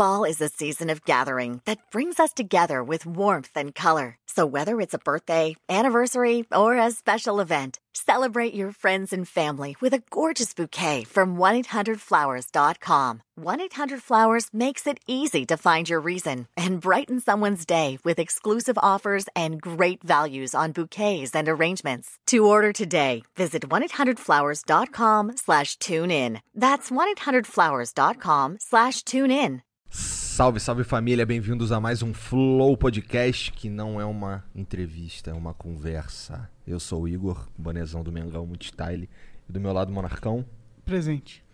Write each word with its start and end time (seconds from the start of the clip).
Fall 0.00 0.24
is 0.24 0.40
a 0.40 0.48
season 0.48 0.88
of 0.88 1.04
gathering 1.04 1.60
that 1.66 1.90
brings 1.90 2.18
us 2.18 2.32
together 2.32 2.82
with 2.82 3.04
warmth 3.04 3.50
and 3.54 3.74
color. 3.74 4.16
So 4.24 4.46
whether 4.46 4.80
it's 4.80 4.94
a 4.94 4.98
birthday, 4.98 5.56
anniversary, 5.68 6.46
or 6.50 6.78
a 6.78 6.90
special 6.90 7.38
event, 7.38 7.78
celebrate 7.92 8.54
your 8.54 8.72
friends 8.72 9.12
and 9.12 9.28
family 9.28 9.76
with 9.78 9.92
a 9.92 10.02
gorgeous 10.08 10.54
bouquet 10.54 11.04
from 11.04 11.36
1-800-Flowers.com. 11.36 13.20
1-800-Flowers 13.38 14.46
makes 14.54 14.86
it 14.86 15.00
easy 15.06 15.44
to 15.44 15.58
find 15.58 15.90
your 15.90 16.00
reason 16.00 16.46
and 16.56 16.80
brighten 16.80 17.20
someone's 17.20 17.66
day 17.66 17.98
with 18.02 18.18
exclusive 18.18 18.78
offers 18.82 19.26
and 19.36 19.60
great 19.60 20.02
values 20.02 20.54
on 20.54 20.72
bouquets 20.72 21.34
and 21.34 21.46
arrangements. 21.46 22.16
To 22.28 22.46
order 22.46 22.72
today, 22.72 23.22
visit 23.36 23.68
1-800-Flowers.com 23.68 25.36
slash 25.36 25.76
tune 25.76 26.10
in. 26.10 26.40
That's 26.54 26.90
1-800-Flowers.com 26.90 28.56
slash 28.60 29.02
tune 29.02 29.30
in. 29.30 29.62
Salve, 29.90 30.60
salve 30.60 30.84
família, 30.84 31.26
bem-vindos 31.26 31.72
a 31.72 31.80
mais 31.80 32.00
um 32.00 32.14
Flow 32.14 32.76
Podcast, 32.76 33.50
que 33.50 33.68
não 33.68 34.00
é 34.00 34.04
uma 34.04 34.44
entrevista, 34.54 35.32
é 35.32 35.34
uma 35.34 35.52
conversa. 35.52 36.48
Eu 36.64 36.78
sou 36.78 37.02
o 37.02 37.08
Igor, 37.08 37.48
bonezão 37.58 38.04
do 38.04 38.12
Mengão 38.12 38.46
Multistyle, 38.46 39.10
e 39.48 39.52
do 39.52 39.60
meu 39.60 39.72
lado 39.72 39.92
Monarcão. 39.92 40.46
Presente. 40.84 41.44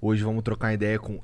Hoje 0.00 0.22
vamos 0.22 0.44
trocar 0.44 0.72
ideia 0.72 0.96
com 1.00 1.20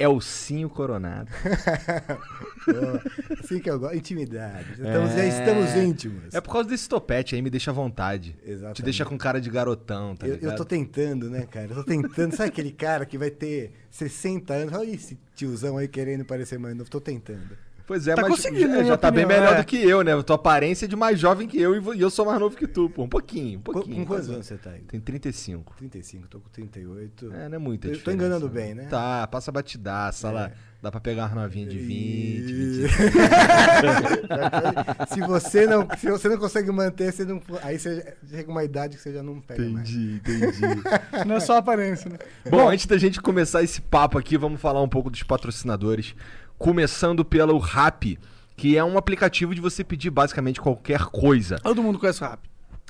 Elcinho 0.00 0.70
Coronado. 0.70 1.30
Pô, 2.64 3.34
assim 3.38 3.60
que 3.60 3.70
eu 3.70 3.78
gosto. 3.78 3.94
Intimidade. 3.94 4.72
Estamos, 4.72 5.12
Já 5.12 5.24
estamos 5.26 5.74
íntimos. 5.74 6.34
É 6.34 6.40
por 6.40 6.50
causa 6.50 6.70
desse 6.70 6.88
topete 6.88 7.34
aí, 7.34 7.42
me 7.42 7.50
deixa 7.50 7.70
à 7.70 7.74
vontade. 7.74 8.34
Exatamente. 8.42 8.76
Te 8.76 8.82
deixa 8.82 9.04
com 9.04 9.18
cara 9.18 9.38
de 9.40 9.50
garotão, 9.50 10.16
tá 10.16 10.26
eu, 10.26 10.36
ligado? 10.36 10.52
eu 10.52 10.56
tô 10.56 10.64
tentando, 10.64 11.28
né, 11.28 11.46
cara? 11.46 11.66
Eu 11.70 11.74
tô 11.76 11.84
tentando. 11.84 12.34
Sabe 12.34 12.48
aquele 12.48 12.72
cara 12.72 13.04
que 13.04 13.18
vai 13.18 13.30
ter 13.30 13.72
60 13.90 14.54
anos? 14.54 14.74
Olha 14.74 14.90
esse 14.90 15.18
tiozão 15.34 15.76
aí 15.76 15.86
querendo 15.86 16.24
parecer 16.24 16.58
mais 16.58 16.74
novo. 16.74 16.88
Tô 16.88 17.00
tentando. 17.00 17.56
Pois 17.90 18.06
é, 18.06 18.14
Tá 18.14 18.22
mas 18.22 18.30
conseguindo, 18.30 18.60
já, 18.60 18.68
minha 18.68 18.84
já 18.84 18.96
tá 18.96 19.10
bem 19.10 19.26
melhor 19.26 19.54
é. 19.54 19.56
do 19.56 19.64
que 19.64 19.76
eu, 19.76 20.04
né? 20.04 20.22
Tua 20.22 20.36
aparência 20.36 20.84
é 20.84 20.88
de 20.88 20.94
mais 20.94 21.18
jovem 21.18 21.48
que 21.48 21.60
eu 21.60 21.92
e 21.92 22.00
eu 22.00 22.08
sou 22.08 22.24
mais 22.24 22.38
novo 22.38 22.56
que 22.56 22.68
tu, 22.68 22.88
pô. 22.88 23.02
Um 23.02 23.08
pouquinho, 23.08 23.58
um 23.58 23.62
pouquinho. 23.62 23.96
com 23.96 24.06
quantos 24.06 24.30
anos 24.30 24.46
você 24.46 24.56
tá 24.56 24.70
aí? 24.70 24.82
Tem 24.82 25.00
35. 25.00 25.74
35, 25.76 26.28
tô 26.28 26.38
com 26.38 26.48
38. 26.50 27.32
É, 27.32 27.48
não 27.48 27.56
é 27.56 27.58
muita 27.58 27.88
Eu 27.88 28.00
tô 28.00 28.12
enganando 28.12 28.46
né? 28.46 28.52
bem, 28.52 28.74
né? 28.76 28.86
Tá, 28.88 29.26
passa 29.26 29.50
batidaça, 29.50 30.28
É. 30.28 30.30
lá. 30.30 30.52
Dá 30.82 30.90
pra 30.90 30.98
pegar 30.98 31.26
uma 31.26 31.42
novinha 31.42 31.66
de 31.66 31.76
20, 31.76 31.98
E- 31.98 32.86
20. 32.86 32.88
se 35.12 35.20
você 35.20 35.66
não, 35.66 35.86
se 35.98 36.08
você 36.08 36.26
não 36.28 36.38
consegue 36.38 36.70
manter, 36.72 37.12
você 37.12 37.22
não, 37.24 37.40
aí 37.62 37.78
você 37.78 38.14
chega 38.30 38.50
uma 38.50 38.64
idade 38.64 38.96
que 38.96 39.02
você 39.02 39.12
já 39.12 39.22
não 39.22 39.40
pega 39.42 39.62
mais. 39.68 39.90
Entendi, 39.90 40.20
entendi. 40.24 40.82
Não 41.26 41.36
é 41.36 41.40
só 41.40 41.58
aparência, 41.58 42.08
né? 42.10 42.16
Bom, 42.48 42.66
antes 42.68 42.86
da 42.86 42.96
gente 42.96 43.20
começar 43.20 43.62
esse 43.62 43.80
papo 43.82 44.16
aqui, 44.16 44.38
vamos 44.38 44.58
falar 44.60 44.80
um 44.82 44.88
pouco 44.88 45.10
dos 45.10 45.22
patrocinadores. 45.22 46.14
Começando 46.60 47.24
pelo 47.24 47.56
Rap, 47.56 48.18
que 48.54 48.76
é 48.76 48.84
um 48.84 48.98
aplicativo 48.98 49.54
de 49.54 49.62
você 49.62 49.82
pedir 49.82 50.10
basicamente 50.10 50.60
qualquer 50.60 51.06
coisa. 51.06 51.58
Todo 51.58 51.82
mundo 51.82 51.98
conhece 51.98 52.22
o 52.22 52.26
rap. 52.26 52.38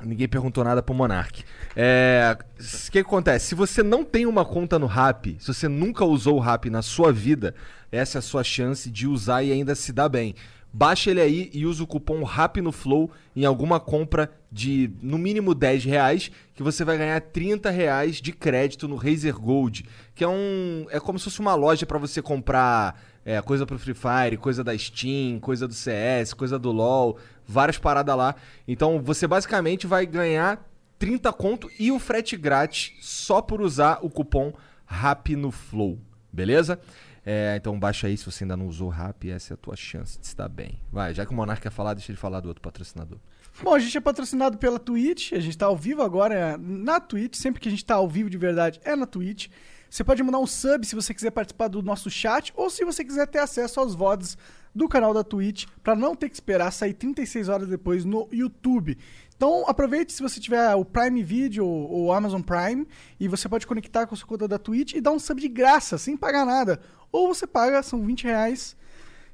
Ninguém 0.03 0.27
perguntou 0.27 0.65
nada 0.65 0.83
pro 0.83 0.93
Monark. 0.93 1.45
É, 1.77 2.37
O 2.59 2.91
que 2.91 2.99
acontece? 2.99 3.47
Se 3.47 3.55
você 3.55 3.81
não 3.81 4.05
tem 4.05 4.27
uma 4.27 4.45
conta 4.45 4.77
no 4.77 4.87
Rap, 4.87 5.37
se 5.39 5.47
você 5.47 5.69
nunca 5.69 6.05
usou 6.05 6.39
o 6.39 6.41
Rap 6.41 6.69
na 6.69 6.83
sua 6.83 7.13
vida, 7.13 7.55
essa 7.93 8.19
é 8.19 8.21
a 8.21 8.23
sua 8.23 8.43
chance 8.43 8.91
de 8.91 9.07
usar 9.07 9.45
e 9.45 9.53
ainda 9.53 9.77
se 9.77 9.93
dar 9.93 10.09
bem. 10.09 10.35
Baixa 10.73 11.11
ele 11.11 11.21
aí 11.21 11.51
e 11.53 11.67
usa 11.67 11.83
o 11.83 11.87
cupom 11.87 12.23
RAP 12.23 12.59
no 12.59 12.71
Flow 12.71 13.11
em 13.35 13.45
alguma 13.45 13.81
compra 13.81 14.31
de 14.51 14.91
no 15.03 15.19
mínimo 15.19 15.55
10 15.55 15.85
reais, 15.85 16.31
que 16.55 16.63
você 16.63 16.85
vai 16.85 16.97
ganhar 16.97 17.21
30 17.21 17.71
reais 17.71 18.17
de 18.17 18.33
crédito 18.33 18.87
no 18.87 18.95
Razer 18.97 19.37
Gold, 19.39 19.85
que 20.15 20.23
é 20.23 20.29
um. 20.29 20.87
É 20.91 21.01
como 21.01 21.19
se 21.19 21.25
fosse 21.25 21.41
uma 21.41 21.55
loja 21.55 21.87
para 21.87 21.99
você 21.99 22.23
comprar 22.23 23.01
é, 23.25 23.41
coisa 23.43 23.67
pro 23.67 23.79
Free 23.79 23.95
Fire, 23.95 24.37
coisa 24.37 24.65
da 24.65 24.77
Steam, 24.77 25.39
coisa 25.41 25.69
do 25.69 25.75
CS, 25.75 26.35
coisa 26.35 26.59
do 26.59 26.73
LoL, 26.73 27.19
várias 27.47 27.79
paradas 27.79 28.17
lá. 28.17 28.35
Então 28.67 29.01
você 29.01 29.27
basicamente 29.27 29.87
vai 29.87 30.07
ganhar 30.07 30.67
30 30.99 31.33
conto 31.33 31.71
e 31.79 31.91
o 31.91 31.99
frete 31.99 32.37
grátis 32.37 32.93
só 33.01 33.41
por 33.41 33.61
usar 33.61 33.99
o 34.03 34.11
cupom 34.11 34.53
RAP 34.85 35.31
no 35.31 35.51
Flow, 35.51 35.99
beleza? 36.33 36.79
É, 37.25 37.55
então 37.57 37.79
baixa 37.79 38.07
aí 38.07 38.17
se 38.17 38.25
você 38.25 38.45
ainda 38.45 38.57
não 38.57 38.67
usou 38.67 38.89
RAP, 38.89 39.27
essa 39.27 39.53
é 39.53 39.55
a 39.55 39.57
tua 39.57 39.77
chance 39.77 40.19
de 40.19 40.35
dar 40.35 40.49
bem. 40.49 40.81
Vai, 40.91 41.15
já 41.15 41.27
que 41.27 41.33
o 41.33 41.35
Monark 41.35 41.63
quer 41.63 41.71
falar, 41.71 41.95
deixa 41.95 42.11
ele 42.11 42.19
falar 42.19 42.41
do 42.41 42.49
outro 42.49 42.63
patrocinador. 42.63 43.19
Bom, 43.63 43.75
a 43.75 43.79
gente 43.79 43.97
é 43.97 44.01
patrocinado 44.01 44.57
pela 44.57 44.79
Twitch, 44.79 45.33
a 45.33 45.41
gente 45.41 45.57
tá 45.57 45.67
ao 45.67 45.77
vivo 45.77 46.03
agora 46.03 46.35
é 46.35 46.57
na 46.57 46.99
Twitch, 46.99 47.35
sempre 47.35 47.61
que 47.61 47.69
a 47.69 47.71
gente 47.71 47.85
tá 47.85 47.97
ao 47.97 48.09
vivo 48.09 48.31
de 48.31 48.39
verdade 48.39 48.81
é 48.85 48.97
na 48.97 49.07
Twitch. 49.07 49.49
Você 49.91 50.05
pode 50.05 50.23
mandar 50.23 50.39
um 50.39 50.47
sub 50.47 50.87
se 50.87 50.95
você 50.95 51.13
quiser 51.13 51.33
participar 51.33 51.67
do 51.67 51.83
nosso 51.83 52.09
chat 52.09 52.53
ou 52.55 52.71
se 52.71 52.85
você 52.85 53.05
quiser 53.05 53.27
ter 53.27 53.41
acesso 53.41 53.81
aos 53.81 53.93
VODs 53.93 54.39
do 54.73 54.89
canal 54.89 55.13
da 55.13 55.25
Twitch 55.25 55.67
para 55.83 55.97
não 55.97 56.15
ter 56.15 56.29
que 56.29 56.37
esperar 56.37 56.71
sair 56.71 56.95
36 56.95 57.49
horas 57.49 57.69
depois 57.69 58.05
no 58.05 58.29
YouTube. 58.31 58.97
Então 59.37 59.65
aproveite 59.67 60.13
se 60.13 60.23
você 60.23 60.39
tiver 60.39 60.73
o 60.77 60.85
Prime 60.85 61.25
Video 61.25 61.67
ou 61.67 62.05
o 62.05 62.13
Amazon 62.13 62.41
Prime 62.41 62.87
e 63.19 63.27
você 63.27 63.49
pode 63.49 63.67
conectar 63.67 64.07
com 64.07 64.15
a 64.15 64.17
sua 64.17 64.29
conta 64.29 64.47
da 64.47 64.61
Twitch 64.61 64.95
e 64.95 65.01
dar 65.01 65.11
um 65.11 65.19
sub 65.19 65.41
de 65.41 65.49
graça, 65.49 65.99
sem 65.99 66.17
pagar 66.17 66.47
nada. 66.47 66.81
Ou 67.11 67.35
você 67.35 67.45
paga, 67.45 67.83
são 67.83 68.01
20 68.07 68.25
reais 68.25 68.77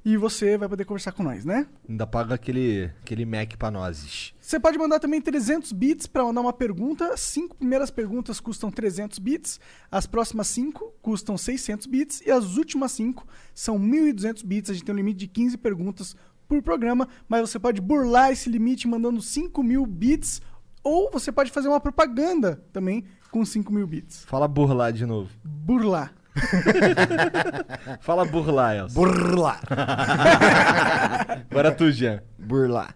e 0.06 0.17
você 0.17 0.56
vai 0.56 0.69
poder 0.69 0.84
conversar 0.84 1.11
com 1.11 1.25
nós, 1.25 1.44
né? 1.44 1.67
Ainda 1.89 2.06
paga 2.06 2.37
aquele, 2.37 2.93
aquele 3.03 3.27
Mac 3.27 3.56
pra 3.59 3.72
nós. 3.72 4.33
Você 4.41 4.61
pode 4.61 4.78
mandar 4.78 5.00
também 5.00 5.21
300 5.21 5.72
bits 5.72 6.06
para 6.06 6.22
mandar 6.22 6.43
uma 6.43 6.53
pergunta. 6.53 7.12
As 7.12 7.19
cinco 7.19 7.56
primeiras 7.56 7.91
perguntas 7.91 8.39
custam 8.39 8.71
300 8.71 9.19
bits, 9.19 9.59
as 9.91 10.06
próximas 10.06 10.47
cinco 10.47 10.94
custam 11.03 11.37
600 11.37 11.87
bits 11.87 12.22
e 12.25 12.31
as 12.31 12.56
últimas 12.56 12.93
cinco 12.93 13.27
são 13.53 13.81
1.200 13.81 14.47
bits. 14.47 14.71
A 14.71 14.75
gente 14.75 14.84
tem 14.84 14.94
um 14.94 14.97
limite 14.97 15.19
de 15.19 15.27
15 15.27 15.59
perguntas 15.59 16.15
por 16.47 16.62
programa, 16.62 17.09
mas 17.28 17.41
você 17.41 17.59
pode 17.59 17.81
burlar 17.81 18.31
esse 18.31 18.49
limite 18.49 18.87
mandando 18.87 19.21
5 19.21 19.61
mil 19.61 19.84
bits 19.84 20.41
ou 20.84 21.11
você 21.11 21.33
pode 21.33 21.50
fazer 21.50 21.67
uma 21.67 21.81
propaganda 21.81 22.62
também 22.73 23.05
com 23.33 23.44
5 23.44 23.73
mil 23.73 23.88
bits. 23.88 24.25
Fala 24.25 24.47
burlar 24.47 24.93
de 24.93 25.05
novo. 25.05 25.28
Burlar. 25.43 26.15
Fala 28.00 28.24
burlar, 28.24 28.76
Elcio. 28.76 28.94
Burla! 28.94 29.58
Agora 31.50 31.72
tu, 31.72 31.91
Jean. 31.91 32.20
Burla. 32.38 32.88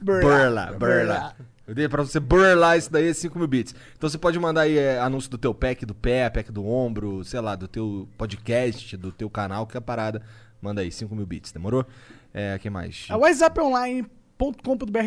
Burlar, 0.00 0.78
burlar. 0.78 1.36
Eu 1.66 1.74
dei 1.74 1.88
pra 1.88 2.02
você 2.02 2.18
burlar 2.18 2.78
isso 2.78 2.90
daí 2.90 3.08
é 3.08 3.12
5 3.12 3.38
mil 3.38 3.46
bits. 3.46 3.74
Então 3.96 4.08
você 4.08 4.16
pode 4.16 4.38
mandar 4.38 4.62
aí 4.62 4.78
é, 4.78 4.98
anúncio 4.98 5.30
do 5.30 5.36
teu 5.36 5.52
pack 5.54 5.84
do 5.84 5.94
pé, 5.94 6.30
pack 6.30 6.50
do 6.50 6.66
ombro, 6.66 7.22
sei 7.24 7.40
lá, 7.40 7.54
do 7.54 7.68
teu 7.68 8.08
podcast, 8.16 8.96
do 8.96 9.12
teu 9.12 9.28
canal, 9.28 9.66
que 9.66 9.76
é 9.76 9.78
a 9.78 9.82
parada. 9.82 10.22
Manda 10.62 10.80
aí, 10.80 10.90
5 10.90 11.14
mil 11.14 11.26
bits, 11.26 11.52
demorou? 11.52 11.86
É, 12.32 12.58
que 12.58 12.70
mais? 12.70 13.06
A 13.10 13.16
WhatsApponline.com.br 13.16 14.17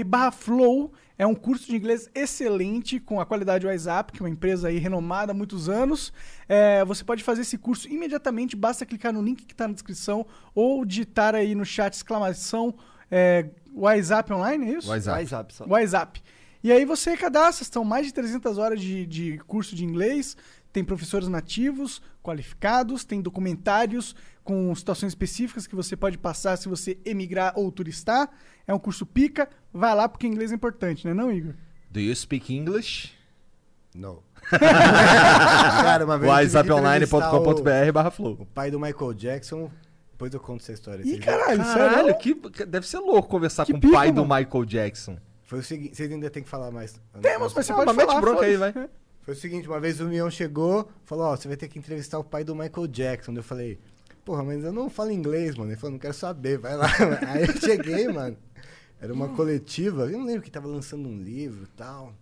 barra 0.05 0.31
flow 0.31 0.91
é 1.17 1.25
um 1.25 1.35
curso 1.35 1.67
de 1.67 1.75
inglês 1.75 2.09
excelente 2.15 2.99
com 2.99 3.21
a 3.21 3.25
qualidade 3.25 3.67
WhatsApp, 3.67 4.11
que 4.11 4.21
é 4.21 4.23
uma 4.23 4.29
empresa 4.29 4.69
aí 4.69 4.79
renomada 4.79 5.31
há 5.31 5.35
muitos 5.35 5.69
anos. 5.69 6.11
É, 6.49 6.83
você 6.83 7.03
pode 7.03 7.23
fazer 7.23 7.41
esse 7.41 7.57
curso 7.57 7.87
imediatamente, 7.87 8.55
basta 8.55 8.85
clicar 8.85 9.13
no 9.13 9.21
link 9.21 9.45
que 9.45 9.53
está 9.53 9.67
na 9.67 9.73
descrição 9.73 10.25
ou 10.55 10.83
digitar 10.83 11.35
aí 11.35 11.53
no 11.53 11.63
chat 11.63 11.93
exclamação 11.93 12.73
é, 13.11 13.49
WhatsApp 13.73 14.33
Online, 14.33 14.65
é 14.65 14.77
isso? 14.77 14.89
WhatsApp. 14.89 15.19
WhatsApp 15.19 15.53
só. 15.53 15.65
WhatsApp. 15.67 16.23
E 16.63 16.71
aí 16.71 16.85
você 16.85 17.17
cadastra, 17.17 17.65
são 17.65 17.83
mais 17.83 18.05
de 18.05 18.13
300 18.13 18.57
horas 18.57 18.81
de, 18.81 19.05
de 19.05 19.37
curso 19.47 19.75
de 19.75 19.83
inglês, 19.83 20.37
tem 20.71 20.83
professores 20.83 21.27
nativos, 21.27 22.01
qualificados, 22.23 23.03
tem 23.03 23.21
documentários 23.21 24.15
com 24.43 24.73
situações 24.75 25.11
específicas 25.11 25.67
que 25.67 25.75
você 25.75 25.95
pode 25.95 26.17
passar 26.17 26.57
se 26.57 26.67
você 26.67 26.97
emigrar 27.05 27.53
ou 27.55 27.71
turistar. 27.71 28.29
É 28.67 28.73
um 28.73 28.79
curso 28.79 29.05
pica, 29.05 29.47
vai 29.73 29.93
lá 29.95 30.07
porque 30.09 30.25
inglês 30.27 30.51
é 30.51 30.55
importante, 30.55 31.05
né 31.07 31.13
não, 31.13 31.31
Igor? 31.31 31.53
Do 31.89 31.99
you 31.99 32.15
speak 32.15 32.53
English? 32.55 33.11
Não. 33.93 34.23
Cara, 34.49 36.05
uma 36.05 36.17
vez 36.17 36.31
WhatsApponline.com.br 36.55 37.91
barra 37.93 38.07
O, 38.09 38.11
flow. 38.11 38.37
o 38.39 38.45
pai 38.45 38.71
do 38.71 38.79
Michael 38.79 39.13
Jackson. 39.13 39.69
Depois 40.11 40.33
eu 40.33 40.39
conto 40.39 40.61
essa 40.61 40.71
história. 40.73 41.03
Ih, 41.05 41.17
caralho, 41.19 41.57
Caralho, 41.63 42.17
que, 42.17 42.35
que- 42.35 42.65
deve 42.65 42.87
ser 42.87 42.99
louco 42.99 43.27
conversar 43.27 43.65
Que 43.65 43.73
com 43.73 43.79
o 43.87 43.91
pai 43.91 44.11
do 44.11 44.25
mano. 44.25 44.43
Michael 44.45 44.65
Jackson. 44.65 45.17
Foi 45.43 45.59
o 45.59 45.63
seguinte, 45.63 45.95
vocês 45.97 46.11
ainda 46.11 46.29
tem 46.29 46.43
que 46.43 46.49
falar 46.49 46.71
mais. 46.71 46.93
Temos, 47.21 47.53
mas 47.53 47.65
você 47.65 47.71
Ah, 47.71 47.75
pode 47.75 47.87
mas 47.87 47.97
mete 47.97 48.07
falar. 48.07 48.21
bronca 48.21 48.45
aí, 48.45 48.55
vai. 48.55 48.71
Foi 49.23 49.33
o 49.33 49.37
seguinte, 49.37 49.67
uma 49.67 49.79
vez 49.79 49.99
o 49.99 50.05
Mion 50.05 50.29
chegou, 50.29 50.89
falou, 51.03 51.25
ó, 51.25 51.35
você 51.35 51.47
vai 51.47 51.57
ter 51.57 51.67
que 51.67 51.77
entrevistar 51.77 52.17
o 52.19 52.23
pai 52.23 52.43
do 52.43 52.55
Michael 52.55 52.87
Jackson. 52.87 53.33
Eu 53.33 53.43
falei, 53.43 53.79
porra, 54.25 54.43
mas 54.43 54.63
eu 54.63 54.71
não 54.71 54.89
falo 54.89 55.11
inglês, 55.11 55.55
mano. 55.55 55.71
Ele 55.71 55.77
falou, 55.77 55.91
não 55.93 55.99
quero 55.99 56.13
saber, 56.13 56.57
vai 56.57 56.75
lá. 56.75 56.87
Aí 57.27 57.43
eu 57.43 57.53
cheguei, 57.59 58.07
mano. 58.07 58.37
Era 58.99 59.11
uma 59.13 59.29
coletiva, 59.29 60.03
eu 60.03 60.19
não 60.19 60.25
lembro 60.25 60.43
que 60.43 60.51
tava 60.51 60.67
lançando 60.67 61.07
um 61.09 61.21
livro 61.21 61.63
e 61.63 61.77
tal. 61.77 62.13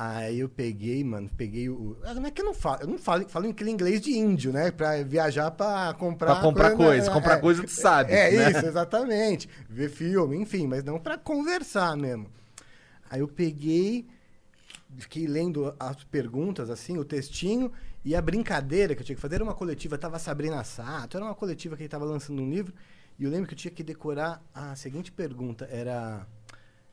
Aí 0.00 0.38
eu 0.38 0.48
peguei, 0.48 1.02
mano, 1.02 1.28
peguei 1.36 1.68
o. 1.68 1.96
ah, 2.04 2.14
Não 2.14 2.24
é 2.24 2.30
que 2.30 2.40
eu 2.40 2.44
não 2.44 2.54
falo, 2.54 2.82
eu 2.82 2.86
não 2.86 2.98
falo, 2.98 3.28
falo 3.28 3.48
aquele 3.50 3.70
inglês 3.72 4.00
de 4.00 4.12
índio, 4.16 4.52
né? 4.52 4.70
Pra 4.70 5.02
viajar 5.02 5.50
pra 5.50 5.92
comprar. 5.98 6.34
Pra 6.34 6.40
comprar 6.42 6.76
coisa, 6.76 7.08
né? 7.08 7.12
comprar 7.12 7.34
É, 7.34 7.40
coisa 7.40 7.64
tu 7.64 7.70
sabe, 7.72 8.12
É, 8.12 8.30
né? 8.30 8.50
isso, 8.52 8.64
exatamente. 8.64 9.48
Ver 9.68 9.90
filme, 9.90 10.36
enfim, 10.36 10.68
mas 10.68 10.84
não 10.84 11.00
pra 11.00 11.18
conversar 11.18 11.96
mesmo. 11.96 12.28
Aí 13.10 13.18
eu 13.20 13.26
peguei, 13.26 14.06
fiquei 14.98 15.26
lendo 15.26 15.74
as 15.80 16.04
perguntas, 16.04 16.70
assim, 16.70 16.96
o 16.96 17.04
textinho, 17.04 17.72
E 18.08 18.16
a 18.16 18.22
brincadeira 18.22 18.94
que 18.94 19.02
eu 19.02 19.04
tinha 19.04 19.16
que 19.16 19.20
fazer 19.20 19.34
era 19.34 19.44
uma 19.44 19.54
coletiva, 19.54 19.98
tava 19.98 20.18
Sabrina 20.18 20.64
Sato, 20.64 21.18
era 21.18 21.26
uma 21.26 21.34
coletiva 21.34 21.76
que 21.76 21.82
ele 21.82 21.90
tava 21.90 22.06
lançando 22.06 22.40
um 22.40 22.48
livro, 22.48 22.72
e 23.18 23.24
eu 23.24 23.30
lembro 23.30 23.46
que 23.46 23.52
eu 23.52 23.58
tinha 23.58 23.70
que 23.70 23.82
decorar 23.82 24.42
a 24.54 24.74
seguinte 24.74 25.12
pergunta, 25.12 25.68
era 25.70 26.26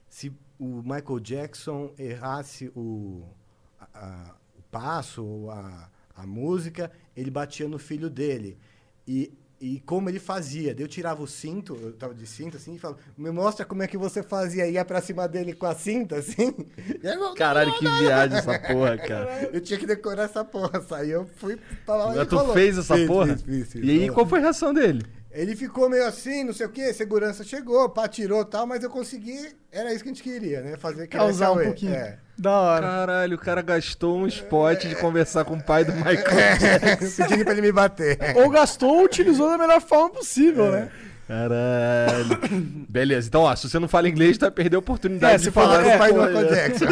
se 0.09 0.29
o 0.59 0.81
Michael 0.81 1.21
Jackson 1.21 1.93
errasse 1.97 2.69
o, 2.75 3.23
a- 3.93 4.35
o 4.59 4.61
passo, 4.63 5.23
ou 5.23 5.51
a, 5.51 5.89
a 6.17 6.27
música, 6.27 6.91
ele 7.15 7.31
batia 7.31 7.69
no 7.69 7.79
filho 7.79 8.09
dele. 8.09 8.57
E, 9.07 9.31
e 9.59 9.79
como 9.81 10.09
ele 10.09 10.19
fazia. 10.19 10.75
Eu 10.77 10.87
tirava 10.87 11.21
o 11.23 11.27
cinto, 11.27 11.75
eu 11.81 11.93
tava 11.93 12.13
de 12.13 12.25
cinto 12.27 12.57
assim, 12.57 12.75
e 12.75 12.79
falava, 12.79 12.99
me 13.17 13.31
mostra 13.31 13.65
como 13.65 13.81
é 13.83 13.87
que 13.87 13.97
você 13.97 14.21
fazia. 14.21 14.67
Ia 14.67 14.83
pra 14.85 15.01
cima 15.01 15.27
dele 15.27 15.53
com 15.53 15.65
a 15.65 15.73
cinta, 15.75 16.17
assim. 16.19 16.53
Eu- 17.01 17.33
Caralho, 17.35 17.73
que 17.77 17.87
viagem 17.87 18.37
essa 18.37 18.59
porra, 18.59 18.97
cara. 18.97 19.49
eu 19.53 19.61
tinha 19.61 19.79
que 19.79 19.85
decorar 19.87 20.23
essa 20.23 20.43
porra. 20.43 20.83
Aí 20.91 21.09
eu 21.11 21.25
fui 21.37 21.57
pra 21.85 21.95
lá 21.95 22.15
Mas 22.15 22.27
tu 22.27 22.53
fez 22.53 22.77
essa 22.77 22.95
Fiz, 22.95 23.07
porra? 23.07 23.37
fiz, 23.37 23.71
fiz, 23.71 23.83
e 23.83 23.89
aí, 23.89 24.09
qual 24.11 24.25
foi 24.27 24.39
a 24.39 24.43
reação 24.43 24.73
dele? 24.73 25.03
Ele 25.35 25.53
ficou 25.53 25.89
meio 25.89 26.05
assim, 26.07 26.45
não 26.45 26.53
sei 26.53 26.65
o 26.65 26.69
quê, 26.69 26.93
segurança 26.93 27.43
chegou, 27.43 27.89
pá, 27.89 28.07
tirou 28.07 28.41
e 28.41 28.45
tal, 28.45 28.65
mas 28.65 28.81
eu 28.81 28.89
consegui, 28.89 29.37
era 29.69 29.93
isso 29.93 30.01
que 30.01 30.09
a 30.09 30.13
gente 30.13 30.23
queria, 30.23 30.61
né? 30.61 30.77
Fazer 30.77 31.07
Causar 31.07 31.51
um 31.51 31.57
pouquinho. 31.61 31.93
É. 31.93 32.17
Da 32.37 32.51
hora. 32.57 32.87
Caralho, 32.87 33.35
o 33.35 33.39
cara 33.39 33.61
gastou 33.61 34.17
um 34.17 34.27
spot 34.27 34.85
de 34.85 34.95
conversar 34.95 35.43
com 35.43 35.55
o 35.55 35.61
pai 35.63 35.83
do 35.83 35.91
Michael. 35.91 36.23
Pedindo 37.17 37.43
pra 37.43 37.51
ele 37.51 37.61
me 37.61 37.71
bater. 37.73 38.17
Ou 38.37 38.49
gastou 38.49 38.97
ou 38.99 39.03
utilizou 39.03 39.49
da 39.49 39.57
melhor 39.57 39.81
forma 39.81 40.09
possível, 40.11 40.67
É. 40.67 40.71
né? 40.71 40.91
Caralho. 41.27 42.39
Beleza, 42.87 43.27
então, 43.27 43.41
ó, 43.41 43.55
se 43.55 43.67
você 43.67 43.79
não 43.79 43.87
fala 43.87 44.07
inglês, 44.07 44.37
tu 44.37 44.41
vai 44.41 44.51
perder 44.51 44.75
a 44.75 44.79
oportunidade 44.79 45.35
É, 45.35 45.37
de 45.37 45.51
falar 45.51 45.83
é, 45.85 45.95
o 45.95 45.97
pai 45.97 46.13
do 46.13 46.21
Michael 46.21 46.41
Michael 46.41 46.55
Jackson. 46.55 46.85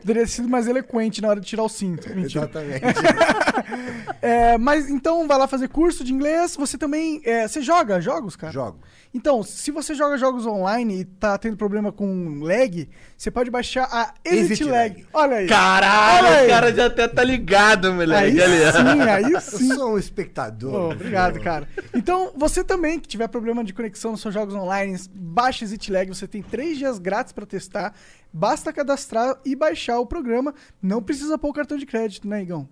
Poderia 0.00 0.22
ter 0.22 0.28
sido 0.28 0.48
mais 0.48 0.68
eloquente 0.68 1.22
na 1.22 1.28
hora 1.28 1.40
de 1.40 1.46
tirar 1.46 1.62
o 1.62 1.68
cinto. 1.68 2.08
Mentira. 2.14 2.44
Exatamente. 2.44 2.84
É, 4.20 4.58
mas 4.58 4.90
então 4.90 5.28
vai 5.28 5.38
lá 5.38 5.46
fazer 5.46 5.68
curso 5.68 6.02
de 6.02 6.12
inglês. 6.12 6.56
Você 6.56 6.76
também. 6.76 7.20
é, 7.24 7.46
você 7.46 7.60
joga 7.62 8.00
jogos, 8.00 8.34
cara? 8.34 8.52
Jogo. 8.52 8.78
Então, 9.12 9.42
se 9.42 9.70
você 9.70 9.94
joga 9.94 10.18
jogos 10.18 10.46
online 10.46 11.00
e 11.00 11.04
tá 11.04 11.38
tendo 11.38 11.56
problema 11.56 11.90
com 11.90 12.40
lag, 12.40 12.88
você 13.16 13.30
pode 13.30 13.50
baixar 13.50 13.88
a 13.90 14.14
Exit, 14.24 14.52
Exit 14.52 14.64
lag. 14.64 14.94
Lag. 14.94 15.06
Olha 15.12 15.36
aí. 15.38 15.46
Caralho, 15.48 16.26
Olha 16.26 16.36
aí. 16.38 16.46
o 16.46 16.50
cara 16.50 16.74
já 16.74 16.86
até 16.86 17.08
tá 17.08 17.24
ligado, 17.24 17.92
moleque. 17.92 18.40
Aí 18.40 18.42
ali. 18.42 18.72
sim, 18.72 19.00
aí 19.02 19.32
Eu 19.32 19.40
sim. 19.40 19.74
sou 19.74 19.94
um 19.94 19.98
espectador. 19.98 20.70
Pô, 20.72 20.92
obrigado, 20.92 21.40
cara. 21.40 21.66
Então, 21.94 22.32
você 22.36 22.62
também 22.62 23.00
que 23.00 23.08
tiver 23.08 23.28
problema 23.28 23.64
de 23.64 23.72
conexão 23.72 24.12
nos 24.12 24.20
seus 24.20 24.34
jogos 24.34 24.54
online, 24.54 24.98
baixa 25.14 25.64
Exit 25.64 25.90
Lag. 25.90 26.08
Você 26.08 26.28
tem 26.28 26.42
três 26.42 26.76
dias 26.78 26.98
grátis 26.98 27.32
pra 27.32 27.46
testar. 27.46 27.94
Basta 28.32 28.72
cadastrar 28.72 29.38
e 29.44 29.56
baixar 29.56 29.98
o 29.98 30.06
programa. 30.06 30.54
Não 30.82 31.02
precisa 31.02 31.38
pôr 31.38 31.48
o 31.48 31.52
cartão 31.54 31.78
de 31.78 31.86
crédito, 31.86 32.28
né, 32.28 32.42
Igão? 32.42 32.68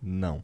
Não. 0.00 0.42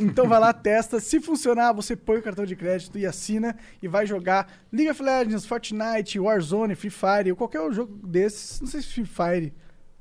Então 0.00 0.28
vai 0.28 0.40
lá, 0.40 0.52
testa. 0.52 1.00
Se 1.00 1.20
funcionar, 1.20 1.72
você 1.72 1.94
põe 1.94 2.18
o 2.18 2.22
cartão 2.22 2.44
de 2.44 2.56
crédito 2.56 2.98
e 2.98 3.06
assina 3.06 3.56
e 3.82 3.88
vai 3.88 4.06
jogar 4.06 4.48
League 4.72 4.90
of 4.90 5.02
Legends, 5.02 5.44
Fortnite, 5.44 6.18
Warzone, 6.18 6.74
Free 6.74 6.90
Fire, 6.90 7.30
ou 7.30 7.36
qualquer 7.36 7.72
jogo 7.72 7.94
desses. 8.06 8.60
Não 8.60 8.68
sei 8.68 8.80
se 8.80 8.88
Free 8.88 9.04
Fire 9.04 9.52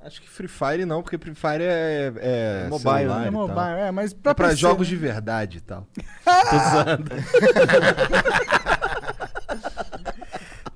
Acho 0.05 0.21
que 0.21 0.29
Free 0.29 0.47
Fire 0.47 0.85
não, 0.85 1.01
porque 1.01 1.17
Free 1.17 1.33
Fire 1.33 1.63
é, 1.63 2.13
é, 2.17 2.63
É 2.65 2.69
mobile, 2.69 2.99
celular 2.99 3.25
é 3.25 3.31
mobile, 3.31 3.79
é, 3.79 3.91
mas 3.91 4.13
pra, 4.13 4.31
É 4.31 4.35
pra 4.35 4.47
PC, 4.49 4.59
jogos 4.59 4.87
né? 4.87 4.93
de 4.93 4.95
verdade 4.97 5.57
e 5.57 5.61
tal. 5.61 5.87
Tô 6.23 6.59
zoando. 6.69 7.11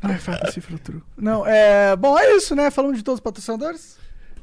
Ai, 0.01 0.17
fala 0.17 0.51
cifra 0.51 0.79
true. 0.79 1.03
Não, 1.15 1.45
é. 1.45 1.95
Bom, 1.95 2.17
é 2.17 2.35
isso, 2.37 2.55
né? 2.55 2.71
Falamos 2.71 2.97
de 2.97 3.03
todos 3.03 3.19
os 3.19 3.23
patrocinadores? 3.23 3.99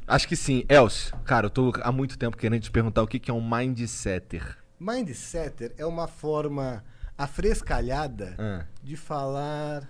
Acho 0.07 0.29
que 0.29 0.37
sim. 0.37 0.65
Elcio, 0.69 1.17
cara, 1.25 1.47
eu 1.47 1.51
tô 1.51 1.73
há 1.83 1.91
muito 1.91 2.17
tempo 2.19 2.37
querendo 2.37 2.63
te 2.63 2.71
perguntar 2.71 3.03
o 3.03 3.07
que 3.07 3.19
que 3.19 3.31
é 3.31 3.35
um 3.35 3.47
mindsetter. 3.47 4.57
Mindsetter 4.79 5.75
é 5.77 5.85
uma 5.87 6.07
forma 6.07 6.85
afrescalhada 7.19 8.35
Ah. 8.39 8.65
de 8.83 8.97
falar. 8.97 9.89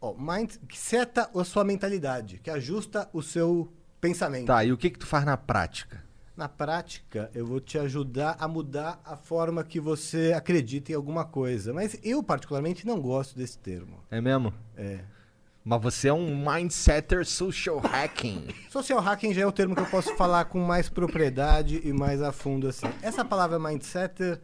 Ó, 0.00 0.14
mind 0.14 0.56
que 0.68 0.76
seta 0.78 1.30
a 1.34 1.44
sua 1.44 1.62
mentalidade, 1.64 2.38
que 2.38 2.50
ajusta 2.50 3.08
o 3.12 3.22
seu 3.22 3.72
pensamento. 4.00 4.46
Tá, 4.46 4.64
e 4.64 4.72
o 4.72 4.76
que 4.76 4.90
que 4.90 4.98
tu 4.98 5.06
faz 5.06 5.24
na 5.24 5.36
prática? 5.36 6.02
Na 6.36 6.48
prática, 6.48 7.30
eu 7.34 7.46
vou 7.46 7.60
te 7.60 7.78
ajudar 7.78 8.36
a 8.40 8.48
mudar 8.48 9.00
a 9.04 9.16
forma 9.16 9.62
que 9.62 9.78
você 9.78 10.32
acredita 10.34 10.90
em 10.90 10.94
alguma 10.94 11.24
coisa. 11.24 11.72
Mas 11.72 11.96
eu, 12.02 12.22
particularmente, 12.22 12.86
não 12.86 13.00
gosto 13.00 13.36
desse 13.36 13.58
termo. 13.58 14.02
É 14.10 14.20
mesmo? 14.20 14.52
É. 14.76 15.00
Mas 15.64 15.80
você 15.80 16.08
é 16.08 16.12
um 16.12 16.36
mindsetter 16.36 17.24
social 17.24 17.78
hacking. 17.78 18.48
Social 18.68 19.00
hacking 19.00 19.32
já 19.32 19.42
é 19.42 19.46
o 19.46 19.52
termo 19.52 19.74
que 19.76 19.80
eu 19.82 19.86
posso 19.86 20.14
falar 20.16 20.46
com 20.46 20.58
mais 20.58 20.88
propriedade 20.88 21.80
e 21.84 21.92
mais 21.92 22.20
a 22.20 22.32
fundo 22.32 22.66
assim. 22.68 22.86
Essa 23.00 23.24
palavra 23.24 23.60
mindsetter, 23.60 24.40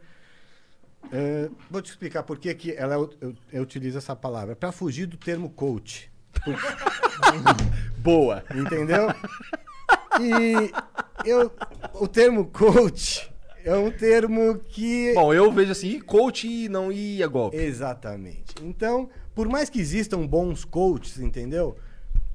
é, 1.11 1.49
vou 1.69 1.81
te 1.81 1.89
explicar 1.89 2.23
por 2.23 2.37
que 2.39 2.53
que 2.55 2.71
ela 2.71 2.93
eu, 2.95 3.09
eu, 3.19 3.35
eu 3.51 3.63
utilizo 3.63 3.97
essa 3.97 4.15
palavra 4.15 4.55
para 4.55 4.71
fugir 4.71 5.07
do 5.07 5.17
termo 5.17 5.49
coach, 5.49 6.09
Boa. 7.99 8.43
entendeu? 8.55 9.07
E 10.21 10.71
eu, 11.25 11.51
o 11.95 12.07
termo 12.07 12.45
coach 12.45 13.29
é 13.63 13.75
um 13.75 13.91
termo 13.91 14.57
que 14.59 15.13
Bom, 15.13 15.33
eu 15.33 15.51
vejo 15.51 15.71
assim, 15.71 15.87
"Ih, 15.89 16.01
coach 16.01 16.47
e 16.47 16.69
não 16.69 16.91
ia 16.91 17.27
golpe. 17.27 17.57
Exatamente. 17.57 18.55
Então, 18.61 19.09
por 19.39 19.47
mais 19.47 19.69
que 19.69 19.79
existam 19.79 20.27
bons 20.27 20.65
coaches, 20.65 21.17
entendeu? 21.17 21.77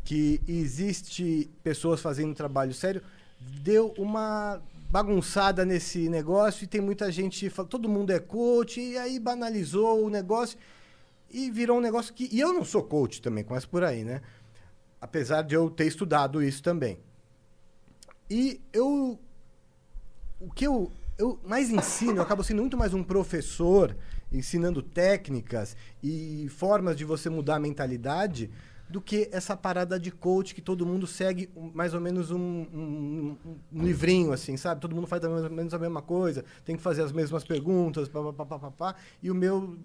Que 0.06 0.40
existe 0.48 1.50
pessoas 1.62 2.00
fazendo 2.00 2.34
trabalho 2.34 2.72
sério, 2.72 3.02
deu 3.38 3.92
uma 3.98 4.58
bagunçada 4.88 5.66
nesse 5.66 6.08
negócio 6.08 6.64
e 6.64 6.66
tem 6.66 6.80
muita 6.80 7.12
gente, 7.12 7.50
todo 7.68 7.90
mundo 7.90 8.10
é 8.10 8.18
coach 8.18 8.80
e 8.80 8.96
aí 8.96 9.20
banalizou 9.20 10.02
o 10.02 10.08
negócio 10.08 10.58
e 11.30 11.50
virou 11.50 11.76
um 11.76 11.80
negócio 11.82 12.14
que 12.14 12.26
e 12.32 12.40
eu 12.40 12.54
não 12.54 12.64
sou 12.64 12.82
coach 12.82 13.20
também, 13.20 13.44
começa 13.44 13.66
por 13.66 13.84
aí, 13.84 14.02
né? 14.02 14.22
Apesar 14.98 15.42
de 15.42 15.54
eu 15.54 15.68
ter 15.68 15.86
estudado 15.86 16.42
isso 16.42 16.62
também. 16.62 16.98
E 18.30 18.62
eu 18.72 19.18
o 20.40 20.50
que 20.50 20.66
eu, 20.66 20.90
eu 21.18 21.38
mais 21.44 21.68
ensino, 21.68 22.16
eu 22.16 22.22
acabo 22.22 22.42
sendo 22.42 22.62
muito 22.62 22.78
mais 22.78 22.94
um 22.94 23.04
professor, 23.04 23.94
ensinando 24.36 24.82
técnicas 24.82 25.76
e 26.02 26.46
formas 26.50 26.96
de 26.96 27.04
você 27.04 27.30
mudar 27.30 27.56
a 27.56 27.60
mentalidade, 27.60 28.50
do 28.88 29.00
que 29.00 29.28
essa 29.32 29.56
parada 29.56 29.98
de 29.98 30.10
coach 30.10 30.54
que 30.54 30.60
todo 30.60 30.84
mundo 30.84 31.06
segue 31.06 31.48
mais 31.74 31.94
ou 31.94 32.00
menos 32.00 32.30
um, 32.30 32.38
um- 32.38 33.36
um- 33.72 33.82
livrinho, 33.82 34.32
assim, 34.32 34.56
sabe? 34.56 34.80
Todo 34.80 34.94
mundo 34.94 35.06
faz 35.06 35.22
mais 35.22 35.44
ou 35.44 35.50
menos 35.50 35.72
a 35.72 35.78
mesma 35.78 36.02
coisa, 36.02 36.44
tem 36.64 36.76
que 36.76 36.82
fazer 36.82 37.02
as 37.02 37.10
mesmas 37.10 37.44
perguntas, 37.44 38.08
pá, 38.08 38.20
pá, 38.32 38.44
pá, 38.44 38.58
pá, 38.58 38.70
pá, 38.70 38.94
e 39.22 39.30
o 39.30 39.34
meu... 39.34 39.78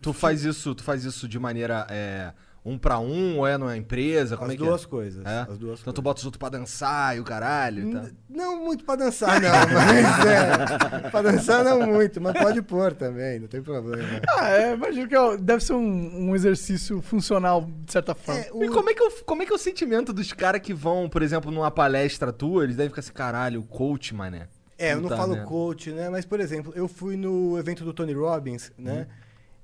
Tu 0.00 0.12
faz 0.12 0.44
isso, 0.44 0.74
tu 0.74 0.82
faz 0.82 1.04
isso 1.04 1.28
de 1.28 1.38
maneira 1.38 1.86
é, 1.90 2.32
um 2.68 2.76
pra 2.76 2.98
um 2.98 3.38
ou 3.38 3.46
é 3.46 3.56
numa 3.56 3.76
empresa? 3.76 4.36
Como 4.36 4.48
as 4.48 4.54
é 4.54 4.56
que 4.58 4.64
duas 4.64 4.82
é? 4.82 4.86
coisas. 4.86 5.24
É? 5.24 5.40
As 5.48 5.56
duas 5.56 5.80
então 5.80 5.92
tu 5.92 6.02
coisas. 6.02 6.02
bota 6.02 6.18
os 6.18 6.24
outros 6.24 6.38
pra 6.38 6.48
dançar 6.48 7.16
e 7.16 7.20
o 7.20 7.24
caralho 7.24 7.88
e 7.88 7.92
tal. 7.92 8.02
N- 8.02 8.12
Não 8.28 8.64
muito 8.64 8.84
pra 8.84 8.96
dançar, 8.96 9.40
não, 9.40 9.50
mas 9.72 10.26
é. 10.26 11.10
pra 11.10 11.22
dançar 11.22 11.64
não 11.64 11.80
muito, 11.86 12.20
mas 12.20 12.32
pode 12.36 12.60
pôr 12.62 12.92
também, 12.92 13.38
não 13.38 13.46
tem 13.46 13.62
problema. 13.62 14.20
Ah, 14.36 14.50
é, 14.50 14.74
imagino 14.74 15.06
que 15.08 15.14
é- 15.14 15.36
deve 15.36 15.62
ser 15.64 15.74
um, 15.74 16.30
um 16.30 16.34
exercício 16.34 17.00
funcional, 17.00 17.68
de 17.84 17.92
certa 17.92 18.14
forma. 18.14 18.40
É, 18.40 18.50
o- 18.52 18.64
E 18.64 18.68
como 18.68 18.90
é, 18.90 18.94
que 18.94 19.02
é 19.02 19.06
o, 19.06 19.10
como 19.24 19.42
é 19.42 19.46
que 19.46 19.52
é 19.52 19.54
o 19.54 19.58
sentimento 19.58 20.12
dos 20.12 20.32
caras 20.32 20.60
que 20.60 20.74
vão, 20.74 21.08
por 21.08 21.22
exemplo, 21.22 21.52
numa 21.52 21.70
palestra 21.70 22.32
tua, 22.32 22.64
eles 22.64 22.74
devem 22.76 22.88
ficar 22.90 23.00
assim, 23.00 23.12
caralho, 23.12 23.62
coach, 23.62 24.12
mané. 24.14 24.48
É, 24.78 24.92
eu 24.92 24.96
não 24.96 25.04
Puta 25.04 25.16
falo 25.16 25.32
merda. 25.34 25.46
coach, 25.46 25.90
né? 25.92 26.10
Mas, 26.10 26.24
por 26.26 26.40
exemplo, 26.40 26.72
eu 26.76 26.86
fui 26.88 27.16
no 27.16 27.56
evento 27.58 27.82
do 27.84 27.94
Tony 27.94 28.12
Robbins, 28.12 28.70
né? 28.76 29.00
Uhum. 29.00 29.06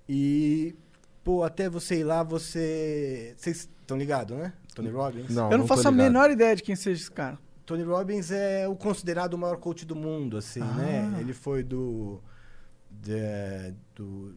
E, 0.08 0.74
pô, 1.24 1.42
até 1.42 1.68
você 1.68 2.00
ir 2.00 2.04
lá, 2.04 2.22
você. 2.22 3.34
Vocês 3.36 3.68
estão 3.80 3.96
ligados, 3.96 4.36
né? 4.36 4.52
Tony 4.74 4.88
Robbins? 4.90 5.28
Não, 5.34 5.50
eu 5.50 5.58
não, 5.58 5.66
tô 5.66 5.74
faço 5.74 5.88
a 5.88 5.92
menor 5.92 6.30
ideia 6.30 6.56
de 6.56 6.62
quem 6.62 6.74
seja 6.76 7.00
esse 7.02 7.10
cara. 7.10 7.38
Tony 7.66 7.82
Robbins 7.82 8.30
é 8.30 8.66
o 8.68 8.74
considerado 8.74 9.34
o 9.34 9.38
maior 9.38 9.56
coach 9.56 9.84
do 9.86 9.94
mundo, 9.94 10.36
assim, 10.36 10.60
Ah. 10.60 10.74
né? 10.74 11.16
Ele 11.20 11.32
foi 11.32 11.62
do. 11.62 12.20
de- 12.90 13.74
do 13.94 14.34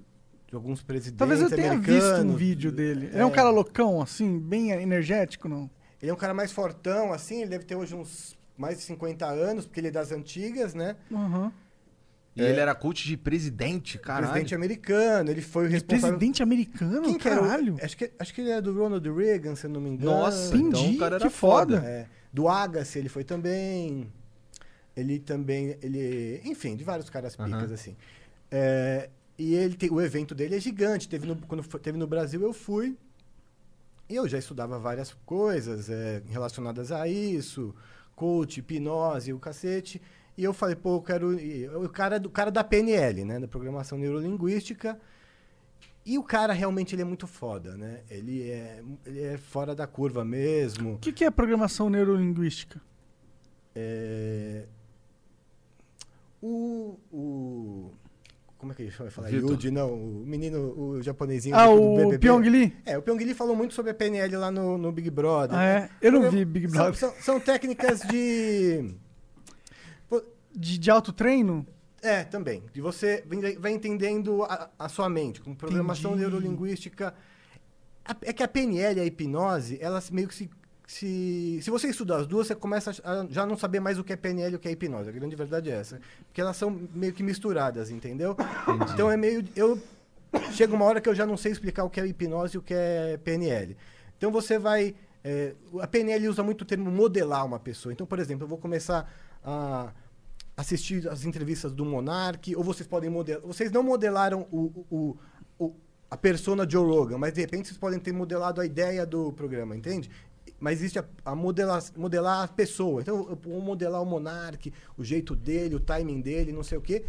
de 0.48 0.56
alguns 0.56 0.82
presidentes 0.84 1.18
Talvez 1.18 1.42
eu 1.42 1.50
tenha 1.50 1.77
visto 1.77 2.22
um 2.22 2.36
vídeo 2.36 2.72
dele. 2.72 3.08
Ele 3.08 3.18
é 3.18 3.25
um 3.25 3.30
É. 3.30 3.34
cara 3.34 3.50
loucão, 3.50 4.00
assim, 4.01 4.39
bem 4.39 4.70
energético, 4.72 5.50
não? 5.50 5.68
Ele 6.01 6.12
é 6.12 6.13
um 6.13 6.18
cara 6.18 6.36
mais 6.36 6.51
fortão, 6.51 7.12
assim, 7.12 7.42
ele 7.42 7.50
deve 7.50 7.65
ter 7.65 7.75
hoje 7.75 7.96
uns 7.96 8.38
mais 8.56 8.77
de 8.77 8.84
50 8.84 9.25
anos, 9.25 9.65
porque 9.65 9.80
ele 9.80 9.88
é 9.88 9.92
das 9.92 10.12
antigas, 10.12 10.74
né? 10.75 10.96
Aham. 11.12 11.51
E 12.36 12.42
ele 12.42 12.60
era 12.60 12.75
coach 12.75 13.08
de 13.08 13.15
presidente, 13.15 13.98
caralho. 13.98 14.27
Presidente 14.27 14.54
americano, 14.54 15.32
ele 15.32 15.42
foi 15.42 15.68
o 15.68 15.70
responsável... 15.70 16.18
Presidente 16.18 16.44
americano, 16.44 17.04
Quem 17.04 17.18
que 17.18 17.27
era 17.27 17.39
caralho. 17.39 17.77
Acho 17.82 17.96
que, 17.96 18.12
acho 18.20 18.34
que 18.34 18.42
ele 18.42 18.50
é 18.51 18.62
do 18.62 18.74
Ronald 18.77 19.10
Reagan, 19.10 19.56
se 19.56 19.68
eu 19.68 19.70
não 19.70 19.80
me 19.80 19.92
engano. 19.92 20.12
Nossa, 20.12 20.56
Entendi, 20.56 20.68
então 20.68 20.96
o 20.96 20.98
cara 20.98 21.15
era 21.15 21.25
que 21.25 21.34
foda. 21.34 21.77
É, 21.86 22.08
do 22.34 22.50
Agassi 22.50 23.00
ele 23.00 23.08
foi 23.08 23.24
também. 23.24 24.12
Ele 24.98 25.20
também, 25.20 25.77
ele, 25.82 26.42
enfim, 26.44 26.75
de 26.75 26.84
vários 26.84 27.10
caras 27.10 27.36
picas 27.38 27.72
assim. 27.72 27.96
É, 28.51 29.10
e 29.38 29.54
ele 29.56 29.75
tem, 29.75 29.89
o 29.89 30.01
evento 30.01 30.36
dele 30.36 30.56
é 30.56 30.60
gigante. 30.60 31.08
Teve 31.08 31.25
no, 31.27 31.36
quando 31.38 31.63
foi- 31.63 31.80
teve 31.80 31.98
no 31.98 32.08
Brasil 32.08 32.42
eu 32.42 32.51
fui. 32.54 32.98
E 34.10 34.15
eu 34.15 34.27
já 34.27 34.38
estudava 34.38 34.77
várias 34.77 35.13
coisas 35.25 35.89
é, 35.89 36.22
relacionadas 36.30 36.92
a 36.92 37.08
isso, 37.08 37.74
coach, 38.15 38.60
hipnose, 38.60 39.34
o 39.34 39.39
cacete. 39.39 40.01
E 40.38 40.44
eu 40.44 40.54
falei, 40.54 40.75
pô, 40.75 40.96
eu 40.98 41.01
quero. 41.01 41.36
O 41.84 41.89
cara, 41.89 42.20
do 42.20 42.30
cara 42.30 42.51
da 42.51 42.63
PNL, 42.63 43.24
né? 43.24 43.39
Da 43.39 43.48
programação 43.48 43.98
neurolinguística. 43.98 45.00
E 46.06 46.18
o 46.20 46.24
cara 46.24 46.54
realmente 46.54 46.94
ele 46.94 47.01
é 47.01 47.06
muito 47.06 47.25
foda, 47.25 47.75
né? 47.77 48.01
Ele 48.10 48.51
é, 48.51 48.84
ele 49.06 49.22
é 49.24 49.38
fora 49.38 49.74
da 49.74 49.88
curva 49.88 50.24
mesmo. 50.24 50.94
O 50.96 51.00
que, 51.00 51.12
que 51.12 51.24
é 51.24 51.32
programação 51.32 51.89
neurolinguística? 51.89 52.80
É... 53.74 54.65
O, 56.42 57.00
o. 57.12 57.92
Como 58.58 58.72
é 58.72 58.75
que 58.75 58.84
a 58.84 58.86
gente 58.86 58.98
vai 58.98 59.10
falar? 59.10 59.30
Vitor. 59.30 59.51
Yuji, 59.51 59.72
não. 59.72 59.94
O 59.94 60.24
menino, 60.25 60.80
o 60.80 61.01
japonesinho. 61.01 61.56
Ah, 61.56 61.65
do 61.65 61.82
o 61.82 61.96
BBB. 61.98 62.20
Pyong 62.20 62.50
Lee? 62.50 62.75
É, 62.86 62.98
o 62.98 63.01
Pyong 63.01 63.18
Lee 63.24 63.34
falou 63.34 63.56
muito 63.56 63.74
sobre 63.74 63.92
a 63.92 63.94
PNL 63.94 64.36
lá 64.38 64.51
no, 64.51 64.77
no 64.77 64.92
Big 64.92 65.10
Brother. 65.10 65.58
Ah, 65.58 65.65
é? 65.65 65.89
Eu 66.01 66.12
não 66.12 66.30
vi 66.30 66.46
Big 66.46 66.68
são- 66.70 66.77
Brother. 66.77 66.96
São, 67.00 67.13
são 67.20 67.39
técnicas 67.39 68.01
de. 68.01 68.94
De, 70.56 70.78
de 70.78 70.92
autotreino? 70.92 71.66
É, 72.02 72.24
também. 72.24 72.64
De 72.74 72.82
você 72.82 73.24
vai- 73.60 73.72
entendendo 73.74 74.44
a, 74.44 74.70
a 74.78 74.88
sua 74.90 75.10
mente, 75.10 75.42
com 75.42 75.54
programação 75.56 76.12
Entendi. 76.12 76.30
neurolinguística. 76.30 77.14
É 78.22 78.32
que 78.32 78.44
a 78.44 78.48
PNL 78.48 79.00
e 79.00 79.02
a 79.02 79.06
hipnose, 79.06 79.78
elas 79.82 80.10
meio 80.12 80.28
que 80.28 80.36
se. 80.36 80.50
Se, 80.88 81.60
se 81.64 81.72
você 81.72 81.88
estudar 81.88 82.18
as 82.18 82.28
duas, 82.28 82.46
você 82.46 82.54
começa 82.54 82.92
a 83.04 83.26
já 83.28 83.44
não 83.44 83.58
saber 83.58 83.80
mais 83.80 83.98
o 83.98 84.04
que 84.04 84.14
é 84.14 84.16
PNL 84.16 84.54
e 84.54 84.56
o 84.56 84.60
que 84.60 84.68
é 84.68 84.72
hipnose. 84.72 85.10
A 85.10 85.12
grande 85.12 85.36
verdade 85.36 85.72
é 85.72 85.74
essa. 85.74 86.00
Porque 86.28 86.40
elas 86.40 86.56
são 86.58 86.70
meio 86.94 87.12
que 87.12 87.24
misturadas, 87.24 87.90
entendeu? 87.90 88.38
Então 88.94 89.10
é 89.10 89.18
meio. 89.18 89.44
Eu, 89.56 89.82
chega 90.52 90.76
uma 90.76 90.86
hora 90.86 91.02
que 91.02 91.10
eu 91.10 91.16
já 91.16 91.26
não 91.26 91.36
sei 91.38 91.52
explicar 91.54 91.86
o 91.86 91.90
que 91.90 92.00
é 92.00 92.06
hipnose 92.06 92.56
e 92.56 92.60
o 92.60 92.62
que 92.62 92.76
é 92.76 93.18
PNL. 93.24 93.76
Então 94.16 94.32
você 94.32 94.60
vai. 94.60 94.94
é, 95.24 95.56
a 95.82 95.88
PNL 95.88 96.28
usa 96.30 96.44
muito 96.44 96.62
o 96.62 96.66
termo 96.66 96.92
modelar 96.92 97.44
uma 97.44 97.60
pessoa. 97.60 97.92
Então, 97.92 98.06
por 98.06 98.20
exemplo, 98.20 98.44
eu 98.44 98.48
vou 98.48 98.60
começar 98.60 99.12
a 99.44 99.92
assistir 100.58 101.08
as 101.10 101.26
entrevistas 101.26 101.72
do 101.74 101.84
Monark, 101.86 102.56
ou 102.56 102.64
vocês 102.64 102.88
podem 102.88 103.10
modelar. 103.10 103.42
Vocês 103.46 103.72
não 103.72 103.84
modelaram 103.84 104.48
o, 104.52 104.86
o, 104.90 105.18
o- 105.60 105.76
a 106.10 106.16
persona 106.18 106.70
Joe 106.70 106.86
Rogan, 106.88 107.18
mas 107.18 107.34
de 107.34 107.42
repente 107.42 107.68
vocês 107.68 107.78
podem 107.78 108.00
ter 108.00 108.14
modelado 108.14 108.62
a 108.62 108.66
ideia 108.66 109.06
do 109.06 109.34
programa, 109.34 109.76
entende? 109.76 110.10
Mas 110.60 110.80
existe 110.80 110.98
a, 111.00 111.06
a 111.26 111.36
modelar, 111.36 111.84
modelar 111.98 112.44
a 112.44 112.48
pessoa. 112.48 113.02
Então, 113.02 113.28
eu 113.30 113.36
vou 113.36 113.60
modelar 113.60 114.02
o 114.02 114.06
Monark, 114.06 114.72
o 114.98 115.04
jeito 115.04 115.36
dele, 115.36 115.76
o 115.76 115.80
timing 115.80 116.22
dele, 116.22 116.54
não 116.54 116.64
sei 116.64 116.78
o 116.78 116.82
quê. 116.82 117.04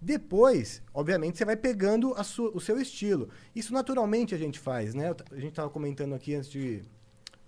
Depois, 0.00 0.80
obviamente, 0.94 1.36
você 1.36 1.44
vai 1.44 1.56
pegando 1.56 2.14
sua- 2.24 2.50
o 2.54 2.60
seu 2.60 2.80
estilo. 2.80 3.28
Isso 3.54 3.72
naturalmente 3.74 4.34
a 4.34 4.38
gente 4.38 4.58
faz, 4.58 4.94
né? 4.94 5.14
A 5.30 5.34
gente 5.34 5.48
estava 5.50 5.68
comentando 5.68 6.14
aqui 6.14 6.34
antes 6.34 6.48
de, 6.50 6.82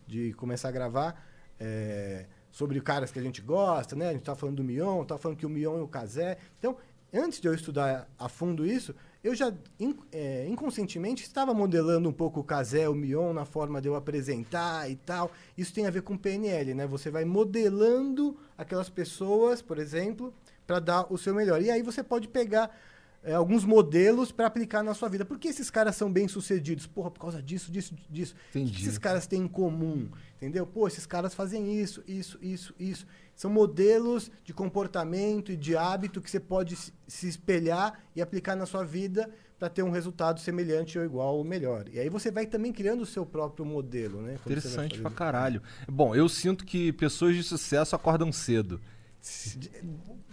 de 0.07 0.33
começar 0.35 0.69
a 0.69 0.73
gravar 0.73 1.25
é, 1.59 2.27
sobre 2.51 2.81
caras 2.81 3.11
que 3.11 3.19
a 3.19 3.23
gente 3.23 3.41
gosta, 3.41 3.95
né? 3.97 4.09
A 4.09 4.13
gente 4.13 4.23
estava 4.23 4.39
falando 4.39 4.57
do 4.57 4.65
Mion, 4.65 5.03
estava 5.03 5.21
falando 5.21 5.37
que 5.39 5.47
o 5.47 5.51
Mion 5.51 5.79
e 5.79 5.83
o 5.83 5.89
Kazé. 5.89 6.39
Então, 6.59 6.77
antes 7.13 7.41
de 7.41 7.49
eu 7.49 7.55
estudar 7.55 8.09
a 8.19 8.29
fundo 8.29 8.67
isso, 8.67 8.95
eu 9.23 9.35
já 9.35 9.53
in- 9.79 9.97
é, 10.11 10.47
inconscientemente 10.49 11.23
estava 11.23 11.53
modelando 11.53 12.09
um 12.09 12.13
pouco 12.13 12.41
o 12.41 12.45
Kazé, 12.45 12.89
o 12.89 12.95
Mion 12.95 13.33
na 13.33 13.45
forma 13.45 13.81
de 13.81 13.89
eu 13.89 13.95
apresentar 13.95 14.91
e 14.91 14.97
tal. 14.97 15.31
Isso 15.57 15.73
tem 15.75 15.87
a 15.87 15.91
ver 15.91 16.03
com 16.03 16.17
PNL, 16.17 16.75
né? 16.75 16.87
Você 16.87 17.11
vai 17.11 17.25
modelando 17.25 18.37
aquelas 18.57 18.89
pessoas, 18.89 19.61
por 19.61 19.79
exemplo, 19.79 20.33
para 20.67 20.79
dar 20.79 21.13
o 21.13 21.19
seu 21.19 21.35
melhor. 21.35 21.61
E 21.61 21.71
aí 21.71 21.83
você 21.83 22.03
pode 22.03 22.29
pegar 22.29 22.75
é, 23.23 23.35
alguns 23.35 23.65
modelos 23.65 24.33
para 24.33 24.47
aplicar 24.47 24.83
na 24.83 24.95
sua 24.95 25.09
vida. 25.09 25.25
Por 25.25 25.39
que 25.39 25.49
esses 25.49 25.71
caras 25.71 25.95
são 25.97 26.11
bem 26.11 26.27
sucedidos? 26.29 26.87
Porra, 26.87 27.11
por 27.11 27.21
causa 27.21 27.43
disso, 27.43 27.71
disso, 27.71 27.95
disso. 28.09 28.35
O 28.35 28.53
que 28.53 28.59
Entendi. 28.61 28.83
esses 28.83 28.99
caras 28.99 29.27
têm 29.27 29.43
em 29.43 29.49
comum? 29.49 30.09
Entendeu? 30.37 30.67
Pô, 30.67 30.89
esses 30.89 31.05
caras 31.05 31.35
fazem 31.35 31.79
isso, 31.81 32.03
isso, 32.09 32.39
isso, 32.41 32.75
isso. 32.79 33.07
São 33.37 33.51
modelos 33.51 34.31
de 34.45 34.53
comportamento 34.55 35.53
e 35.53 35.57
de 35.57 35.77
hábito 35.77 36.21
que 36.21 36.31
você 36.31 36.41
pode 36.41 36.77
se- 36.77 36.93
espelhar 37.29 38.01
e 38.17 38.23
aplicar 38.23 38.57
na 38.57 38.65
sua 38.67 38.85
vida 38.85 39.31
para 39.59 39.69
ter 39.69 39.83
um 39.83 39.91
resultado 39.91 40.41
semelhante 40.41 40.99
ou 40.99 41.05
igual 41.05 41.37
ou 41.37 41.45
melhor. 41.45 41.85
E 41.93 41.99
aí 42.01 42.09
você 42.09 42.31
vai 42.31 42.47
também 42.47 42.73
criando 42.73 43.03
o 43.03 43.07
seu 43.07 43.27
próprio 43.27 43.65
modelo, 43.67 44.23
né? 44.23 44.37
Interessante 44.47 44.99
pra 44.99 45.11
caralho. 45.11 45.63
Bom, 45.87 46.15
eu 46.15 46.27
sinto 46.31 46.65
que 46.65 46.91
pessoas 46.95 47.35
de 47.37 47.43
sucesso 47.43 47.95
acordam 47.95 48.33
cedo. 48.33 48.81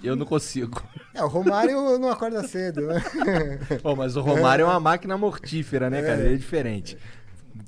Eu 0.04 0.16
não 0.16 0.26
consigo. 0.26 0.82
É, 1.14 1.24
o 1.24 1.28
Romário 1.28 1.98
não 2.00 2.10
acorda 2.10 2.48
cedo, 2.48 2.88
né? 2.88 3.02
Pô, 3.82 3.96
mas 3.96 4.16
o 4.16 4.22
Romário 4.22 4.64
é 4.64 4.66
uma 4.66 4.80
máquina 4.80 5.18
mortífera, 5.18 5.90
né, 5.90 6.02
cara? 6.02 6.22
Ele 6.22 6.36
é 6.36 6.38
diferente. 6.38 6.98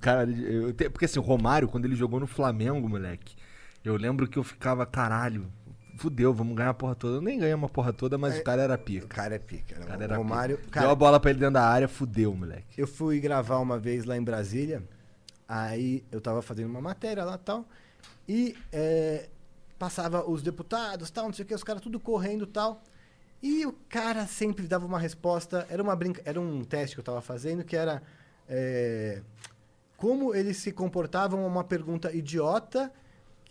Cara, 0.01 0.29
eu 0.29 0.71
te- 0.71 0.89
porque 0.89 1.05
assim, 1.05 1.19
o 1.19 1.23
Romário, 1.23 1.67
quando 1.67 1.85
ele 1.85 1.95
jogou 1.95 2.19
no 2.19 2.27
Flamengo, 2.27 2.87
moleque, 2.87 3.35
eu 3.83 3.95
lembro 3.97 4.27
que 4.27 4.37
eu 4.37 4.43
ficava, 4.43 4.85
caralho, 4.85 5.51
fudeu, 5.97 6.31
vamos 6.33 6.55
ganhar 6.55 6.69
a 6.69 6.73
porra 6.73 6.95
toda. 6.95 7.17
Eu 7.17 7.21
nem 7.21 7.39
ganhei 7.39 7.53
uma 7.55 7.67
porra 7.67 7.91
toda, 7.91 8.17
mas 8.17 8.37
o 8.37 8.43
cara 8.43 8.61
era 8.61 8.75
O 8.75 8.77
pica. 8.77 9.07
cara 9.07 9.35
é 9.35 9.39
pica. 9.39 9.75
né? 9.79 9.81
O 9.83 9.87
cara 9.87 9.99
O 9.99 10.03
era 10.03 10.15
Romário. 10.17 10.57
pica. 10.57 10.69
Cara, 10.71 10.85
Deu 10.85 10.91
a 10.91 10.95
bola 10.95 11.19
pra 11.19 11.31
ele 11.31 11.39
dentro 11.39 11.55
da 11.55 11.67
área, 11.67 11.87
fudeu, 11.87 12.33
moleque. 12.35 12.79
Eu 12.79 12.87
fui 12.87 13.19
gravar 13.19 13.57
uma 13.57 13.79
vez 13.79 14.05
lá 14.05 14.15
em 14.15 14.23
Brasília, 14.23 14.83
aí 15.47 16.03
eu 16.11 16.21
tava 16.21 16.41
fazendo 16.41 16.69
uma 16.69 16.81
matéria 16.81 17.23
lá 17.25 17.35
e 17.35 17.37
tal, 17.39 17.65
e 18.27 18.55
é, 18.71 19.27
passava 19.79 20.29
os 20.29 20.43
deputados 20.43 21.09
tal, 21.09 21.25
não 21.25 21.33
sei 21.33 21.45
o 21.45 21.47
que, 21.47 21.55
os 21.55 21.63
caras 21.63 21.81
tudo 21.81 21.99
correndo 21.99 22.45
tal. 22.45 22.83
E 23.41 23.65
o 23.65 23.71
cara 23.87 24.27
sempre 24.27 24.67
dava 24.67 24.85
uma 24.85 24.99
resposta, 24.99 25.65
era, 25.69 25.81
uma 25.81 25.95
brinca, 25.95 26.21
era 26.25 26.39
um 26.39 26.63
teste 26.65 26.97
que 26.97 26.99
eu 26.99 27.03
tava 27.03 27.21
fazendo, 27.21 27.63
que 27.63 27.75
era 27.75 28.03
é, 28.49 29.21
como 29.95 30.35
eles 30.35 30.57
se 30.57 30.73
comportavam 30.73 31.45
a 31.45 31.47
uma 31.47 31.63
pergunta 31.63 32.11
idiota. 32.13 32.91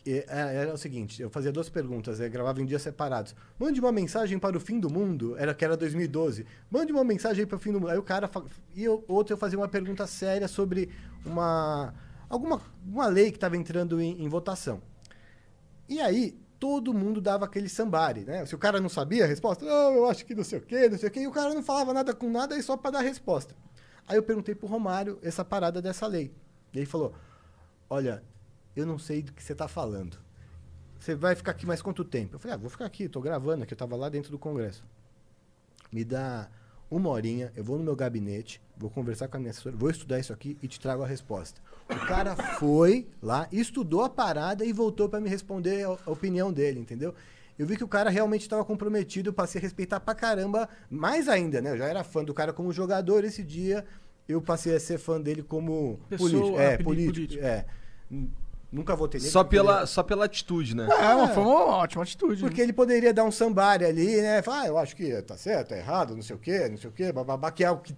é, 0.07 0.27
Era 0.29 0.75
o 0.75 0.77
seguinte, 0.77 1.23
eu 1.23 1.31
fazia 1.31 1.51
duas 1.51 1.71
perguntas, 1.71 2.21
eu 2.21 2.31
gravava 2.31 2.61
em 2.61 2.67
dias 2.67 2.83
separados. 2.83 3.35
Mande 3.59 3.81
uma 3.81 3.91
mensagem 3.91 4.39
para 4.39 4.59
o 4.59 4.61
fim 4.61 4.79
do 4.79 4.91
mundo, 4.91 5.35
era 5.39 5.55
que 5.55 5.65
era 5.65 5.75
2012. 5.75 6.45
Mande 6.71 6.93
uma 6.93 7.03
mensagem 7.05 7.47
para 7.47 7.57
o 7.57 7.59
fim 7.59 7.73
do 7.73 7.81
mundo. 7.81 7.91
Aí 7.91 7.99
o 7.99 8.03
cara 8.03 8.31
e 8.75 8.85
eu, 8.85 9.03
outro 9.09 9.33
eu 9.33 9.39
fazia 9.39 9.59
uma 9.59 9.69
pergunta 9.69 10.07
séria 10.07 10.49
sobre 10.49 10.91
uma 11.25 11.95
alguma 12.29 12.61
uma 12.87 13.07
lei 13.07 13.31
que 13.31 13.39
estava 13.39 13.57
entrando 13.57 13.99
em, 14.03 14.23
em 14.23 14.29
votação. 14.29 14.83
E 15.89 16.01
aí, 16.01 16.39
todo 16.59 16.93
mundo 16.93 17.21
dava 17.21 17.45
aquele 17.45 17.69
sambari, 17.69 18.25
né? 18.25 18.45
Se 18.45 18.55
o 18.55 18.59
cara 18.59 18.81
não 18.81 18.89
sabia 18.89 19.25
a 19.25 19.27
resposta, 19.27 19.65
não, 19.65 19.95
eu 19.95 20.07
acho 20.09 20.27
que 20.27 20.35
não 20.35 20.45
sei 20.45 20.59
o 20.59 20.63
quê, 20.63 20.89
não 20.89 20.99
sei 20.99 21.09
o 21.09 21.13
quê, 21.13 21.21
e 21.21 21.27
o 21.27 21.33
cara 21.33 21.55
não 21.55 21.63
falava 21.63 21.95
nada 21.95 22.15
com 22.15 22.31
nada 22.31 22.55
aí 22.55 22.63
só 22.63 22.77
para 22.77 22.93
dar 22.93 22.99
a 22.99 23.03
resposta. 23.03 23.55
Aí 24.07 24.17
eu 24.17 24.23
perguntei 24.23 24.55
pro 24.55 24.67
Romário 24.67 25.19
essa 25.23 25.45
parada 25.45 25.81
dessa 25.81 26.07
lei. 26.07 26.33
E 26.73 26.79
ele 26.79 26.87
falou: 26.87 27.15
Olha, 27.89 28.23
eu 28.75 28.87
não 28.87 28.99
sei 28.99 29.23
do 29.23 29.33
que 29.33 29.43
você 29.43 29.55
tá 29.55 29.69
falando. 29.69 30.19
Você 30.99 31.15
vai 31.15 31.35
ficar 31.35 31.53
aqui 31.53 31.65
mais 31.67 31.81
quanto 31.81 32.05
tempo? 32.05 32.35
Eu 32.35 32.39
falei: 32.39 32.55
Ah, 32.55 32.59
vou 32.59 32.71
ficar 32.71 32.87
aqui, 32.87 33.09
tô 33.09 33.21
gravando 33.21 33.63
aqui, 33.63 33.75
eu 33.75 33.79
tava 33.79 33.97
lá 33.97 34.09
dentro 34.09 34.31
do 34.31 34.39
Congresso. 34.39 34.85
Me 35.93 36.05
dá 36.05 36.49
uma 36.91 37.11
horinha, 37.11 37.53
eu 37.55 37.63
vou 37.63 37.77
no 37.77 37.85
meu 37.85 37.95
gabinete, 37.95 38.61
vou 38.77 38.89
conversar 38.89 39.29
com 39.29 39.37
a 39.37 39.41
minha 39.41 39.51
assessora, 39.51 39.77
vou 39.77 39.91
estudar 39.91 40.19
isso 40.19 40.33
aqui 40.33 40.57
e 40.63 40.69
te 40.69 40.81
trago 40.81 41.03
a 41.03 41.07
resposta. 41.07 41.61
O 41.91 42.07
cara 42.07 42.35
foi 42.59 43.07
lá, 43.23 43.49
estudou 43.53 44.03
a 44.03 44.09
parada 44.09 44.65
e 44.65 44.73
voltou 44.73 45.09
para 45.09 45.21
me 45.21 45.29
responder 45.29 45.85
a, 45.85 45.99
a 46.07 46.11
opinião 46.11 46.53
dele, 46.53 46.81
entendeu? 46.81 47.15
Eu 47.59 47.67
vi 47.67 47.77
que 47.77 47.85
o 47.85 47.89
cara 47.89 48.09
realmente 48.09 48.43
estava 48.43 48.65
comprometido, 48.65 49.31
eu 49.31 49.35
passei 49.35 49.59
a 49.61 49.63
respeitar 49.63 49.99
pra 50.01 50.15
caramba, 50.15 50.69
mais 50.89 51.29
ainda, 51.29 51.61
né? 51.61 51.73
Eu 51.73 51.79
já 51.79 51.87
era 51.87 52.05
fã 52.05 52.23
do 52.23 52.33
cara 52.33 52.53
como 52.53 52.73
jogador 52.73 53.25
esse 53.25 53.43
dia, 53.43 53.85
eu 54.29 54.41
passei 54.41 54.75
a 54.75 54.81
ser 54.81 54.99
fã 54.99 55.21
dele 55.21 55.43
como 55.43 55.99
Pessoa, 56.09 56.31
político. 56.31 56.61
É, 56.61 56.79
político. 56.79 57.45
É. 57.45 57.65
Nunca 58.71 58.95
votei 58.95 59.19
nele. 59.19 59.31
Só 59.33 59.43
pela, 59.43 59.79
ele- 59.79 59.87
só 59.87 60.03
pela 60.03 60.27
atitude, 60.27 60.77
né? 60.77 60.87
É, 60.91 61.15
uma, 61.15 61.29
foi 61.29 61.43
uma 61.43 61.65
ótima 61.77 62.03
atitude. 62.03 62.41
porque 62.41 62.61
ele 62.61 62.73
poderia 62.73 63.15
dar 63.15 63.25
um 63.25 63.31
sambari 63.31 63.85
ali, 63.85 64.21
né? 64.21 64.43
Falar, 64.43 64.63
ah, 64.63 64.67
eu 64.67 64.77
acho 64.79 64.95
que 64.95 65.23
tá 65.23 65.37
certo, 65.37 65.69
tá 65.69 65.77
errado, 65.77 66.15
não 66.15 66.23
sei 66.23 66.37
o 66.37 66.39
quê, 66.39 66.69
não 66.69 66.77
sei 66.77 66.91
o 66.91 66.93
quê, 66.93 67.11
bababá, 67.11 67.51
que 67.51 67.65
é 67.65 67.71
o 67.71 67.79
que 67.79 67.95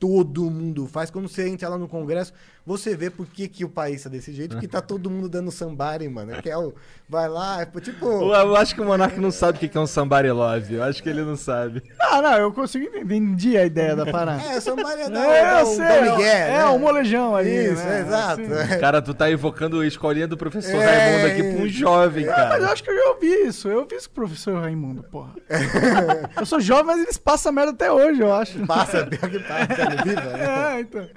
todo 0.00 0.50
mundo 0.50 0.86
faz. 0.86 1.10
Quando 1.10 1.28
você 1.28 1.46
entra 1.46 1.68
lá 1.68 1.76
no 1.76 1.86
Congresso, 1.86 2.32
você 2.66 2.96
vê 2.96 3.10
por 3.10 3.26
que, 3.26 3.46
que 3.46 3.64
o 3.64 3.68
país 3.68 4.02
tá 4.02 4.08
desse 4.08 4.32
jeito, 4.32 4.52
porque 4.52 4.66
tá 4.66 4.80
todo 4.80 5.10
mundo 5.10 5.28
dando 5.28 5.50
sambari, 5.50 6.08
mano. 6.08 6.40
Que 6.40 6.48
é 6.48 6.56
o, 6.56 6.72
vai 7.08 7.28
lá, 7.28 7.60
é 7.62 7.80
tipo... 7.80 8.06
Eu, 8.06 8.32
eu 8.32 8.56
acho 8.56 8.74
que 8.74 8.80
o 8.80 8.84
Monark 8.84 9.20
não 9.20 9.30
sabe 9.30 9.58
o 9.58 9.60
que 9.60 9.68
que 9.68 9.76
é 9.76 9.80
um 9.80 9.86
somebody 9.86 10.30
love. 10.30 10.74
Eu 10.74 10.82
acho 10.82 11.02
que 11.02 11.08
ele 11.08 11.22
não 11.22 11.36
sabe. 11.36 11.82
Ah, 12.00 12.22
não, 12.22 12.32
eu 12.34 12.52
consigo 12.52 12.84
entender, 12.96 13.58
a 13.58 13.66
ideia 13.66 13.94
da 13.94 14.06
parada. 14.06 14.42
É, 14.42 14.58
sambari 14.60 15.02
é 15.02 15.10
dar, 15.10 15.24
É, 15.26 15.64
um 15.64 15.82
é, 15.82 16.10
migué, 16.10 16.48
é 16.48 16.58
né? 16.58 16.66
um 16.66 16.78
molejão 16.78 17.36
ali, 17.36 17.66
Isso, 17.66 17.84
né? 17.84 18.00
exato. 18.00 18.40
Assim. 18.42 18.78
Cara, 18.80 19.02
tu 19.02 19.12
tá 19.12 19.30
evocando 19.30 19.80
a 19.80 19.86
escolinha 19.86 20.26
do 20.26 20.36
professor 20.36 20.80
É, 20.80 20.86
Raimundo 20.86 21.26
aqui 21.26 21.42
pra 21.54 21.62
um 21.62 21.68
jovem, 21.68 22.26
Mas 22.26 22.38
eu 22.38 22.48
cara. 22.48 22.72
acho 22.72 22.82
que 22.84 22.90
eu 22.90 22.96
já 22.96 23.08
ouvi 23.10 23.26
isso. 23.46 23.68
Eu 23.68 23.80
ouvi 23.80 23.96
isso 23.96 24.08
com 24.08 24.12
o 24.12 24.24
professor 24.24 24.60
Raimundo, 24.60 25.02
porra. 25.02 25.32
eu 26.38 26.46
sou 26.46 26.60
jovem, 26.60 26.86
mas 26.86 27.02
eles 27.02 27.18
passam 27.18 27.52
merda 27.52 27.72
até 27.72 27.92
hoje, 27.92 28.20
eu 28.20 28.32
acho. 28.32 28.66
Passa, 28.66 29.04
pior 29.06 29.28
que 29.30 29.38
passa, 29.40 29.89
tá 29.96 30.02
viva? 30.04 30.20
É, 30.38 30.80
então. 30.80 31.08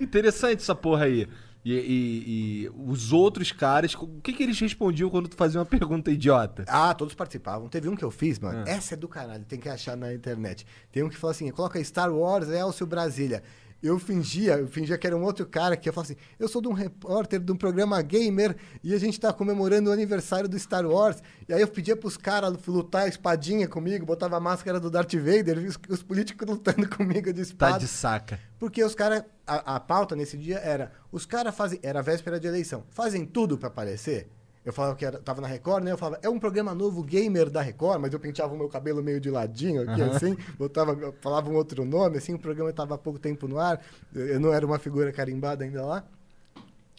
Interessante 0.00 0.60
essa 0.60 0.74
porra 0.74 1.04
aí. 1.04 1.28
E, 1.62 1.74
e- 1.74 2.24
e 2.64 2.70
os 2.74 3.12
outros 3.12 3.52
caras, 3.52 3.94
o 3.94 4.06
que, 4.22 4.32
que 4.32 4.42
eles 4.42 4.58
respondiam 4.58 5.10
quando 5.10 5.28
tu 5.28 5.36
fazia 5.36 5.60
uma 5.60 5.66
pergunta 5.66 6.10
idiota? 6.10 6.64
Ah, 6.66 6.94
todos 6.94 7.14
participavam. 7.14 7.68
Teve 7.68 7.86
um 7.88 7.94
que 7.94 8.02
eu 8.04 8.10
fiz, 8.10 8.38
mano. 8.38 8.64
Ah. 8.66 8.70
Essa 8.70 8.94
é 8.94 8.96
do 8.96 9.06
caralho, 9.06 9.44
tem 9.44 9.58
que 9.58 9.68
achar 9.68 9.94
na 9.96 10.14
internet. 10.14 10.66
Tem 10.90 11.02
um 11.02 11.08
que 11.10 11.18
fala 11.18 11.32
assim: 11.32 11.50
coloca 11.50 11.82
Star 11.84 12.10
Wars, 12.10 12.48
Elcio 12.48 12.86
Brasília. 12.86 13.42
Eu 13.82 13.98
fingia, 13.98 14.58
eu 14.58 14.68
fingia 14.68 14.98
que 14.98 15.06
era 15.06 15.16
um 15.16 15.22
outro 15.22 15.46
cara 15.46 15.76
que 15.76 15.88
ia 15.88 15.92
falar 15.92 16.04
assim: 16.04 16.16
eu 16.38 16.48
sou 16.48 16.60
de 16.60 16.68
um 16.68 16.72
repórter 16.72 17.40
de 17.40 17.50
um 17.50 17.56
programa 17.56 18.00
gamer 18.02 18.56
e 18.82 18.94
a 18.94 18.98
gente 18.98 19.18
tá 19.18 19.32
comemorando 19.32 19.90
o 19.90 19.92
aniversário 19.92 20.48
do 20.48 20.58
Star 20.58 20.86
Wars. 20.86 21.22
E 21.48 21.54
aí 21.54 21.60
eu 21.60 21.68
pedia 21.68 21.96
pros 21.96 22.16
caras 22.16 22.54
lutar 22.66 23.08
espadinha 23.08 23.66
comigo, 23.66 24.04
botava 24.04 24.36
a 24.36 24.40
máscara 24.40 24.78
do 24.78 24.90
Darth 24.90 25.14
Vader, 25.14 25.58
os, 25.58 25.78
os 25.88 26.02
políticos 26.02 26.46
lutando 26.46 26.88
comigo 26.94 27.32
de 27.32 27.40
espada. 27.40 27.72
Tá 27.72 27.78
de 27.78 27.88
saca. 27.88 28.40
Porque 28.58 28.82
os 28.84 28.94
caras. 28.94 29.24
A, 29.46 29.76
a 29.76 29.80
pauta 29.80 30.14
nesse 30.14 30.36
dia 30.36 30.58
era: 30.58 30.92
os 31.10 31.24
caras 31.24 31.54
fazem. 31.54 31.80
Era 31.82 32.00
a 32.00 32.02
véspera 32.02 32.38
de 32.38 32.46
eleição. 32.46 32.84
Fazem 32.90 33.24
tudo 33.24 33.56
pra 33.56 33.68
aparecer. 33.68 34.28
Eu 34.64 34.72
falava 34.74 34.94
que 34.94 35.04
era, 35.06 35.18
tava 35.18 35.40
na 35.40 35.46
Record, 35.48 35.82
né? 35.84 35.92
Eu 35.92 35.96
falava, 35.98 36.20
é 36.22 36.28
um 36.28 36.38
programa 36.38 36.74
novo 36.74 37.02
gamer 37.02 37.48
da 37.48 37.62
Record, 37.62 38.00
mas 38.00 38.12
eu 38.12 38.20
penteava 38.20 38.52
o 38.54 38.58
meu 38.58 38.68
cabelo 38.68 39.02
meio 39.02 39.18
de 39.18 39.30
ladinho 39.30 39.82
aqui, 39.90 40.02
assim, 40.02 40.36
botava, 40.58 41.14
falava 41.22 41.48
um 41.50 41.54
outro 41.54 41.82
nome, 41.84 42.18
assim, 42.18 42.34
o 42.34 42.38
programa 42.38 42.68
estava 42.70 42.94
há 42.94 42.98
pouco 42.98 43.18
tempo 43.18 43.48
no 43.48 43.58
ar, 43.58 43.80
eu 44.14 44.38
não 44.38 44.52
era 44.52 44.66
uma 44.66 44.78
figura 44.78 45.10
carimbada 45.12 45.64
ainda 45.64 45.84
lá. 45.84 46.04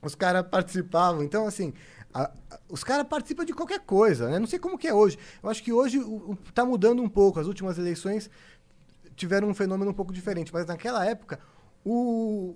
Os 0.03 0.15
caras 0.15 0.43
participavam, 0.49 1.21
então, 1.21 1.45
assim, 1.45 1.71
a- 2.11 2.31
a- 2.49 2.59
os 2.67 2.83
caras 2.83 3.05
participam 3.07 3.45
de 3.45 3.53
qualquer 3.53 3.81
coisa, 3.81 4.27
né? 4.27 4.39
Não 4.39 4.47
sei 4.47 4.57
como 4.57 4.75
que 4.75 4.87
é 4.87 4.93
hoje. 4.93 5.19
Eu 5.43 5.47
acho 5.49 5.63
que 5.63 5.71
hoje 5.71 5.99
o- 5.99 6.31
o- 6.31 6.37
tá 6.55 6.65
mudando 6.65 7.03
um 7.03 7.07
pouco. 7.07 7.39
As 7.39 7.45
últimas 7.45 7.77
eleições 7.77 8.27
tiveram 9.15 9.47
um 9.47 9.53
fenômeno 9.53 9.91
um 9.91 9.93
pouco 9.93 10.11
diferente, 10.11 10.51
mas 10.51 10.65
naquela 10.65 11.05
época, 11.05 11.39
o 11.85 12.55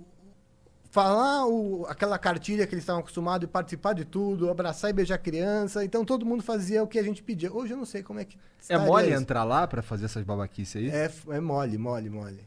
falar 0.99 1.45
o- 1.45 1.85
aquela 1.89 2.17
cartilha 2.17 2.65
que 2.65 2.73
eles 2.73 2.83
estavam 2.83 3.01
acostumados 3.01 3.43
e 3.43 3.51
participar 3.51 3.91
de 3.91 4.05
tudo, 4.05 4.49
abraçar 4.49 4.89
e 4.89 4.93
beijar 4.93 5.17
criança, 5.17 5.83
então 5.83 6.05
todo 6.05 6.25
mundo 6.25 6.41
fazia 6.41 6.81
o 6.81 6.87
que 6.87 6.97
a 6.97 7.03
gente 7.03 7.21
pedia. 7.21 7.51
Hoje 7.51 7.73
eu 7.73 7.77
não 7.77 7.83
sei 7.85 8.01
como 8.01 8.17
é 8.21 8.23
que 8.23 8.37
É 8.69 8.77
mole 8.77 9.09
isso. 9.11 9.21
entrar 9.21 9.43
lá 9.43 9.67
pra 9.67 9.81
fazer 9.81 10.05
essas 10.05 10.23
babaquices 10.23 10.77
aí? 10.77 10.89
É, 10.89 11.11
é 11.35 11.39
mole, 11.41 11.77
mole, 11.77 12.09
mole. 12.09 12.39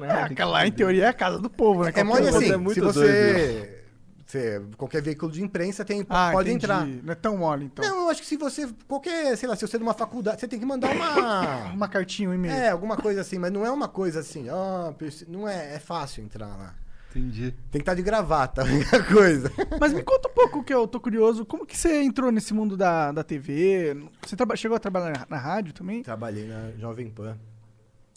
É, 0.00 0.22
aquela 0.22 0.52
lá, 0.52 0.66
em 0.66 0.70
teoria, 0.70 1.06
é 1.06 1.08
a 1.08 1.12
casa 1.12 1.40
do 1.40 1.50
povo, 1.50 1.82
né? 1.82 1.92
É 1.92 2.04
mole 2.04 2.22
coisa 2.22 2.38
assim, 2.38 2.52
é 2.52 2.56
muito 2.56 2.74
se 2.74 2.80
você, 2.80 3.82
você- 4.24 4.62
qualquer 4.76 5.02
veículo 5.02 5.32
de 5.32 5.42
imprensa 5.42 5.84
tem 5.84 6.06
Ah, 6.08 6.30
pode 6.32 6.50
entendi. 6.50 6.64
entrar. 6.66 6.86
Não 6.86 7.12
é 7.12 7.16
tão 7.16 7.36
mole, 7.36 7.64
então. 7.64 7.84
Não, 7.84 8.02
eu 8.04 8.10
acho 8.10 8.22
que 8.22 8.28
se 8.28 8.36
você 8.36 8.68
qualquer, 8.86 9.36
sei 9.36 9.48
lá, 9.48 9.56
se 9.56 9.66
você 9.66 9.74
é 9.74 9.78
de 9.78 9.82
uma 9.84 9.92
faculdade, 9.92 10.38
você 10.40 10.46
tem 10.46 10.60
que 10.60 10.64
mandar 10.64 10.88
uma 10.94 11.72
Uma 11.74 11.88
cartinha, 11.88 12.30
um 12.30 12.34
e-mail. 12.34 12.54
É, 12.54 12.68
alguma 12.70 12.96
coisa 12.96 13.22
assim, 13.22 13.38
mas 13.40 13.50
não 13.50 13.66
é 13.66 13.70
uma 13.72 13.88
coisa 13.88 14.20
assim, 14.20 14.48
ó, 14.48 14.92
preci- 14.92 15.26
não 15.28 15.48
é, 15.48 15.74
é 15.74 15.78
fácil 15.80 16.22
entrar 16.22 16.46
lá. 16.46 16.74
Entendi. 17.10 17.52
Tem 17.70 17.72
que 17.72 17.78
estar 17.78 17.94
de 17.94 18.02
gravata, 18.02 18.62
a 18.62 18.64
única 18.64 19.02
coisa. 19.04 19.50
Mas 19.80 19.92
me 19.92 20.02
conta 20.02 20.28
um 20.28 20.32
pouco, 20.34 20.62
que 20.62 20.72
eu 20.74 20.86
tô 20.86 21.00
curioso. 21.00 21.44
Como 21.46 21.64
que 21.66 21.76
você 21.76 22.02
entrou 22.02 22.30
nesse 22.30 22.52
mundo 22.52 22.76
da, 22.76 23.10
da 23.12 23.24
TV? 23.24 23.94
Você 24.26 24.36
traba- 24.36 24.56
chegou 24.56 24.76
a 24.76 24.80
trabalhar 24.80 25.20
na, 25.20 25.36
na 25.36 25.42
rádio 25.42 25.72
também? 25.72 26.02
Trabalhei 26.02 26.46
na 26.46 26.70
Jovem 26.72 27.08
Pan. 27.10 27.38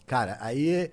Cara, 0.06 0.36
aí 0.40 0.90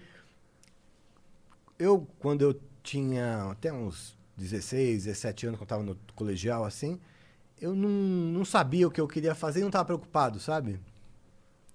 eu, 1.77 2.07
quando 2.19 2.41
eu 2.41 2.59
tinha 2.83 3.51
até 3.51 3.71
uns 3.71 4.17
16, 4.37 5.05
17 5.05 5.47
anos, 5.47 5.57
quando 5.59 5.63
eu 5.63 5.67
tava 5.67 5.83
no 5.83 5.97
colegial, 6.15 6.63
assim, 6.65 6.99
eu 7.59 7.75
não, 7.75 7.89
não 7.89 8.45
sabia 8.45 8.87
o 8.87 8.91
que 8.91 9.01
eu 9.01 9.07
queria 9.07 9.35
fazer 9.35 9.59
e 9.59 9.63
não 9.63 9.71
tava 9.71 9.85
preocupado, 9.85 10.39
sabe? 10.39 10.79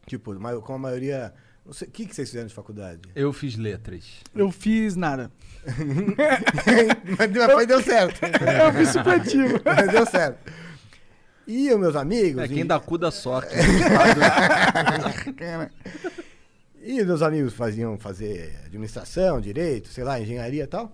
Tipo, 0.06 0.38
ma- 0.38 0.56
com 0.60 0.74
a 0.74 0.78
maioria... 0.78 1.34
não 1.64 1.72
sei- 1.72 1.88
O 1.88 1.90
que, 1.90 2.06
que 2.06 2.14
vocês 2.14 2.28
fizeram 2.28 2.46
de 2.48 2.54
faculdade? 2.54 3.00
Eu 3.14 3.32
fiz 3.32 3.56
letras. 3.56 4.04
Eu 4.34 4.50
fiz 4.50 4.96
nada. 4.96 5.30
mas, 7.18 7.30
deu- 7.30 7.46
mas 7.56 7.66
deu 7.66 7.82
certo. 7.82 8.20
Eu 8.24 8.72
fiz 8.74 8.88
supletivo. 8.90 9.60
mas 9.64 9.88
deu 9.90 10.06
certo. 10.06 10.52
E 11.46 11.70
os 11.72 11.78
meus 11.78 11.96
amigos... 11.96 12.42
É, 12.42 12.46
e- 12.46 12.48
quem 12.48 12.66
dá 12.66 12.78
cu 12.80 12.96
dá 12.98 13.10
sorte. 13.10 13.54
E 16.86 17.02
meus 17.02 17.22
amigos 17.22 17.54
faziam 17.54 17.96
fazer 17.98 18.54
administração, 18.66 19.40
direito, 19.40 19.88
sei 19.88 20.04
lá, 20.04 20.20
engenharia 20.20 20.64
e 20.64 20.66
tal. 20.66 20.92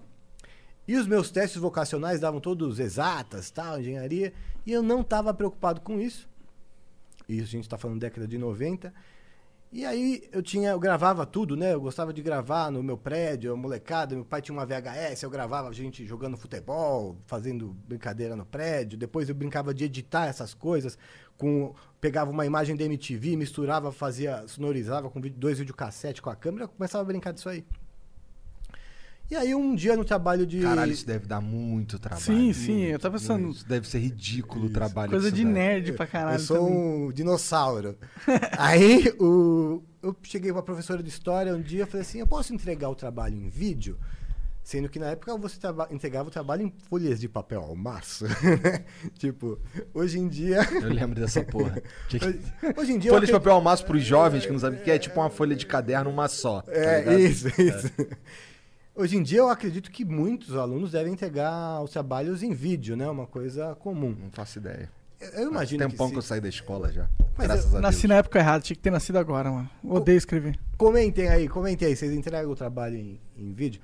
E 0.86 0.96
os 0.96 1.04
meus 1.06 1.30
testes 1.32 1.60
vocacionais 1.60 2.20
davam 2.20 2.40
todos 2.40 2.78
exatas, 2.78 3.50
tal, 3.50 3.80
engenharia. 3.80 4.32
E 4.64 4.72
eu 4.72 4.82
não 4.84 5.00
estava 5.00 5.34
preocupado 5.34 5.80
com 5.80 6.00
isso. 6.00 6.28
Isso 7.28 7.42
a 7.42 7.50
gente 7.50 7.64
está 7.64 7.76
falando 7.76 7.98
década 7.98 8.26
de 8.28 8.38
90. 8.38 8.94
E 9.72 9.86
aí 9.86 10.28
eu 10.32 10.42
tinha, 10.42 10.70
eu 10.70 10.80
gravava 10.80 11.24
tudo, 11.24 11.56
né? 11.56 11.72
Eu 11.72 11.80
gostava 11.80 12.12
de 12.12 12.20
gravar 12.20 12.72
no 12.72 12.82
meu 12.82 12.98
prédio, 12.98 13.52
a 13.52 13.56
molecada. 13.56 14.16
Meu 14.16 14.24
pai 14.24 14.42
tinha 14.42 14.52
uma 14.52 14.66
VHS, 14.66 15.22
eu 15.22 15.30
gravava 15.30 15.68
a 15.68 15.72
gente 15.72 16.04
jogando 16.04 16.36
futebol, 16.36 17.16
fazendo 17.24 17.76
brincadeira 17.86 18.34
no 18.34 18.44
prédio. 18.44 18.98
Depois 18.98 19.28
eu 19.28 19.34
brincava 19.34 19.72
de 19.72 19.84
editar 19.84 20.26
essas 20.26 20.54
coisas. 20.54 20.98
Com, 21.38 21.72
pegava 22.00 22.32
uma 22.32 22.44
imagem 22.44 22.74
da 22.74 22.84
MTV, 22.84 23.36
misturava, 23.36 23.92
fazia, 23.92 24.44
sonorizava 24.48 25.08
com 25.08 25.20
dois 25.20 25.58
videocassetes 25.58 26.20
com 26.20 26.30
a 26.30 26.36
câmera, 26.36 26.66
começava 26.66 27.02
a 27.02 27.06
brincar 27.06 27.32
disso 27.32 27.48
aí. 27.48 27.64
E 29.30 29.36
aí 29.36 29.54
um 29.54 29.74
dia 29.76 29.96
no 29.96 30.04
trabalho 30.04 30.44
de. 30.44 30.60
Caralho, 30.60 30.90
isso 30.90 31.06
deve 31.06 31.24
dar 31.26 31.40
muito 31.40 31.98
trabalho. 32.00 32.20
Sim, 32.22 32.52
sim, 32.52 32.82
eu 32.86 32.98
tava 32.98 33.16
pensando. 33.18 33.50
Isso 33.50 33.66
deve 33.68 33.88
ser 33.88 34.00
ridículo 34.00 34.66
o 34.66 34.70
trabalho. 34.70 35.10
Coisa 35.10 35.30
de 35.30 35.42
isso 35.42 35.46
dá. 35.46 35.52
nerd 35.54 35.92
pra 35.92 36.06
caralho. 36.06 36.34
Eu 36.36 36.40
sou 36.40 36.58
também. 36.66 36.74
um 37.06 37.12
dinossauro. 37.12 37.96
Aí 38.58 39.12
o, 39.20 39.82
eu 40.02 40.16
cheguei 40.24 40.52
pra 40.52 40.62
professora 40.62 41.00
de 41.02 41.08
história 41.08 41.54
um 41.54 41.62
dia 41.62 41.84
e 41.84 41.86
falei 41.86 42.02
assim: 42.02 42.18
eu 42.18 42.26
posso 42.26 42.52
entregar 42.52 42.88
o 42.88 42.94
trabalho 42.96 43.36
em 43.36 43.48
vídeo? 43.48 43.96
Sendo 44.62 44.88
que 44.88 44.98
na 44.98 45.06
época 45.06 45.36
você 45.38 45.58
traba- 45.58 45.88
entregava 45.90 46.28
o 46.28 46.30
trabalho 46.30 46.62
em 46.62 46.72
folhas 46.88 47.18
de 47.20 47.28
papel 47.28 47.60
ao 47.62 47.74
maço. 47.76 48.26
tipo, 49.18 49.58
hoje 49.94 50.18
em 50.18 50.28
dia. 50.28 50.60
Eu 50.82 50.88
lembro 50.92 51.18
dessa 51.20 51.42
porra. 51.42 51.80
Hoje, 52.12 52.40
hoje 52.76 52.92
em 52.92 52.98
dia. 52.98 53.10
eu 53.10 53.14
Folha 53.14 53.26
de 53.26 53.32
papel 53.32 53.52
ao 53.52 53.62
maço 53.62 53.84
pros 53.86 54.04
jovens 54.04 54.44
que 54.44 54.52
não 54.52 54.58
sabem 54.58 54.78
o 54.78 54.82
que 54.82 54.90
é, 54.90 54.98
tipo 54.98 55.18
uma 55.18 55.30
folha 55.30 55.56
de 55.56 55.64
caderno, 55.66 56.10
uma 56.10 56.28
só. 56.28 56.60
tá 56.62 56.72
É, 56.72 56.98
ligado? 56.98 57.18
isso, 57.20 57.48
isso. 57.60 57.90
Hoje 59.00 59.16
em 59.16 59.22
dia 59.22 59.38
eu 59.38 59.48
acredito 59.48 59.90
que 59.90 60.04
muitos 60.04 60.54
alunos 60.54 60.90
devem 60.92 61.14
entregar 61.14 61.82
os 61.82 61.90
trabalhos 61.90 62.42
em 62.42 62.52
vídeo, 62.52 62.94
né? 62.94 63.08
Uma 63.08 63.26
coisa 63.26 63.74
comum. 63.76 64.14
Não 64.14 64.30
faço 64.30 64.58
ideia. 64.58 64.90
Eu, 65.18 65.28
eu 65.30 65.50
imagino 65.50 65.88
Tempão 65.88 66.08
que, 66.08 66.12
que, 66.12 66.18
eu 66.18 66.22
saí 66.22 66.38
da 66.38 66.50
escola 66.50 66.92
já. 66.92 67.08
Mas 67.34 67.46
graças 67.46 67.64
eu 67.64 67.78
a 67.78 67.80
Deus. 67.80 67.82
Nasci 67.82 68.06
na 68.06 68.16
época 68.16 68.38
errada, 68.38 68.62
tinha 68.62 68.76
que 68.76 68.82
ter 68.82 68.90
nascido 68.90 69.16
agora, 69.16 69.50
mano. 69.50 69.70
Odeio 69.82 70.18
escrever. 70.18 70.58
Comentem 70.76 71.28
aí, 71.28 71.48
comentem 71.48 71.88
aí, 71.88 71.96
vocês 71.96 72.12
entregam 72.12 72.52
o 72.52 72.54
trabalho 72.54 72.94
em, 72.94 73.18
em 73.38 73.54
vídeo? 73.54 73.80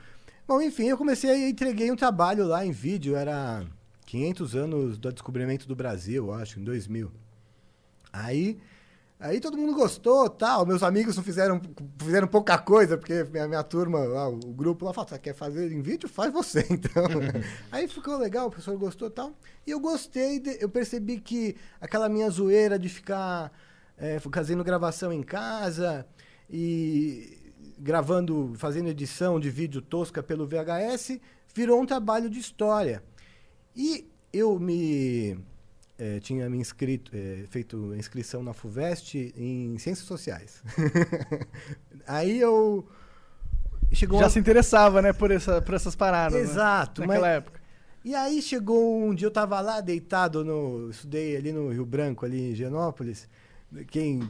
Bom, 0.47 0.61
enfim, 0.61 0.89
eu 0.89 0.99
comecei 0.99 1.47
e 1.47 1.51
entreguei 1.51 1.91
um 1.91 1.97
trabalho 1.97 2.47
lá 2.47 2.67
em 2.67 2.71
vídeo, 2.71 3.17
era 3.17 3.65
500 4.05 4.55
anos 4.55 4.99
do 4.99 5.11
descobrimento 5.11 5.67
do 5.67 5.75
Brasil, 5.75 6.27
eu 6.27 6.35
acho, 6.35 6.61
em 6.61 6.63
2000. 6.63 7.11
Aí, 8.13 8.59
aí 9.19 9.41
todo 9.41 9.57
mundo 9.57 9.75
gostou, 9.75 10.29
tal, 10.29 10.67
meus 10.67 10.83
amigos 10.83 11.17
não 11.17 11.23
fizeram, 11.23 11.61
fizeram 11.99 12.27
pouca 12.29 12.59
coisa, 12.59 12.99
porque 12.99 13.25
minha, 13.25 13.49
minha 13.49 13.63
turma, 13.63 14.01
lá, 14.01 14.29
o 14.29 14.39
grupo 14.39 14.85
lá 14.85 14.93
falou, 14.93 15.09
"Você 15.09 15.19
quer 15.19 15.35
fazer 15.35 15.73
em 15.73 15.81
vídeo? 15.81 16.09
Faz 16.09 16.33
você, 16.33 16.67
então. 16.71 17.05
aí 17.73 17.89
ficou 17.89 18.19
legal, 18.19 18.47
o 18.47 18.51
professor 18.51 18.77
gostou, 18.77 19.11
tal. 19.11 19.33
E 19.67 19.71
eu 19.71 19.81
gostei, 19.81 20.39
de- 20.39 20.59
eu 20.61 20.69
percebi 20.69 21.21
que 21.21 21.57
aquela 21.81 22.09
minha 22.09 22.29
zoeira 22.31 22.79
de 22.79 22.89
ficar 22.89 23.51
é, 23.97 24.19
fazendo 24.19 24.63
gravação 24.63 25.13
em 25.13 25.23
casa 25.23 26.07
e 26.51 27.53
gravando, 27.79 28.53
fazendo 28.57 28.89
edição 28.89 29.39
de 29.41 29.51
vídeo 29.51 29.81
tosca 29.83 30.23
pelo 30.23 30.47
VHS, 30.47 31.19
virou 31.55 31.81
um 31.81 31.87
trabalho 31.87 32.29
de 32.29 32.39
história. 32.39 33.03
E 33.75 34.11
eu 34.33 34.59
me 34.59 35.39
eh, 35.99 36.21
tinha 36.21 36.49
me 36.51 36.59
inscrito, 36.59 37.11
eh, 37.15 37.45
feito 37.49 37.95
inscrição 37.95 38.43
na 38.43 38.53
FUVEST 38.53 39.33
em 39.37 39.77
Ciências 39.79 40.07
Sociais. 40.07 40.63
Aí 42.07 42.39
eu 42.41 42.87
chegou 43.93 44.19
Já 44.19 44.25
uma- 44.27 44.31
se 44.31 44.39
interessava, 44.39 45.01
né, 45.03 45.13
por, 45.13 45.31
essa, 45.31 45.61
por 45.63 45.75
essas 45.75 45.95
paradas. 45.95 46.35
né? 46.35 46.41
Exato, 46.41 47.01
mas- 47.03 47.09
Naquela 47.09 47.29
época. 47.29 47.61
E 48.05 48.15
aí 48.15 48.41
chegou 48.41 49.03
um 49.05 49.13
dia, 49.13 49.27
eu 49.27 49.33
tava 49.33 49.61
lá 49.61 49.81
deitado 49.81 50.45
no. 50.45 50.91
Estudei 50.91 51.37
ali 51.37 51.51
no 51.53 51.71
Rio 51.73 51.85
Branco, 51.85 52.25
ali 52.25 52.53
em 52.53 52.55
Genópolis. 52.55 53.29
Quem, 53.89 54.21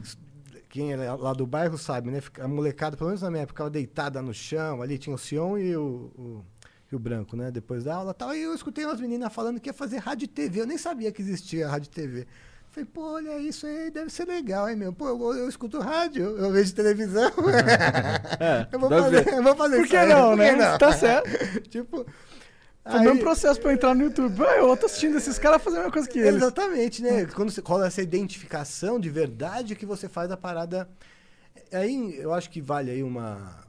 quem 0.70 0.94
é 0.94 1.12
lá 1.12 1.35
do 1.35 1.46
bairro 1.46 1.76
sabe, 1.76 2.11
né? 2.11 2.22
A 2.40 2.48
molecada, 2.48 2.96
pelo 2.96 3.09
menos 3.11 3.20
na 3.20 3.31
minha 3.31 3.42
época, 3.42 3.52
ficava 3.57 3.68
deitada 3.68 4.22
no 4.22 4.33
chão, 4.33 4.81
ali 4.81 4.96
tinha 4.96 5.14
o 5.14 5.18
Sion 5.18 5.59
e 5.59 5.76
o, 5.76 5.83
o 6.16 6.44
Rio 6.96 6.98
Branco, 6.98 7.37
né? 7.37 7.50
Depois 7.50 7.85
da 7.85 7.94
aula 7.94 8.11
e 8.12 8.14
tal. 8.14 8.35
E 8.35 8.42
eu 8.42 8.54
escutei 8.54 8.85
umas 8.85 9.00
meninas 9.00 9.32
falando 9.32 9.61
que 9.61 9.68
ia 9.68 9.74
fazer 9.74 9.98
rádio 9.98 10.26
TV. 10.26 10.62
Eu 10.62 10.66
nem 10.66 10.78
sabia 10.78 11.12
que 11.12 11.20
existia 11.22 11.68
rádio 11.68 11.90
TV. 11.90 12.26
Falei, 12.70 12.88
pô, 12.92 13.14
olha 13.14 13.38
isso 13.38 13.66
aí, 13.66 13.90
deve 13.90 14.11
ser 14.11 14.26
legal, 14.26 14.68
hein, 14.68 14.76
meu? 14.76 14.92
Pô, 14.92 15.09
eu, 15.09 15.35
eu 15.35 15.48
escuto 15.48 15.78
rádio, 15.80 16.24
eu 16.37 16.50
vejo 16.50 16.74
televisão. 16.74 17.30
eu, 18.70 18.78
vou 18.78 18.90
fazer, 18.90 19.28
eu 19.32 19.42
vou 19.42 19.56
fazer 19.56 19.76
Por 19.76 19.82
isso 19.82 19.90
que 19.90 19.96
aí, 19.96 20.09
não, 20.09 20.28
por 20.30 20.37
né? 20.37 20.50
que 20.50 20.56
não? 20.56 20.78
Tá 20.78 20.92
certo. 20.92 21.62
tipo. 21.70 22.04
Foi 22.85 22.94
o 22.94 22.98
aí- 22.98 23.04
mesmo 23.06 23.20
processo 23.20 23.61
pra 23.61 23.72
entrar 23.72 23.94
no 23.94 24.02
YouTube. 24.04 24.42
Ah, 24.44 24.59
eu 24.59 24.76
tô 24.76 24.87
assistindo 24.87 25.16
esses 25.16 25.38
caras 25.38 25.62
fazendo 25.62 25.78
a 25.78 25.82
mesma 25.85 25.92
coisa 25.92 26.09
que 26.09 26.18
eles. 26.18 26.37
Exatamente, 26.37 27.02
né? 27.02 27.24
Quando 27.26 27.50
você 27.50 27.62
rola 27.64 27.87
essa 27.87 28.02
identificação 28.02 29.00
de 29.00 29.09
verdade 29.11 29.74
que 29.74 29.87
você 29.87 30.09
faz 30.09 30.30
a 30.30 30.37
parada. 30.37 30.88
Aí 31.72 32.16
eu 32.18 32.32
acho 32.32 32.50
que 32.50 32.61
vale 32.61 32.90
aí 32.90 33.02
uma. 33.02 33.65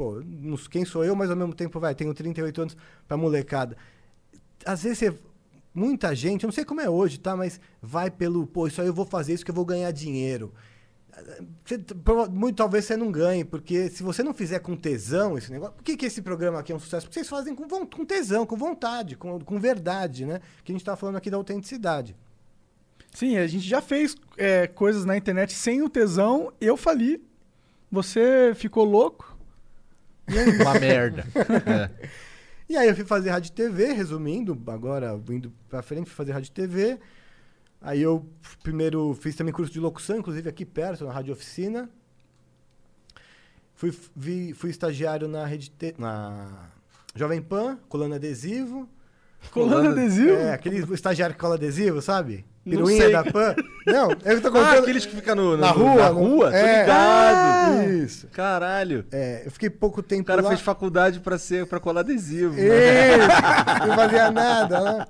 Pô, 0.00 0.22
quem 0.70 0.82
sou 0.82 1.04
eu, 1.04 1.14
mas 1.14 1.28
ao 1.28 1.36
mesmo 1.36 1.52
tempo, 1.52 1.78
vai, 1.78 1.94
tenho 1.94 2.14
38 2.14 2.62
anos 2.62 2.76
pra 3.06 3.18
molecada. 3.18 3.76
Às 4.64 4.82
vezes 4.82 4.96
você. 4.96 5.14
Muita 5.74 6.14
gente, 6.14 6.42
eu 6.42 6.48
não 6.48 6.52
sei 6.52 6.64
como 6.64 6.80
é 6.80 6.88
hoje, 6.88 7.20
tá? 7.20 7.36
Mas 7.36 7.60
vai 7.82 8.10
pelo, 8.10 8.46
pô, 8.46 8.66
isso 8.66 8.80
aí 8.80 8.86
eu 8.86 8.94
vou 8.94 9.04
fazer 9.04 9.34
isso 9.34 9.44
que 9.44 9.50
eu 9.50 9.54
vou 9.54 9.66
ganhar 9.66 9.90
dinheiro. 9.90 10.54
você- 11.62 11.78
muito 12.30 12.56
talvez 12.56 12.86
você 12.86 12.96
não 12.96 13.12
ganhe, 13.12 13.44
porque 13.44 13.90
se 13.90 14.02
você 14.02 14.22
não 14.22 14.32
fizer 14.32 14.60
com 14.60 14.74
tesão 14.74 15.36
esse 15.36 15.52
negócio. 15.52 15.74
Por 15.74 15.84
que, 15.84 15.98
que 15.98 16.06
esse 16.06 16.22
programa 16.22 16.60
aqui 16.60 16.72
é 16.72 16.74
um 16.74 16.78
sucesso? 16.80 17.04
Porque 17.04 17.18
vocês 17.18 17.28
fazem 17.28 17.54
com, 17.54 17.68
com 17.86 18.06
tesão, 18.06 18.46
com 18.46 18.56
vontade, 18.56 19.16
com, 19.16 19.38
com 19.38 19.60
verdade, 19.60 20.24
né? 20.24 20.40
Que 20.64 20.72
a 20.72 20.74
gente 20.74 20.84
tá 20.84 20.96
falando 20.96 21.16
aqui 21.16 21.30
da 21.30 21.36
autenticidade. 21.36 22.16
Sim, 23.12 23.36
a 23.36 23.46
gente 23.46 23.68
já 23.68 23.82
fez 23.82 24.16
é, 24.38 24.66
coisas 24.66 25.04
na 25.04 25.14
internet 25.14 25.52
sem 25.52 25.82
o 25.82 25.90
tesão, 25.90 26.50
eu 26.58 26.74
fali. 26.74 27.22
Você 27.92 28.52
ficou 28.54 28.84
louco? 28.84 29.29
Uma 30.60 30.74
merda. 30.78 31.24
É. 31.66 32.08
E 32.68 32.76
aí 32.76 32.88
eu 32.88 32.94
fui 32.94 33.04
fazer 33.04 33.30
rádio 33.30 33.48
e 33.48 33.52
TV, 33.52 33.92
resumindo, 33.92 34.56
agora 34.68 35.20
indo 35.28 35.52
pra 35.68 35.82
frente, 35.82 36.06
fui 36.06 36.14
fazer 36.14 36.30
rádio 36.32 36.48
e 36.48 36.52
TV. 36.52 37.00
Aí 37.80 38.00
eu 38.00 38.24
primeiro 38.62 39.12
fiz 39.14 39.34
também 39.34 39.52
curso 39.52 39.72
de 39.72 39.80
locução, 39.80 40.18
inclusive 40.18 40.48
aqui 40.48 40.64
perto, 40.64 41.04
na 41.04 41.12
Rádio 41.12 41.32
Oficina. 41.32 41.90
Fui, 43.74 43.92
vi- 44.14 44.52
fui 44.52 44.70
estagiário 44.70 45.26
na 45.26 45.44
rede 45.46 45.70
T- 45.70 45.94
na 45.98 46.68
Jovem 47.14 47.40
Pan, 47.42 47.78
colando 47.88 48.14
adesivo. 48.14 48.88
Colando 49.50 49.72
Colando- 49.76 50.00
adesivo? 50.00 50.30
É, 50.36 50.52
aquele 50.52 50.76
estagiário 50.94 51.34
que 51.34 51.40
cola 51.40 51.54
adesivo, 51.56 52.00
sabe? 52.02 52.44
Piruinha 52.62 53.10
da 53.10 53.24
Pan. 53.24 53.54
Não, 53.86 54.10
eu 54.24 54.40
tô 54.40 54.48
Ah, 54.48 54.50
contando. 54.52 54.78
aqueles 54.80 55.06
que 55.06 55.16
ficam 55.16 55.34
no, 55.34 55.50
no- 55.52 55.56
Na 55.56 55.70
rua, 55.70 55.94
Na 55.96 56.08
rua? 56.08 56.50
Tô 56.50 56.56
É. 56.56 56.80
ligado. 56.82 57.92
Isso. 57.94 58.26
Caralho. 58.28 59.06
É, 59.10 59.42
eu 59.46 59.50
fiquei 59.50 59.70
pouco 59.70 60.02
tempo 60.02 60.22
O 60.22 60.24
cara 60.26 60.42
lá. 60.42 60.48
fez 60.50 60.60
faculdade 60.60 61.20
pra, 61.20 61.38
ser, 61.38 61.66
pra 61.66 61.80
colar 61.80 62.00
adesivo. 62.02 62.54
né? 62.54 62.62
Isso, 62.62 63.28
não 63.88 63.94
fazia 63.96 64.30
nada, 64.30 64.80
né? 64.80 65.06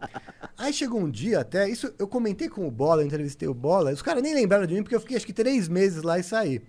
Aí 0.56 0.72
chegou 0.72 1.00
um 1.00 1.10
dia 1.10 1.40
até, 1.40 1.68
isso 1.68 1.92
eu 1.98 2.06
comentei 2.06 2.48
com 2.48 2.66
o 2.66 2.70
Bola, 2.70 3.02
eu 3.02 3.06
entrevistei 3.06 3.48
o 3.48 3.54
Bola, 3.54 3.92
os 3.92 4.02
caras 4.02 4.22
nem 4.22 4.34
lembraram 4.34 4.66
de 4.66 4.74
mim, 4.74 4.82
porque 4.82 4.94
eu 4.94 5.00
fiquei 5.00 5.16
acho 5.16 5.26
que 5.26 5.32
três 5.32 5.68
meses 5.68 6.02
lá 6.02 6.18
e 6.18 6.22
saí. 6.22 6.60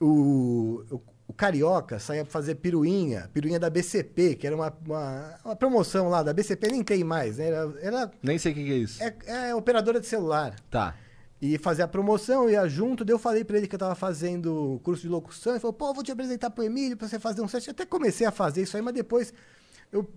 O, 0.00 0.84
o, 0.90 1.00
o 1.28 1.32
Carioca 1.32 1.98
saía 1.98 2.22
pra 2.24 2.32
fazer 2.32 2.54
piruinha, 2.56 3.28
piruinha 3.34 3.58
da 3.58 3.68
BCP, 3.68 4.36
que 4.36 4.46
era 4.46 4.54
uma, 4.54 4.72
uma, 4.86 5.34
uma 5.44 5.56
promoção 5.56 6.08
lá, 6.08 6.22
da 6.22 6.32
BCP 6.32 6.68
nem 6.70 6.82
tem 6.84 7.02
mais, 7.02 7.38
né? 7.38 7.46
Era, 7.48 7.74
era- 7.80 8.10
Nem 8.22 8.38
sei 8.38 8.52
o 8.52 8.54
que, 8.54 8.64
que 8.64 8.72
é 8.72 8.76
isso. 8.76 9.02
é, 9.02 9.14
é 9.48 9.54
operadora 9.54 9.98
de 10.00 10.06
celular. 10.06 10.54
Tá. 10.70 10.94
E 11.42 11.58
fazia 11.58 11.84
a 11.84 11.88
promoção, 11.88 12.48
ia 12.48 12.66
junto, 12.68 13.04
daí 13.04 13.12
eu 13.12 13.18
falei 13.18 13.44
pra 13.44 13.58
ele 13.58 13.66
que 13.66 13.74
eu 13.74 13.78
tava 13.78 13.94
fazendo 13.94 14.80
curso 14.82 15.02
de 15.02 15.08
locução, 15.08 15.52
ele 15.52 15.60
falou, 15.60 15.74
pô, 15.74 15.92
vou 15.92 16.02
te 16.02 16.10
apresentar 16.10 16.48
pro 16.50 16.64
Emílio 16.64 16.96
pra 16.96 17.06
você 17.08 17.18
fazer 17.18 17.42
um 17.42 17.48
set. 17.48 17.66
Eu 17.66 17.72
até 17.72 17.84
comecei 17.84 18.26
a 18.26 18.30
fazer 18.30 18.62
isso 18.62 18.76
aí, 18.76 18.82
mas 18.82 18.94
depois 18.94 19.34
eu, 19.92 20.08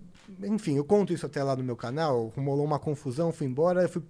enfim, 0.44 0.76
eu 0.76 0.84
conto 0.84 1.12
isso 1.12 1.26
até 1.26 1.42
lá 1.42 1.54
no 1.56 1.62
meu 1.62 1.76
canal, 1.76 2.32
rolou 2.36 2.64
uma 2.64 2.78
confusão, 2.78 3.32
fui 3.32 3.46
embora, 3.46 3.82
eu 3.82 3.88
fui, 3.88 4.02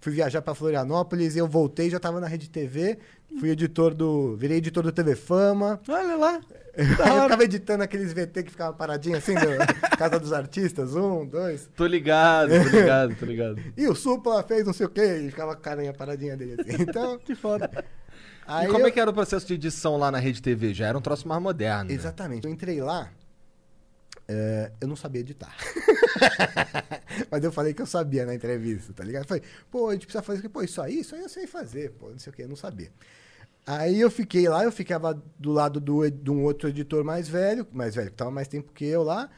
fui 0.00 0.12
viajar 0.12 0.42
pra 0.42 0.54
Florianópolis 0.54 1.34
e 1.36 1.38
eu 1.38 1.46
voltei, 1.48 1.90
já 1.90 1.98
tava 1.98 2.20
na 2.20 2.26
Rede 2.26 2.48
TV, 2.50 2.98
fui 3.40 3.50
editor 3.50 3.94
do, 3.94 4.36
virei 4.36 4.58
editor 4.58 4.82
do 4.82 4.92
TV 4.92 5.14
Fama. 5.16 5.80
Olha 5.88 6.16
lá. 6.16 6.40
eu 6.76 6.84
ficava 6.86 7.42
editando 7.44 7.82
aqueles 7.82 8.12
VT 8.12 8.42
que 8.44 8.50
ficava 8.50 8.72
paradinho 8.76 9.16
assim, 9.16 9.34
do 9.34 9.40
Casa 9.96 10.18
dos 10.20 10.32
Artistas, 10.32 10.94
um, 10.94 11.24
dois. 11.24 11.68
Tô 11.74 11.86
ligado, 11.86 12.50
tô 12.50 12.68
ligado, 12.76 13.16
tô 13.16 13.24
ligado. 13.26 13.60
E 13.76 13.88
o 13.88 13.94
Supla 13.94 14.42
fez 14.42 14.66
não 14.66 14.72
sei 14.74 14.84
o 14.86 14.90
quê, 14.90 15.22
e 15.26 15.30
ficava 15.30 15.52
a 15.52 15.56
carinha 15.56 15.92
paradinha 15.94 16.36
dele 16.36 16.56
assim. 16.60 16.82
Então, 16.82 17.18
Que 17.18 17.34
foda. 17.34 17.70
aí 18.46 18.66
e 18.66 18.70
como 18.70 18.80
eu- 18.84 18.88
é 18.88 18.90
que 18.90 19.00
era 19.00 19.10
o 19.10 19.14
processo 19.14 19.46
de 19.46 19.54
edição 19.54 19.96
lá 19.96 20.10
na 20.10 20.18
Rede 20.18 20.42
TV? 20.42 20.74
Já 20.74 20.86
era 20.88 20.98
um 20.98 21.00
troço 21.00 21.26
mais 21.26 21.40
moderno. 21.42 21.88
né? 21.88 21.94
Exatamente. 21.94 22.46
Eu 22.46 22.52
entrei 22.52 22.80
lá, 22.82 23.08
é, 24.28 24.72
eu 24.80 24.88
não 24.88 24.96
sabia 24.96 25.20
editar. 25.20 25.54
Mas 27.30 27.44
eu 27.44 27.52
falei 27.52 27.72
que 27.72 27.82
eu 27.82 27.86
sabia 27.86 28.26
na 28.26 28.34
entrevista, 28.34 28.92
tá 28.92 29.04
ligado? 29.04 29.22
Eu 29.22 29.28
falei, 29.28 29.42
pô, 29.70 29.88
a 29.88 29.92
gente 29.92 30.06
precisa 30.06 30.22
fazer 30.22 30.40
isso. 30.40 30.50
Pô, 30.50 30.62
isso 30.62 30.82
aí, 30.82 31.00
isso 31.00 31.14
aí 31.14 31.20
eu 31.22 31.28
sei 31.28 31.46
fazer, 31.46 31.92
pô, 31.92 32.10
não 32.10 32.18
sei 32.18 32.32
o 32.32 32.36
que, 32.36 32.42
eu 32.42 32.48
não 32.48 32.56
sabia. 32.56 32.90
Aí 33.66 34.00
eu 34.00 34.10
fiquei 34.10 34.48
lá, 34.48 34.64
eu 34.64 34.70
ficava 34.70 35.20
do 35.38 35.52
lado 35.52 35.80
do, 35.80 36.08
de 36.08 36.30
um 36.30 36.44
outro 36.44 36.68
editor 36.68 37.04
mais 37.04 37.28
velho, 37.28 37.66
mais 37.72 37.94
velho, 37.94 38.10
que 38.10 38.16
tava 38.16 38.30
mais 38.30 38.46
tempo 38.46 38.72
que 38.72 38.84
eu 38.84 39.02
lá. 39.02 39.28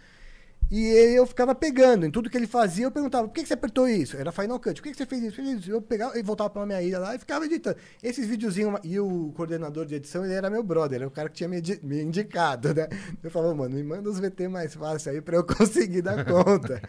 E 0.71 0.87
eu 1.17 1.27
ficava 1.27 1.55
pegando, 1.55 2.05
em 2.05 2.11
tudo 2.11 2.29
que 2.29 2.37
ele 2.37 2.47
fazia, 2.47 2.85
eu 2.85 2.91
perguntava, 2.91 3.27
por 3.27 3.33
que, 3.33 3.47
você 3.47 3.55
apertou 3.55 3.89
isso? 3.89 4.19
Era 4.19 4.31
Final 4.31 4.61
Cut, 4.61 4.83
por 4.83 4.89
que, 4.89 4.95
você 4.95 5.07
fez 5.07 5.23
isso? 5.23 5.71
Eu 5.71 5.81
pegava 5.81 6.19
e 6.19 6.23
voltava 6.23 6.51
pra 6.51 6.67
minha 6.67 6.83
ilha 6.83 6.99
lá 6.99 7.15
e 7.15 7.19
ficava 7.19 7.47
editando. 7.47 7.79
Esses 8.03 8.27
videozinhos, 8.27 8.79
e 8.85 9.01
o 9.01 9.33
coordenador 9.35 9.87
de 9.87 9.95
edição, 9.95 10.25
ele 10.27 10.35
era 10.35 10.51
meu 10.51 10.63
brother, 10.63 10.97
era 11.01 11.09
o 11.09 11.11
cara 11.11 11.31
que 11.31 11.37
tinha 11.37 11.49
me, 11.49 11.63
me 11.83 12.03
indicado, 12.03 12.75
né? 12.75 12.87
Eu 13.23 13.31
falava, 13.31 13.55
mano, 13.55 13.77
me 13.77 13.83
manda 13.83 14.11
os 14.11 14.21
VT 14.21 14.49
mais 14.49 14.75
fáceis 14.75 15.17
aí 15.17 15.23
pra 15.23 15.37
eu 15.37 15.45
conseguir 15.47 16.03
dar 16.03 16.23
conta. 16.25 16.83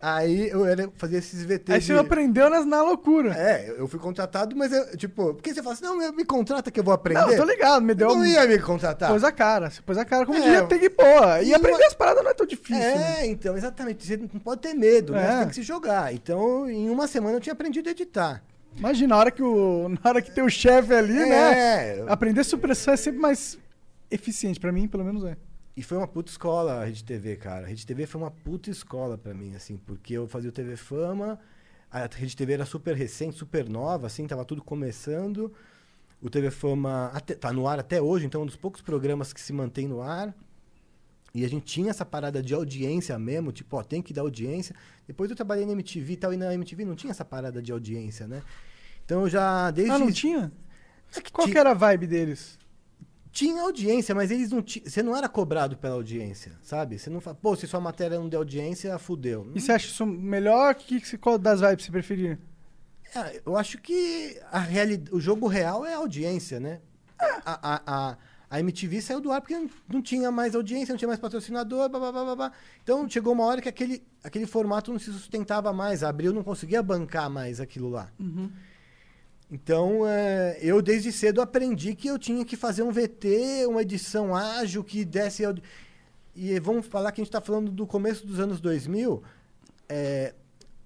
Aí 0.00 0.48
eu 0.50 0.64
era, 0.64 0.90
fazia 0.96 1.18
esses 1.18 1.44
VT 1.44 1.72
Aí 1.72 1.80
de... 1.80 1.86
você 1.86 1.92
aprendeu 1.94 2.48
nas, 2.48 2.64
na 2.64 2.82
loucura. 2.82 3.34
É, 3.34 3.74
eu 3.76 3.86
fui 3.88 3.98
contratado, 3.98 4.54
mas 4.56 4.72
eu, 4.72 4.96
tipo, 4.96 5.34
porque 5.34 5.52
você 5.52 5.62
fala 5.62 5.74
assim, 5.74 5.84
não, 5.84 6.12
me 6.12 6.24
contrata 6.24 6.70
que 6.70 6.78
eu 6.78 6.84
vou 6.84 6.94
aprender. 6.94 7.20
Não, 7.20 7.36
tô 7.36 7.44
ligado, 7.44 7.82
me 7.82 7.94
deu 7.94 8.08
Eu 8.10 8.14
não 8.16 8.26
ia 8.26 8.46
me 8.46 8.58
contratar. 8.58 9.10
Pôs 9.10 9.24
a 9.24 9.32
cara. 9.32 9.70
Você 9.70 9.82
pôs 9.82 9.98
a 9.98 10.04
cara 10.04 10.24
como 10.26 10.38
É. 10.38 10.40
devia 10.42 10.62
ter 10.66 10.78
que 10.78 10.90
pôr. 10.90 11.04
E 11.42 11.48
E 11.48 11.54
aprender 11.54 11.78
uma- 11.78 11.86
as 11.86 11.94
paradas 11.94 12.22
não 12.22 12.30
é 12.30 12.34
tão 12.34 12.46
difícil. 12.46 12.78
né? 12.78 13.20
É, 13.20 13.26
então, 13.26 13.56
exatamente. 13.56 14.06
Você 14.06 14.16
não 14.16 14.28
pode 14.40 14.60
ter 14.60 14.74
medo, 14.74 15.12
né? 15.12 15.22
É. 15.24 15.30
Você 15.32 15.38
tem 15.40 15.48
que 15.48 15.54
se 15.56 15.62
jogar. 15.62 16.14
Então, 16.14 16.68
em 16.70 16.88
uma 16.90 17.06
semana 17.06 17.36
eu 17.36 17.40
tinha 17.40 17.52
aprendido 17.52 17.88
a 17.88 17.92
editar. 17.92 18.42
Imagina, 18.76 19.08
na 19.08 19.16
hora 19.16 19.30
que, 19.30 19.42
o, 19.42 19.88
na 19.88 20.10
hora 20.10 20.22
que 20.22 20.30
tem 20.30 20.44
o 20.44 20.48
chefe 20.48 20.94
ali, 20.94 21.12
né? 21.14 21.58
É. 21.98 22.04
Aprender 22.06 22.44
supressão 22.44 22.94
é 22.94 22.96
sempre 22.96 23.20
mais 23.20 23.58
eficiente. 24.10 24.60
Pra 24.60 24.70
mim, 24.70 24.86
pelo 24.86 25.04
menos 25.04 25.24
é. 25.24 25.36
E 25.78 25.82
foi 25.84 25.96
uma 25.96 26.08
puta 26.08 26.28
escola 26.28 26.80
a 26.82 26.84
Rede 26.86 27.04
TV, 27.04 27.36
cara. 27.36 27.64
A 27.64 27.68
Rede 27.68 27.86
TV 27.86 28.04
foi 28.04 28.20
uma 28.20 28.32
puta 28.32 28.68
escola 28.68 29.16
pra 29.16 29.32
mim, 29.32 29.54
assim, 29.54 29.76
porque 29.76 30.12
eu 30.14 30.26
fazia 30.26 30.50
o 30.50 30.52
TV 30.52 30.74
Fama, 30.76 31.38
a 31.88 32.00
Rede 32.12 32.36
TV 32.36 32.54
era 32.54 32.66
super 32.66 32.96
recente, 32.96 33.36
super 33.36 33.68
nova, 33.68 34.08
assim, 34.08 34.26
tava 34.26 34.44
tudo 34.44 34.60
começando. 34.60 35.52
O 36.20 36.28
TV 36.28 36.50
Fama 36.50 37.12
até, 37.14 37.36
tá 37.36 37.52
no 37.52 37.68
ar 37.68 37.78
até 37.78 38.02
hoje, 38.02 38.26
então 38.26 38.40
é 38.40 38.42
um 38.42 38.46
dos 38.48 38.56
poucos 38.56 38.80
programas 38.80 39.32
que 39.32 39.40
se 39.40 39.52
mantém 39.52 39.86
no 39.86 40.02
ar. 40.02 40.34
E 41.32 41.44
a 41.44 41.48
gente 41.48 41.64
tinha 41.66 41.90
essa 41.90 42.04
parada 42.04 42.42
de 42.42 42.52
audiência 42.54 43.16
mesmo, 43.16 43.52
tipo, 43.52 43.76
ó, 43.76 43.82
tem 43.84 44.02
que 44.02 44.12
dar 44.12 44.22
audiência. 44.22 44.74
Depois 45.06 45.30
eu 45.30 45.36
trabalhei 45.36 45.64
na 45.64 45.72
MTV 45.74 46.12
e 46.12 46.16
tal, 46.16 46.34
e 46.34 46.36
na 46.36 46.52
MTV 46.54 46.84
não 46.84 46.96
tinha 46.96 47.12
essa 47.12 47.24
parada 47.24 47.62
de 47.62 47.70
audiência, 47.70 48.26
né? 48.26 48.42
Então 49.04 49.20
eu 49.20 49.28
já, 49.28 49.70
desde... 49.70 49.92
Ah, 49.92 49.98
não 50.00 50.10
tinha? 50.10 50.50
É 51.14 51.20
que 51.20 51.30
Qual 51.30 51.46
ti- 51.46 51.52
que 51.52 51.58
era 51.58 51.70
a 51.70 51.74
vibe 51.74 52.08
deles? 52.08 52.58
Tinha 53.30 53.62
audiência, 53.62 54.14
mas 54.14 54.30
eles 54.30 54.50
não 54.50 54.62
tinham. 54.62 54.88
Você 54.88 55.02
não 55.02 55.16
era 55.16 55.28
cobrado 55.28 55.76
pela 55.76 55.94
audiência, 55.94 56.52
sabe? 56.62 56.98
Você 56.98 57.10
não 57.10 57.20
fala, 57.20 57.36
pô, 57.40 57.54
se 57.54 57.66
sua 57.66 57.80
matéria 57.80 58.18
não 58.18 58.28
der 58.28 58.36
audiência, 58.36 58.98
fudeu. 58.98 59.50
E 59.54 59.60
você 59.60 59.72
acha 59.72 59.86
isso 59.86 60.06
melhor? 60.06 60.74
Que, 60.74 61.00
que, 61.00 61.18
qual 61.18 61.38
das 61.38 61.60
vibes 61.60 61.84
você 61.84 61.90
preferia? 61.92 62.38
É, 63.14 63.40
eu 63.44 63.56
acho 63.56 63.78
que 63.78 64.38
a 64.50 64.58
reali... 64.58 65.02
o 65.10 65.20
jogo 65.20 65.46
real 65.46 65.84
é 65.84 65.94
a 65.94 65.98
audiência, 65.98 66.60
né? 66.60 66.80
A, 67.20 67.74
a, 67.74 67.82
a, 67.86 68.16
a 68.50 68.60
MTV 68.60 69.02
saiu 69.02 69.20
do 69.20 69.30
ar 69.30 69.40
porque 69.40 69.56
não, 69.56 69.68
não 69.88 70.02
tinha 70.02 70.30
mais 70.30 70.54
audiência, 70.54 70.92
não 70.92 70.98
tinha 70.98 71.08
mais 71.08 71.20
patrocinador, 71.20 71.88
blá, 71.88 71.98
blá, 71.98 72.12
blá, 72.12 72.36
blá. 72.36 72.52
Então 72.82 73.08
chegou 73.08 73.32
uma 73.32 73.44
hora 73.44 73.60
que 73.60 73.68
aquele, 73.68 74.02
aquele 74.22 74.46
formato 74.46 74.92
não 74.92 74.98
se 74.98 75.12
sustentava 75.12 75.72
mais. 75.72 76.02
A 76.02 76.08
Abril 76.08 76.32
não 76.32 76.42
conseguia 76.42 76.82
bancar 76.82 77.28
mais 77.28 77.60
aquilo 77.60 77.88
lá. 77.88 78.10
Então, 79.50 80.06
é, 80.06 80.58
eu 80.60 80.82
desde 80.82 81.10
cedo 81.10 81.40
aprendi 81.40 81.94
que 81.94 82.08
eu 82.08 82.18
tinha 82.18 82.44
que 82.44 82.56
fazer 82.56 82.82
um 82.82 82.92
VT, 82.92 83.66
uma 83.66 83.82
edição 83.82 84.34
ágil 84.34 84.84
que 84.84 85.04
desse. 85.04 85.42
E 86.36 86.58
vamos 86.60 86.86
falar 86.86 87.12
que 87.12 87.20
a 87.20 87.24
gente 87.24 87.30
está 87.30 87.40
falando 87.40 87.70
do 87.70 87.86
começo 87.86 88.26
dos 88.26 88.38
anos 88.38 88.60
2000. 88.60 89.22
é, 89.88 90.34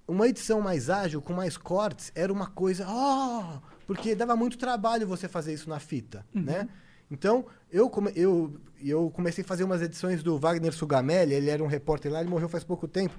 uma 0.07 0.27
edição 0.27 0.61
mais 0.61 0.89
ágil, 0.89 1.21
com 1.21 1.33
mais 1.33 1.57
cortes, 1.57 2.11
era 2.15 2.31
uma 2.31 2.47
coisa. 2.47 2.85
Oh! 2.87 3.59
Porque 3.85 4.15
dava 4.15 4.35
muito 4.35 4.57
trabalho 4.57 5.07
você 5.07 5.27
fazer 5.27 5.53
isso 5.53 5.69
na 5.69 5.79
fita, 5.79 6.25
né? 6.33 6.67
Então, 7.11 7.45
eu, 7.71 7.89
come, 7.89 8.11
eu, 8.15 8.59
eu 8.83 9.11
comecei 9.11 9.43
a 9.43 9.47
fazer 9.47 9.63
umas 9.63 9.81
edições 9.81 10.23
do 10.23 10.37
Wagner 10.37 10.73
Sugamelli, 10.73 11.33
ele 11.33 11.49
era 11.49 11.63
um 11.63 11.67
repórter 11.67 12.11
lá, 12.11 12.21
ele 12.21 12.29
morreu 12.29 12.49
faz 12.49 12.63
pouco 12.63 12.87
tempo. 12.87 13.13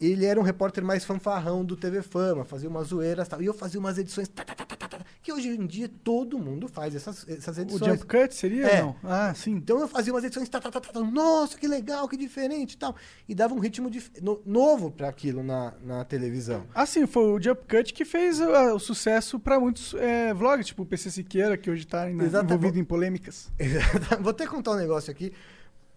Ele 0.00 0.24
era 0.24 0.40
um 0.40 0.42
repórter 0.42 0.82
mais 0.82 1.04
fanfarrão 1.04 1.62
do 1.62 1.76
TV 1.76 2.00
Fama, 2.00 2.42
fazia 2.44 2.68
umas 2.70 2.88
zoeiras 2.88 3.26
e 3.26 3.30
tal. 3.30 3.42
E 3.42 3.46
eu 3.46 3.52
fazia 3.52 3.78
umas 3.78 3.98
edições 3.98 4.28
tá, 4.28 4.42
tá, 4.42 4.54
tá, 4.54 4.64
tá, 4.64 4.74
tá, 4.76 4.88
tá, 4.88 4.98
que 5.22 5.30
hoje 5.30 5.48
em 5.48 5.66
dia 5.66 5.90
todo 6.02 6.38
mundo 6.38 6.66
faz 6.68 6.94
essas, 6.94 7.28
essas 7.28 7.58
O 7.58 7.60
edições. 7.60 7.98
jump 8.00 8.06
cut 8.06 8.34
seria? 8.34 8.66
É. 8.66 8.80
Não. 8.82 8.96
Ah, 9.04 9.34
sim. 9.34 9.50
Então 9.52 9.78
eu 9.78 9.86
fazia 9.86 10.10
umas 10.12 10.24
edições, 10.24 10.48
tá, 10.48 10.58
tá, 10.58 10.70
tá, 10.70 10.80
tá, 10.80 10.90
tá, 10.92 11.00
nossa, 11.00 11.58
que 11.58 11.68
legal, 11.68 12.08
que 12.08 12.16
diferente 12.16 12.72
e 12.72 12.76
tal. 12.78 12.96
E 13.28 13.34
dava 13.34 13.52
um 13.54 13.58
ritmo 13.58 13.90
no- 14.22 14.40
novo 14.46 14.90
para 14.90 15.08
aquilo 15.08 15.42
na, 15.42 15.74
na 15.84 16.02
televisão. 16.04 16.64
Ah, 16.74 16.86
sim, 16.86 17.06
foi 17.06 17.24
o 17.24 17.38
Jump 17.42 17.60
Cut 17.68 17.92
que 17.92 18.06
fez 18.06 18.40
ah, 18.40 18.72
o 18.72 18.78
sucesso 18.78 19.38
pra 19.38 19.60
muitos 19.60 19.92
é, 19.94 20.32
vlogs, 20.32 20.66
tipo 20.68 20.82
o 20.82 20.86
PC 20.86 21.10
Siqueira, 21.10 21.58
que 21.58 21.70
hoje 21.70 21.86
tá 21.86 22.06
né, 22.06 22.24
Exato. 22.24 22.46
envolvido 22.46 22.78
em 22.78 22.84
polêmicas. 22.84 23.52
Vou 24.22 24.30
até 24.30 24.46
contar 24.46 24.70
um 24.72 24.76
negócio 24.76 25.10
aqui. 25.10 25.30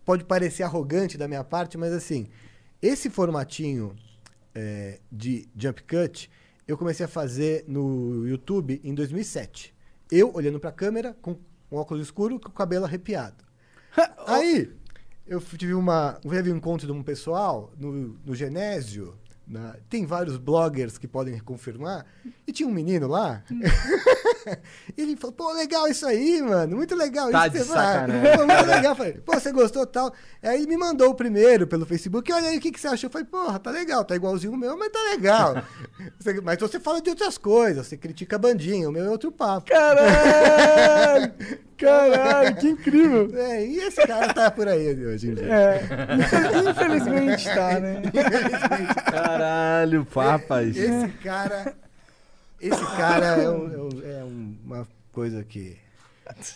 Pode 0.03 0.25
parecer 0.25 0.63
arrogante 0.63 1.17
da 1.17 1.25
minha 1.29 1.45
parte, 1.45 1.77
mas 1.77 1.93
assim, 1.93 2.27
esse 2.83 3.09
formatinho 3.09 3.95
é, 4.53 4.99
de 5.09 5.47
jump 5.57 5.81
cut 5.83 6.29
eu 6.67 6.77
comecei 6.77 7.05
a 7.05 7.09
fazer 7.09 7.65
no 7.67 8.27
YouTube 8.27 8.79
em 8.83 8.93
2007. 8.93 9.73
Eu 10.11 10.33
olhando 10.33 10.59
pra 10.59 10.71
câmera 10.71 11.15
com 11.21 11.37
um 11.71 11.77
óculos 11.77 12.03
escuro 12.03 12.39
com 12.39 12.49
o 12.49 12.53
cabelo 12.53 12.85
arrepiado. 12.85 13.43
Aí, 14.27 14.71
eu 15.25 15.41
tive 15.41 15.73
uma. 15.73 16.19
Teve 16.21 16.51
um 16.51 16.57
encontro 16.57 16.85
de 16.85 16.93
um 16.93 17.03
pessoal 17.03 17.73
no, 17.77 18.19
no 18.25 18.35
Genésio, 18.35 19.17
na- 19.53 19.75
Tem 19.89 20.05
vários 20.05 20.35
bloggers 20.37 20.97
que 20.97 21.07
podem 21.07 21.37
confirmar. 21.39 22.05
E 22.45 22.51
tinha 22.51 22.67
um 22.67 22.71
menino 22.73 23.07
lá. 23.07 23.41
e 24.97 25.01
ele 25.01 25.15
falou, 25.15 25.33
pô, 25.33 25.51
legal 25.53 25.87
isso 25.87 26.05
aí, 26.05 26.41
mano. 26.41 26.75
Muito 26.75 26.95
legal 26.95 27.29
Tá 27.31 27.47
isso. 27.47 27.51
de 27.57 27.59
que 27.59 27.65
você 27.65 27.73
faz." 27.73 27.93
sacanagem. 27.93 28.37
Pô, 28.37 28.45
muito 28.45 28.65
legal. 28.67 28.95
Falei, 28.95 29.13
pô, 29.13 29.33
você 29.39 29.51
gostou 29.51 29.85
tal. 29.85 30.13
Aí 30.41 30.57
ele 30.57 30.67
me 30.67 30.77
mandou 30.77 31.09
o 31.11 31.15
primeiro 31.15 31.65
pelo 31.67 31.85
Facebook. 31.85 32.31
Olha 32.33 32.49
aí, 32.49 32.57
o 32.57 32.61
que, 32.61 32.71
que 32.71 32.79
você 32.79 32.87
achou? 32.87 33.07
Eu 33.07 33.11
falei, 33.11 33.27
porra, 33.27 33.59
tá 33.59 33.71
legal. 33.71 34.03
Tá 34.03 34.15
igualzinho 34.15 34.53
o 34.53 34.57
meu, 34.57 34.77
mas 34.77 34.91
tá 34.91 34.99
legal. 35.11 35.55
Você- 36.19 36.41
mas 36.41 36.57
você 36.59 36.79
fala 36.79 37.01
de 37.01 37.09
outras 37.09 37.37
coisas. 37.37 37.85
Você 37.87 37.95
critica 37.97 38.35
a 38.35 38.39
bandinha. 38.39 38.89
O 38.89 38.91
meu 38.91 39.05
é 39.05 39.09
outro 39.09 39.31
papo. 39.31 39.69
Caralho! 39.69 41.33
Caralho, 41.77 42.55
que 42.55 42.69
incrível! 42.69 43.29
É, 43.35 43.65
e 43.65 43.77
esse 43.79 44.05
cara 44.07 44.33
tá 44.33 44.49
por 44.49 44.67
aí 44.67 44.87
hoje 45.05 45.29
em 45.31 45.35
dia. 45.35 45.45
É, 45.53 45.81
infelizmente 46.69 47.43
tá, 47.45 47.79
né? 47.79 48.01
Caralho, 49.11 50.05
papas. 50.05 50.75
Esse 50.77 51.07
cara. 51.23 51.73
Esse 52.61 52.85
cara 52.95 53.25
é, 53.41 53.49
um- 53.49 53.73
é 53.73 53.77
um- 53.77 54.01
é 54.19 54.23
um- 54.23 54.55
uma 54.65 54.87
coisa 55.11 55.43
que. 55.43 55.77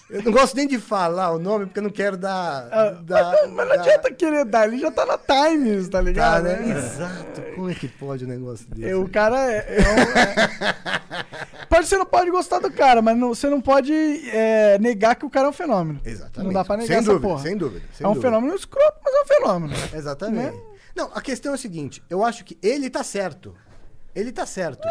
Eu 0.10 0.24
não 0.24 0.32
gosto 0.32 0.56
nem 0.56 0.68
de 0.68 0.80
falar 0.80 1.32
o 1.32 1.40
nome 1.40 1.66
porque 1.66 1.80
eu 1.80 1.84
não 1.84 1.90
quero 1.90 2.18
dar. 2.18 2.68
Ah, 2.72 2.90
dar- 3.02 3.24
mas, 3.32 3.42
não, 3.42 3.50
mas 3.56 3.68
não 3.70 3.76
dar- 3.76 3.82
adianta 3.82 4.12
querer 4.13 4.46
dar, 4.46 4.68
ele 4.68 4.80
já 4.80 4.92
tá 4.92 5.06
na 5.06 5.18
Times, 5.18 5.88
tá 5.90 5.98
Tá, 5.98 6.02
ligado? 6.02 6.44
né? 6.44 6.78
Exato. 6.78 7.42
Como 7.56 7.70
é 7.70 7.74
que 7.74 7.88
pode 7.88 8.26
um 8.26 8.28
negócio 8.28 8.68
desse? 8.70 8.90
É, 8.92 8.96
o 8.96 9.08
cara 9.10 9.52
é. 9.52 9.58
é 9.78 9.82
um- 9.82 10.18
é- 10.20 10.98
Pode, 11.70 11.86
você 11.88 11.98
não 11.98 12.06
pode 12.06 12.32
gostar 12.32 12.60
do 12.60 12.72
cara, 12.72 13.02
mas 13.02 13.18
não- 13.18 13.30
você 13.30 13.50
não 13.50 13.60
pode 13.60 13.94
é, 14.30 14.78
negar 14.80 15.16
que 15.16 15.26
o 15.26 15.30
cara 15.30 15.48
é 15.48 15.50
um 15.50 15.54
fenômeno. 15.54 16.00
Exatamente. 16.06 16.46
Não 16.46 16.54
dá 16.54 16.63
pra 16.66 16.78
negar 16.78 16.88
sem 16.88 16.96
essa 16.98 17.06
dúvida, 17.08 17.28
porra. 17.28 17.44
Sem 17.44 17.58
dúvida. 17.58 17.86
sem 17.94 18.06
é 18.06 18.08
um 18.10 18.13
dúvida. 18.13 18.28
fenômeno 18.30 18.56
escroto, 18.56 18.98
mas 19.04 19.13
é 19.13 19.22
um 19.22 19.26
fenômeno. 19.26 19.74
Exatamente. 19.94 20.56
Né? 20.56 20.62
Não, 20.96 21.12
a 21.13 21.22
questão 21.22 21.52
é 21.52 21.56
o 21.56 21.58
seguinte: 21.58 22.02
eu 22.10 22.24
acho 22.24 22.44
que 22.46 22.58
ele 22.63 22.90
tá 22.90 23.04
certo. 23.04 23.54
Ele 24.18 24.32
tá 24.32 24.46
certo. 24.46 24.88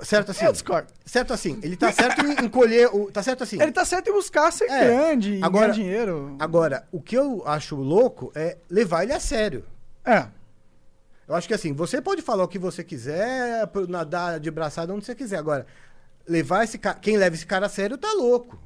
Certo 0.00 0.30
assim. 0.32 0.44
Eu 0.44 0.52
discordo. 0.52 0.88
Certo 1.06 1.32
assim. 1.32 1.60
Ele 1.62 1.76
tá 1.76 1.92
certo 1.92 2.24
em, 2.26 2.44
em 2.44 2.48
colher 2.48 2.88
o. 2.92 3.10
Tá 3.12 3.22
certo 3.22 3.44
assim. 3.44 3.60
Ele 3.62 3.70
tá 3.70 3.84
certo 3.84 4.08
em 4.08 4.12
buscar 4.12 4.50
ser 4.50 4.64
É. 4.64 4.84
grande, 4.86 5.38
Agora- 5.42 5.66
ganhar 5.68 5.74
dinheiro. 5.74 6.36
Agora, 6.40 6.84
o 6.90 7.00
que 7.00 7.16
eu 7.16 7.42
acho 7.46 7.76
louco 7.76 8.32
é 8.34 8.56
levar 8.68 9.04
ele 9.04 9.12
a 9.12 9.20
sério. 9.20 9.64
É. 10.04 10.26
Eu 11.28 11.34
acho 11.34 11.46
que 11.46 11.54
assim, 11.54 11.72
você 11.72 12.02
pode 12.02 12.20
falar 12.20 12.42
o 12.44 12.48
que 12.48 12.58
você 12.58 12.82
quiser, 12.82 13.70
nadar 13.88 14.40
de 14.40 14.50
braçada 14.50 14.92
onde 14.92 15.04
você 15.04 15.14
quiser. 15.14 15.36
Agora, 15.38 15.66
levar 16.26 16.64
esse 16.64 16.76
cara. 16.76 16.98
Quem 16.98 17.16
leva 17.16 17.36
esse 17.36 17.46
cara 17.46 17.66
a 17.66 17.68
sério 17.68 17.96
tá 17.96 18.12
louco. 18.12 18.58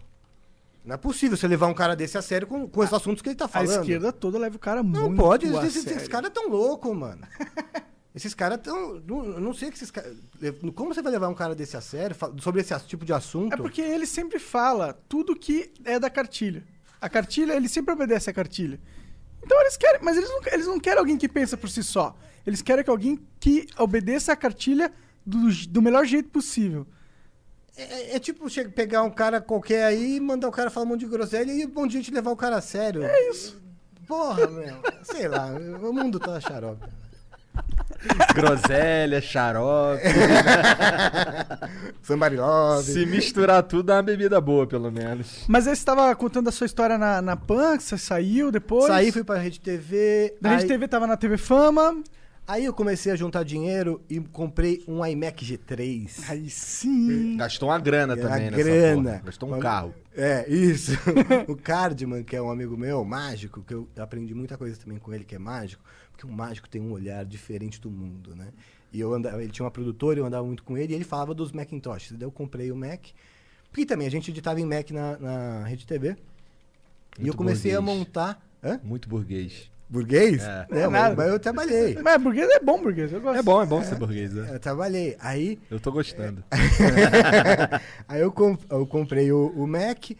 Não 0.85 0.95
é 0.95 0.97
possível 0.97 1.37
você 1.37 1.47
levar 1.47 1.67
um 1.67 1.75
cara 1.75 1.95
desse 1.95 2.17
a 2.17 2.23
sério 2.23 2.47
com, 2.47 2.67
com 2.67 2.81
os 2.81 2.93
assuntos 2.95 3.21
que 3.21 3.29
ele 3.29 3.37
tá 3.37 3.45
A 3.45 3.49
falando. 3.49 3.81
esquerda 3.83 4.11
toda 4.11 4.39
leva 4.39 4.57
o 4.57 4.59
cara 4.59 4.83
Não 4.83 5.03
muito 5.11 5.17
pode, 5.23 5.47
a 5.47 5.53
sério. 5.53 5.69
esses 5.69 6.09
caras 6.09 6.31
tão 6.33 6.49
loucos, 6.49 6.97
mano. 6.97 7.21
esses 8.19 8.35
caras 8.35 8.61
tão. 8.63 9.01
Não, 9.01 9.25
eu 9.25 9.41
não 9.41 9.55
sei 9.55 9.71
que 9.71 9.77
esses 9.77 9.91
caras. 9.91 10.17
Como 10.75 10.93
você 10.93 11.01
vai 11.01 11.13
levar 11.13 11.29
um 11.29 11.35
cara 11.35 11.55
desse 11.55 11.77
a 11.77 11.81
sério 11.81 12.15
sobre 12.41 12.61
esse 12.61 12.79
tipo 12.87 13.05
de 13.05 13.13
assunto? 13.13 13.55
É 13.55 13.57
porque 13.57 13.81
ele 13.81 14.07
sempre 14.07 14.39
fala 14.39 14.93
tudo 15.09 15.35
que 15.37 15.73
é 15.85 15.99
da 15.99 16.11
cartilha. 16.11 16.65
A 17.01 17.09
cartilha, 17.09 17.55
ele 17.55 17.69
sempre 17.69 17.95
obedece 17.95 18.29
à 18.29 18.33
cartilha. 18.33 18.81
Então 19.43 19.59
eles 19.61 19.77
querem, 19.77 20.01
mas 20.03 20.17
eles 20.17 20.29
não, 20.29 20.41
eles 20.53 20.67
não 20.67 20.81
querem 20.81 20.99
alguém 20.99 21.17
que 21.17 21.29
pensa 21.29 21.57
por 21.57 21.71
si 21.71 21.83
só. 21.83 22.17
Eles 22.47 22.61
querem 22.61 22.83
que 22.85 22.91
alguém 22.91 23.19
que 23.39 23.67
obedeça 23.79 24.33
à 24.33 24.37
cartilha 24.37 24.93
do, 25.25 25.49
do 25.69 25.81
melhor 25.81 26.05
jeito 26.05 26.29
possível. 26.29 26.87
É, 27.77 28.17
é 28.17 28.19
tipo 28.19 28.49
che- 28.51 28.69
pegar 28.69 29.03
um 29.05 29.11
cara 29.11 29.41
qualquer 29.41 29.85
aí 29.85 30.19
mandar 30.19 30.49
o 30.49 30.53
cara 30.53 30.69
falar 30.71 30.87
um 30.87 30.89
monte 30.89 31.01
de 31.01 31.07
groselha 31.07 31.53
e 31.53 31.65
monte 31.69 31.93
de 31.93 31.99
gente 31.99 32.11
levar 32.11 32.33
o 32.33 32.37
cara 32.37 32.57
a 32.57 32.61
sério. 32.61 33.05
É 33.05 33.31
isso. 33.31 33.63
Porra, 34.09 34.47
meu. 34.49 34.75
Sei 35.05 35.29
lá, 35.29 35.47
o 35.47 35.93
mundo 35.93 36.19
tá 36.19 36.41
xarope. 36.41 36.85
Groselha, 38.35 39.21
xarope. 39.21 40.03
Somebody 42.03 42.37
love. 42.37 42.85
Se 42.85 43.07
misturar 43.07 43.63
tudo, 43.63 43.85
dá 43.85 43.97
uma 43.97 44.03
bebida 44.03 44.41
boa, 44.41 44.67
pelo 44.67 44.91
menos. 44.91 45.45
Mas 45.49 45.67
aí 45.67 45.75
você 45.75 45.81
estava 45.81 46.15
contando 46.15 46.49
a 46.49 46.53
sua 46.53 46.67
história 46.67 46.97
na, 46.97 47.21
na 47.21 47.37
PAN, 47.37 47.77
que 47.77 47.83
você 47.83 47.99
saiu 47.99 48.51
depois. 48.51 48.87
Saí, 48.87 49.13
fui 49.13 49.25
pra 49.25 49.39
Rede 49.39 49.61
TV. 49.61 50.35
Da 50.41 50.51
Rede 50.51 50.63
aí, 50.63 50.69
TV 50.69 50.89
tava 50.89 51.07
na 51.07 51.17
TV 51.17 51.37
Fama. 51.37 52.03
Aí 52.49 52.65
eu 52.65 52.73
comecei 52.75 53.13
a 53.13 53.17
juntar 53.17 53.45
dinheiro 53.45 54.03
e 54.09 54.19
comprei 54.19 54.83
um 54.89 55.05
iMac 55.07 55.45
G3. 55.45 56.11
Aí 56.29 56.51
sim. 56.51 57.37
Gastou 57.37 57.69
uma 57.69 57.79
grana 57.79 58.15
Era 58.15 58.23
também 58.23 58.51
nessa 58.51 58.65
grana. 58.65 59.11
porra. 59.11 59.23
Gastou 59.27 59.49
um 59.49 59.53
Mas- 59.53 59.63
carro. 59.63 59.95
É, 60.17 60.51
isso. 60.51 60.93
o 61.47 61.55
Cardman, 61.57 62.25
que 62.25 62.35
é 62.35 62.43
um 62.43 62.51
amigo 62.51 62.77
meu, 62.77 63.05
mágico, 63.05 63.63
que 63.63 63.73
eu 63.75 63.89
aprendi 63.97 64.35
muita 64.35 64.59
coisa 64.59 64.77
também 64.77 64.99
com 64.99 65.15
ele, 65.15 65.25
que 65.25 65.37
é 65.37 65.39
mágico, 65.39 65.85
porque 66.11 66.27
um 66.27 66.33
mágico 66.33 66.69
tem 66.69 66.81
um 66.81 66.91
olhar 66.91 67.25
diferente 67.25 67.81
do 67.81 67.89
mundo, 67.89 68.35
né? 68.35 68.49
E 68.93 68.99
eu 68.99 69.15
andava, 69.15 69.41
ele 69.41 69.53
tinha 69.53 69.65
uma 69.65 69.71
produtora, 69.71 70.19
eu 70.19 70.25
andava 70.27 70.45
muito 70.45 70.65
com 70.65 70.77
ele, 70.77 70.93
e 70.93 70.97
ele 70.97 71.05
falava 71.05 71.35
dos 71.35 71.53
Macintoshes. 71.53 72.13
Daí 72.13 72.27
eu 72.27 72.33
comprei 72.33 72.73
o 72.73 72.77
Mac, 72.77 73.01
porque 73.71 73.87
também 73.87 74.09
a 74.09 74.11
gente 74.11 74.31
editava 74.31 74.61
em 74.61 74.65
Mac 74.65 74.91
na, 74.91 75.19
na 75.19 75.65
Rede 75.65 75.87
TV. 75.87 76.09
e 76.09 76.13
eu 77.21 77.27
Muito 77.27 77.37
comecei 77.37 77.73
a 77.77 77.81
burguês. 77.81 77.99
montar. 77.99 78.49
Hã? 78.65 78.81
Muito 78.83 79.09
burguês. 79.09 79.71
Burguês? 79.91 80.43
É. 80.43 80.67
É, 80.71 80.81
É 80.81 80.89
mas, 80.89 81.17
mas 81.17 81.29
eu 81.29 81.39
trabalhei. 81.41 81.97
Mas 82.03 82.23
burguês 82.23 82.49
é 82.51 82.61
bom, 82.61 82.81
burguês. 82.83 83.11
Eu 83.13 83.21
gosto. 83.23 83.39
É 83.39 83.43
bom, 83.43 83.63
é 83.63 83.67
bom 83.67 83.83
ser 83.83 83.95
burguês, 83.95 84.33
né? 84.35 84.51
Eu 84.53 84.61
trabalhei. 84.61 85.17
Aí 85.19 85.59
Eu 85.71 85.81
tô 85.81 85.91
gostando. 85.91 86.45
Aí 88.07 88.21
eu, 88.21 88.31
com- 88.33 88.59
eu 88.71 88.87
comprei 88.87 89.33
o, 89.33 89.47
o 89.57 89.67
Mac, 89.67 90.11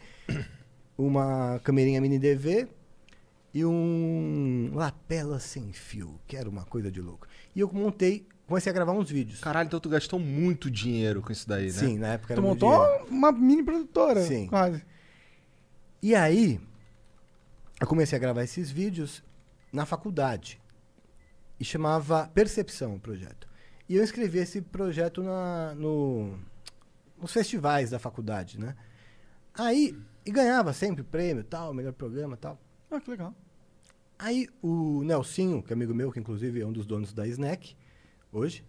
uma 0.97 1.59
câmerinha 1.63 2.01
mini 2.01 2.17
DV 2.19 2.67
e 3.53 3.65
um 3.65 4.71
lapela 4.73 5.39
sem 5.39 5.71
fio, 5.71 6.19
que 6.27 6.35
era 6.35 6.49
uma 6.49 6.65
coisa 6.65 6.91
de 6.91 7.01
louco. 7.01 7.27
E 7.55 7.59
eu 7.59 7.69
montei, 7.71 8.25
comecei 8.47 8.69
a 8.71 8.73
gravar 8.73 8.93
uns 8.93 9.09
vídeos. 9.09 9.39
Caralho, 9.39 9.67
então 9.67 9.79
tu 9.79 9.89
gastou 9.89 10.19
muito 10.19 10.69
dinheiro 10.69 11.21
com 11.21 11.31
isso 11.31 11.47
daí, 11.47 11.65
né? 11.67 11.71
Sim, 11.71 11.97
na 11.97 12.07
época 12.13 12.33
era 12.33 12.41
Tu 12.41 12.45
montou 12.45 12.71
dinheiro. 12.85 13.05
uma 13.09 13.31
mini 13.31 13.63
produtora. 13.63 14.21
Sim. 14.23 14.47
Quase. 14.47 14.83
E 16.01 16.15
aí, 16.15 16.59
eu 17.79 17.87
comecei 17.87 18.15
a 18.15 18.19
gravar 18.19 18.43
esses 18.43 18.69
vídeos 18.71 19.21
na 19.71 19.85
faculdade. 19.85 20.61
E 21.59 21.65
chamava 21.65 22.27
Percepção 22.33 22.95
o 22.95 22.99
projeto. 22.99 23.47
E 23.87 23.95
eu 23.95 24.03
inscrevi 24.03 24.39
esse 24.39 24.61
projeto 24.61 25.23
na, 25.23 25.73
no, 25.75 26.39
nos 27.19 27.33
festivais 27.33 27.89
da 27.89 27.99
faculdade, 27.99 28.59
né? 28.59 28.75
Aí, 29.53 29.97
e 30.25 30.31
ganhava 30.31 30.73
sempre 30.73 31.03
prêmio, 31.03 31.43
tal, 31.43 31.73
melhor 31.73 31.93
programa, 31.93 32.37
tal. 32.37 32.59
Ah, 32.89 32.99
que 32.99 33.09
legal. 33.09 33.33
Aí 34.17 34.47
o 34.61 35.03
Nelsinho, 35.03 35.63
que 35.63 35.71
é 35.71 35.75
amigo 35.75 35.93
meu, 35.93 36.11
que 36.11 36.19
inclusive 36.19 36.61
é 36.61 36.65
um 36.65 36.71
dos 36.71 36.85
donos 36.85 37.13
da 37.13 37.27
Snack, 37.27 37.75
hoje, 38.31 38.65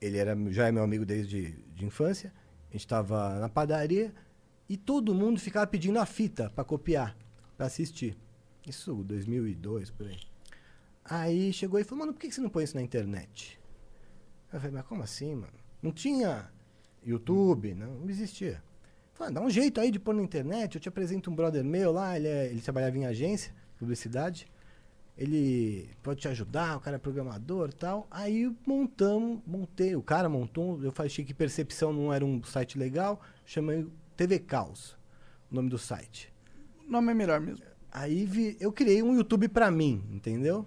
ele 0.00 0.18
era, 0.18 0.36
já 0.52 0.68
é 0.68 0.72
meu 0.72 0.82
amigo 0.82 1.04
desde 1.04 1.52
de 1.74 1.84
infância, 1.84 2.32
a 2.68 2.72
gente 2.72 2.82
estava 2.82 3.38
na 3.38 3.48
padaria 3.48 4.14
e 4.68 4.76
todo 4.76 5.14
mundo 5.14 5.40
ficava 5.40 5.66
pedindo 5.66 5.98
a 5.98 6.06
fita 6.06 6.50
para 6.50 6.64
copiar, 6.64 7.16
para 7.56 7.66
assistir. 7.66 8.16
Isso 8.66 8.94
2002, 9.04 9.90
por 9.90 10.06
aí. 10.08 10.18
Aí 11.04 11.52
chegou 11.52 11.78
e 11.78 11.84
falou, 11.84 12.00
mano, 12.00 12.12
por 12.12 12.20
que 12.20 12.30
você 12.32 12.40
não 12.40 12.50
põe 12.50 12.64
isso 12.64 12.74
na 12.74 12.82
internet? 12.82 13.60
Eu 14.52 14.58
falei, 14.60 14.74
mas 14.74 14.86
como 14.86 15.02
assim, 15.02 15.34
mano? 15.34 15.52
Não 15.80 15.92
tinha 15.92 16.50
YouTube, 17.04 17.74
não, 17.74 17.94
não 18.00 18.10
existia. 18.10 18.62
Falei, 19.14 19.32
dá 19.32 19.40
um 19.40 19.48
jeito 19.50 19.80
aí 19.80 19.90
de 19.90 19.98
pôr 20.00 20.14
na 20.14 20.22
internet, 20.22 20.74
eu 20.74 20.80
te 20.80 20.88
apresento 20.88 21.30
um 21.30 21.34
brother 21.34 21.64
meu 21.64 21.92
lá, 21.92 22.16
ele, 22.16 22.26
é- 22.26 22.46
ele 22.46 22.60
trabalhava 22.60 22.98
em 22.98 23.06
agência, 23.06 23.54
publicidade. 23.78 24.46
Ele 25.16 25.88
pode 26.02 26.20
te 26.20 26.28
ajudar, 26.28 26.76
o 26.76 26.80
cara 26.80 26.96
é 26.96 26.98
programador 26.98 27.70
e 27.70 27.72
tal. 27.72 28.06
Aí 28.10 28.54
montamos, 28.66 29.40
montei, 29.46 29.96
o 29.96 30.02
cara 30.02 30.28
montou, 30.28 30.82
eu 30.82 30.92
achei 30.98 31.24
que 31.24 31.32
Percepção 31.32 31.92
não 31.92 32.12
era 32.12 32.24
um 32.24 32.42
site 32.44 32.76
legal, 32.76 33.22
chamei 33.46 33.86
TV 34.16 34.38
Caos, 34.40 34.94
o 35.50 35.54
nome 35.54 35.70
do 35.70 35.78
site. 35.78 36.30
O 36.86 36.90
nome 36.90 37.12
é 37.12 37.14
melhor 37.14 37.40
mesmo. 37.40 37.64
Aí 37.98 38.26
vi- 38.26 38.56
eu 38.60 38.70
criei 38.70 39.02
um 39.02 39.14
YouTube 39.14 39.48
pra 39.48 39.70
mim, 39.70 40.02
entendeu? 40.12 40.66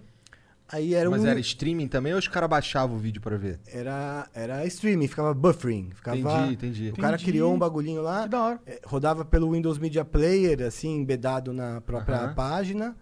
Aí 0.68 0.94
era 0.94 1.08
Mas 1.08 1.22
um 1.22 1.26
era 1.26 1.38
streaming 1.38 1.86
também 1.86 2.12
ou 2.12 2.18
os 2.18 2.26
caras 2.26 2.48
baixavam 2.50 2.96
o 2.96 2.98
vídeo 2.98 3.20
pra 3.22 3.36
ver? 3.36 3.58
era 3.66 4.28
era 4.34 4.66
streaming, 4.66 5.06
ficava 5.06 5.32
buffering, 5.32 5.90
ficava 5.94 6.16
Entendi, 6.16 6.52
entendi. 6.54 6.88
O 6.90 6.96
cara 6.96 7.14
Entendi. 7.16 7.30
criou 7.30 7.54
um 7.54 7.58
bagulhinho 7.58 8.02
lá, 8.02 8.24
Que 8.24 8.28
da 8.30 8.42
hora. 8.42 8.60
eh, 8.66 8.80
rodava 8.84 9.24
pelo 9.24 9.50
Windows 9.52 9.78
Media 9.78 10.04
Player, 10.04 10.62
assim, 10.62 10.96
embedado 10.96 11.52
na 11.52 11.80
própria 11.80 12.28
página. 12.34 12.96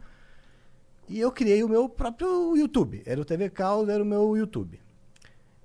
E 1.08 1.18
eu 1.18 1.32
criei 1.32 1.62
o 1.64 1.68
meu 1.68 1.88
próprio 1.88 2.54
YouTube. 2.54 3.02
Era 3.06 3.18
o 3.20 3.24
TV 3.24 3.48
Caos, 3.48 3.88
era 3.88 4.02
o 4.02 4.06
meu 4.06 4.36
YouTube. 4.36 4.78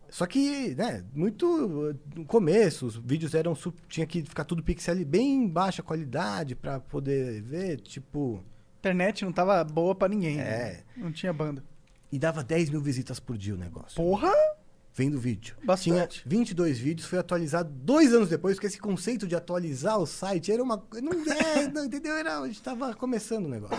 Só 0.10 0.26
que, 0.26 0.76
né, 0.76 1.04
muito 1.14 1.90
eh, 1.90 1.96
no 2.20 2.26
começo, 2.26 2.86
os 2.86 2.96
vídeos 2.98 3.34
eram 3.34 3.58
tinha 3.90 4.06
que 4.06 4.22
ficar 4.24 4.44
tudo 4.46 4.62
pixel 4.64 5.04
bem 5.06 5.48
baixa 5.48 5.82
qualidade 5.82 6.54
pra 6.56 6.80
poder 6.80 7.42
ver, 7.42 7.80
tipo, 7.82 8.42
internet 8.84 9.24
não 9.24 9.32
tava 9.32 9.64
boa 9.64 9.96
pra 9.96 10.10
ninguém. 10.10 10.40
É. 10.40 10.44
né? 10.44 10.80
Não 10.98 11.12
tinha 11.12 11.32
banda. 11.32 11.64
e 12.12 12.20
dava 12.20 12.44
10 12.44 12.70
mil 12.70 12.82
visitas 12.82 13.18
por 13.18 13.38
dia 13.38 13.54
o 13.54 13.58
negócio. 13.58 13.96
Porra! 13.96 14.32
Vendo 14.94 15.18
vídeo. 15.18 15.56
Bastante. 15.64 16.22
Tinha 16.22 16.30
22 16.30 16.78
vídeos, 16.78 17.08
foi 17.08 17.18
atualizado 17.18 17.72
dois 17.72 18.14
anos 18.14 18.30
depois, 18.30 18.56
porque 18.56 18.68
esse 18.68 18.78
conceito 18.78 19.26
de 19.26 19.36
atualizar 19.36 19.98
o 19.98 20.06
site 20.06 20.52
era 20.52 20.62
uma. 20.62 20.84
Não, 21.02 21.12
é, 21.34 21.68
não, 21.72 21.86
entendeu? 21.86 22.14
Era, 22.14 22.40
a 22.40 22.48
gente 22.48 22.62
tava 22.62 22.94
começando 22.94 23.46
o 23.46 23.50
negócio. 23.50 23.76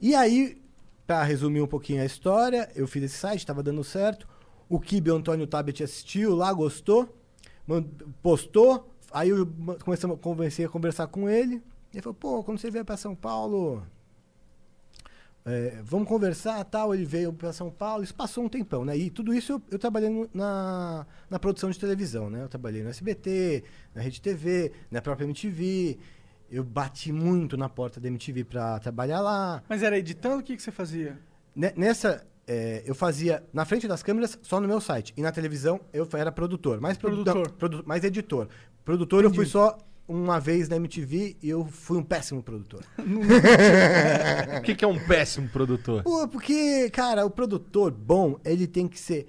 E 0.00 0.14
aí, 0.14 0.62
pra 1.06 1.22
resumir 1.22 1.60
um 1.60 1.66
pouquinho 1.66 2.00
a 2.00 2.06
história, 2.06 2.70
eu 2.74 2.86
fiz 2.86 3.02
esse 3.02 3.18
site, 3.18 3.44
tava 3.44 3.62
dando 3.62 3.84
certo. 3.84 4.26
O 4.68 4.80
Kibe 4.80 5.10
Antônio 5.10 5.46
Tabet 5.46 5.82
assistiu 5.82 6.34
lá, 6.34 6.50
gostou, 6.52 7.14
postou. 8.22 8.88
Aí 9.12 9.28
eu 9.30 9.46
comecei 10.22 10.64
a 10.64 10.68
conversar 10.68 11.08
com 11.08 11.28
ele. 11.28 11.60
Ele 11.92 12.02
falou, 12.02 12.14
pô, 12.14 12.44
quando 12.44 12.58
você 12.58 12.70
vier 12.70 12.84
pra 12.84 12.96
São 12.96 13.14
Paulo, 13.14 13.82
é, 15.44 15.80
vamos 15.82 16.06
conversar 16.08 16.62
tal. 16.64 16.94
Ele 16.94 17.04
veio 17.04 17.32
pra 17.32 17.52
São 17.52 17.70
Paulo, 17.70 18.04
isso 18.04 18.14
passou 18.14 18.44
um 18.44 18.48
tempão, 18.48 18.84
né? 18.84 18.96
E 18.96 19.10
tudo 19.10 19.34
isso 19.34 19.52
eu, 19.52 19.62
eu 19.70 19.78
trabalhei 19.78 20.28
na, 20.32 21.06
na 21.28 21.38
produção 21.38 21.70
de 21.70 21.78
televisão, 21.78 22.30
né? 22.30 22.42
Eu 22.42 22.48
trabalhei 22.48 22.82
no 22.82 22.90
SBT, 22.90 23.64
na 23.94 24.02
Rede 24.02 24.20
TV, 24.20 24.72
na 24.90 25.00
própria 25.02 25.24
MTV. 25.24 25.98
Eu 26.50 26.64
bati 26.64 27.12
muito 27.12 27.56
na 27.56 27.68
porta 27.68 28.00
da 28.00 28.08
MTV 28.08 28.44
pra 28.44 28.78
trabalhar 28.80 29.20
lá. 29.20 29.62
Mas 29.68 29.82
era 29.82 29.96
editando, 29.98 30.40
o 30.40 30.42
que, 30.42 30.56
que 30.56 30.62
você 30.62 30.72
fazia? 30.72 31.16
Ne- 31.54 31.72
Nessa, 31.76 32.26
é, 32.46 32.82
eu 32.84 32.94
fazia 32.94 33.42
na 33.52 33.64
frente 33.64 33.86
das 33.86 34.02
câmeras 34.02 34.36
só 34.42 34.60
no 34.60 34.66
meu 34.66 34.80
site. 34.80 35.12
E 35.16 35.22
na 35.22 35.30
televisão 35.32 35.80
eu 35.92 36.08
era 36.14 36.30
produtor. 36.32 36.80
Mais 36.80 36.98
produtor. 36.98 37.50
Produ- 37.52 37.84
mais 37.86 38.02
editor. 38.04 38.48
Produtor 38.84 39.22
eu 39.24 39.32
fui 39.32 39.46
só 39.46 39.78
uma 40.12 40.40
vez 40.40 40.68
na 40.68 40.74
MTV 40.76 41.36
e 41.40 41.48
eu 41.48 41.64
fui 41.66 41.96
um 41.98 42.02
péssimo 42.02 42.42
produtor. 42.42 42.84
O 44.58 44.62
que, 44.62 44.74
que 44.74 44.84
é 44.84 44.88
um 44.88 44.98
péssimo 45.06 45.48
produtor? 45.48 46.02
Pô, 46.02 46.26
porque, 46.28 46.90
cara, 46.90 47.24
o 47.24 47.30
produtor 47.30 47.92
bom, 47.92 48.38
ele 48.44 48.66
tem 48.66 48.88
que 48.88 48.98
ser 48.98 49.26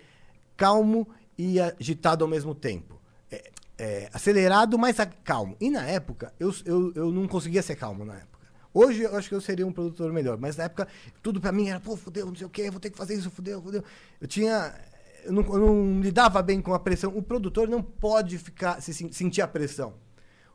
calmo 0.57 1.07
e 1.37 1.59
agitado 1.59 2.23
ao 2.23 2.29
mesmo 2.29 2.53
tempo. 2.55 2.99
É, 3.31 3.51
é, 3.77 4.09
acelerado, 4.11 4.77
mas 4.77 4.97
calmo. 5.23 5.55
E 5.59 5.69
na 5.69 5.85
época, 5.85 6.33
eu, 6.39 6.53
eu, 6.65 6.91
eu 6.95 7.11
não 7.11 7.27
conseguia 7.27 7.61
ser 7.61 7.75
calmo 7.75 8.03
na 8.03 8.15
época. 8.15 8.31
Hoje 8.73 9.03
eu 9.03 9.15
acho 9.15 9.27
que 9.29 9.35
eu 9.35 9.41
seria 9.41 9.67
um 9.67 9.71
produtor 9.71 10.11
melhor, 10.13 10.37
mas 10.37 10.55
na 10.55 10.63
época 10.63 10.87
tudo 11.21 11.39
pra 11.41 11.51
mim 11.51 11.69
era, 11.69 11.79
pô, 11.79 11.95
fudeu, 11.97 12.25
não 12.25 12.35
sei 12.35 12.47
o 12.47 12.49
quê, 12.49 12.71
vou 12.71 12.79
ter 12.79 12.89
que 12.89 12.97
fazer 12.97 13.15
isso, 13.15 13.29
fudeu, 13.29 13.61
fudeu. 13.61 13.83
Eu 14.19 14.27
tinha. 14.27 14.73
Eu 15.25 15.33
não, 15.33 15.43
eu 15.43 15.59
não 15.59 16.01
lidava 16.01 16.41
bem 16.41 16.61
com 16.61 16.73
a 16.73 16.79
pressão. 16.79 17.15
O 17.15 17.21
produtor 17.21 17.67
não 17.67 17.81
pode 17.83 18.37
ficar 18.39 18.81
se 18.81 18.93
sen- 18.93 19.11
sentir 19.11 19.41
a 19.41 19.47
pressão. 19.47 19.93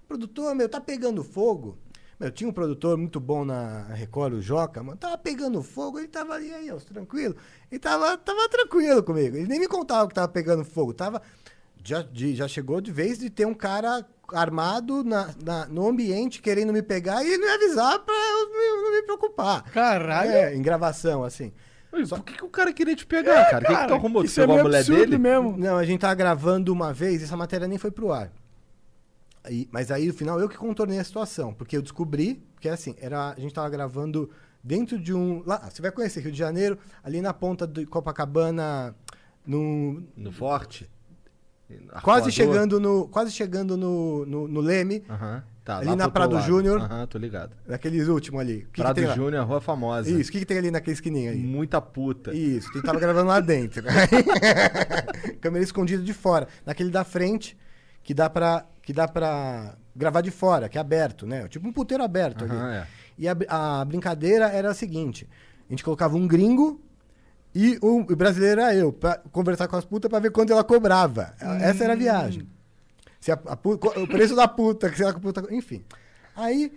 Produtor, 0.09 0.55
meu, 0.55 0.69
tá 0.69 0.81
pegando 0.81 1.23
fogo. 1.25 1.77
Meu, 2.19 2.31
tinha 2.31 2.49
um 2.49 2.53
produtor 2.53 2.97
muito 2.97 3.21
bom 3.21 3.45
na 3.45 3.83
Record, 3.93 4.35
o 4.35 4.41
Joca, 4.41 4.83
mano. 4.83 4.97
Tava 4.97 5.19
pegando 5.19 5.63
fogo, 5.63 5.99
ele 5.99 6.09
tava 6.09 6.33
ali, 6.35 6.53
aí, 6.53 6.71
ó, 6.71 6.77
tranquilo. 6.77 7.37
Ele 7.71 7.79
tava, 7.79 8.17
tava 8.17 8.49
tranquilo 8.49 9.03
comigo. 9.03 9.37
Ele 9.37 9.47
nem 9.47 9.61
me 9.61 9.69
contava 9.69 10.09
que 10.09 10.15
tava 10.15 10.29
pegando 10.29 10.65
fogo. 10.65 10.95
Tava. 10.95 11.21
Já, 11.85 12.03
de- 12.03 12.35
já 12.35 12.49
chegou 12.49 12.81
de 12.81 12.91
vez 12.91 13.19
de 13.19 13.29
ter 13.31 13.47
um 13.47 13.53
cara 13.55 14.05
armado 14.33 15.05
na, 15.05 15.35
na- 15.45 15.67
no 15.67 15.87
ambiente 15.89 16.41
querendo 16.41 16.73
me 16.73 16.83
pegar 16.83 17.23
e 17.25 17.37
não 17.37 17.47
me 17.47 17.53
avisar 17.53 17.99
pra 18.01 18.15
eu 18.15 18.49
não, 18.49 18.83
não 18.83 18.93
me 18.93 19.03
preocupar. 19.03 19.63
Caralho. 19.71 20.31
É, 20.31 20.55
em 20.57 20.63
gravação, 20.63 21.23
assim. 21.23 21.53
Ui, 21.93 22.07
Por 22.07 22.25
que, 22.25 22.33
que 22.35 22.45
o 22.45 22.49
cara 22.49 22.73
queria 22.73 22.97
te 22.97 23.07
pegar, 23.07 23.45
cara? 23.51 23.65
O 23.65 23.67
que, 23.69 23.77
que 23.77 23.87
tu 23.89 23.95
arrumou? 23.95 24.23
Tu 24.23 24.27
isso 24.27 24.41
é 24.41 24.45
pegou 24.47 24.59
a 24.61 24.63
mulher 24.65 24.85
dele? 24.85 25.19
mesmo. 25.19 25.57
Não, 25.57 25.77
a 25.77 25.85
gente 25.85 26.01
tava 26.01 26.15
gravando 26.15 26.73
uma 26.73 26.93
vez, 26.93 27.23
essa 27.23 27.37
matéria 27.37 27.69
nem 27.69 27.79
foi 27.79 27.91
pro 27.91 28.11
ar. 28.13 28.33
Aí- 29.47 29.69
mas 29.71 29.91
aí, 29.91 30.07
no 30.07 30.13
final, 30.13 30.39
eu 30.41 30.49
que 30.49 30.57
contornei 30.57 30.99
a 30.99 31.05
situação. 31.05 31.55
Porque 31.55 31.77
eu 31.77 31.83
descobri, 31.83 32.43
porque 32.55 32.69
assim, 32.69 32.95
era, 32.99 33.31
a 33.37 33.41
gente 33.41 33.55
tava 33.55 33.69
gravando 33.71 34.29
dentro 34.63 34.99
de 34.99 35.15
um. 35.15 35.43
Lá, 35.47 35.59
você 35.71 35.81
vai 35.81 35.91
conhecer 35.93 36.21
Rio 36.21 36.33
de 36.33 36.39
Janeiro, 36.39 36.77
ali 37.03 37.21
na 37.21 37.33
ponta 37.33 37.67
de 37.67 37.87
Copacabana, 37.87 38.95
no, 39.47 40.03
No 40.17 40.33
forte? 40.33 40.91
quase 41.69 42.29
Arcoador? 42.29 42.31
chegando 42.31 42.81
no. 42.81 43.09
Quase 43.09 43.31
chegando 43.33 43.77
no, 43.77 44.25
no, 44.27 44.47
no 44.49 44.61
Leme, 44.61 45.03
Aham, 45.11 45.43
tá, 45.65 45.79
ali 45.79 45.97
na 45.97 46.09
Prado. 46.09 46.41
Júnior. 46.41 46.81
Aham, 46.81 47.07
tô 47.09 47.19
ligado. 47.19 47.57
naqueles 47.67 48.07
últimos 48.07 48.41
ali. 48.41 48.59
Que 48.73 48.73
que 48.75 48.83
Prado? 48.83 49.15
Júnior, 49.15 49.45
rua 49.45 49.61
famosa. 49.61 50.09
Isso, 50.09 50.29
o 50.31 50.33
que, 50.33 50.39
que 50.41 50.47
tem 50.47 50.59
ali 50.59 50.71
naquele 50.71 50.95
esquininho 50.95 51.33
aí? 51.33 51.39
Muita 51.39 51.81
puta. 51.81 52.33
Isso, 52.33 52.71
que 52.71 52.81
tava 52.83 53.01
gravando 53.01 53.27
lá 53.29 53.41
dentro. 53.41 53.83
Câmera 55.41 55.65
escondida 55.65 56.03
de 56.03 56.13
fora. 56.13 56.47
Naquele 56.65 56.91
da 56.91 57.03
frente, 57.05 57.57
que 58.03 58.15
dá 58.15 58.31
pra, 58.31 58.65
que 58.87 58.93
dá 58.93 59.07
pra 59.09 59.77
gravar 59.97 60.21
de 60.21 60.31
fora, 60.31 60.69
que 60.69 60.79
é 60.79 60.81
aberto, 60.81 61.27
né? 61.27 61.49
Tipo 61.49 61.67
um 61.69 61.73
puteiro 61.73 62.05
aberto 62.05 62.45
Aham, 62.45 62.67
ali. 62.69 62.77
é. 62.77 62.87
E 63.19 63.29
a, 63.29 63.35
a 63.81 63.85
brincadeira 63.85 64.47
era 64.47 64.71
a 64.71 64.75
seguinte: 64.75 65.29
a 65.69 65.73
gente 65.73 65.83
colocava 65.83 66.17
um 66.17 66.27
gringo 66.27 66.81
e 67.53 67.79
o, 67.83 68.01
o 68.03 68.17
brasileiro 68.17 68.61
era 68.61 68.75
eu, 68.77 68.93
pra 68.93 69.19
conversar 69.33 69.67
com 69.67 69.75
as 69.77 69.85
putas 69.85 70.09
pra 70.09 70.21
ver 70.21 70.31
quanto 70.31 70.53
ela 70.53 70.63
cobrava. 70.63 71.35
Essa 71.61 71.83
era 71.85 71.95
a 71.95 71.97
viagem. 71.97 72.49
Se 73.21 73.33
a- 73.33 73.41
a 73.45 73.59
o 74.01 74.07
preço 74.07 74.37
da 74.37 74.47
puta, 74.47 74.89
que 74.89 74.97
sei 74.97 75.07
lá 75.07 75.13
puta. 75.15 75.43
Enfim. 75.53 75.85
Aí 76.37 76.71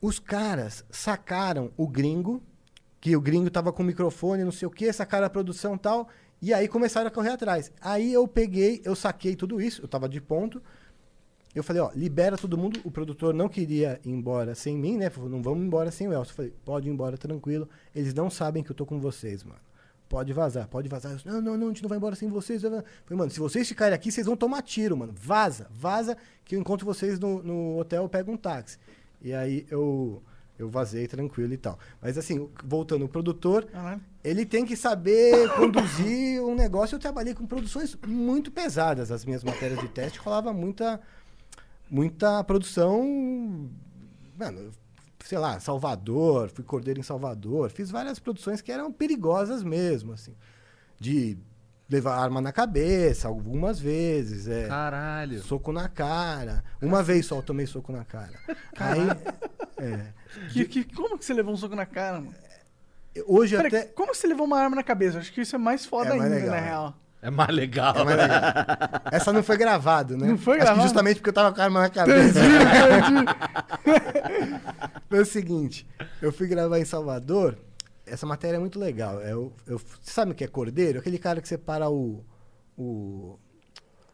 os 0.00 0.20
caras 0.20 0.84
sacaram 0.90 1.72
o 1.76 1.88
gringo, 1.88 2.40
que 3.00 3.16
o 3.16 3.20
gringo 3.20 3.50
tava 3.50 3.72
com 3.72 3.82
microfone, 3.82 4.44
não 4.44 4.52
sei 4.52 4.68
o 4.68 4.70
que, 4.70 4.92
sacaram 4.92 5.26
a 5.26 5.30
produção 5.30 5.74
e 5.74 5.78
tal, 5.78 6.08
e 6.40 6.54
aí 6.54 6.68
começaram 6.68 7.08
a 7.08 7.10
correr 7.10 7.30
atrás. 7.30 7.72
Aí 7.80 8.12
eu 8.12 8.28
peguei, 8.28 8.80
eu 8.84 8.94
saquei 8.94 9.34
tudo 9.34 9.60
isso, 9.60 9.82
eu 9.82 9.88
tava 9.88 10.08
de 10.08 10.20
ponto. 10.20 10.62
Eu 11.56 11.64
falei, 11.64 11.80
ó, 11.80 11.90
libera 11.94 12.36
todo 12.36 12.58
mundo. 12.58 12.78
O 12.84 12.90
produtor 12.90 13.32
não 13.32 13.48
queria 13.48 13.98
ir 14.04 14.10
embora 14.10 14.54
sem 14.54 14.76
mim, 14.76 14.98
né? 14.98 15.08
Falou, 15.08 15.30
não 15.30 15.42
vamos 15.42 15.64
embora 15.64 15.90
sem 15.90 16.06
o 16.06 16.12
Elcio. 16.12 16.32
Eu 16.32 16.36
falei, 16.36 16.54
pode 16.64 16.86
ir 16.86 16.92
embora 16.92 17.16
tranquilo. 17.16 17.66
Eles 17.94 18.12
não 18.12 18.28
sabem 18.28 18.62
que 18.62 18.70
eu 18.70 18.76
tô 18.76 18.84
com 18.84 19.00
vocês, 19.00 19.42
mano. 19.42 19.58
Pode 20.06 20.32
vazar, 20.34 20.68
pode 20.68 20.86
vazar. 20.86 21.18
Eu, 21.24 21.32
não, 21.32 21.40
não, 21.40 21.56
não, 21.56 21.66
a 21.66 21.70
gente 21.70 21.82
não 21.82 21.88
vai 21.88 21.96
embora 21.96 22.14
sem 22.14 22.28
vocês. 22.28 22.62
Eu 22.62 22.70
falei, 22.70 22.84
mano, 23.18 23.30
se 23.30 23.40
vocês 23.40 23.66
ficarem 23.66 23.94
aqui, 23.94 24.12
vocês 24.12 24.26
vão 24.26 24.36
tomar 24.36 24.60
tiro, 24.60 24.96
mano. 24.96 25.14
Vaza, 25.16 25.66
vaza, 25.70 26.16
que 26.44 26.54
eu 26.54 26.60
encontro 26.60 26.84
vocês 26.84 27.18
no, 27.18 27.42
no 27.42 27.78
hotel, 27.78 28.02
eu 28.02 28.08
pego 28.08 28.30
um 28.30 28.36
táxi. 28.36 28.78
E 29.22 29.32
aí 29.32 29.66
eu, 29.70 30.22
eu 30.58 30.68
vazei 30.68 31.08
tranquilo 31.08 31.54
e 31.54 31.56
tal. 31.56 31.78
Mas 32.00 32.16
assim, 32.16 32.50
voltando, 32.64 33.06
o 33.06 33.08
produtor, 33.08 33.66
ele 34.22 34.44
tem 34.44 34.64
que 34.66 34.76
saber 34.76 35.48
conduzir 35.56 36.42
um 36.42 36.54
negócio. 36.54 36.96
Eu 36.96 37.00
trabalhei 37.00 37.34
com 37.34 37.46
produções 37.46 37.96
muito 38.06 38.50
pesadas. 38.50 39.10
As 39.10 39.24
minhas 39.24 39.42
matérias 39.42 39.80
de 39.80 39.88
teste 39.88 40.18
rolava 40.18 40.52
muita, 40.52 41.00
muita 41.90 42.42
produção. 42.44 43.70
Mano, 44.38 44.70
sei 45.24 45.38
lá, 45.38 45.58
Salvador, 45.60 46.50
fui 46.50 46.64
cordeiro 46.64 47.00
em 47.00 47.02
Salvador. 47.02 47.70
Fiz 47.70 47.90
várias 47.90 48.18
produções 48.18 48.60
que 48.60 48.70
eram 48.72 48.92
perigosas 48.92 49.62
mesmo, 49.62 50.12
assim. 50.12 50.34
De 50.98 51.36
levar 51.88 52.16
arma 52.16 52.40
na 52.40 52.52
cabeça 52.52 53.28
algumas 53.28 53.78
vezes. 53.78 54.48
É, 54.48 54.66
Caralho. 54.68 55.40
Soco 55.42 55.72
na 55.72 55.88
cara. 55.88 56.64
Uma 56.82 57.02
vez 57.02 57.26
só 57.26 57.36
eu 57.36 57.42
tomei 57.42 57.66
soco 57.66 57.92
na 57.92 58.04
cara. 58.04 58.32
Aí, 58.78 59.00
é, 59.78 60.12
Que, 60.52 60.64
que- 60.64 60.84
como 60.94 61.16
que 61.18 61.24
você 61.24 61.32
levou 61.32 61.54
um 61.54 61.56
soco 61.56 61.74
na 61.76 61.86
cara, 61.86 62.20
mano? 62.20 62.34
hoje 63.26 63.56
Peraí, 63.56 63.68
até. 63.68 63.84
como 63.92 64.10
que 64.12 64.18
você 64.18 64.26
levou 64.26 64.44
uma 64.46 64.58
arma 64.58 64.76
na 64.76 64.82
cabeça? 64.82 65.18
Acho 65.18 65.32
que 65.32 65.40
isso 65.40 65.56
é 65.56 65.58
mais 65.58 65.86
foda 65.86 66.10
É 66.10 66.18
mais 66.18 66.22
ainda, 66.24 66.34
legal, 66.36 66.50
na 66.50 66.56
é. 66.56 66.64
real. 66.64 66.94
É 67.22 67.30
mais 67.30 67.50
legal. 67.54 67.94
É 67.96 68.04
mais 68.04 68.16
legal. 68.16 68.40
Essa 69.10 69.32
não 69.32 69.42
foi 69.42 69.56
gravado, 69.56 70.16
né? 70.16 70.26
Não 70.28 70.38
foi 70.38 70.54
Acho 70.54 70.60
que 70.60 70.64
gravado? 70.66 70.82
justamente 70.86 71.16
porque 71.16 71.30
eu 71.30 71.34
tava 71.34 71.52
com 71.54 71.60
a 71.60 71.64
arma 71.64 71.80
na 71.80 71.88
cabeça. 71.90 72.40
Foi 75.08 75.20
o 75.20 75.24
seguinte, 75.26 75.86
eu 76.20 76.32
fui 76.32 76.46
gravar 76.46 76.78
em 76.78 76.84
Salvador, 76.84 77.56
essa 78.04 78.26
matéria 78.26 78.56
é 78.56 78.60
muito 78.60 78.78
legal. 78.78 79.20
É 79.20 79.34
o, 79.34 79.52
eu, 79.66 79.78
você 79.78 80.10
sabe 80.10 80.32
o 80.32 80.34
que 80.34 80.44
é 80.44 80.48
cordeiro? 80.48 80.98
Aquele 80.98 81.18
cara 81.18 81.40
que 81.40 81.48
separa 81.48 81.88
o... 81.90 82.24
o 82.76 83.38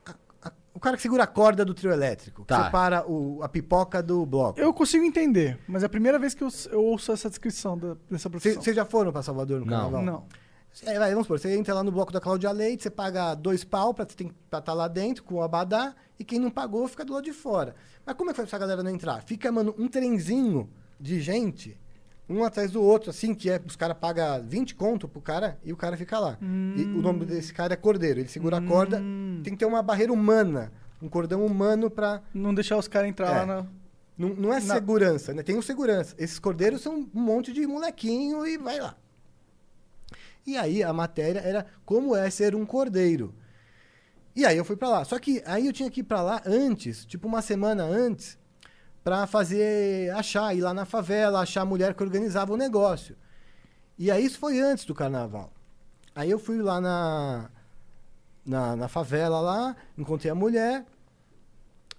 a- 0.06 0.48
a- 0.48 0.52
o 0.72 0.80
cara 0.80 0.96
que 0.96 1.02
segura 1.02 1.24
a 1.24 1.26
corda 1.26 1.64
do 1.64 1.74
trio 1.74 1.92
elétrico, 1.92 2.42
que 2.42 2.48
Tá. 2.48 2.64
separa 2.64 3.04
o, 3.06 3.42
a 3.42 3.48
pipoca 3.48 4.02
do 4.02 4.24
bloco. 4.24 4.58
Eu 4.58 4.72
consigo 4.72 5.04
entender, 5.04 5.58
mas 5.68 5.82
é 5.82 5.86
a 5.86 5.88
primeira 5.88 6.18
vez 6.18 6.34
que 6.34 6.42
eu, 6.44 6.48
eu 6.70 6.82
ouço 6.82 7.12
essa 7.12 7.28
descrição 7.28 7.76
da- 7.76 7.96
dessa 8.10 8.30
profissão. 8.30 8.62
Vocês 8.62 8.74
já 8.76 8.84
foram 8.84 9.12
pra 9.12 9.22
Salvador 9.22 9.60
no 9.60 9.66
Não. 9.66 9.72
carnaval? 9.72 10.02
Não. 10.02 10.24
É, 10.85 10.98
vai, 10.98 11.11
vamos 11.11 11.26
supor, 11.26 11.38
você 11.38 11.54
entra 11.56 11.74
lá 11.74 11.85
no 11.85 11.92
bloco 11.92 12.12
da 12.12 12.20
Cláudia 12.20 12.50
Leite, 12.50 12.82
você 12.82 12.90
paga 12.90 13.35
dois 13.35 13.62
pau 13.62 13.92
pra 13.92 14.06
estar 14.58 14.72
lá 14.72 14.88
dentro 14.88 15.22
com 15.22 15.35
o 15.37 15.42
abadá, 15.42 15.94
e 16.18 16.24
quem 16.24 16.38
não 16.38 16.50
pagou 16.50 16.88
fica 16.88 17.04
do 17.04 17.12
lado 17.12 17.24
de 17.24 17.32
fora. 17.32 17.74
Mas 18.06 18.16
como 18.16 18.30
é 18.30 18.32
que 18.32 18.38
faz 18.38 18.48
pra 18.48 18.56
essa 18.56 18.61
galera 18.66 18.82
não 18.82 18.90
entrar? 18.90 19.22
Fica, 19.22 19.52
mano, 19.52 19.74
um 19.78 19.87
trenzinho 19.87 20.68
de 20.98 21.20
gente, 21.20 21.78
um 22.28 22.42
atrás 22.42 22.70
do 22.70 22.82
outro, 22.82 23.11
assim, 23.11 23.35
que 23.35 23.50
é, 23.50 23.61
os 23.66 23.76
caras 23.76 23.96
pagam 23.98 24.42
20 24.44 24.74
conto 24.74 25.06
pro 25.06 25.20
cara 25.20 25.58
e 25.62 25.72
o 25.72 25.76
cara 25.76 25.96
fica 25.96 26.18
lá. 26.18 26.38
E 26.40 26.82
o 26.85 27.02
nome 27.02 27.26
desse 27.26 27.52
cara 27.52 27.74
é 27.74 27.76
Cordeiro, 27.76 28.20
ele 28.20 28.28
segura 28.28 28.56
a 28.56 28.62
corda, 28.62 28.96
tem 29.44 29.52
que 29.52 29.58
ter 29.58 29.66
uma 29.66 29.82
barreira 29.82 30.12
humana, 30.12 30.72
um 31.02 31.08
cordão 31.08 31.44
humano 31.44 31.90
pra... 31.90 32.22
Não 32.32 32.54
deixar 32.54 32.78
os 32.78 32.88
caras 32.88 33.08
entrar 33.11 33.28
É. 33.28 33.38
lá 33.40 33.46
na. 33.46 33.66
Não, 34.16 34.28
não 34.30 34.52
é 34.52 34.61
Não. 34.61 34.74
segurança, 34.74 35.32
né? 35.35 35.42
Tem 35.42 35.56
o 35.56 35.62
segurança. 35.62 36.14
Esses 36.18 36.38
cordeiros 36.38 36.80
são 36.82 36.94
um 37.14 37.20
monte 37.20 37.52
de 37.52 37.66
molequinho 37.66 38.46
e 38.46 38.56
vai 38.56 38.78
lá. 38.78 38.94
E 40.46 40.57
aí 40.57 40.83
a 40.83 40.92
matéria 40.92 41.40
era 41.40 41.66
como 41.85 42.16
é 42.16 42.28
ser 42.31 42.55
um 42.55 42.66
cordeiro. 42.66 43.35
E 44.35 44.44
aí 44.46 44.57
eu 44.57 44.64
fui 44.64 44.76
pra 44.76 44.88
lá. 44.88 45.05
Só 45.05 45.18
que 45.18 45.42
aí 45.46 45.66
eu 45.66 45.73
tinha 45.73 45.90
que 45.90 46.00
ir 46.00 46.04
pra 46.04 46.23
lá 46.23 46.42
antes, 46.44 47.04
tipo 47.04 47.29
uma 47.29 47.42
semana 47.42 47.85
antes, 47.85 48.38
pra 49.04 49.27
fazer 49.27 50.10
achar, 50.12 50.54
ir 50.54 50.60
lá 50.60 50.73
na 50.73 50.85
favela, 50.85 51.40
achar 51.40 51.62
a 51.62 51.66
mulher 51.66 51.94
que 51.94 52.02
organizava 52.02 52.52
o 52.52 52.56
negócio. 52.56 53.16
E 53.98 54.10
aí 54.10 54.25
isso 54.25 54.38
foi 54.38 54.60
antes 54.60 54.85
do 54.85 54.94
carnaval. 54.94 55.52
Aí 56.14 56.31
eu 56.31 56.38
fui 56.38 56.58
lá 56.60 56.81
na, 56.81 57.50
na, 58.44 58.77
na 58.77 58.88
favela 58.88 59.40
lá, 59.40 59.77
encontrei 59.96 60.31
a 60.31 60.35
mulher. 60.35 60.85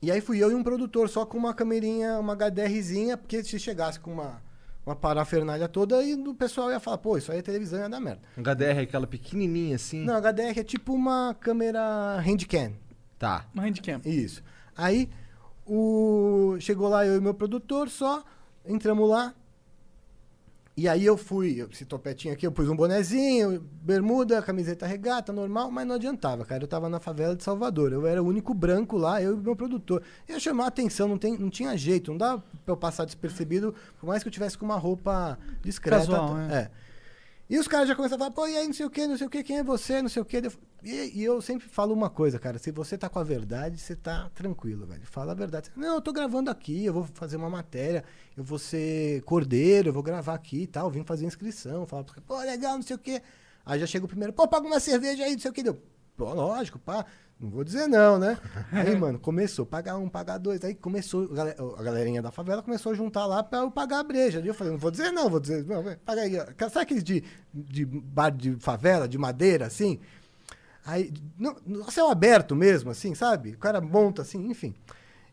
E 0.01 0.11
aí 0.11 0.20
fui 0.20 0.38
eu 0.43 0.51
e 0.51 0.55
um 0.55 0.63
produtor, 0.63 1.07
só 1.07 1.26
com 1.26 1.38
uma 1.38 1.53
camerinha, 1.53 2.20
uma 2.20 2.36
HDRzinha, 2.36 3.15
porque 3.15 3.43
se 3.43 3.57
chegasse 3.57 3.99
com 3.99 4.11
uma, 4.11 4.41
uma 4.86 4.95
parafernália 4.95 5.67
toda 5.67 6.03
e 6.03 6.13
o 6.13 6.34
pessoal 6.34 6.69
ia 6.69 6.79
falar, 6.79 6.97
pô, 6.97 7.17
isso 7.17 7.31
aí 7.31 7.39
é 7.39 7.41
televisão, 7.41 7.79
ia 7.79 7.89
dar 7.89 7.99
merda. 7.99 8.21
HDR 8.38 8.79
é 8.79 8.81
aquela 8.81 9.07
pequenininha 9.07 9.75
assim. 9.75 10.03
Não, 10.03 10.15
HDR 10.15 10.59
é 10.59 10.63
tipo 10.63 10.93
uma 10.93 11.36
câmera 11.39 12.19
handcam. 12.19 12.73
Tá. 13.17 13.45
Uma 13.53 13.63
handcam. 13.63 14.01
Isso. 14.03 14.43
Aí, 14.75 15.09
o... 15.65 16.57
chegou 16.59 16.89
lá 16.89 17.05
eu 17.05 17.15
e 17.17 17.21
meu 17.21 17.34
produtor 17.34 17.89
só, 17.89 18.23
entramos 18.65 19.09
lá. 19.09 19.34
E 20.76 20.88
aí 20.88 21.05
eu 21.05 21.15
fui, 21.15 21.63
esse 21.71 21.86
topetinho 21.86 22.34
aqui, 22.34 22.47
eu 22.47 22.51
pus 22.51 22.67
um 22.67 22.76
bonezinho, 22.76 23.59
bermuda, 23.84 24.41
camiseta 24.41 24.88
regata, 24.88 25.32
normal, 25.32 25.69
mas 25.69 25.86
não 25.86 25.95
adiantava, 25.95 26.43
cara. 26.45 26.63
Eu 26.63 26.67
tava 26.67 26.89
na 26.89 26.99
favela 26.99 27.36
de 27.36 27.43
Salvador, 27.43 27.93
eu 27.93 28.07
era 28.07 28.24
o 28.24 28.26
único 28.26 28.55
branco 28.55 28.97
lá, 28.97 29.21
eu 29.21 29.36
e 29.36 29.38
meu 29.38 29.55
produtor. 29.55 30.01
Ia 30.28 30.39
chamar 30.39 30.65
a 30.65 30.67
atenção, 30.69 31.07
não, 31.07 31.17
tem, 31.17 31.38
não 31.38 31.51
tinha 31.51 31.78
jeito, 31.78 32.09
não 32.09 32.17
dava 32.17 32.43
pra 32.65 32.74
eu 32.74 32.78
passar 32.78 33.05
despercebido, 33.05 33.76
por 33.99 34.07
mais 34.07 34.24
que 34.24 34.30
eu 34.30 34.34
tivesse 34.34 34.57
com 34.57 34.65
uma 34.65 34.78
roupa 34.78 35.38
discreta. 35.61 36.07
Casual, 36.07 36.39
é. 36.39 36.55
é. 36.55 36.71
E 37.47 37.59
os 37.59 37.67
caras 37.67 37.88
já 37.88 37.95
começaram 37.95 38.26
a 38.26 38.32
falar, 38.32 38.36
pô, 38.36 38.47
e 38.47 38.57
aí, 38.57 38.65
não 38.65 38.74
sei 38.74 38.86
o 38.88 38.89
que, 38.89 39.05
não 39.05 39.15
sei 39.15 39.28
o 39.28 39.30
que, 39.30 39.43
quem 39.43 39.59
é 39.59 39.63
você, 39.63 40.01
não 40.01 40.09
sei 40.09 40.24
o 40.24 40.26
que. 40.26 40.41
E, 40.84 41.11
e 41.19 41.23
eu 41.23 41.41
sempre 41.41 41.67
falo 41.67 41.93
uma 41.93 42.09
coisa, 42.09 42.38
cara, 42.38 42.57
se 42.59 42.69
você 42.71 42.97
tá 42.97 43.07
com 43.07 43.17
a 43.19 43.23
verdade, 43.23 43.77
você 43.77 43.95
tá 43.95 44.29
tranquilo, 44.36 44.86
velho. 44.86 45.05
Fala 45.05 45.31
a 45.31 45.36
verdade. 45.36 45.71
Não, 45.75 45.95
eu 45.95 46.01
tô 46.01 46.11
gravando 46.11 46.49
aqui, 46.49 46.84
eu 46.86 46.93
vou 46.93 47.05
fazer 47.13 47.38
uma 47.38 47.49
matéria, 47.49 48.03
eu 48.36 48.43
vou 48.43 48.59
ser 48.59 49.21
cordeiro, 49.23 49.89
eu 49.89 49.93
vou 49.93 50.03
gravar 50.03 50.34
aqui 50.34 50.63
e 50.63 50.67
tal, 50.67 50.89
vim 50.91 51.03
fazer 51.03 51.25
inscrição, 51.25 51.86
falar 51.88 52.03
pros 52.03 52.15
caras, 52.15 52.27
pô, 52.27 52.38
legal, 52.39 52.75
não 52.75 52.81
sei 52.84 52.95
o 52.95 52.99
que. 52.99 53.21
Aí 53.65 53.79
já 53.79 53.88
chega 53.88 54.03
o 54.05 54.09
primeiro, 54.09 54.34
pô, 54.34 54.45
paga 54.47 54.67
uma 54.67 54.79
cerveja 54.79 55.23
aí, 55.23 55.34
não 55.34 55.39
sei 55.39 55.51
o 55.51 55.53
que. 55.53 55.63
Deu, 55.63 55.81
pô, 56.17 56.34
lógico, 56.34 56.77
pá. 56.79 57.05
Não 57.39 57.49
vou 57.49 57.63
dizer 57.63 57.88
não, 57.88 58.17
né? 58.19 58.38
Aí, 58.71 58.95
mano, 58.95 59.19
começou, 59.19 59.65
pagar 59.65 59.97
um, 59.97 60.07
pagar 60.07 60.38
dois. 60.38 60.63
Aí 60.63 60.73
começou, 60.75 61.23
a 61.31 61.36
gale- 61.36 61.55
a 61.77 61.84
galerinha 61.84 62.21
da 62.21 62.31
favela 62.31 62.61
começou 62.61 62.91
a 62.93 62.95
juntar 62.95 63.25
lá 63.25 63.43
pra 63.43 63.59
eu 63.59 63.71
pagar 63.71 63.99
a 63.99 64.03
breja. 64.03 64.39
Aí 64.39 64.47
eu 64.47 64.53
falei, 64.53 64.71
não 64.71 64.79
vou 64.79 64.91
dizer 64.91 65.11
não, 65.11 65.29
vou 65.29 65.39
dizer, 65.41 65.65
não, 65.65 65.84
paga 66.05 66.21
aí. 66.21 66.36
Sabe 66.69 66.79
aqueles 66.79 67.03
de, 67.03 67.21
de 67.53 67.84
bar 67.86 68.29
de 68.29 68.55
favela, 68.59 69.09
de 69.09 69.17
madeira, 69.17 69.65
assim? 69.65 69.99
Aí, 70.86 71.13
no, 71.39 71.55
no 71.65 71.89
céu 71.91 72.09
aberto 72.09 72.55
mesmo, 72.55 72.91
assim, 72.91 73.15
sabe? 73.15 73.51
O 73.51 73.57
cara 73.57 73.79
monta 73.79 74.21
assim, 74.21 74.49
enfim. 74.49 74.73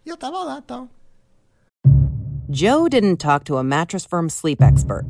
E 0.07 0.09
eu 0.09 0.17
tava 0.17 0.39
lá, 0.45 0.63
tal. 0.63 0.89
Joe 2.49 2.89
didn't 2.89 3.17
talk 3.19 3.45
to 3.45 3.57
a 3.57 3.63
Mattress 3.63 4.05
Firm 4.05 4.29
sleep 4.29 4.61
expert. 4.63 5.05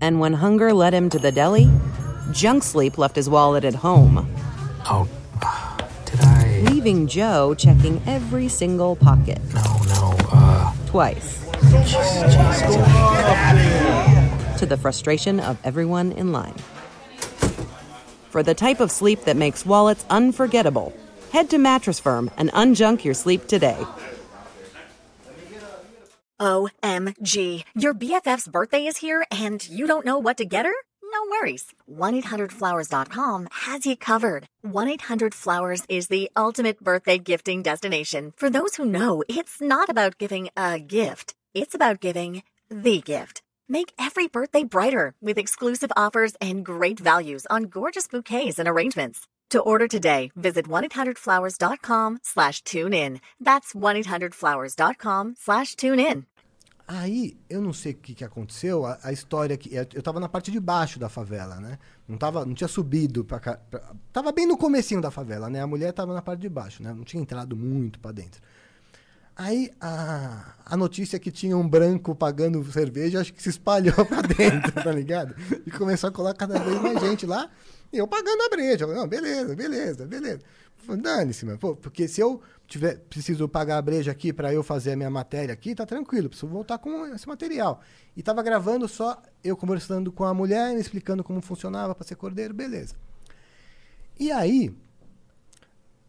And 0.00 0.20
when 0.20 0.34
hunger 0.34 0.72
led 0.74 0.92
him 0.94 1.08
to 1.10 1.18
the 1.18 1.32
deli, 1.32 1.68
Junk 2.32 2.62
Sleep 2.62 2.98
left 2.98 3.16
his 3.16 3.28
wallet 3.28 3.64
at 3.64 3.74
home, 3.76 4.26
Oh, 4.90 5.08
did 6.04 6.20
I? 6.20 6.62
leaving 6.70 7.06
Joe 7.06 7.54
checking 7.54 8.00
every 8.06 8.48
single 8.48 8.96
pocket 8.96 9.38
No, 9.54 9.62
no, 9.88 10.16
uh. 10.32 10.72
twice. 10.86 11.44
To 14.58 14.66
the 14.66 14.76
frustration 14.76 15.38
of 15.40 15.56
everyone 15.64 16.12
in 16.12 16.32
line. 16.32 16.54
For 18.36 18.42
the 18.42 18.52
type 18.52 18.80
of 18.80 18.90
sleep 18.90 19.24
that 19.24 19.38
makes 19.38 19.64
wallets 19.64 20.04
unforgettable, 20.10 20.92
head 21.32 21.48
to 21.48 21.56
Mattress 21.56 21.98
Firm 21.98 22.30
and 22.36 22.52
unjunk 22.52 23.02
your 23.02 23.14
sleep 23.14 23.46
today. 23.46 23.82
OMG. 26.38 27.64
Your 27.74 27.94
BFF's 27.94 28.46
birthday 28.46 28.84
is 28.84 28.98
here 28.98 29.24
and 29.30 29.66
you 29.66 29.86
don't 29.86 30.04
know 30.04 30.18
what 30.18 30.36
to 30.36 30.44
get 30.44 30.66
her? 30.66 30.74
No 31.02 31.30
worries. 31.30 31.72
1-800-Flowers.com 31.90 33.48
has 33.50 33.86
you 33.86 33.96
covered. 33.96 34.46
1-800-Flowers 34.66 35.86
is 35.88 36.08
the 36.08 36.30
ultimate 36.36 36.84
birthday 36.84 37.16
gifting 37.16 37.62
destination 37.62 38.34
for 38.36 38.50
those 38.50 38.74
who 38.74 38.84
know 38.84 39.24
it's 39.30 39.62
not 39.62 39.88
about 39.88 40.18
giving 40.18 40.50
a 40.58 40.78
gift. 40.78 41.34
It's 41.54 41.74
about 41.74 42.00
giving 42.00 42.42
the 42.68 43.00
gift. 43.00 43.40
Make 43.68 43.92
every 43.98 44.28
birthday 44.28 44.64
brighter 44.64 45.14
with 45.20 45.38
exclusive 45.38 45.90
offers 45.96 46.34
and 46.40 46.64
great 46.64 47.00
values 47.00 47.46
on 47.50 47.64
gorgeous 47.64 48.06
bouquets 48.06 48.58
and 48.58 48.68
arrangements. 48.68 49.26
To 49.50 49.60
order 49.60 49.88
today, 49.88 50.30
visit 50.36 50.66
1-800-Flowers.com 50.68 52.18
slash 52.22 52.62
tune 52.62 52.92
in. 52.92 53.20
That's 53.40 53.74
1-800-Flowers.com 53.74 55.34
slash 55.38 55.76
tune 55.76 56.00
in. 56.00 56.26
Aí, 56.88 57.36
eu 57.50 57.60
não 57.60 57.72
sei 57.72 57.92
o 57.92 57.96
que, 57.96 58.14
que 58.14 58.24
aconteceu, 58.24 58.86
a, 58.86 58.96
a 59.02 59.12
história 59.12 59.56
que. 59.56 59.74
Eu 59.74 60.02
tava 60.02 60.20
na 60.20 60.28
parte 60.28 60.52
de 60.52 60.60
baixo 60.60 61.00
da 61.00 61.08
favela, 61.08 61.56
né? 61.56 61.78
Não, 62.06 62.16
tava, 62.16 62.46
não 62.46 62.54
tinha 62.54 62.68
subido 62.68 63.24
pra 63.24 63.40
cá. 63.40 63.58
tava 64.12 64.30
bem 64.30 64.46
no 64.46 64.56
comecinho 64.56 65.00
da 65.00 65.10
favela, 65.10 65.50
né? 65.50 65.60
A 65.60 65.66
mulher 65.66 65.92
tava 65.92 66.14
na 66.14 66.22
parte 66.22 66.40
de 66.40 66.48
baixo, 66.48 66.84
né? 66.84 66.94
Não 66.94 67.02
tinha 67.02 67.20
entrado 67.20 67.56
muito 67.56 67.98
pra 67.98 68.12
dentro. 68.12 68.40
Aí 69.36 69.70
a, 69.78 70.54
a 70.64 70.76
notícia 70.78 71.18
que 71.18 71.30
tinha 71.30 71.54
um 71.54 71.68
branco 71.68 72.14
pagando 72.14 72.64
cerveja, 72.72 73.20
acho 73.20 73.34
que 73.34 73.42
se 73.42 73.50
espalhou 73.50 74.06
pra 74.06 74.22
dentro, 74.22 74.72
tá 74.72 74.90
ligado? 74.90 75.36
E 75.66 75.70
começou 75.70 76.08
a 76.08 76.12
colar 76.12 76.32
cada 76.32 76.58
vez 76.58 76.80
mais 76.80 76.98
gente 77.00 77.26
lá, 77.26 77.50
e 77.92 77.98
eu 77.98 78.08
pagando 78.08 78.42
a 78.42 78.48
breja. 78.48 78.86
Não, 78.86 79.06
beleza, 79.06 79.54
beleza, 79.54 80.06
beleza. 80.06 80.40
Dane-se, 80.88 81.44
mano. 81.44 81.58
Porque 81.58 82.08
se 82.08 82.20
eu 82.20 82.40
tiver, 82.66 82.98
preciso 83.10 83.46
pagar 83.46 83.76
a 83.76 83.82
breja 83.82 84.10
aqui 84.10 84.32
pra 84.32 84.54
eu 84.54 84.62
fazer 84.62 84.92
a 84.92 84.96
minha 84.96 85.10
matéria 85.10 85.52
aqui, 85.52 85.74
tá 85.74 85.84
tranquilo, 85.84 86.30
preciso 86.30 86.50
voltar 86.50 86.78
com 86.78 87.06
esse 87.08 87.28
material. 87.28 87.82
E 88.16 88.22
tava 88.22 88.42
gravando 88.42 88.88
só 88.88 89.20
eu 89.44 89.54
conversando 89.54 90.10
com 90.10 90.24
a 90.24 90.32
mulher, 90.32 90.72
me 90.74 90.80
explicando 90.80 91.22
como 91.22 91.42
funcionava 91.42 91.94
pra 91.94 92.06
ser 92.06 92.14
cordeiro, 92.14 92.54
beleza. 92.54 92.94
E 94.18 94.32
aí, 94.32 94.74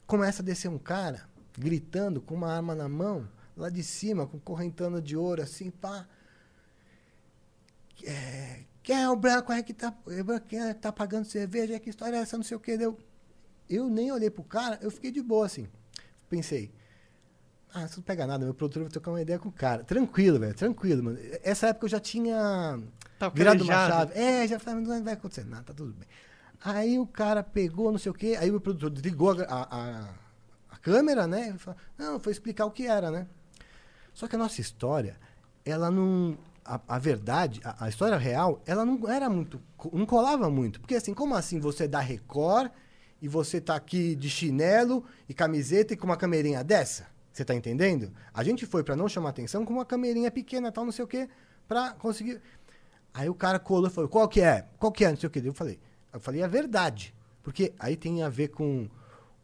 começa 0.06 0.42
a 0.42 0.46
descer 0.46 0.70
um 0.70 0.78
cara 0.78 1.28
gritando 1.58 2.22
com 2.22 2.36
uma 2.36 2.54
arma 2.54 2.76
na 2.76 2.88
mão, 2.88 3.28
lá 3.56 3.70
de 3.70 3.84
cima, 3.84 4.28
com 4.28 4.40
correntana 4.40 5.02
de 5.02 5.18
ouro, 5.18 5.42
assim, 5.42 5.72
pá. 5.72 6.08
É, 8.04 8.64
quem 8.84 9.02
é 9.02 9.10
o 9.10 9.16
branco 9.16 9.52
aí 9.52 9.64
que 9.64 9.74
tá, 9.74 9.94
é 10.08 10.40
quem 10.40 10.62
é 10.62 10.74
que 10.74 10.80
tá 10.80 10.92
pagando 10.92 11.26
cerveja? 11.26 11.80
Que 11.80 11.90
história 11.90 12.16
é 12.16 12.20
essa? 12.20 12.38
Não 12.38 12.44
sei 12.44 12.56
o 12.56 12.60
que. 12.60 12.78
Deu. 12.78 12.98
Eu 13.70 13.90
nem 13.90 14.12
olhei 14.12 14.30
pro 14.30 14.44
cara, 14.44 14.78
eu 14.82 14.92
fiquei 14.92 15.12
de 15.12 15.22
boa, 15.22 15.46
assim. 15.46 15.68
Pensei, 16.30 16.72
ah, 17.74 17.86
isso 17.86 17.98
não 17.98 18.04
pega 18.04 18.26
nada, 18.26 18.46
meu 18.46 18.54
produtor 18.54 18.84
vai 18.84 18.92
trocar 18.92 19.12
uma 19.12 19.22
ideia 19.22 19.40
com 19.40 19.50
o 19.50 19.52
cara. 19.52 19.84
Tranquilo, 19.84 20.40
velho, 20.40 20.54
tranquilo, 20.54 21.04
mano. 21.04 21.20
Essa 21.44 21.68
época 21.68 21.86
eu 21.86 21.90
já 21.90 22.00
tinha 22.00 22.80
Tava 23.20 23.36
virado 23.36 23.64
uma 23.64 23.74
chave. 23.74 24.14
É, 24.18 24.48
já 24.48 24.60
falei, 24.60 24.84
não 24.84 25.04
vai 25.04 25.14
acontecer 25.14 25.46
nada, 25.46 25.64
tá 25.64 25.74
tudo 25.74 25.94
bem. 25.94 26.08
Aí 26.64 26.98
o 26.98 27.06
cara 27.06 27.44
pegou, 27.44 27.92
não 27.92 28.00
sei 28.00 28.12
o 28.12 28.16
quê, 28.16 28.38
aí 28.40 28.50
o 28.50 28.60
produtor 28.60 28.90
desligou 28.90 29.32
a, 29.32 29.44
a, 29.44 30.06
a 30.06 30.10
câmera, 30.88 31.28
né? 31.28 31.54
Não, 31.98 32.18
foi 32.18 32.32
explicar 32.32 32.66
o 32.66 32.72
que 32.72 32.88
era, 32.88 33.12
né? 33.12 33.28
Só 34.14 34.26
que 34.26 34.38
a 34.38 34.40
nossa 34.40 34.62
história, 34.62 35.18
ela 35.66 35.92
não. 35.92 36.38
A, 36.64 36.80
a 36.88 36.98
verdade, 36.98 37.60
a, 37.64 37.86
a 37.86 37.90
história 37.90 38.18
real, 38.18 38.62
ela 38.66 38.86
não 38.86 39.10
era 39.10 39.30
muito. 39.30 39.62
não 39.92 40.06
colava 40.06 40.50
muito. 40.50 40.80
Porque 40.80 40.96
assim, 40.96 41.14
como 41.14 41.36
assim 41.36 41.60
você 41.60 41.90
dá 41.90 42.00
Record 42.00 42.72
e 43.22 43.28
você 43.28 43.60
tá 43.60 43.76
aqui 43.76 44.16
de 44.16 44.30
chinelo 44.30 45.04
e 45.28 45.34
camiseta 45.34 45.94
e 45.94 45.98
com 45.98 46.06
uma 46.06 46.16
camerinha 46.16 46.64
dessa? 46.64 47.08
Você 47.34 47.44
tá 47.44 47.54
entendendo? 47.54 48.14
A 48.34 48.42
gente 48.42 48.66
foi 48.66 48.82
pra 48.82 48.96
não 48.96 49.10
chamar 49.10 49.30
atenção 49.30 49.66
com 49.66 49.74
uma 49.74 49.86
camerinha 49.86 50.32
pequena, 50.32 50.72
tal, 50.72 50.86
não 50.86 50.92
sei 50.94 51.04
o 51.04 51.08
quê, 51.08 51.30
pra 51.68 51.92
conseguir. 51.92 52.42
Aí 53.14 53.28
o 53.30 53.36
cara 53.36 53.60
colou 53.60 53.88
e 53.88 53.94
falou, 53.94 54.10
qual 54.10 54.28
que 54.30 54.40
é? 54.40 54.66
Qual 54.80 54.92
que 54.92 55.04
é? 55.04 55.10
Não 55.10 55.18
sei 55.18 55.28
o 55.28 55.30
que. 55.30 55.40
Eu 55.40 55.54
falei, 55.54 55.80
eu 56.14 56.20
falei 56.20 56.44
a 56.44 56.48
verdade. 56.48 57.14
Porque 57.44 57.74
aí 57.78 57.96
tem 57.96 58.24
a 58.24 58.30
ver 58.30 58.50
com, 58.50 58.90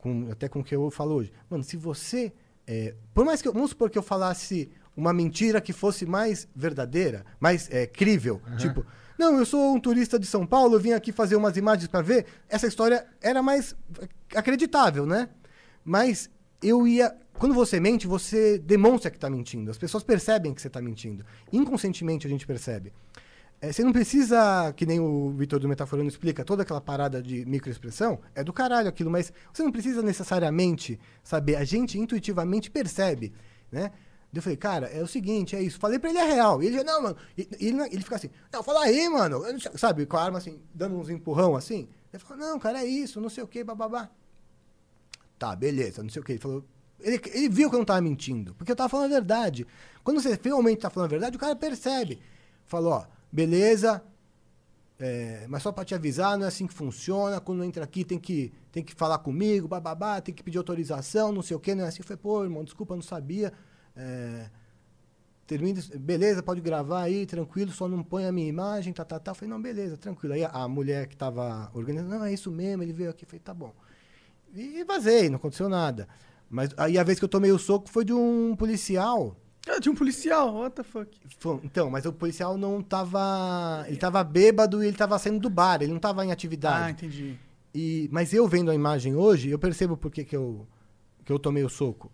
com 0.03 0.27
até 0.29 0.49
com 0.49 0.59
o 0.59 0.63
que 0.63 0.75
eu 0.75 0.91
falo 0.91 1.15
hoje. 1.15 1.31
Mano, 1.49 1.63
se 1.63 1.77
você. 1.77 2.33
é, 2.67 2.93
por 3.13 3.23
mais 3.23 3.41
que 3.41 3.47
eu. 3.47 3.53
Vamos 3.53 3.69
supor 3.69 3.89
que 3.89 3.97
eu 3.97 4.03
falasse 4.03 4.69
uma 4.95 5.13
mentira 5.13 5.61
que 5.61 5.71
fosse 5.71 6.05
mais 6.05 6.45
verdadeira, 6.53 7.25
mais 7.39 7.69
é, 7.71 7.87
crível. 7.87 8.41
Tipo, 8.57 8.85
não, 9.17 9.37
eu 9.37 9.45
sou 9.45 9.73
um 9.73 9.79
turista 9.79 10.19
de 10.19 10.27
São 10.27 10.45
Paulo, 10.45 10.75
eu 10.75 10.79
vim 10.79 10.91
aqui 10.91 11.11
fazer 11.13 11.37
umas 11.37 11.55
imagens 11.55 11.87
pra 11.87 12.01
ver. 12.01 12.25
Essa 12.49 12.67
história 12.67 13.07
era 13.21 13.41
mais 13.41 13.75
acreditável, 14.35 15.05
né? 15.05 15.29
Mas 15.85 16.29
eu 16.61 16.85
ia. 16.85 17.15
Quando 17.39 17.55
você 17.55 17.79
mente, 17.79 18.05
você 18.05 18.59
demonstra 18.59 19.09
que 19.09 19.17
tá 19.17 19.29
mentindo. 19.29 19.71
As 19.71 19.77
pessoas 19.77 20.03
percebem 20.03 20.53
que 20.53 20.61
você 20.61 20.69
tá 20.69 20.81
mentindo. 20.81 21.25
Inconscientemente 21.51 22.27
a 22.27 22.29
gente 22.29 22.45
percebe. 22.45 22.91
É, 23.64 23.72
você 23.72 23.82
não 23.82 23.93
precisa, 23.93 24.74
que 24.74 24.86
nem 24.86 24.99
o 24.99 25.30
Vitor 25.30 25.57
do 25.57 25.70
Metaforando 25.70 26.09
explica, 26.09 26.43
toda 26.43 26.64
aquela 26.64 26.82
parada 26.82 27.24
de 27.24 27.45
microexpressão, 27.45 28.20
é 28.36 28.43
do 28.43 28.51
caralho 28.51 28.89
aquilo, 28.89 29.09
mas 29.09 29.32
você 29.53 29.64
não 29.64 29.72
precisa 29.72 30.01
necessariamente 30.01 30.99
saber. 31.24 31.55
A 31.55 31.64
gente 31.64 31.97
intuitivamente 31.97 32.70
percebe, 32.70 33.32
né? 33.72 33.93
Eu 34.34 34.41
falei, 34.41 34.57
cara, 34.57 34.88
é 34.88 35.01
o 35.01 35.07
seguinte, 35.07 35.55
é 35.55 35.61
isso. 35.61 35.80
Falei 35.80 35.97
pra 35.97 36.09
ele 36.09 36.20
a 36.20 36.26
real. 36.26 36.61
E 36.61 36.66
ele, 36.66 36.84
não, 36.84 37.03
mano. 37.03 37.16
E, 37.38 37.47
ele, 37.57 37.82
ele 37.84 38.01
fica 38.01 38.18
assim, 38.18 38.30
não, 38.51 38.61
fala 38.61 38.82
aí, 38.84 39.07
mano. 39.07 39.41
Sabe, 39.78 40.05
com 40.05 40.18
a 40.18 40.24
arma 40.24 40.39
assim, 40.39 40.59
dando 40.74 40.97
uns 40.97 41.09
empurrão 41.09 41.55
assim. 41.55 41.88
Ele 42.11 42.22
falou, 42.22 42.45
não, 42.45 42.59
cara, 42.59 42.84
é 42.84 42.86
isso, 42.86 43.22
não 43.22 43.30
sei 43.30 43.45
o 43.45 43.47
que, 43.47 43.64
bababá. 43.64 44.09
Tá, 45.39 45.55
beleza, 45.55 46.03
não 46.03 46.09
sei 46.09 46.22
o 46.22 46.26
que. 46.26 46.34
Ele 46.34 46.39
falou. 46.39 46.66
Ele, 46.99 47.22
ele 47.32 47.47
viu 47.47 47.70
que 47.70 47.76
eu 47.76 47.80
não 47.80 47.86
tava 47.86 48.01
mentindo, 48.01 48.53
porque 48.55 48.74
eu 48.74 48.76
tava 48.76 48.89
falando 48.89 49.05
a 49.05 49.16
verdade. 49.16 49.66
Quando 50.03 50.22
você 50.22 50.38
realmente 50.43 50.82
tá 50.82 50.89
falando 50.89 51.07
a 51.07 51.11
verdade, 51.11 51.38
o 51.38 51.39
cara 51.39 51.55
percebe. 51.55 52.20
Falou, 52.66 52.91
ó, 52.91 53.05
beleza, 53.34 54.03
é, 54.99 55.47
mas 55.49 55.63
só 55.63 55.71
pra 55.71 55.84
te 55.84 55.95
avisar, 55.95 56.38
não 56.38 56.45
é 56.45 56.47
assim 56.47 56.67
que 56.67 56.73
funciona. 56.73 57.41
Quando 57.41 57.63
entra 57.63 57.84
aqui, 57.84 58.05
tem 58.05 58.19
que, 58.19 58.53
tem 58.71 58.84
que 58.84 58.93
falar 58.93 59.17
comigo, 59.17 59.67
bababá, 59.67 60.21
tem 60.21 60.34
que 60.34 60.43
pedir 60.43 60.59
autorização, 60.59 61.31
não 61.31 61.41
sei 61.41 61.57
o 61.57 61.59
que, 61.59 61.73
não 61.73 61.84
é 61.84 61.88
assim. 61.88 62.01
Eu 62.01 62.05
falei, 62.05 62.21
pô, 62.21 62.43
irmão, 62.43 62.63
desculpa, 62.63 62.95
não 62.95 63.01
sabia. 63.01 63.51
É, 63.95 64.49
termina, 65.47 65.81
beleza, 65.99 66.43
pode 66.43 66.61
gravar 66.61 67.01
aí, 67.01 67.25
tranquilo, 67.25 67.71
só 67.71 67.88
não 67.88 68.03
põe 68.03 68.25
a 68.25 68.31
minha 68.31 68.47
imagem, 68.47 68.93
tá, 68.93 69.03
tá, 69.03 69.19
tá. 69.19 69.31
Eu 69.31 69.36
falei, 69.36 69.49
não, 69.49 69.61
beleza, 69.61 69.97
tranquilo. 69.97 70.36
Aí 70.36 70.45
a, 70.45 70.49
a 70.49 70.67
mulher 70.67 71.07
que 71.07 71.17
tava 71.17 71.71
organizando, 71.73 72.15
não, 72.15 72.23
é 72.23 72.31
isso 72.31 72.51
mesmo, 72.51 72.84
ele 72.84 72.93
veio 72.93 73.09
aqui, 73.09 73.25
eu 73.25 73.27
falei, 73.27 73.41
tá 73.41 73.53
bom. 73.53 73.73
E 74.53 74.84
vazei, 74.84 75.27
não 75.27 75.38
aconteceu 75.38 75.67
nada. 75.67 76.07
Mas 76.47 76.69
aí 76.77 76.99
a 76.99 77.03
vez 77.03 77.17
que 77.17 77.25
eu 77.25 77.29
tomei 77.29 77.51
o 77.51 77.57
soco 77.57 77.89
foi 77.89 78.05
de 78.05 78.13
um 78.13 78.55
policial. 78.55 79.36
Ah, 79.68 79.80
tinha 79.80 79.91
um 79.91 79.95
policial, 79.95 80.53
what 80.55 80.76
the 80.76 80.84
fuck. 80.84 81.09
Foi- 81.39 81.59
Então, 81.64 81.89
mas 81.89 82.05
o 82.05 82.11
policial 82.14 82.57
não 82.57 82.82
tava. 82.82 83.86
Ele 83.88 83.97
tava 83.97 84.24
bêbado 84.24 84.84
e 84.84 84.88
ele 84.88 84.97
tava 84.97 85.18
saindo 85.18 85.39
do 85.39 85.49
bar, 85.49 85.82
ele 85.82 85.91
não 85.93 85.99
tava 85.99 86.26
em 86.26 86.32
atividade. 86.32 86.84
Ah, 86.86 86.89
entendi. 86.91 87.38
E, 87.74 88.07
mas 88.11 88.34
eu 88.34 88.47
vendo 88.47 88.70
a 88.70 88.76
imagem 88.76 89.16
hoje, 89.16 89.49
eu 89.49 89.57
percebo 89.57 89.95
por 89.97 90.11
que, 90.11 90.24
que, 90.26 90.36
eu, 90.36 90.68
que 91.26 91.32
eu 91.32 91.39
tomei 91.39 91.64
o 91.64 91.70
soco. 91.70 92.11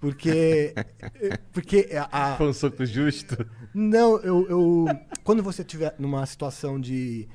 Porque. 0.00 0.74
porque 1.52 1.88
a, 2.10 2.32
a- 2.34 2.36
Foi 2.36 2.48
um 2.48 2.52
soco 2.52 2.84
justo. 2.84 3.36
não, 3.74 4.18
eu, 4.18 4.46
eu- 4.48 4.86
Quando 5.24 5.42
você 5.42 5.62
estiver 5.62 5.94
numa 5.98 6.24
situação 6.26 6.80
de 6.80 7.28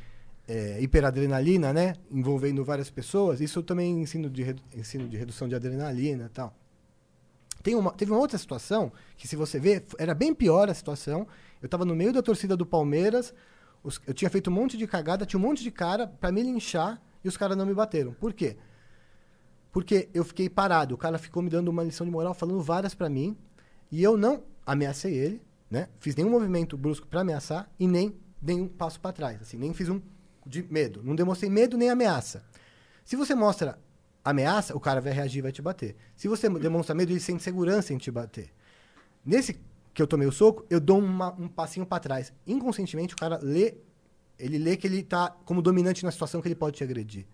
é, 0.47 0.82
hiperadrenalina, 0.82 1.72
né? 1.74 1.95
Envolvendo 2.11 2.64
várias 2.66 2.89
pessoas, 2.89 3.39
isso 3.41 3.59
eu 3.59 3.64
também 3.64 4.01
ensino 4.01 4.30
de, 4.30 4.55
ensino 4.76 5.07
de 5.07 5.16
redução 5.18 5.47
de 5.47 5.55
adrenalina 5.55 6.26
e 6.26 6.30
tal. 6.30 6.53
Tem 7.64 7.74
uma, 7.76 7.91
teve 7.93 8.11
uma 8.11 8.20
outra 8.20 8.38
situação 8.38 8.91
que, 9.16 9.28
se 9.28 9.36
você 9.38 9.57
ver, 9.59 9.86
era 9.97 10.14
bem 10.14 10.34
pior 10.34 10.70
a 10.70 10.74
situação. 10.74 11.26
Eu 11.61 11.70
tava 11.70 11.86
no 11.86 11.95
meio 11.95 12.11
da 12.11 12.22
torcida 12.22 12.57
do 12.57 12.66
Palmeiras, 12.66 13.34
os- 13.82 13.99
eu 14.05 14.14
tinha 14.14 14.30
feito 14.30 14.49
um 14.49 14.53
monte 14.53 14.78
de 14.78 14.86
cagada, 14.86 15.26
tinha 15.26 15.39
um 15.39 15.43
monte 15.43 15.64
de 15.64 15.72
cara 15.72 16.05
pra 16.07 16.32
me 16.32 16.43
linchar 16.43 17.01
e 17.24 17.28
os 17.28 17.38
caras 17.38 17.55
não 17.55 17.66
me 17.66 17.74
bateram. 17.74 18.14
Por 18.14 18.34
quê? 18.34 18.57
Porque 19.72 20.09
eu 20.14 20.24
fiquei 20.24 20.49
parado. 20.49 20.93
O 20.93 20.97
cara 20.97 21.18
ficou 21.18 21.41
me 21.41 21.49
dando 21.49 21.70
uma 21.70 21.84
lição 21.84 22.05
de 22.05 22.11
moral, 22.11 22.34
falando 22.34 22.61
várias 22.61 22.93
pra 22.93 23.09
mim. 23.09 23.36
E 23.91 24.03
eu 24.03 24.18
não 24.18 24.43
ameacei 24.66 25.14
ele, 25.14 25.41
né? 25.70 25.88
Fiz 25.99 26.16
nenhum 26.16 26.30
movimento 26.30 26.78
brusco 26.78 27.07
pra 27.07 27.22
ameaçar 27.22 27.70
e 27.80 27.88
nem 27.88 28.16
dei 28.41 28.55
um 28.59 28.68
passo 28.68 28.99
pra 28.99 29.11
trás. 29.14 29.41
Assim, 29.41 29.57
nem 29.57 29.74
fiz 29.74 29.89
um 29.89 30.01
de 30.45 30.61
medo. 30.64 31.01
Não 31.03 31.16
demonstrei 31.16 31.49
medo 31.49 31.78
nem 31.78 31.89
ameaça. 31.89 32.43
Se 33.05 33.16
você 33.16 33.34
mostra 33.34 33.80
ameaça, 34.24 34.76
o 34.76 34.80
cara 34.80 35.01
vai 35.01 35.11
reagir 35.13 35.39
e 35.39 35.41
vai 35.41 35.51
te 35.51 35.61
bater. 35.61 35.95
Se 36.15 36.28
você 36.28 36.49
demonstra 36.49 36.95
medo, 36.95 37.11
ele 37.11 37.19
sente 37.19 37.43
segurança 37.43 37.93
em 37.93 37.97
te 37.97 38.09
bater. 38.11 38.49
Nesse 39.26 39.59
que 39.93 40.01
eu 40.01 40.07
tomei 40.07 40.28
o 40.28 40.32
soco, 40.32 40.65
eu 40.69 40.80
dou 40.80 40.99
uma- 40.99 41.34
um 41.39 41.47
passinho 41.47 41.86
pra 41.86 41.99
trás. 41.99 42.34
Inconscientemente, 42.47 43.13
o 43.13 43.17
cara 43.17 43.39
lê, 43.41 43.76
ele 44.39 44.57
lê 44.57 44.76
que 44.76 44.88
ele 44.88 45.03
tá 45.03 45.30
como 45.45 45.61
dominante 45.61 46.03
na 46.03 46.11
situação 46.11 46.41
que 46.41 46.47
ele 46.47 46.55
pode 46.55 46.78
te 46.78 46.84
agredir. 46.84 47.26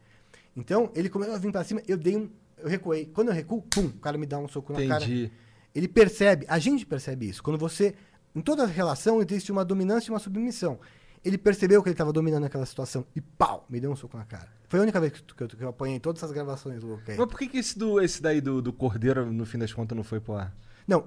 Então, 0.55 0.91
ele 0.95 1.09
começou 1.09 1.35
a 1.35 1.37
vir 1.37 1.51
pra 1.51 1.63
cima, 1.63 1.81
eu 1.87 1.97
dei 1.97 2.17
um. 2.17 2.29
Eu 2.57 2.67
recuei. 2.67 3.05
Quando 3.05 3.29
eu 3.29 3.33
recuo, 3.33 3.61
pum, 3.61 3.85
o 3.85 3.93
cara 3.99 4.17
me 4.17 4.25
dá 4.25 4.37
um 4.37 4.47
soco 4.47 4.73
na 4.73 4.85
cara. 4.85 5.03
Entendi. 5.05 5.31
Ele 5.73 5.87
percebe, 5.87 6.45
a 6.49 6.59
gente 6.59 6.85
percebe 6.85 7.29
isso. 7.29 7.41
Quando 7.41 7.57
você. 7.57 7.95
Em 8.35 8.41
toda 8.41 8.65
relação 8.65 9.21
existe 9.21 9.51
uma 9.51 9.63
dominância 9.63 10.09
e 10.09 10.13
uma 10.13 10.19
submissão. 10.19 10.79
Ele 11.23 11.37
percebeu 11.37 11.81
que 11.83 11.89
ele 11.89 11.93
estava 11.93 12.13
dominando 12.13 12.45
aquela 12.45 12.65
situação 12.65 13.05
e 13.15 13.19
pau, 13.21 13.65
me 13.69 13.79
deu 13.79 13.91
um 13.91 13.95
soco 13.95 14.17
na 14.17 14.23
cara. 14.23 14.47
Foi 14.69 14.79
a 14.79 14.83
única 14.83 14.99
vez 14.99 15.11
que, 15.13 15.19
eu- 15.19 15.35
que 15.35 15.43
eu, 15.43 15.57
que 15.59 15.63
eu 15.63 15.69
apanhei 15.69 15.99
todas 15.99 16.21
essas 16.23 16.31
gravações 16.33 16.81
loucas 16.83 17.09
aí. 17.09 17.17
Mas 17.17 17.27
por 17.27 17.37
que, 17.37 17.47
que 17.47 17.57
esse, 17.57 17.77
do, 17.77 17.99
esse 18.01 18.21
daí 18.21 18.39
do, 18.39 18.61
do 18.61 18.71
Cordeiro, 18.71 19.25
no 19.31 19.45
fim 19.45 19.57
das 19.57 19.73
contas, 19.73 19.95
não 19.97 20.03
foi 20.03 20.19
pro 20.19 20.35
ar? 20.35 20.53
Não, 20.87 21.05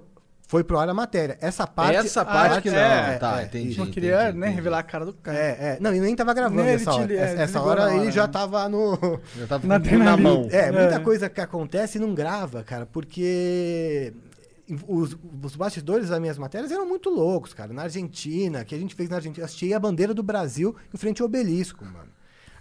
foi 0.49 0.63
pro 0.63 0.79
ar 0.79 0.87
a 0.89 0.93
matéria. 0.93 1.39
Essa 1.41 1.67
parte. 1.67 1.97
Essa 1.97 2.25
parte 2.27 2.61
que 2.61 2.71
não. 2.71 2.77
é, 2.77 3.17
tá, 3.17 3.41
é, 3.41 3.45
entendi. 3.45 3.79
Não 3.79 3.87
queria 3.87 4.25
entendi, 4.25 4.39
né, 4.39 4.47
entendi. 4.47 4.57
revelar 4.57 4.79
a 4.81 4.83
cara 4.83 5.07
do 5.07 5.15
cara. 5.15 5.39
É, 5.39 5.49
é. 5.51 5.79
Não, 5.81 5.91
ele 5.93 6.01
nem 6.01 6.15
tava 6.15 6.35
gravando 6.35 6.63
Nem 6.63 6.75
essa 6.75 6.91
ele 6.91 6.99
hora. 6.99 7.07
te- 7.07 7.15
é, 7.17 7.23
essa 7.23 7.43
essa 7.43 7.61
hora 7.63 7.83
hora, 7.85 7.95
ele 7.95 8.11
já 8.11 8.27
né? 8.27 8.33
tava 8.33 8.69
no. 8.69 8.99
Eu 9.39 9.47
tava 9.49 9.67
Na 9.67 9.79
na 9.79 10.17
mão. 10.17 10.47
É, 10.51 10.71
muita 10.71 10.97
É. 10.97 10.99
coisa 10.99 11.31
que 11.31 11.41
acontece 11.41 11.97
e 11.97 12.01
não 12.01 12.13
grava, 12.15 12.63
cara, 12.63 12.85
porque 12.85 14.13
os, 14.89 15.17
os 15.43 15.57
bastidores 15.57 16.09
das 16.09 16.21
minhas 16.21 16.39
matérias 16.39 16.71
eram 16.71 16.87
muito 16.89 17.11
loucos, 17.11 17.53
cara. 17.53 17.73
Na 17.73 17.83
Argentina, 17.83 18.65
que 18.65 18.75
a 18.75 18.79
gente 18.79 18.95
fez 18.95 19.09
na 19.09 19.17
Argentina, 19.17 19.45
assisti 19.45 19.73
a 19.75 19.79
bandeira 19.81 20.15
do 20.15 20.23
Brasil 20.23 20.75
em 20.93 20.97
frente 20.97 21.21
ao 21.23 21.27
obelisco, 21.27 21.85
mano. 21.85 22.11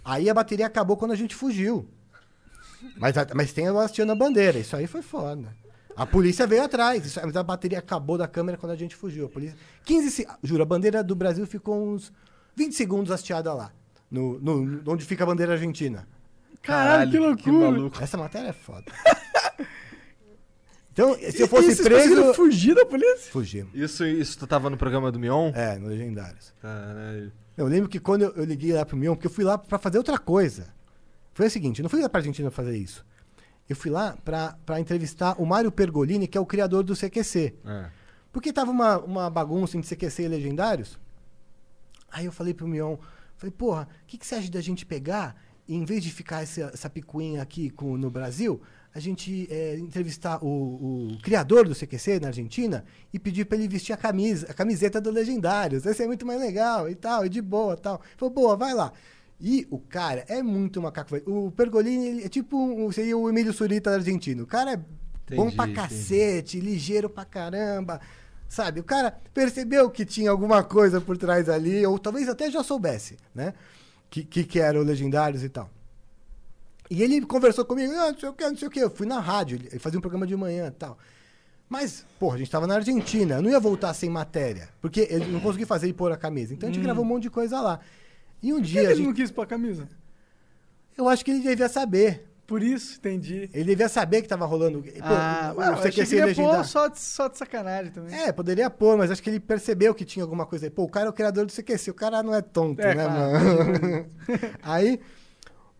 Aí 0.04 0.28
a 0.28 0.34
bateria 0.34 0.66
acabou 0.66 0.96
quando 0.96 1.12
a 1.12 1.16
gente 1.16 1.34
fugiu. 1.34 1.88
Mas, 2.96 3.16
a- 3.16 3.26
mas 3.34 3.52
tem 3.52 3.66
eu 3.66 3.78
assistindo 3.78 4.10
a 4.10 4.14
bandeira, 4.16 4.58
isso 4.58 4.74
aí 4.74 4.86
foi 4.88 5.02
foda. 5.02 5.54
A 5.96 6.04
polícia 6.06 6.46
veio 6.46 6.64
atrás, 6.64 7.04
isso- 7.06 7.20
mas 7.22 7.36
a 7.36 7.42
bateria 7.42 7.78
acabou 7.78 8.18
da 8.18 8.26
câmera 8.26 8.58
quando 8.58 8.72
a 8.72 8.76
gente 8.76 8.96
fugiu. 8.96 9.26
A 9.26 9.28
polícia, 9.28 9.56
15 9.84 10.10
se- 10.10 10.26
Juro, 10.42 10.62
a 10.62 10.66
bandeira 10.66 11.04
do 11.04 11.14
Brasil 11.14 11.46
ficou 11.46 11.86
uns 11.94 12.12
20 12.56 12.74
segundos 12.74 13.12
hasteada 13.12 13.52
lá. 13.54 13.70
No, 14.10 14.38
no- 14.40 14.82
onde 14.92 15.04
fica 15.04 15.22
a 15.22 15.26
bandeira 15.26 15.52
argentina. 15.52 16.08
Caralho, 16.62 17.10
que 17.10 17.18
loucura. 17.18 17.70
maluco. 17.70 18.02
Essa 18.02 18.16
matéria 18.16 18.48
é 18.48 18.52
foda. 18.52 18.84
então, 20.92 21.14
se 21.14 21.40
eu 21.40 21.48
fosse 21.48 21.70
E 21.70 21.74
vocês 21.74 21.80
preso. 21.88 22.02
conseguiram 22.08 22.34
fugir 22.34 22.74
da 22.74 22.84
polícia? 22.84 23.32
Fugimos. 23.32 23.74
Isso, 23.74 24.04
isso 24.04 24.38
tu 24.38 24.46
tava 24.46 24.68
no 24.68 24.76
programa 24.76 25.10
do 25.10 25.18
Mion? 25.18 25.50
É, 25.54 25.78
no 25.78 25.88
Legendários. 25.88 26.52
Caralho. 26.60 27.32
Eu 27.56 27.66
lembro 27.66 27.88
que 27.88 27.98
quando 27.98 28.22
eu, 28.22 28.30
eu 28.32 28.44
liguei 28.44 28.72
lá 28.72 28.84
pro 28.84 28.96
Mion, 28.96 29.14
porque 29.14 29.26
eu 29.26 29.30
fui 29.30 29.44
lá 29.44 29.56
pra 29.56 29.78
fazer 29.78 29.98
outra 29.98 30.18
coisa. 30.18 30.68
Foi 31.32 31.46
o 31.46 31.50
seguinte, 31.50 31.80
eu 31.80 31.82
não 31.82 31.90
fui 31.90 32.00
lá 32.00 32.08
pra 32.08 32.20
Argentina 32.20 32.50
fazer 32.50 32.76
isso. 32.76 33.04
Eu 33.68 33.74
fui 33.76 33.90
lá 33.90 34.16
pra, 34.24 34.56
pra 34.66 34.78
entrevistar 34.80 35.40
o 35.40 35.46
Mário 35.46 35.72
Pergolini, 35.72 36.28
que 36.28 36.36
é 36.36 36.40
o 36.40 36.44
criador 36.46 36.82
do 36.82 36.94
CQC. 36.94 37.54
É. 37.64 37.86
Porque 38.30 38.52
tava 38.52 38.70
uma, 38.70 38.98
uma 38.98 39.30
bagunça 39.30 39.76
entre 39.78 39.94
CQC 39.96 40.22
e 40.24 40.28
Legendários. 40.28 40.98
Aí 42.10 42.26
eu 42.26 42.32
falei 42.32 42.52
pro 42.52 42.68
Mion, 42.68 42.96
falei, 43.36 43.50
porra, 43.50 43.88
o 44.02 44.06
que, 44.06 44.18
que 44.18 44.26
você 44.26 44.34
acha 44.34 44.50
da 44.50 44.60
gente 44.60 44.84
pegar, 44.84 45.34
e 45.66 45.74
em 45.74 45.84
vez 45.84 46.02
de 46.02 46.10
ficar 46.10 46.42
essa, 46.42 46.70
essa 46.74 46.90
picuinha 46.90 47.40
aqui 47.40 47.70
com, 47.70 47.96
no 47.96 48.10
Brasil, 48.10 48.60
a 48.94 49.00
gente 49.00 49.48
é, 49.50 49.78
entrevistar 49.78 50.38
o, 50.44 50.46
o 51.14 51.18
criador 51.22 51.66
do 51.66 51.74
CQC 51.74 52.20
na 52.20 52.28
Argentina 52.28 52.84
e 53.12 53.18
pedir 53.18 53.46
pra 53.46 53.56
ele 53.56 53.66
vestir 53.66 53.92
a 53.92 53.96
camisa, 53.96 54.46
a 54.50 54.54
camiseta 54.54 55.00
do 55.00 55.10
Legendários. 55.10 55.86
Esse 55.86 56.02
é 56.02 56.06
muito 56.06 56.26
mais 56.26 56.40
legal 56.40 56.88
e 56.88 56.94
tal, 56.94 57.24
e 57.24 57.28
de 57.28 57.40
boa 57.40 57.76
tal. 57.76 58.02
Falei, 58.16 58.34
boa, 58.34 58.56
vai 58.56 58.74
lá. 58.74 58.92
E 59.40 59.66
o 59.70 59.78
cara 59.78 60.24
é 60.28 60.42
muito 60.42 60.80
macaco. 60.80 61.16
O 61.26 61.50
Pergolini 61.50 62.22
é 62.22 62.28
tipo 62.28 62.56
um, 62.56 62.92
seria 62.92 63.16
o 63.16 63.28
Emílio 63.28 63.52
Surita 63.52 63.90
argentino. 63.90 64.44
O 64.44 64.46
cara 64.46 64.72
é 64.72 64.76
bom 64.76 65.48
Entendi, 65.48 65.56
pra 65.56 65.64
entendi. 65.64 65.74
cacete, 65.74 66.60
ligeiro 66.60 67.08
pra 67.08 67.24
caramba. 67.24 68.00
Sabe, 68.48 68.80
o 68.80 68.84
cara 68.84 69.18
percebeu 69.32 69.88
que 69.90 70.04
tinha 70.04 70.30
alguma 70.30 70.62
coisa 70.62 71.00
por 71.00 71.16
trás 71.16 71.48
ali, 71.48 71.84
ou 71.86 71.98
talvez 71.98 72.28
até 72.28 72.50
já 72.50 72.62
soubesse, 72.62 73.16
né? 73.34 73.54
Que, 74.10 74.22
que, 74.22 74.44
que 74.44 74.60
era 74.60 74.78
o 74.78 74.82
Legendários 74.82 75.42
e 75.42 75.48
tal. 75.48 75.70
E 76.90 77.02
ele 77.02 77.20
conversou 77.22 77.64
comigo, 77.64 77.92
ah, 77.94 78.12
não 78.12 78.18
sei 78.18 78.28
o 78.28 78.32
que, 78.32 78.48
não 78.48 78.56
sei 78.56 78.68
o 78.68 78.70
que. 78.70 78.80
Eu 78.80 78.90
fui 78.90 79.06
na 79.06 79.18
rádio, 79.20 79.56
ele 79.70 79.78
fazia 79.78 79.98
um 79.98 80.02
programa 80.02 80.26
de 80.26 80.36
manhã 80.36 80.66
e 80.66 80.70
tal. 80.70 80.98
Mas, 81.68 82.04
porra, 82.18 82.34
a 82.34 82.38
gente 82.38 82.50
tava 82.50 82.66
na 82.66 82.74
Argentina, 82.74 83.36
eu 83.36 83.42
não 83.42 83.48
ia 83.50 83.58
voltar 83.60 83.94
sem 83.94 84.10
matéria, 84.10 84.68
porque 84.80 85.06
ele 85.10 85.26
não 85.26 85.40
conseguia 85.40 85.66
fazer 85.66 85.88
e 85.88 85.92
pôr 85.94 86.12
a 86.12 86.16
camisa. 86.18 86.52
Então 86.52 86.68
a 86.68 86.72
gente 86.72 86.82
gravou 86.82 87.02
um 87.02 87.08
monte 87.08 87.22
de 87.24 87.30
coisa 87.30 87.60
lá. 87.62 87.80
E 88.42 88.52
um 88.52 88.56
Por 88.56 88.62
que 88.64 88.68
dia 88.72 88.82
ele 88.82 88.94
gente, 88.96 89.06
não 89.06 89.14
quis 89.14 89.30
pôr 89.30 89.42
a 89.42 89.46
camisa? 89.46 89.88
eu 90.98 91.08
acho 91.08 91.24
que 91.24 91.30
ele 91.30 91.40
devia 91.40 91.68
saber. 91.70 92.28
Por 92.46 92.62
isso, 92.62 92.98
entendi. 92.98 93.48
Ele 93.54 93.64
devia 93.64 93.88
saber 93.88 94.20
que 94.20 94.28
tava 94.28 94.44
rolando. 94.44 94.82
Pô, 94.82 94.90
ah, 95.00 95.54
o- 95.56 95.60
ué, 95.60 95.66
eu 95.68 95.70
o 95.70 95.74
achei 95.74 95.90
que 95.90 95.96
CQC 96.04 96.12
ele 96.14 96.20
ia 96.20 96.26
legendário. 96.26 96.58
pôr 96.58 96.64
só 96.66 96.88
de, 96.88 97.00
só 97.00 97.28
de 97.28 97.38
sacanagem 97.38 97.92
também. 97.92 98.14
É, 98.14 98.30
poderia 98.32 98.68
pôr, 98.68 98.98
mas 98.98 99.10
acho 99.10 99.22
que 99.22 99.30
ele 99.30 99.40
percebeu 99.40 99.94
que 99.94 100.04
tinha 100.04 100.22
alguma 100.22 100.44
coisa 100.44 100.66
aí. 100.66 100.70
Pô, 100.70 100.82
o 100.82 100.88
cara 100.88 101.06
é 101.06 101.08
o 101.08 101.12
criador 101.14 101.46
do 101.46 101.52
CQC, 101.52 101.90
o 101.92 101.94
cara 101.94 102.22
não 102.22 102.34
é 102.34 102.42
tonto, 102.42 102.82
É, 102.82 102.94
né, 102.94 103.04
claro. 103.04 103.32
mano? 103.32 104.06
aí, 104.62 105.00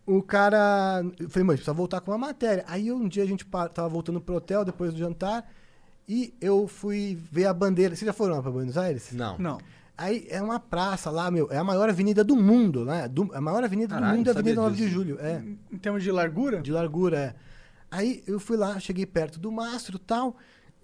o 0.05 0.21
cara... 0.21 1.01
Eu 1.19 1.29
falei, 1.29 1.45
mano, 1.45 1.57
precisa 1.57 1.73
voltar 1.73 2.01
com 2.01 2.11
uma 2.11 2.17
matéria. 2.17 2.63
Aí, 2.67 2.91
um 2.91 3.07
dia, 3.07 3.23
a 3.23 3.27
gente 3.27 3.45
tava 3.73 3.87
voltando 3.89 4.19
pro 4.21 4.35
hotel, 4.35 4.65
depois 4.65 4.91
do 4.93 4.99
jantar, 4.99 5.49
e 6.07 6.33
eu 6.41 6.67
fui 6.67 7.17
ver 7.31 7.45
a 7.45 7.53
bandeira. 7.53 7.95
Vocês 7.95 8.05
já 8.05 8.13
foram 8.13 8.35
lá 8.35 8.41
pra 8.41 8.51
Buenos 8.51 8.77
Aires? 8.77 9.11
Não. 9.13 9.37
Não. 9.37 9.57
Aí, 9.97 10.25
é 10.29 10.41
uma 10.41 10.59
praça 10.59 11.09
lá, 11.11 11.29
meu, 11.29 11.47
é 11.51 11.57
a 11.57 11.63
maior 11.63 11.87
avenida 11.87 12.23
do 12.23 12.35
mundo, 12.35 12.83
né? 12.83 13.07
Do- 13.07 13.29
a 13.33 13.39
maior 13.39 13.63
avenida 13.63 13.93
Caralho, 13.95 14.11
do 14.13 14.17
mundo 14.17 14.27
é 14.27 14.29
a 14.31 14.33
Avenida 14.33 14.55
sabia 14.55 14.69
9 14.69 14.75
de 14.75 14.81
disso. 14.83 14.93
Julho, 14.93 15.17
é. 15.21 15.43
Em 15.71 15.77
termos 15.77 16.03
de 16.03 16.11
largura? 16.11 16.61
De 16.61 16.71
largura, 16.71 17.17
é. 17.19 17.35
Aí 17.91 18.23
eu 18.25 18.39
fui 18.39 18.57
lá, 18.57 18.79
cheguei 18.79 19.05
perto 19.05 19.39
do 19.39 19.51
mastro 19.51 19.97
e 19.97 19.99
tal. 19.99 20.35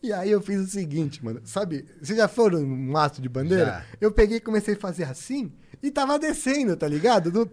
E 0.02 0.14
aí 0.14 0.30
eu 0.32 0.40
fiz 0.42 0.62
o 0.62 0.68
seguinte, 0.68 1.26
mano. 1.26 1.42
Sabe, 1.44 1.86
vocês 2.02 2.18
já 2.18 2.28
foram 2.28 2.60
num 2.62 2.92
mastro 2.92 3.22
de 3.22 3.28
bandeira? 3.28 3.66
Já. 3.66 3.84
Eu 4.00 4.12
peguei 4.12 4.38
e 4.38 4.40
comecei 4.40 4.76
a 4.76 4.78
fazer 4.78 5.04
assim 5.06 5.52
e 5.82 5.90
tava 5.92 6.20
descendo, 6.20 6.76
tá 6.76 6.88
ligado? 6.88 7.32
No- 7.32 7.50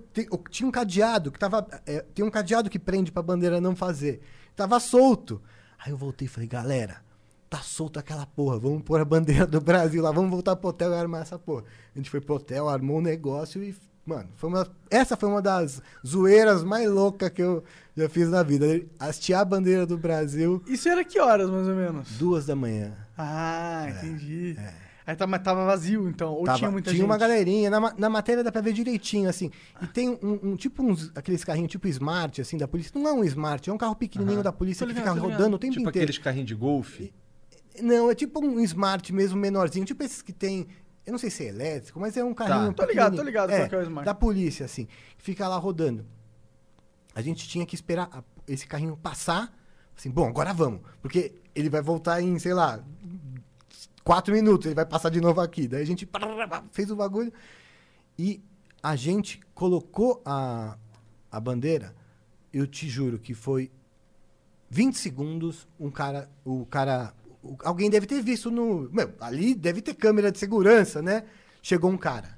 tinha 0.51 0.67
um 0.69 0.71
cadeado 0.73 1.31
que 1.31 1.39
tava. 1.39 1.67
é, 1.87 2.01
tem 2.15 2.25
um 2.25 2.31
cadeado 2.31 2.69
que 2.71 2.79
prende 2.79 3.13
pra 3.13 3.23
bandeira 3.23 3.61
não 3.61 3.75
fazer. 3.77 4.21
Tava 4.57 4.81
solto. 4.81 5.41
Aí 5.85 5.93
eu 5.93 5.97
voltei 5.97 6.27
e 6.27 6.29
falei, 6.29 6.49
galera, 6.49 6.97
tá 7.49 7.59
solto 7.59 7.99
aquela 7.99 8.27
porra. 8.27 8.59
Vamos 8.59 8.83
pôr 8.83 9.01
a 9.01 9.05
bandeira 9.05 9.47
do 9.47 9.61
Brasil 9.61 10.03
lá, 10.03 10.11
vamos 10.11 10.31
voltar 10.31 10.57
pro 10.57 10.71
hotel 10.71 10.91
e 10.93 10.97
armar 10.97 11.23
essa 11.23 11.39
porra. 11.39 11.65
A 11.95 11.99
gente 11.99 12.11
foi 12.11 12.21
pro 12.21 12.35
hotel, 12.37 12.69
armou 12.69 12.99
um 12.99 13.03
negócio 13.03 13.63
e. 13.63 13.75
Mano, 14.05 14.29
foi 14.37 14.49
uma, 14.49 14.65
essa 14.89 15.17
foi 15.17 15.29
uma 15.29 15.43
das 15.43 15.83
zoeiras 16.07 16.63
mais 16.63 16.89
loucas 16.89 17.29
que 17.29 17.43
eu 17.43 17.65
já 17.97 18.09
fiz 18.09 18.29
na 18.29 18.41
vida. 18.45 18.81
Hastear 19.01 19.41
a 19.41 19.45
bandeira 19.45 19.85
do 19.85 19.99
Brasil 19.99 20.63
Isso 20.69 20.89
era 20.89 21.05
que 21.05 21.19
horas, 21.19 21.51
mais 21.51 21.67
ou 21.67 21.75
menos? 21.75 22.09
duas 22.17 22.47
da 22.47 22.55
manhã. 22.55 22.93
Ah, 23.19 23.87
entendi. 23.91 24.57
Aí 25.07 25.15
tava, 25.15 25.31
mas 25.31 25.43
tava 25.43 25.65
vazio, 25.65 26.09
então. 26.09 26.33
Ou 26.33 26.43
É, 26.43 26.47
Tava- 26.47 26.59
tinha 26.59 26.71
muita 26.71 26.91
tinha 26.91 26.99
gente? 27.01 27.07
uma 27.09 27.17
galerinha. 27.17 27.71
Na, 27.71 27.95
na 27.97 28.11
matéria 28.11 28.43
dá 28.43 28.51
pra 28.51 28.61
ver 28.61 28.73
direitinho, 28.73 29.29
assim. 29.29 29.53
E 29.81 29.87
tem 29.87 30.11
um, 30.11 30.41
um- 30.43 30.57
tipo 30.57 30.83
uns, 30.83 31.13
aqueles 31.15 31.45
carrinhos 31.45 31.71
tipo 31.71 31.87
Smart, 31.87 32.41
assim, 32.41 32.59
da 32.59 32.67
polícia. 32.67 32.91
Não 32.99 33.07
é 33.09 33.13
um 33.13 33.23
Smart, 33.25 33.71
é 33.71 33.73
um 33.73 33.79
carro 33.79 33.95
pequenininho 33.95 34.43
da 34.43 34.51
polícia 34.53 34.85
Tô 34.85 34.93
que 34.93 34.99
ligado, 34.99 35.15
fica 35.15 35.27
ligado. 35.27 35.39
rodando 35.39 35.57
o 35.57 35.59
tempo 35.61 35.75
Tipo 35.75 35.89
inteiro. 35.89 36.05
aqueles 36.07 36.19
carrinhos 36.19 36.49
de 36.49 36.55
golfe. 36.57 37.15
Não, 37.81 38.11
é 38.11 38.15
tipo 38.15 38.45
um 38.45 38.59
smart 38.61 39.13
mesmo, 39.13 39.39
menorzinho. 39.39 39.85
Tipo 39.85 40.03
esses 40.03 40.23
que 40.23 40.33
tem. 40.33 40.67
Eu 41.05 41.13
não 41.13 41.19
sei 41.21 41.31
se 41.31 41.45
é 41.45 41.49
elétrico, 41.51 42.01
mas 42.01 42.17
é 42.17 42.25
um 42.25 42.35
carrinho. 42.35 42.73
Tô 42.73 42.85
ligado, 42.85 43.15
tô 43.17 43.23
ligado 43.23 43.51
qual 43.51 43.69
que 43.69 43.75
é 43.75 43.79
o 43.79 43.83
smart. 43.83 44.05
Da 44.07 44.15
polícia, 44.15 44.65
assim. 44.67 44.89
Fica 45.19 45.47
lá 45.47 45.57
rodando. 45.57 46.05
A 47.15 47.23
gente 47.23 47.47
tinha 47.49 47.65
que 47.65 47.75
esperar 47.75 48.09
a- 48.13 48.25
esse 48.49 48.67
carrinho 48.67 48.97
passar. 48.97 49.53
Assim, 49.97 50.11
bom, 50.11 50.27
agora 50.27 50.53
vamos. 50.53 50.81
Porque 51.01 51.33
ele 51.55 51.71
vai 51.71 51.81
voltar 51.81 52.21
em, 52.21 52.39
sei 52.39 52.53
lá, 52.53 52.81
quatro 54.07 54.33
minutos. 54.33 54.67
Ele 54.67 54.75
vai 54.77 54.87
passar 54.87 55.11
de 55.11 55.21
novo 55.21 55.41
aqui. 55.41 55.67
Daí 55.67 55.83
a 55.83 55.87
gente 55.87 56.09
fez 56.71 56.91
o 56.91 56.97
bagulho. 56.97 57.33
E 58.17 58.41
a 58.83 58.95
gente 58.95 59.41
colocou 59.53 60.23
a, 60.25 60.79
a 61.31 61.41
bandeira. 61.41 61.95
Eu 62.53 62.67
te 62.67 62.89
juro 62.89 63.19
que 63.19 63.35
foi 63.35 63.71
20 64.71 64.97
segundos, 64.97 65.67
um 65.79 65.91
cara, 65.91 66.31
o 66.45 66.65
cara, 66.67 67.13
o- 67.43 67.57
alguém 67.65 67.91
deve 67.91 68.07
ter 68.07 68.23
visto 68.23 68.51
no, 68.51 68.89
meu, 68.91 69.13
ali 69.21 69.55
deve 69.55 69.83
ter 69.83 69.95
câmera 69.95 70.31
de 70.33 70.39
segurança, 70.39 71.03
né? 71.03 71.25
Chegou 71.61 71.91
um 71.91 71.99
cara. 71.99 72.37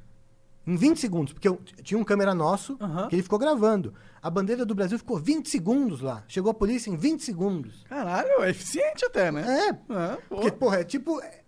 Em 0.66 0.74
20 0.76 0.98
segundos, 1.00 1.32
porque 1.32 1.48
eu- 1.48 1.60
tinha 1.82 1.98
um 1.98 2.04
câmera 2.04 2.34
nosso, 2.34 2.76
Aham. 2.80 3.08
que 3.08 3.14
ele 3.14 3.22
ficou 3.22 3.38
gravando. 3.38 3.94
A 4.20 4.28
bandeira 4.28 4.66
do 4.66 4.74
Brasil 4.74 4.98
ficou 4.98 5.18
20 5.18 5.48
segundos 5.48 6.00
lá. 6.00 6.24
Chegou 6.28 6.50
a 6.50 6.54
polícia 6.54 6.90
em 6.90 6.96
20 6.96 7.22
segundos. 7.22 7.84
Caralho, 7.88 8.42
é 8.42 8.50
eficiente 8.50 9.04
até, 9.04 9.30
né? 9.30 9.68
É, 9.68 9.72
pô. 9.72 9.94
porque, 10.28 10.50
porra, 10.50 10.80
é 10.80 10.84
tipo. 10.84 11.20
é, 11.22 11.40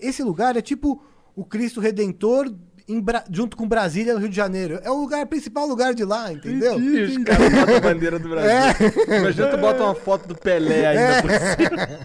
Esse 0.00 0.22
lugar 0.22 0.56
é 0.56 0.62
tipo 0.62 1.02
o 1.36 1.44
Cristo 1.44 1.80
Redentor 1.80 2.52
em 2.88 3.00
Bra- 3.00 3.24
junto 3.30 3.56
com 3.56 3.68
Brasília, 3.68 4.14
no 4.14 4.18
Rio 4.20 4.28
de 4.28 4.34
Janeiro. 4.36 4.80
É 4.82 4.90
o 4.90 4.96
lugar, 4.96 5.24
principal 5.26 5.66
lugar 5.66 5.94
de 5.94 6.04
lá, 6.04 6.32
entendeu? 6.32 6.80
E 6.80 7.02
os 7.04 7.24
caras 7.24 7.52
botam 7.52 7.76
a 7.76 7.80
bandeira 7.80 8.18
do 8.18 8.28
Brasil. 8.28 9.16
Imagina 9.16 9.48
tu 9.48 9.58
bota 9.58 9.82
uma 9.84 9.94
foto 9.94 10.26
do 10.26 10.34
Pelé 10.34 10.86
ainda 10.86 11.22
por 11.22 11.30
cima. 11.30 12.00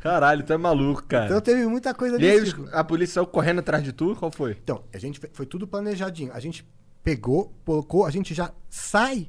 Caralho, 0.00 0.44
tu 0.44 0.52
é 0.52 0.56
maluco, 0.56 1.02
cara. 1.04 1.26
Então 1.26 1.40
teve 1.40 1.66
muita 1.66 1.92
coisa 1.94 2.16
e 2.20 2.24
aí 2.24 2.30
desse 2.40 2.42
os- 2.42 2.48
tipo. 2.66 2.68
a 2.72 2.84
polícia 2.84 3.14
saiu 3.14 3.26
correndo 3.26 3.58
atrás 3.60 3.82
de 3.82 3.92
tu? 3.92 4.14
Qual 4.16 4.30
foi? 4.30 4.52
Então, 4.62 4.84
a 4.92 4.98
gente 4.98 5.20
foi 5.32 5.46
tudo 5.46 5.66
planejadinho. 5.66 6.32
A 6.32 6.40
gente 6.40 6.68
pegou, 7.02 7.52
colocou, 7.64 8.06
a 8.06 8.10
gente 8.10 8.34
já 8.34 8.52
sai 8.68 9.28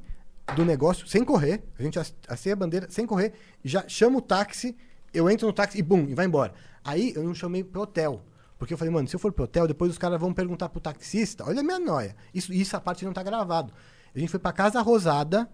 do 0.54 0.64
negócio 0.64 1.06
sem 1.06 1.24
correr. 1.24 1.62
A 1.78 1.82
gente 1.82 1.98
ac- 1.98 2.14
aceia 2.28 2.52
a 2.52 2.56
bandeira 2.56 2.86
sem 2.90 3.06
correr, 3.06 3.32
já 3.64 3.84
chama 3.88 4.18
o 4.18 4.20
táxi, 4.22 4.76
eu 5.12 5.28
entro 5.30 5.46
no 5.46 5.52
táxi 5.52 5.78
e 5.78 5.82
bum, 5.82 6.06
e 6.08 6.14
vai 6.14 6.26
embora. 6.26 6.52
Aí 6.84 7.12
eu 7.14 7.22
não 7.22 7.34
chamei 7.34 7.62
pro 7.64 7.82
hotel. 7.82 8.22
Porque 8.58 8.74
eu 8.74 8.78
falei, 8.78 8.92
mano, 8.92 9.08
se 9.08 9.16
eu 9.16 9.20
for 9.20 9.32
pro 9.32 9.44
hotel, 9.44 9.66
depois 9.66 9.90
os 9.90 9.96
caras 9.98 10.20
vão 10.20 10.34
perguntar 10.34 10.68
pro 10.68 10.80
taxista. 10.80 11.44
Olha 11.46 11.60
a 11.60 11.62
minha 11.62 11.78
noia. 11.78 12.14
Isso, 12.34 12.52
isso 12.52 12.76
a 12.76 12.80
parte 12.80 13.04
não 13.06 13.12
tá 13.12 13.22
gravado. 13.22 13.72
A 14.14 14.18
gente 14.18 14.28
foi 14.28 14.38
pra 14.38 14.52
Casa 14.52 14.82
Rosada. 14.82 15.48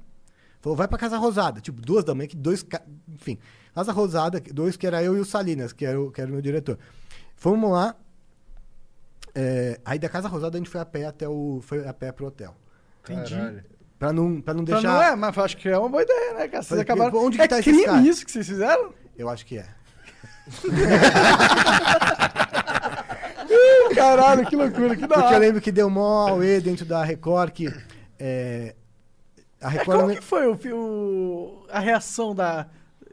Falou, 0.60 0.76
vai 0.76 0.88
pra 0.88 0.98
Casa 0.98 1.16
Rosada. 1.16 1.60
Tipo, 1.60 1.80
duas 1.80 2.02
da 2.02 2.14
manhã, 2.14 2.26
que 2.26 2.36
dois. 2.36 2.66
Enfim, 3.08 3.38
Casa 3.72 3.92
Rosada, 3.92 4.40
dois 4.40 4.76
que 4.76 4.86
era 4.86 5.02
eu 5.04 5.16
e 5.16 5.20
o 5.20 5.24
Salinas, 5.24 5.72
que 5.72 5.86
era 5.86 6.00
o, 6.00 6.10
que 6.10 6.20
era 6.20 6.28
o 6.28 6.32
meu 6.32 6.42
diretor. 6.42 6.78
Fomos 7.36 7.70
lá. 7.70 7.94
é, 9.34 9.78
aí 9.84 9.98
da 9.98 10.08
Casa 10.08 10.26
Rosada 10.28 10.56
a 10.56 10.58
gente 10.58 10.70
foi 10.70 10.80
a 10.80 10.86
pé 10.86 11.06
até 11.06 11.28
o. 11.28 11.60
Foi 11.62 11.86
a 11.86 11.92
pé 11.92 12.10
pro 12.10 12.26
hotel. 12.26 12.56
Entendi. 13.04 13.62
Pra 13.98 14.12
não, 14.12 14.40
pra 14.40 14.52
não 14.52 14.62
Então 14.62 14.74
deixar. 14.80 14.92
não 14.92 15.02
é, 15.02 15.14
mas 15.14 15.36
eu 15.36 15.44
acho 15.44 15.56
que 15.56 15.68
é 15.68 15.78
uma 15.78 15.88
boa 15.88 16.02
ideia, 16.02 16.34
né, 16.34 16.48
cara? 16.48 16.62
Vocês 16.62 16.80
acabaram... 16.80 17.18
onde 17.18 17.36
que 17.38 17.44
é 17.44 17.48
tá 17.48 17.62
crime 17.62 18.08
isso 18.08 18.26
que 18.26 18.32
vocês 18.32 18.46
fizeram? 18.46 18.92
Eu 19.18 19.28
acho 19.28 19.44
que 19.46 19.58
é. 19.58 19.66
Caralho, 23.94 24.46
que 24.46 24.56
loucura, 24.56 24.94
que 24.96 25.02
da 25.02 25.08
Porque 25.08 25.20
eu 25.20 25.26
hora. 25.26 25.38
lembro 25.38 25.60
que 25.60 25.72
deu 25.72 25.88
mó 25.88 26.28
auê 26.28 26.60
dentro 26.60 26.84
da 26.84 27.02
Record 27.04 27.50
que. 27.52 27.72
é, 28.18 28.74
a 29.60 29.68
É, 29.68 29.70
Record. 29.70 29.96
como 29.98 30.08
não- 30.08 30.14
que 30.16 30.22
foi 30.22 30.46
o, 30.46 30.58
o- 30.74 31.66
a 31.70 31.78
reação 31.80 32.34
da, 32.34 32.66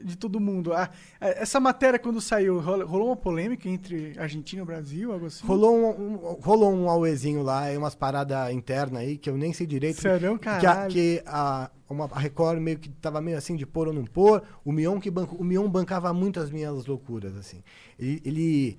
de 0.04 0.16
todo 0.16 0.38
mundo? 0.38 0.72
A- 0.72 0.90
a- 1.20 1.28
essa 1.28 1.58
matéria, 1.58 1.98
quando 1.98 2.20
saiu, 2.20 2.60
rolo- 2.60 2.86
rolou 2.86 3.08
uma 3.08 3.16
polêmica 3.16 3.68
entre 3.68 4.12
Argentina 4.18 4.62
e 4.62 4.64
Brasil, 4.66 5.12
algo 5.12 5.26
assim? 5.26 5.46
Rolou 5.46 5.76
um, 5.76 6.12
um- 6.14 6.16
rolou 6.40 6.72
um 6.74 6.88
auezinho 6.90 7.42
lá, 7.42 7.72
e 7.72 7.76
umas 7.76 7.94
paradas 7.94 8.52
internas 8.52 9.00
aí 9.02 9.16
que 9.16 9.30
eu 9.30 9.36
nem 9.36 9.52
sei 9.52 9.66
direito. 9.66 10.00
Sério, 10.00 10.38
que 10.38 10.48
a, 10.48 10.58
caralho. 10.60 10.92
que 10.92 11.22
a, 11.26 11.70
uma, 11.88 12.04
a 12.12 12.18
Record 12.18 12.60
meio 12.60 12.78
que 12.78 12.88
tava 12.90 13.20
meio 13.20 13.38
assim 13.38 13.56
de 13.56 13.64
pôr 13.64 13.88
ou 13.88 13.94
não 13.94 14.04
pôr. 14.04 14.42
O 14.64 14.70
Mion 14.72 15.00
que 15.00 15.10
banco, 15.10 15.36
o 15.36 15.44
Mion 15.44 15.68
bancava 15.68 16.12
muito 16.12 16.38
as 16.38 16.50
minhas 16.50 16.86
loucuras, 16.86 17.36
assim. 17.36 17.62
Ele, 17.98 18.20
ele, 18.24 18.78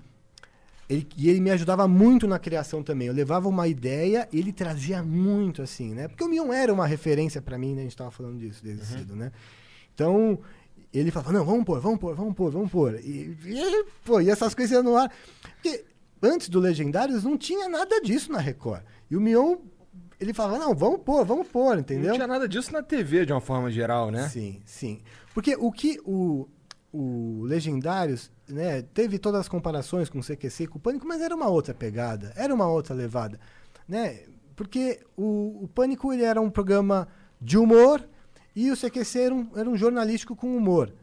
ele- 0.90 1.08
e 1.18 1.30
ele 1.30 1.40
me 1.40 1.50
ajudava 1.52 1.88
muito 1.88 2.28
na 2.28 2.38
criação 2.38 2.84
também. 2.84 3.08
Eu 3.08 3.14
levava 3.14 3.48
uma 3.50 3.68
ideia 3.68 4.28
e 4.32 4.38
ele 4.40 4.52
trazia 4.54 5.02
muito, 5.02 5.62
assim, 5.62 5.94
né? 5.96 6.08
Porque 6.08 6.24
o 6.24 6.28
Mion 6.28 6.54
era 6.54 6.72
uma 6.72 6.86
referência 6.86 7.42
pra 7.42 7.58
mim, 7.58 7.74
né? 7.74 7.82
A 7.82 7.84
gente 7.86 7.98
tava 7.98 8.12
falando 8.12 8.38
disso 8.38 8.64
desde 8.64 8.86
cedo, 8.86 9.16
né? 9.16 9.32
Então, 9.94 10.38
ele 11.00 11.12
falava, 11.12 11.34
não, 11.34 11.46
vamos 11.46 11.66
pôr, 11.66 11.80
vamos 11.80 12.00
pôr, 12.00 12.16
vamos 12.16 12.36
pôr, 12.36 12.52
vamos 12.52 12.72
pôr. 12.72 13.00
E, 13.00 13.38
e, 13.46 13.86
pô, 14.04 14.22
e 14.22 14.30
essas 14.30 14.54
coisas 14.54 14.72
iam 14.72 14.84
no 14.84 14.96
ar. 14.96 15.12
Porque 15.56 15.84
antes 16.22 16.50
do 16.50 16.60
Legendários 16.60 17.24
não 17.24 17.38
tinha 17.38 17.68
nada 17.68 18.00
disso 18.02 18.32
na 18.32 18.40
Record. 18.40 18.84
E 19.10 19.16
o 19.16 19.22
Mion, 19.22 19.58
ele 20.20 20.34
falava, 20.34 20.58
não, 20.58 20.74
vamos 20.74 21.02
pôr, 21.02 21.26
vamos 21.26 21.48
pôr, 21.48 21.78
entendeu? 21.80 22.10
Não 22.10 22.16
tinha 22.16 22.28
nada 22.28 22.48
disso 22.48 22.72
na 22.72 22.82
TV, 22.82 23.26
de 23.26 23.34
uma 23.34 23.42
forma 23.42 23.70
geral, 23.70 24.10
né? 24.10 24.30
Sim, 24.30 24.62
sim. 24.66 25.02
Porque 25.34 25.56
o 25.56 25.72
que 25.72 26.00
o, 26.06 26.48
o 26.94 27.44
Legendários, 27.44 28.32
né, 28.48 28.82
teve 28.82 29.20
todas 29.20 29.42
as 29.42 29.50
comparações 29.50 30.10
com 30.10 30.20
o 30.20 30.24
CQC 30.24 30.64
e 30.64 30.68
com 30.68 30.78
o 30.78 30.82
Pânico, 30.82 31.06
mas 31.06 31.22
era 31.22 31.36
uma 31.36 31.50
outra 31.50 31.74
pegada, 31.74 32.32
era 32.36 32.54
uma 32.54 32.68
outra 32.68 32.96
levada, 32.96 33.40
né? 33.88 34.22
Porque 34.56 35.02
o, 35.18 35.64
o 35.64 35.68
Pânico 35.68 36.14
ele 36.14 36.24
era 36.24 36.40
um 36.40 36.50
programa 36.50 37.08
de 37.42 37.58
humor 37.58 38.08
e 38.56 38.72
o 38.72 38.78
CQC 38.78 39.20
era 39.20 39.36
um, 39.36 39.48
era 39.56 39.70
um 39.70 39.76
jornalístico 39.76 40.36
com 40.36 40.56
humor. 40.56 40.94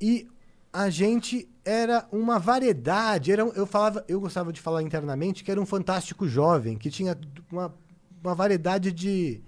E 0.00 0.28
a 0.72 0.88
gente 0.90 1.48
era 1.64 2.06
uma 2.12 2.38
variedade, 2.38 3.32
era, 3.32 3.42
eu 3.42 3.66
falava, 3.66 4.04
eu 4.06 4.20
gostava 4.20 4.52
de 4.52 4.60
falar 4.60 4.82
internamente 4.82 5.42
que 5.42 5.50
era 5.50 5.60
um 5.60 5.66
fantástico 5.66 6.28
jovem, 6.28 6.76
que 6.76 6.90
tinha 6.90 7.18
uma, 7.50 7.74
uma 8.22 8.34
variedade 8.34 8.92
de, 8.92 9.42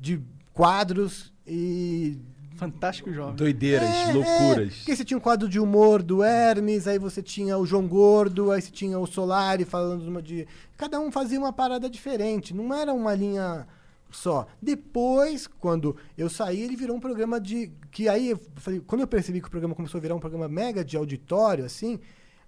de 0.00 0.20
quadros 0.52 1.32
e 1.46 2.18
Fantástico 2.58 3.12
jovem. 3.12 3.36
Doideiras, 3.36 3.88
é, 3.88 4.12
loucuras. 4.12 4.72
É, 4.72 4.76
porque 4.78 4.96
você 4.96 5.04
tinha 5.04 5.16
um 5.16 5.20
quadro 5.20 5.48
de 5.48 5.60
humor 5.60 6.02
do 6.02 6.24
Hermes, 6.24 6.88
aí 6.88 6.98
você 6.98 7.22
tinha 7.22 7.56
o 7.56 7.64
João 7.64 7.86
Gordo, 7.86 8.50
aí 8.50 8.60
você 8.60 8.72
tinha 8.72 8.98
o 8.98 9.06
Solari 9.06 9.64
falando 9.64 10.02
de 10.02 10.08
uma 10.08 10.20
de. 10.20 10.44
Cada 10.76 10.98
um 10.98 11.12
fazia 11.12 11.38
uma 11.38 11.52
parada 11.52 11.88
diferente, 11.88 12.52
não 12.52 12.74
era 12.74 12.92
uma 12.92 13.14
linha 13.14 13.64
só. 14.10 14.46
Depois, 14.60 15.46
quando 15.46 15.96
eu 16.16 16.28
saí, 16.28 16.62
ele 16.62 16.76
virou 16.76 16.96
um 16.96 17.00
programa 17.00 17.40
de. 17.40 17.72
Que 17.90 18.08
aí 18.08 18.30
eu 18.30 18.40
falei, 18.56 18.80
quando 18.80 19.02
eu 19.02 19.06
percebi 19.06 19.40
que 19.40 19.48
o 19.48 19.50
programa 19.50 19.74
começou 19.74 19.98
a 19.98 20.02
virar 20.02 20.14
um 20.14 20.20
programa 20.20 20.48
mega 20.48 20.84
de 20.84 20.96
auditório, 20.96 21.64
assim, 21.64 21.98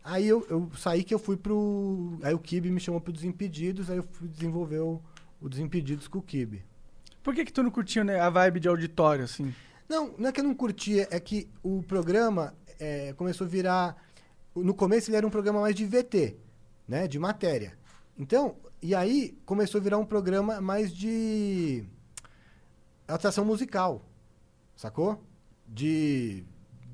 aí 0.02 0.26
eu, 0.26 0.46
eu 0.48 0.70
saí 0.76 1.04
que 1.04 1.12
eu 1.12 1.18
fui 1.18 1.36
pro. 1.36 2.18
Aí 2.22 2.34
o 2.34 2.38
Kibe 2.38 2.70
me 2.70 2.80
chamou 2.80 3.00
pro 3.00 3.12
Desimpedidos, 3.12 3.90
aí 3.90 3.98
eu 3.98 4.02
fui 4.02 4.28
desenvolver 4.28 4.80
o, 4.80 5.00
o 5.40 5.48
Desimpedidos 5.48 6.08
com 6.08 6.18
o 6.18 6.22
Kibe. 6.22 6.64
Por 7.22 7.34
que 7.34 7.44
que 7.44 7.52
tu 7.52 7.62
não 7.62 7.70
curtiu 7.70 8.02
né, 8.02 8.18
a 8.18 8.30
vibe 8.30 8.60
de 8.60 8.68
auditório, 8.68 9.24
assim? 9.24 9.54
Não, 9.88 10.14
não 10.16 10.28
é 10.28 10.32
que 10.32 10.40
eu 10.40 10.44
não 10.44 10.54
curtia, 10.54 11.06
é 11.10 11.20
que 11.20 11.48
o 11.62 11.82
programa 11.82 12.54
é, 12.78 13.12
começou 13.14 13.46
a 13.46 13.50
virar. 13.50 13.96
No 14.54 14.74
começo 14.74 15.10
ele 15.10 15.16
era 15.16 15.26
um 15.26 15.30
programa 15.30 15.60
mais 15.60 15.74
de 15.74 15.84
VT, 15.84 16.36
né? 16.88 17.06
De 17.06 17.18
matéria. 17.18 17.78
Então, 18.18 18.56
e 18.82 18.94
aí 18.94 19.38
começou 19.44 19.78
a 19.80 19.84
virar 19.84 19.98
um 19.98 20.04
programa 20.06 20.60
mais 20.60 20.92
de 20.94 21.84
atração 23.06 23.44
musical. 23.44 24.02
Sacou? 24.76 25.22
De, 25.66 26.44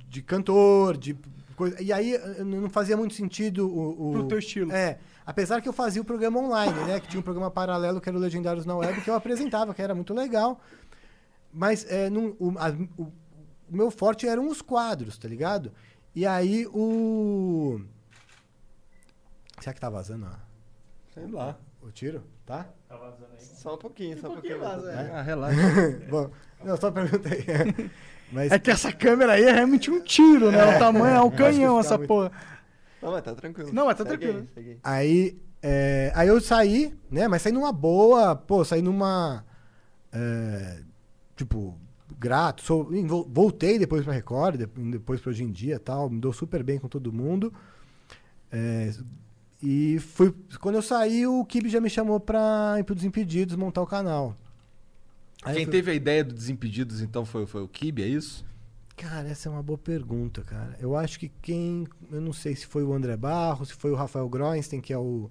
de 0.08 0.22
cantor, 0.22 0.96
de 0.96 1.16
coisa. 1.54 1.80
E 1.82 1.92
aí 1.92 2.14
eh, 2.14 2.42
não 2.44 2.68
fazia 2.68 2.96
muito 2.96 3.14
sentido 3.14 3.68
o. 3.68 4.10
o 4.10 4.12
Pro 4.12 4.28
teu 4.28 4.38
estilo. 4.38 4.72
É. 4.72 4.98
Apesar 5.24 5.60
que 5.60 5.68
eu 5.68 5.72
fazia 5.72 6.00
o 6.02 6.04
programa 6.04 6.38
online, 6.40 6.72
né? 6.84 7.00
Que 7.00 7.08
tinha 7.08 7.20
um 7.20 7.22
programa 7.22 7.50
paralelo 7.50 8.00
que 8.00 8.08
era 8.08 8.16
o 8.16 8.20
Legendários 8.20 8.64
na 8.66 8.76
Web, 8.76 9.00
que 9.00 9.10
eu 9.10 9.14
apresentava, 9.14 9.74
que 9.74 9.82
era 9.82 9.94
muito 9.94 10.14
legal. 10.14 10.60
Mas 11.52 11.84
é, 11.90 12.08
não- 12.10 12.36
o, 12.38 12.52
a- 12.58 12.70
o- 12.98 13.12
o 13.68 13.76
meu 13.76 13.90
forte 13.90 14.26
eram 14.28 14.48
os 14.48 14.60
quadros, 14.62 15.18
tá 15.18 15.26
ligado? 15.28 15.72
E 16.14 16.24
aí 16.26 16.66
o. 16.68 17.80
Será 19.60 19.72
que 19.74 19.80
tá 19.80 19.88
vazando 19.90 20.28
Sei 21.14 21.26
lá. 21.28 21.56
O 21.88 21.92
tiro? 21.92 22.22
Tá? 22.44 22.66
Só 23.38 23.74
um 23.74 23.78
pouquinho, 23.78 24.18
só 24.20 24.28
um 24.28 24.32
pouquinho. 24.34 24.60
vaza, 24.60 24.92
mais. 24.94 25.10
Ah, 25.10 25.22
relaxa. 25.22 25.60
Bom, 26.10 26.30
não, 26.64 26.76
só 26.76 26.90
perguntei. 26.90 27.44
Mas 28.32 28.50
É 28.50 28.58
que 28.58 28.70
essa 28.70 28.92
câmera 28.92 29.32
aí 29.34 29.44
é 29.44 29.52
realmente 29.52 29.88
um 29.90 30.00
tiro, 30.00 30.50
né? 30.50 30.76
O 30.76 30.78
tamanho 30.80 31.16
é 31.16 31.20
um 31.22 31.30
canhão, 31.30 31.78
essa 31.78 31.96
muito- 31.96 32.08
porra. 32.08 32.32
Não, 33.00 33.12
mas 33.12 33.22
tá 33.22 33.34
tranquilo. 33.36 33.70
Não, 33.72 33.86
mas 33.86 33.96
tá 33.96 34.04
Segue 34.04 34.18
tranquilo. 34.26 34.40
aí, 34.40 34.54
segue 34.54 34.70
aí. 34.70 34.78
aí, 34.82 35.38
é, 35.62 36.12
aí 36.14 36.26
eu 36.28 36.40
saí, 36.40 36.92
né? 37.08 37.28
Mas 37.28 37.42
saí 37.42 37.52
numa 37.52 37.70
boa, 37.72 38.34
pô, 38.34 38.64
saí 38.64 38.82
numa. 38.82 39.44
é, 40.12 40.80
tipo, 41.36 41.78
grato. 42.18 42.62
Sou, 42.62 42.84
vo- 43.06 43.28
voltei 43.30 43.78
depois 43.78 44.02
pra 44.02 44.12
Record, 44.12 44.56
de- 44.56 44.66
depois 44.90 45.20
pra 45.20 45.30
hoje 45.30 45.44
em 45.44 45.52
dia 45.52 45.78
tal. 45.78 46.10
Me 46.10 46.18
dou 46.18 46.32
super 46.32 46.64
bem 46.64 46.78
com 46.80 46.88
todo 46.88 47.12
mundo. 47.12 47.52
É, 48.50 48.90
e 49.62 49.98
fui. 49.98 50.34
Quando 50.60 50.76
eu 50.76 50.82
saí, 50.82 51.26
o 51.26 51.44
Kibe 51.44 51.68
já 51.68 51.80
me 51.80 51.88
chamou 51.90 52.20
pra 52.20 52.76
ir 52.78 52.84
pro 52.84 52.94
Desimpedidos 52.94 53.56
montar 53.56 53.82
o 53.82 53.86
canal. 53.86 54.36
Aí 55.42 55.56
Quem 55.56 55.64
fui- 55.64 55.72
teve 55.72 55.90
a 55.90 55.94
ideia 55.94 56.24
do 56.24 56.34
Desimpedidos, 56.34 57.00
então, 57.02 57.24
foi, 57.24 57.46
foi 57.46 57.62
o 57.62 57.68
Kibe, 57.68 58.02
é 58.02 58.06
isso? 58.08 58.44
Cara, 58.96 59.28
essa 59.28 59.48
é 59.48 59.52
uma 59.52 59.62
boa 59.62 59.78
pergunta, 59.78 60.42
cara. 60.42 60.76
Eu 60.80 60.96
acho 60.96 61.18
que 61.18 61.28
quem. 61.42 61.86
Eu 62.10 62.20
não 62.20 62.32
sei 62.32 62.56
se 62.56 62.66
foi 62.66 62.82
o 62.82 62.92
André 62.94 63.16
Barros, 63.16 63.68
se 63.68 63.74
foi 63.74 63.90
o 63.90 63.94
Rafael 63.94 64.28
Groenstein, 64.28 64.80
que 64.80 64.92
é 64.92 64.98
o. 64.98 65.30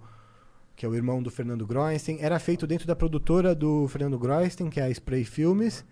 Que 0.76 0.86
é 0.86 0.90
o 0.90 0.94
irmão 0.94 1.24
do 1.24 1.32
Fernando 1.32 1.66
Groenstein. 1.66 2.18
Era 2.20 2.38
feito 2.38 2.68
dentro 2.68 2.86
da 2.86 2.96
produtora 2.96 3.56
do 3.56 3.88
Fernando 3.88 4.20
Groenstein, 4.20 4.70
que 4.70 4.80
é 4.80 4.84
a 4.84 4.92
Spray 4.92 5.24
Filmes, 5.24 5.84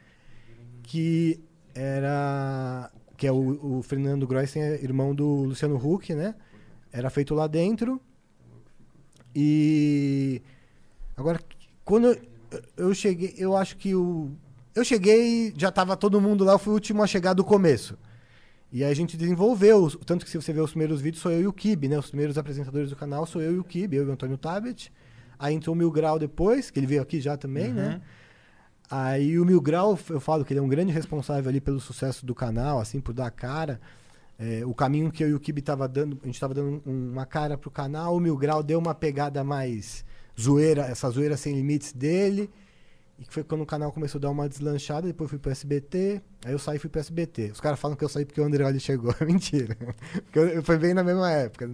que 0.83 1.39
era. 1.73 2.91
Que 3.17 3.25
é 3.27 3.31
o, 3.31 3.77
o 3.77 3.81
Fernando 3.83 4.27
Groenstein, 4.27 4.61
é 4.61 4.83
irmão 4.83 5.15
do 5.15 5.25
Luciano 5.43 5.75
Huck, 5.75 6.13
né? 6.13 6.35
Era 6.91 7.09
feito 7.09 7.33
lá 7.33 7.47
dentro. 7.47 7.99
E. 9.35 10.41
Agora, 11.15 11.39
quando 11.83 12.07
eu, 12.07 12.17
eu 12.77 12.93
cheguei, 12.93 13.33
eu 13.37 13.55
acho 13.55 13.77
que 13.77 13.95
o. 13.95 14.31
Eu 14.75 14.83
cheguei, 14.83 15.53
já 15.55 15.71
tava 15.71 15.95
todo 15.95 16.19
mundo 16.19 16.43
lá, 16.43 16.53
eu 16.53 16.59
fui 16.59 16.71
o 16.71 16.75
último 16.75 17.03
a 17.03 17.07
chegar 17.07 17.33
do 17.33 17.43
começo. 17.43 17.97
E 18.71 18.83
aí 18.83 18.91
a 18.91 18.95
gente 18.95 19.15
desenvolveu, 19.15 19.87
tanto 20.03 20.25
que 20.25 20.31
se 20.31 20.41
você 20.41 20.51
ver 20.51 20.61
os 20.61 20.71
primeiros 20.71 20.99
vídeos, 20.99 21.21
sou 21.21 21.31
eu 21.31 21.41
e 21.41 21.47
o 21.47 21.53
Kibe, 21.53 21.87
né? 21.87 21.99
Os 21.99 22.07
primeiros 22.07 22.39
apresentadores 22.39 22.89
do 22.89 22.95
canal 22.95 23.23
sou 23.27 23.39
eu 23.39 23.53
e 23.53 23.59
o 23.59 23.63
Kibe, 23.63 23.97
eu 23.97 24.03
e 24.05 24.07
o 24.07 24.11
Antônio 24.11 24.35
Tabet. 24.35 24.91
Aí 25.37 25.53
entrou 25.53 25.75
o 25.75 25.77
Mil 25.77 25.91
Grau 25.91 26.17
depois, 26.17 26.71
que 26.71 26.79
ele 26.79 26.87
veio 26.87 27.01
aqui 27.01 27.21
já 27.21 27.37
também, 27.37 27.71
né? 27.71 28.01
Aí 28.89 29.37
o 29.37 29.45
Mil 29.45 29.61
Grau, 29.61 29.97
eu 30.09 30.19
falo 30.19 30.43
que 30.43 30.53
ele 30.53 30.59
é 30.59 30.63
um 30.63 30.67
grande 30.67 30.91
responsável 30.91 31.49
ali 31.49 31.61
pelo 31.61 31.79
sucesso 31.79 32.25
do 32.25 32.33
canal, 32.33 32.79
assim, 32.79 32.99
por 32.99 33.13
dar 33.13 33.29
cara. 33.29 33.79
É, 34.39 34.65
o 34.65 34.73
caminho 34.73 35.11
que 35.11 35.23
eu 35.23 35.29
e 35.29 35.33
o 35.33 35.39
Kibe 35.39 35.61
tava 35.61 35.87
dando, 35.87 36.19
a 36.23 36.25
gente 36.25 36.39
tava 36.39 36.53
dando 36.53 36.81
um- 36.85 37.11
uma 37.11 37.25
cara 37.25 37.57
pro 37.57 37.69
canal, 37.69 38.15
o 38.15 38.19
Mil 38.19 38.35
Grau 38.35 38.63
deu 38.63 38.79
uma 38.79 38.93
pegada 38.95 39.43
mais 39.43 40.03
zoeira, 40.39 40.83
essa 40.83 41.09
zoeira 41.09 41.37
sem 41.37 41.53
limites 41.55 41.93
dele. 41.93 42.49
E 43.19 43.25
que 43.25 43.31
foi 43.33 43.43
quando 43.43 43.61
o 43.61 43.65
canal 43.65 43.91
começou 43.91 44.17
a 44.17 44.21
dar 44.23 44.31
uma 44.31 44.49
deslanchada, 44.49 45.05
depois 45.05 45.29
fui 45.29 45.37
pro 45.37 45.51
SBT, 45.51 46.19
aí 46.43 46.51
eu 46.51 46.57
saí 46.57 46.77
e 46.77 46.79
fui 46.79 46.89
pro 46.89 46.99
SBT. 46.99 47.51
Os 47.51 47.61
caras 47.61 47.79
falam 47.79 47.95
que 47.95 48.03
eu 48.03 48.09
saí 48.09 48.25
porque 48.25 48.41
o 48.41 48.43
Andreoli 48.43 48.79
chegou. 48.79 49.13
Mentira. 49.21 49.77
Eu, 50.33 50.63
foi 50.63 50.77
bem 50.79 50.95
na 50.95 51.03
mesma 51.03 51.31
época. 51.31 51.69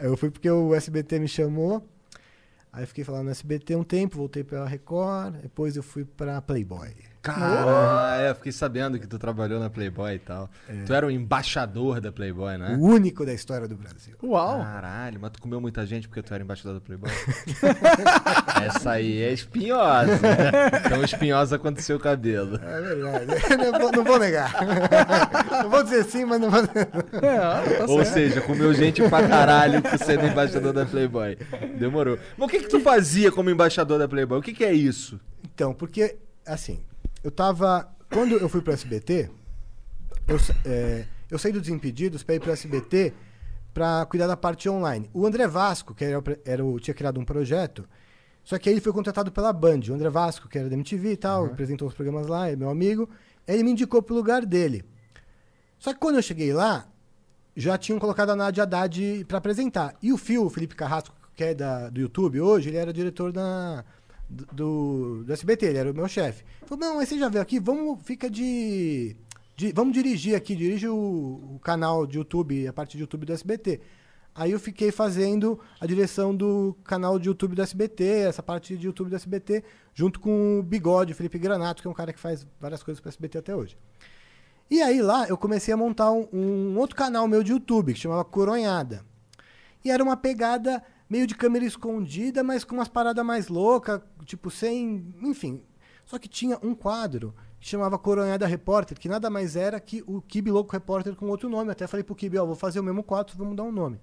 Eu 0.00 0.16
fui 0.16 0.30
porque 0.30 0.48
o 0.48 0.72
SBT 0.74 1.18
me 1.18 1.26
chamou. 1.28 1.84
Aí 2.72 2.86
fiquei 2.86 3.02
falando 3.02 3.24
no 3.24 3.30
SBT 3.32 3.74
um 3.74 3.82
tempo, 3.82 4.16
voltei 4.16 4.44
pra 4.44 4.64
Record, 4.64 5.34
depois 5.42 5.76
eu 5.76 5.82
fui 5.82 6.04
pra 6.04 6.40
Playboy. 6.40 6.94
Cara, 7.22 8.22
é, 8.22 8.30
eu 8.30 8.34
fiquei 8.34 8.50
sabendo 8.50 8.98
que 8.98 9.06
tu 9.06 9.18
trabalhou 9.18 9.60
na 9.60 9.68
Playboy 9.68 10.14
e 10.14 10.18
tal. 10.18 10.48
Tu 10.86 10.94
era 10.94 11.06
o 11.06 11.10
embaixador 11.10 12.00
da 12.00 12.10
Playboy, 12.10 12.56
né? 12.56 12.76
O 12.80 12.84
único 12.84 13.26
da 13.26 13.34
história 13.34 13.68
do 13.68 13.76
Brasil. 13.76 14.16
Uau! 14.22 14.62
Caralho, 14.62 15.20
mas 15.20 15.30
tu 15.32 15.42
comeu 15.42 15.60
muita 15.60 15.84
gente 15.84 16.08
porque 16.08 16.22
tu 16.22 16.32
era 16.32 16.42
embaixador 16.42 16.74
da 16.74 16.80
Playboy? 16.80 17.10
Essa 18.64 18.92
aí 18.92 19.22
é 19.22 19.32
espinhosa. 19.32 20.18
Tão 20.88 21.04
espinhosa 21.04 21.58
quanto 21.58 21.78
o 21.78 21.82
seu 21.82 22.00
cabelo. 22.00 22.56
É 22.56 22.80
verdade. 22.80 23.26
não, 23.58 23.78
vou, 23.78 23.92
não 23.92 24.04
vou 24.04 24.18
negar. 24.18 24.54
não 25.62 25.70
vou 25.70 25.82
dizer 25.82 26.04
sim, 26.04 26.24
mas 26.24 26.40
não 26.40 26.50
vou 26.50 26.62
negar. 26.62 26.88
É, 27.22 27.76
tá 27.76 27.84
Ou 27.86 28.02
seja, 28.02 28.40
comeu 28.40 28.72
gente 28.72 29.06
pra 29.08 29.28
caralho 29.28 29.82
por 29.82 29.98
ser 29.98 30.24
embaixador 30.24 30.72
da 30.72 30.86
Playboy. 30.86 31.36
Demorou. 31.78 32.18
Mas 32.38 32.48
o 32.48 32.50
que 32.50 32.60
que 32.60 32.68
tu 32.68 32.80
fazia 32.80 33.30
como 33.30 33.50
embaixador 33.50 33.98
da 33.98 34.08
Playboy? 34.08 34.38
O 34.38 34.42
que 34.42 34.54
que 34.54 34.64
é 34.64 34.72
isso? 34.72 35.20
Então, 35.44 35.74
porque, 35.74 36.16
assim, 36.46 36.80
eu 37.22 37.30
tava. 37.30 37.88
Quando 38.12 38.36
eu 38.36 38.48
fui 38.48 38.60
pro 38.60 38.72
SBT, 38.72 39.30
eu, 40.26 40.36
é, 40.64 41.04
eu 41.30 41.38
saí 41.38 41.52
do 41.52 41.60
Desimpedidos 41.60 42.22
pra 42.22 42.34
ir 42.34 42.40
pro 42.40 42.50
SBT 42.50 43.12
pra 43.72 44.04
cuidar 44.06 44.26
da 44.26 44.36
parte 44.36 44.68
online. 44.68 45.08
O 45.14 45.26
André 45.26 45.46
Vasco, 45.46 45.94
que 45.94 46.04
era, 46.04 46.22
era 46.44 46.64
o, 46.64 46.80
tinha 46.80 46.94
criado 46.94 47.20
um 47.20 47.24
projeto, 47.24 47.88
só 48.42 48.58
que 48.58 48.68
aí 48.68 48.74
ele 48.74 48.80
foi 48.80 48.92
contratado 48.92 49.30
pela 49.30 49.52
Band. 49.52 49.80
O 49.88 49.94
André 49.94 50.10
Vasco, 50.10 50.48
que 50.48 50.58
era 50.58 50.68
da 50.68 50.74
MTV 50.74 51.12
e 51.12 51.16
tal, 51.16 51.46
apresentou 51.46 51.86
os 51.86 51.94
programas 51.94 52.26
lá, 52.26 52.48
é 52.48 52.56
meu 52.56 52.68
amigo. 52.68 53.08
Ele 53.46 53.62
me 53.62 53.70
indicou 53.70 54.02
pro 54.02 54.14
lugar 54.14 54.44
dele. 54.44 54.84
Só 55.78 55.92
que 55.92 56.00
quando 56.00 56.16
eu 56.16 56.22
cheguei 56.22 56.52
lá, 56.52 56.88
já 57.56 57.78
tinham 57.78 57.98
colocado 57.98 58.30
a 58.30 58.36
Nádia 58.36 58.64
Haddad 58.64 59.24
pra 59.26 59.38
apresentar. 59.38 59.94
E 60.02 60.12
o 60.12 60.18
Fio, 60.18 60.44
o 60.44 60.50
Felipe 60.50 60.74
Carrasco, 60.74 61.14
que 61.34 61.44
é 61.44 61.54
da, 61.54 61.88
do 61.88 62.00
YouTube 62.00 62.40
hoje, 62.40 62.68
ele 62.68 62.76
era 62.76 62.92
diretor 62.92 63.32
da, 63.32 63.84
do, 64.30 65.24
do, 65.24 65.32
SBT, 65.32 65.66
ele 65.66 65.78
era 65.78 65.90
o 65.90 65.94
meu 65.94 66.06
chefe. 66.06 66.44
Falou, 66.64 66.78
não, 66.78 66.96
mas 66.96 67.08
você 67.08 67.18
já 67.18 67.28
veio 67.28 67.42
aqui, 67.42 67.58
vamos, 67.58 68.00
fica 68.04 68.30
de... 68.30 69.16
de- 69.56 69.72
vamos 69.72 69.92
dirigir 69.92 70.36
aqui, 70.36 70.54
dirige 70.54 70.88
o, 70.88 70.94
o 70.94 71.60
canal 71.62 72.06
de 72.06 72.16
YouTube, 72.16 72.66
a 72.66 72.72
parte 72.72 72.96
de 72.96 73.02
YouTube 73.02 73.26
do 73.26 73.32
SBT. 73.32 73.80
Aí 74.32 74.52
eu 74.52 74.60
fiquei 74.60 74.92
fazendo 74.92 75.58
a 75.80 75.86
direção 75.86 76.34
do 76.34 76.76
canal 76.84 77.18
de 77.18 77.28
YouTube 77.28 77.56
do 77.56 77.62
SBT, 77.62 78.04
essa 78.04 78.42
parte 78.42 78.76
de 78.76 78.86
YouTube 78.86 79.10
do 79.10 79.16
SBT, 79.16 79.64
junto 79.92 80.20
com 80.20 80.60
o 80.60 80.62
Bigode, 80.62 81.14
Felipe 81.14 81.38
Granato, 81.38 81.82
que 81.82 81.88
é 81.88 81.90
um 81.90 81.94
cara 81.94 82.12
que 82.12 82.20
faz 82.20 82.46
várias 82.60 82.82
coisas 82.82 83.00
para 83.00 83.08
SBT 83.08 83.38
até 83.38 83.56
hoje. 83.56 83.76
E 84.70 84.80
aí 84.80 85.02
lá 85.02 85.26
eu 85.28 85.36
comecei 85.36 85.74
a 85.74 85.76
montar 85.76 86.12
um, 86.12 86.28
um 86.32 86.78
outro 86.78 86.94
canal 86.94 87.26
meu 87.26 87.42
de 87.42 87.50
YouTube, 87.50 87.92
que 87.92 87.98
chamava 87.98 88.24
Coronhada. 88.24 89.04
E 89.84 89.90
era 89.90 90.02
uma 90.02 90.16
pegada 90.16 90.80
meio 91.10 91.26
de 91.26 91.34
câmera 91.34 91.64
escondida, 91.64 92.44
mas 92.44 92.62
com 92.62 92.76
umas 92.76 92.88
paradas 92.88 93.26
mais 93.26 93.48
loucas, 93.48 94.00
tipo 94.24 94.48
sem. 94.50 95.12
Enfim. 95.20 95.60
Só 96.06 96.18
que 96.18 96.28
tinha 96.28 96.58
um 96.62 96.74
quadro 96.74 97.34
que 97.58 97.68
chamava 97.68 97.98
Coronhada 97.98 98.46
Repórter, 98.46 98.98
que 98.98 99.08
nada 99.08 99.28
mais 99.28 99.56
era 99.56 99.78
que 99.78 100.02
o 100.06 100.22
Kibe 100.22 100.50
Louco 100.50 100.72
Repórter 100.72 101.14
com 101.14 101.26
outro 101.26 101.48
nome. 101.48 101.72
Até 101.72 101.86
falei 101.86 102.04
pro 102.04 102.14
Kibe, 102.14 102.38
ó, 102.38 102.46
vou 102.46 102.54
fazer 102.54 102.80
o 102.80 102.82
mesmo 102.82 103.02
quadro, 103.02 103.36
vamos 103.36 103.56
dar 103.56 103.64
um 103.64 103.72
nome. 103.72 104.00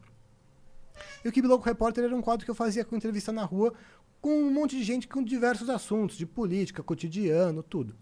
E 1.23 1.29
o 1.29 1.31
Kibe 1.31 1.47
Louco 1.47 1.65
Repórter 1.65 2.03
era 2.03 2.15
um 2.15 2.21
quadro 2.21 2.45
que 2.45 2.51
eu 2.51 2.55
fazia 2.55 2.83
com 2.83 2.95
entrevista 2.95 3.31
na 3.31 3.43
rua 3.43 3.73
com 4.21 4.43
um 4.43 4.51
monte 4.51 4.75
de 4.75 4.83
gente 4.83 5.07
com 5.07 5.23
diversos 5.23 5.69
assuntos, 5.69 6.17
de 6.17 6.25
política, 6.25 6.83
cotidiano, 6.83 7.63
tudo. 7.63 7.95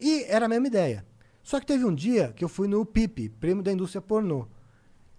E 0.00 0.24
era 0.24 0.46
a 0.46 0.48
mesma 0.48 0.66
ideia. 0.66 1.04
Só 1.42 1.60
que 1.60 1.66
teve 1.66 1.84
um 1.84 1.94
dia 1.94 2.32
que 2.34 2.44
eu 2.44 2.48
fui 2.48 2.68
no 2.68 2.84
PIP, 2.86 3.28
Prêmio 3.28 3.62
da 3.62 3.72
Indústria 3.72 4.00
Pornô, 4.00 4.46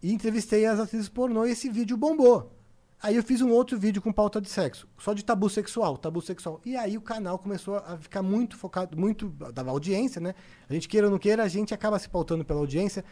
e 0.05 0.13
entrevistei 0.13 0.67
as 0.67 0.79
atrizes 0.79 1.09
pornô 1.09 1.47
e 1.47 1.51
esse 1.51 1.67
vídeo 1.67 1.97
bombou. 1.97 2.55
Aí 3.01 3.15
eu 3.15 3.23
fiz 3.23 3.41
um 3.41 3.49
outro 3.49 3.75
vídeo 3.75 3.99
com 4.03 4.13
pauta 4.13 4.39
de 4.39 4.47
sexo, 4.47 4.87
só 4.99 5.13
de 5.13 5.25
tabu 5.25 5.49
sexual, 5.49 5.97
tabu 5.97 6.21
sexual. 6.21 6.61
E 6.63 6.75
aí 6.75 6.95
o 6.95 7.01
canal 7.01 7.39
começou 7.39 7.77
a 7.77 7.97
ficar 7.97 8.21
muito 8.21 8.55
focado, 8.55 8.95
muito 8.95 9.29
dava 9.51 9.71
audiência, 9.71 10.21
né? 10.21 10.35
A 10.69 10.73
gente 10.73 10.87
queira 10.87 11.07
ou 11.07 11.11
não 11.11 11.17
queira, 11.17 11.41
a 11.41 11.47
gente 11.47 11.73
acaba 11.73 11.97
se 11.97 12.07
pautando 12.07 12.45
pela 12.45 12.59
audiência. 12.59 13.03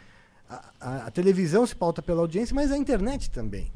A, 0.48 0.70
a- 0.80 1.06
a 1.06 1.10
televisão 1.10 1.66
se 1.66 1.74
pauta 1.74 2.02
pela 2.02 2.20
audiência, 2.20 2.54
mas 2.54 2.70
a 2.70 2.76
internet 2.76 3.30
também. 3.30 3.72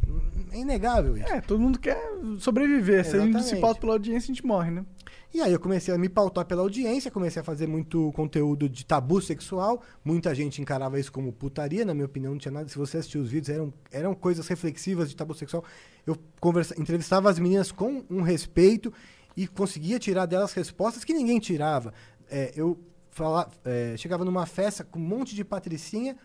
É 0.53 0.59
inegável 0.59 1.17
isso. 1.17 1.27
É, 1.33 1.41
todo 1.41 1.59
mundo 1.61 1.79
quer 1.79 1.99
sobreviver. 2.39 3.05
Se 3.05 3.17
a 3.17 3.21
gente 3.21 3.33
se 3.33 3.39
Exatamente. 3.39 3.61
pauta 3.61 3.81
pela 3.81 3.93
audiência, 3.95 4.31
a 4.31 4.35
gente 4.35 4.45
morre, 4.47 4.71
né? 4.71 4.85
E 5.33 5.41
aí 5.43 5.53
eu 5.53 5.61
comecei 5.61 5.93
a 5.95 5.99
me 5.99 6.09
pautar 6.09 6.47
pela 6.47 6.63
audiência, 6.63 7.11
comecei 7.11 7.41
a 7.41 7.45
fazer 7.45 7.67
muito 7.67 8.11
conteúdo 8.13 8.67
de 8.69 8.85
tabu 8.85 9.21
sexual. 9.21 9.83
Muita 10.03 10.35
gente 10.35 10.61
encarava 10.63 10.99
isso 10.99 11.13
como 11.13 11.33
putaria, 11.33 11.85
na 11.85 11.93
minha 11.93 12.07
opinião, 12.07 12.33
não 12.33 12.39
tinha 12.39 12.53
nada. 12.53 12.67
Se 12.69 12.79
você 12.79 12.99
assistir 12.99 13.19
os 13.19 13.29
vídeos, 13.31 13.51
eram, 13.55 13.73
eram 13.91 14.15
coisas 14.15 14.47
reflexivas 14.49 15.11
de 15.11 15.17
tabu 15.17 15.35
sexual. 15.35 15.63
Eu 16.07 16.17
conversa, 16.41 16.75
entrevistava 16.81 17.29
as 17.31 17.39
meninas 17.39 17.71
com 17.71 18.03
um 18.09 18.23
respeito 18.23 18.93
e 19.37 19.47
conseguia 19.47 19.99
tirar 19.99 20.25
delas 20.25 20.53
respostas 20.55 21.05
que 21.05 21.13
ninguém 21.13 21.39
tirava. 21.39 21.93
É, 22.31 22.53
eu 22.57 22.79
fala, 23.11 23.51
é, 23.65 23.95
chegava 23.99 24.25
numa 24.25 24.47
festa 24.47 24.83
com 24.83 24.99
um 24.99 25.03
monte 25.03 25.35
de 25.35 25.45
patricinha. 25.45 26.17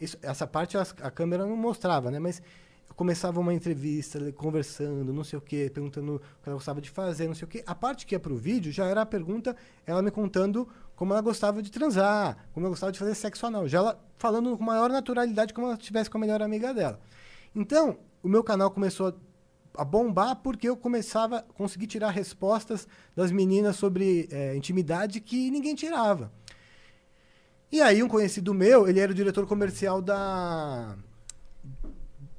Isso- 0.00 0.18
essa 0.22 0.46
parte 0.46 0.76
as- 0.78 0.94
a 1.02 1.10
câmera 1.10 1.44
não 1.46 1.56
mostrava, 1.56 2.10
né? 2.10 2.18
Mas 2.18 2.40
eu 2.88 2.94
começava 2.94 3.38
uma 3.40 3.52
entrevista, 3.52 4.32
conversando, 4.32 5.12
não 5.12 5.24
sei 5.24 5.38
o 5.38 5.42
quê, 5.42 5.70
perguntando 5.72 6.16
o 6.16 6.18
que 6.18 6.48
ela 6.48 6.54
gostava 6.56 6.80
de 6.80 6.90
fazer, 6.90 7.26
não 7.26 7.34
sei 7.34 7.44
o 7.44 7.48
quê. 7.48 7.62
A 7.66 7.74
parte 7.74 8.06
que 8.06 8.14
ia 8.14 8.20
pro 8.20 8.36
vídeo 8.36 8.70
já 8.72 8.86
era 8.86 9.02
a 9.02 9.06
pergunta, 9.06 9.56
ela 9.86 10.00
me 10.02 10.10
contando 10.10 10.68
como 10.96 11.12
ela 11.12 11.20
gostava 11.22 11.62
de 11.62 11.70
transar, 11.70 12.48
como 12.52 12.66
ela 12.66 12.70
gostava 12.70 12.92
de 12.92 12.98
fazer 12.98 13.14
sexo 13.14 13.46
anal. 13.46 13.68
Já 13.68 13.78
ela 13.78 14.04
falando 14.16 14.56
com 14.56 14.64
maior 14.64 14.90
naturalidade, 14.90 15.52
como 15.52 15.66
ela 15.66 15.76
estivesse 15.76 16.08
com 16.10 16.18
a 16.18 16.20
melhor 16.20 16.42
amiga 16.42 16.72
dela. 16.74 16.98
Então, 17.54 17.98
o 18.22 18.28
meu 18.28 18.42
canal 18.44 18.70
começou 18.70 19.08
a 19.08 19.14
a 19.76 19.84
bombar 19.84 20.34
porque 20.42 20.68
eu 20.68 20.76
começava 20.76 21.36
a 21.38 21.42
conseguir 21.42 21.86
tirar 21.86 22.10
respostas 22.10 22.88
das 23.14 23.30
meninas 23.30 23.76
sobre 23.76 24.26
eh, 24.28 24.56
intimidade 24.56 25.20
que 25.20 25.52
ninguém 25.52 25.72
tirava. 25.72 26.32
E 27.70 27.80
aí 27.80 28.02
um 28.02 28.08
conhecido 28.08 28.54
meu, 28.54 28.88
ele 28.88 29.00
era 29.00 29.12
o 29.12 29.14
diretor 29.14 29.46
comercial 29.46 30.00
da 30.00 30.96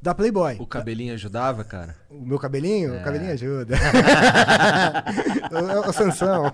da 0.02 0.16
Playboy. 0.16 0.56
O 0.60 0.66
cabelinho 0.66 1.14
ajudava, 1.14 1.64
cara? 1.64 1.96
O 2.10 2.26
meu 2.26 2.40
cabelinho? 2.40 2.96
O 2.96 3.04
cabelinho 3.04 3.34
ajuda. 3.34 3.76
o, 5.86 5.90
o 5.90 5.94
Sansão. 5.94 6.46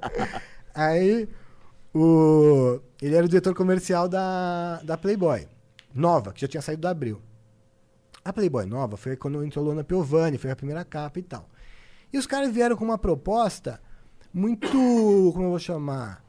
Aí, 0.74 1.28
o, 1.92 2.80
ele 3.02 3.14
era 3.14 3.26
o 3.26 3.28
diretor 3.28 3.54
comercial 3.54 4.08
da, 4.08 4.80
da 4.82 4.96
Playboy. 4.96 5.46
Nova, 5.94 6.32
que 6.32 6.40
já 6.40 6.48
tinha 6.48 6.62
saído 6.62 6.82
da 6.82 6.90
Abril. 6.90 7.20
A 8.24 8.32
Playboy 8.32 8.66
nova 8.66 8.96
foi 8.96 9.16
quando 9.16 9.42
entrou 9.44 9.64
Lona 9.64 9.82
Piovani, 9.82 10.38
foi 10.38 10.50
a 10.50 10.56
primeira 10.56 10.84
capa 10.84 11.18
e 11.18 11.22
tal. 11.22 11.48
E 12.12 12.18
os 12.18 12.26
caras 12.26 12.52
vieram 12.52 12.76
com 12.76 12.84
uma 12.84 12.98
proposta 12.98 13.80
muito, 14.32 14.68
como 14.68 15.46
eu 15.46 15.50
vou 15.50 15.58
chamar, 15.58 16.22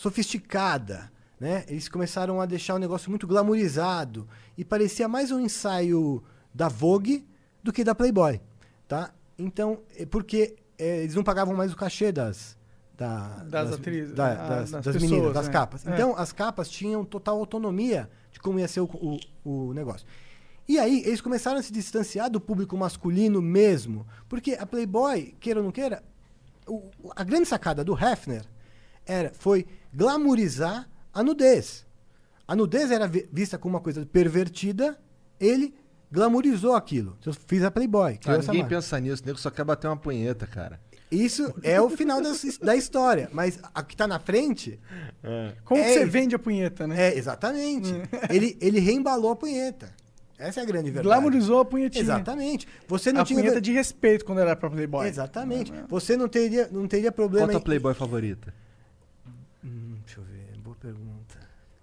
sofisticada, 0.00 1.10
né? 1.38 1.64
Eles 1.68 1.88
começaram 1.88 2.40
a 2.40 2.46
deixar 2.46 2.74
o 2.74 2.78
negócio 2.78 3.10
muito 3.10 3.26
glamourizado 3.26 4.26
e 4.56 4.64
parecia 4.64 5.06
mais 5.08 5.30
um 5.30 5.38
ensaio 5.40 6.22
da 6.54 6.68
Vogue 6.68 7.26
do 7.62 7.72
que 7.72 7.84
da 7.84 7.94
Playboy, 7.94 8.40
tá? 8.88 9.12
Então, 9.38 9.80
é 9.96 10.04
porque 10.06 10.56
é, 10.78 11.02
eles 11.02 11.14
não 11.14 11.22
pagavam 11.22 11.54
mais 11.54 11.72
o 11.72 11.76
cachê 11.76 12.10
das, 12.12 12.56
da- 12.96 13.44
Das 13.44 13.72
atrizes, 13.72 14.14
da- 14.14 14.32
ah, 14.32 14.48
das, 14.48 14.70
das 14.70 14.84
das 14.84 14.94
pessoas, 14.94 15.02
meninas, 15.10 15.32
das 15.34 15.46
né? 15.46 15.52
capas. 15.52 15.86
É. 15.86 15.94
Então, 15.94 16.16
as 16.16 16.32
capas 16.32 16.68
tinham 16.68 17.04
total 17.04 17.38
autonomia 17.38 18.10
de 18.32 18.40
como 18.40 18.58
ia 18.58 18.68
ser 18.68 18.80
o, 18.80 18.84
o, 18.84 19.18
o 19.70 19.74
negócio. 19.74 20.06
E 20.68 20.78
aí, 20.78 21.02
eles 21.04 21.20
começaram 21.20 21.58
a 21.58 21.62
se 21.62 21.72
distanciar 21.72 22.30
do 22.30 22.40
público 22.40 22.76
masculino 22.76 23.40
mesmo. 23.42 24.06
Porque 24.28 24.52
a 24.52 24.64
Playboy, 24.66 25.34
queira 25.40 25.60
ou 25.60 25.64
não 25.64 25.72
queira, 25.72 26.02
o- 26.66 26.90
a 27.16 27.24
grande 27.24 27.46
sacada 27.46 27.82
do 27.84 27.94
Hefner 27.94 28.44
era, 29.06 29.32
foi 29.34 29.66
glamourizar 29.92 30.88
a 31.12 31.22
nudez. 31.22 31.86
A 32.46 32.56
nudez 32.56 32.90
era 32.90 33.06
vi- 33.06 33.28
vista 33.32 33.58
como 33.58 33.74
uma 33.76 33.80
coisa 33.80 34.04
pervertida, 34.06 34.98
ele 35.38 35.74
glamourizou 36.10 36.74
aquilo. 36.74 37.16
Eu 37.24 37.32
fiz 37.32 37.62
a 37.62 37.70
Playboy. 37.70 38.18
Ah, 38.24 38.36
ninguém 38.38 38.60
marca. 38.62 38.76
pensa 38.76 38.98
nisso, 38.98 39.22
o 39.22 39.26
nego 39.26 39.38
só 39.38 39.50
quer 39.50 39.64
bater 39.64 39.86
uma 39.86 39.96
punheta, 39.96 40.46
cara. 40.46 40.80
Isso 41.10 41.52
é 41.64 41.80
o 41.80 41.90
final 41.90 42.20
da, 42.22 42.30
da 42.62 42.76
história. 42.76 43.28
Mas 43.32 43.58
a 43.74 43.82
que 43.82 43.96
tá 43.96 44.06
na 44.06 44.20
frente. 44.20 44.78
Como 45.64 45.80
que 45.82 45.88
É, 45.88 45.92
você 45.94 46.04
vende 46.06 46.34
a 46.36 46.38
punheta, 46.38 46.86
né? 46.86 47.08
É, 47.12 47.18
exatamente. 47.18 47.92
ele, 48.30 48.56
ele 48.60 48.78
reembalou 48.78 49.32
a 49.32 49.36
punheta. 49.36 49.92
Essa 50.38 50.60
é 50.60 50.62
a 50.62 50.66
grande 50.66 50.84
verdade. 50.90 51.04
Glamourizou 51.06 51.60
a 51.60 51.64
punhetinha. 51.64 52.02
Exatamente. 52.02 52.66
Você 52.88 53.12
não 53.12 53.22
a 53.22 53.24
tinha. 53.24 53.40
punheta 53.40 53.60
de 53.60 53.72
respeito 53.72 54.24
quando 54.24 54.38
era 54.40 54.54
pra 54.56 54.70
Playboy. 54.70 55.06
Exatamente. 55.06 55.72
Você 55.88 56.16
não 56.16 56.28
teria, 56.28 56.68
não 56.72 56.86
teria 56.88 57.12
problema. 57.12 57.46
Qual 57.46 57.50
a 57.50 57.52
tua 57.54 57.60
em- 57.60 57.64
Playboy 57.64 57.92
favorita? 57.94 58.54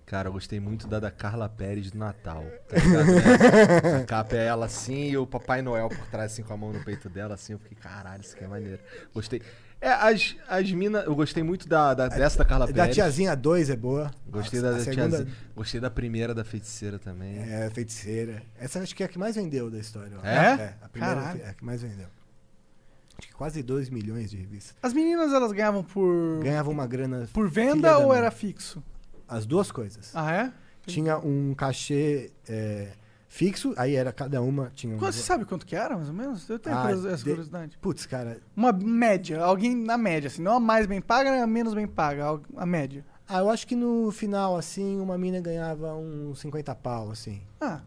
Cara, 0.07 0.29
eu 0.29 0.33
gostei 0.33 0.57
muito 0.59 0.87
da 0.87 0.99
da 1.01 1.11
Carla 1.11 1.49
Pérez 1.49 1.91
do 1.91 1.97
Natal. 1.99 2.43
Tá 2.69 2.77
ligado, 2.77 3.05
né? 3.07 4.01
A 4.01 4.05
capa 4.05 4.35
é 4.37 4.45
ela 4.45 4.65
assim 4.65 5.09
e 5.09 5.17
o 5.17 5.27
Papai 5.27 5.61
Noel 5.61 5.89
por 5.89 6.07
trás, 6.07 6.31
assim, 6.31 6.43
com 6.43 6.53
a 6.53 6.57
mão 6.57 6.71
no 6.71 6.81
peito 6.83 7.09
dela, 7.09 7.33
assim. 7.35 7.51
Eu 7.53 7.59
fiquei, 7.59 7.77
caralho, 7.77 8.21
isso 8.21 8.33
aqui 8.33 8.45
é 8.45 8.47
maneiro. 8.47 8.79
Gostei. 9.13 9.41
É, 9.81 9.89
as, 9.91 10.35
as 10.47 10.71
minas. 10.71 11.05
Eu 11.05 11.13
gostei 11.13 11.43
muito 11.43 11.67
da, 11.67 11.93
da- 11.93 12.07
dessa 12.07 12.37
da 12.39 12.45
Carla 12.45 12.65
Da 12.67 12.73
Pérez. 12.73 12.95
tiazinha 12.95 13.35
2 13.35 13.69
é 13.69 13.75
boa. 13.75 14.09
Gostei 14.27 14.61
da, 14.61 14.69
a 14.69 14.71
da 14.71 14.79
segunda 14.79 15.09
tiazinha. 15.17 15.35
Gostei 15.53 15.81
da 15.81 15.89
primeira 15.91 16.33
da 16.33 16.45
feiticeira 16.45 16.97
também. 16.97 17.37
É, 17.39 17.69
feiticeira. 17.69 18.41
Essa 18.57 18.79
acho 18.79 18.95
que 18.95 19.03
é 19.03 19.05
a 19.05 19.09
que 19.09 19.19
mais 19.19 19.35
vendeu 19.35 19.69
da 19.69 19.77
história. 19.77 20.13
ó. 20.23 20.25
É? 20.25 20.73
a 20.81 20.87
primeira 20.89 21.15
Caralho. 21.21 21.41
é 21.43 21.49
a 21.49 21.53
que 21.53 21.65
mais 21.65 21.81
vendeu. 21.81 22.07
Acho 23.19 23.27
que 23.27 23.33
quase 23.35 23.61
2 23.61 23.89
milhões 23.89 24.31
de 24.31 24.37
revistas. 24.37 24.73
As 24.81 24.93
meninas, 24.93 25.33
elas 25.33 25.51
ganhavam 25.51 25.83
por, 25.83 26.39
Ganhava 26.41 26.69
uma 26.71 26.87
grana. 26.87 27.27
por 27.33 27.49
filha 27.51 27.65
venda 27.73 27.89
da 27.89 27.97
ou 27.99 28.07
mãe. 28.09 28.17
era 28.19 28.31
fixo? 28.31 28.81
As 29.28 29.45
duas 29.45 29.71
coisas. 29.71 30.11
Ah, 30.15 30.32
é? 30.34 30.53
Tinha 30.86 31.17
um 31.17 31.53
cachê 31.53 32.32
é, 32.47 32.93
fixo, 33.28 33.73
aí 33.78 33.93
era 33.95 34.13
cada 34.13 34.41
uma. 34.41 34.71
Tinha 34.73 34.95
um. 34.95 34.97
Quanto, 34.99 35.13
você 35.15 35.21
sabe 35.21 35.43
quanto 35.43 35.65
que 35.65 35.75
era, 35.75 35.95
mais 35.97 36.07
ou 36.07 36.13
menos? 36.13 36.47
Eu 36.49 36.57
tenho 36.57 36.78
Ah, 36.78 36.89
essa 36.91 37.17
de- 37.17 37.23
curiosidade. 37.25 37.78
Putz, 37.82 38.05
cara. 38.05 38.39
Uma 38.55 38.71
média, 38.71 39.41
alguém 39.43 39.75
na 39.75 39.97
média, 39.97 40.28
assim, 40.28 40.41
não 40.41 40.53
a 40.53 40.59
mais 40.59 40.86
bem 40.88 41.01
paga, 41.01 41.32
nem 41.32 41.41
a 41.41 41.47
menos 41.47 41.73
bem 41.73 41.86
paga, 41.88 42.39
a 42.55 42.65
média. 42.65 43.05
Ah, 43.28 43.39
eu 43.39 43.49
acho 43.49 43.67
que 43.67 43.75
no 43.75 44.09
final, 44.11 44.55
assim, 44.55 45.01
uma 45.01 45.17
mina 45.17 45.41
ganhava 45.41 45.93
uns 45.93 46.39
50 46.39 46.73
pau, 46.73 47.11
assim. 47.11 47.41
Ah, 47.59 47.82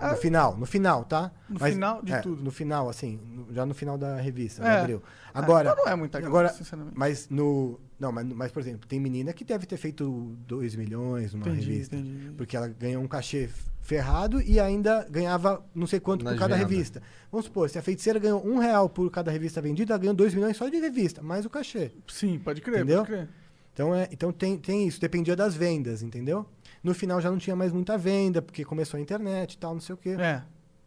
No 0.00 0.06
Ah, 0.06 0.16
final, 0.16 0.56
no 0.56 0.64
final, 0.66 1.04
tá? 1.04 1.30
No 1.48 1.58
final 1.58 2.02
de 2.02 2.12
é, 2.12 2.18
tudo. 2.20 2.42
No 2.42 2.50
final, 2.50 2.88
assim, 2.88 3.18
no- 3.22 3.52
já 3.52 3.66
no 3.66 3.74
final 3.74 3.98
da 3.98 4.16
revista, 4.16 4.62
É. 4.64 4.70
de 4.70 4.76
abril. 4.80 5.02
Agora. 5.34 5.68
Ah, 5.68 5.72
então 5.72 5.84
não 5.84 5.92
é 5.92 5.96
muita 5.96 6.18
grana, 6.18 6.30
agora, 6.34 6.48
sinceramente. 6.52 6.96
Mas 6.96 7.28
no. 7.28 7.78
Não, 7.98 8.10
mas, 8.10 8.26
mas, 8.28 8.50
por 8.50 8.60
exemplo, 8.60 8.88
tem 8.88 8.98
menina 8.98 9.32
que 9.34 9.44
deve 9.44 9.66
ter 9.66 9.76
feito 9.76 10.34
2 10.46 10.74
milhões 10.74 11.34
numa 11.34 11.46
Entendi, 11.48 11.70
revista. 11.70 11.96
entendi. 11.96 12.30
Porque 12.36 12.56
ela 12.56 12.66
ganhou 12.68 13.02
um 13.02 13.06
cachê 13.06 13.50
ferrado 13.82 14.40
e 14.40 14.58
ainda 14.58 15.06
ganhava 15.10 15.62
não 15.74 15.86
sei 15.86 16.00
quanto 16.00 16.24
Nas 16.24 16.34
por 16.34 16.38
cada 16.40 16.56
revista. 16.56 17.02
Vamos 17.30 17.46
supor, 17.46 17.68
se 17.68 17.78
a 17.78 17.82
feiticeira 17.82 18.18
ganhou 18.18 18.44
um 18.46 18.58
real 18.58 18.88
por 18.88 19.10
cada 19.10 19.30
revista 19.30 19.60
vendida, 19.60 19.92
ela 19.92 19.98
ganhou 20.00 20.14
2 20.14 20.34
milhões 20.34 20.56
só 20.56 20.68
de 20.68 20.78
revista, 20.78 21.22
mais 21.22 21.44
o 21.44 21.50
cachê. 21.50 21.90
Sim, 22.08 22.38
pode 22.38 22.60
crer, 22.62 22.76
Entendeu? 22.78 22.98
pode 23.04 23.08
crer. 23.10 23.28
Então, 23.72 23.94
é, 23.94 24.08
então 24.10 24.32
tem, 24.32 24.56
tem 24.58 24.86
isso, 24.88 25.00
dependia 25.00 25.36
das 25.36 25.54
vendas, 25.54 26.02
entendeu? 26.02 26.44
No 26.82 26.94
final 26.94 27.20
já 27.20 27.30
não 27.30 27.38
tinha 27.38 27.54
mais 27.56 27.72
muita 27.72 27.96
venda, 27.98 28.40
porque 28.40 28.64
começou 28.64 28.98
a 28.98 29.00
internet 29.00 29.54
e 29.54 29.58
tal, 29.58 29.74
não 29.74 29.80
sei 29.80 29.94
o 29.94 29.98
quê. 29.98 30.16
É. 30.18 30.42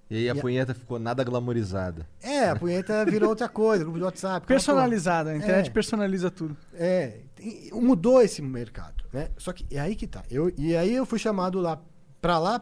E 0.09 0.17
aí 0.17 0.29
a 0.29 0.35
E 0.35 0.37
a- 0.37 0.41
punheta 0.41 0.73
ficou 0.73 0.99
nada 0.99 1.23
glamourizada. 1.23 2.07
É, 2.21 2.49
a 2.49 2.55
punheta 2.55 3.05
virou 3.05 3.29
outra 3.29 3.47
coisa, 3.49 3.83
grupo 3.83 3.97
de 3.99 4.03
WhatsApp. 4.03 4.45
Personalizada, 4.45 5.31
a 5.31 5.37
internet 5.37 5.67
É. 5.67 5.71
personaliza 5.71 6.29
tudo. 6.29 6.55
É, 6.73 7.19
mudou 7.71 8.21
esse 8.21 8.41
mercado, 8.41 9.03
né? 9.13 9.29
Só 9.37 9.51
que 9.53 9.65
é 9.71 9.79
aí 9.79 9.95
que 9.95 10.05
tá. 10.07 10.23
Eu, 10.29 10.51
e 10.57 10.75
aí 10.75 10.93
eu 10.93 11.05
fui 11.05 11.17
chamado 11.19 11.59
lá 11.59 11.79
pra 12.21 12.37
lá 12.37 12.61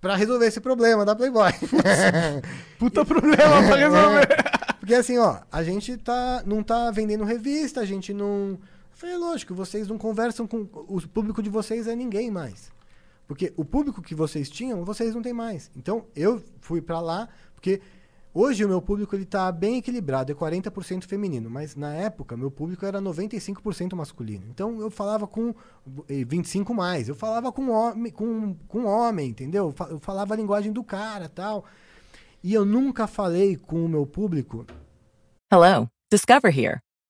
pra 0.00 0.14
resolver 0.16 0.46
esse 0.46 0.60
problema 0.60 1.04
da 1.04 1.16
Playboy. 1.16 1.50
Puta 2.78 3.04
problema 3.04 3.62
pra 3.66 3.76
resolver. 3.76 4.28
Porque 4.80 4.94
assim, 4.94 5.16
ó, 5.16 5.38
a 5.50 5.62
gente 5.62 5.96
tá, 5.96 6.42
não 6.44 6.62
tá 6.62 6.90
vendendo 6.90 7.24
revista, 7.24 7.80
a 7.80 7.84
gente 7.86 8.12
não. 8.12 8.58
Eu 8.94 8.98
falei, 8.98 9.16
lógico, 9.16 9.54
vocês 9.54 9.88
não 9.88 9.98
conversam 9.98 10.46
com. 10.46 10.68
O 10.72 11.00
público 11.08 11.42
de 11.42 11.50
vocês 11.50 11.88
é 11.88 11.96
ninguém 11.96 12.30
mais. 12.30 12.72
Porque 13.26 13.52
o 13.56 13.64
público 13.64 14.00
que 14.00 14.14
vocês 14.14 14.48
tinham, 14.48 14.84
vocês 14.84 15.14
não 15.14 15.20
têm 15.20 15.32
mais. 15.32 15.68
Então, 15.74 16.06
eu 16.14 16.40
fui 16.60 16.80
pra 16.80 17.00
lá, 17.00 17.28
porque 17.54 17.80
hoje 18.32 18.64
o 18.64 18.68
meu 18.68 18.80
público 18.80 19.16
ele 19.16 19.24
tá 19.24 19.50
bem 19.50 19.78
equilibrado, 19.78 20.30
é 20.30 20.34
40% 20.34 21.06
feminino, 21.06 21.50
mas 21.50 21.74
na 21.74 21.92
época 21.92 22.36
meu 22.36 22.52
público 22.52 22.86
era 22.86 23.00
95% 23.00 23.96
masculino. 23.96 24.44
Então, 24.48 24.80
eu 24.80 24.90
falava 24.90 25.26
com 25.26 25.52
eh, 26.08 26.24
25 26.24 26.72
mais, 26.72 27.08
eu 27.08 27.16
falava 27.16 27.50
com 27.50 27.70
homem, 27.70 28.12
com, 28.12 28.54
com 28.68 28.84
homem, 28.84 29.30
entendeu? 29.30 29.74
Eu 29.90 29.98
falava 29.98 30.34
a 30.34 30.36
linguagem 30.36 30.72
do 30.72 30.84
cara, 30.84 31.28
tal. 31.28 31.64
E 32.44 32.54
eu 32.54 32.64
nunca 32.64 33.08
falei 33.08 33.56
com 33.56 33.84
o 33.84 33.88
meu 33.88 34.06
público 34.06 34.64
Hello, 35.52 35.88
Discover 36.12 36.56
here 36.56 36.78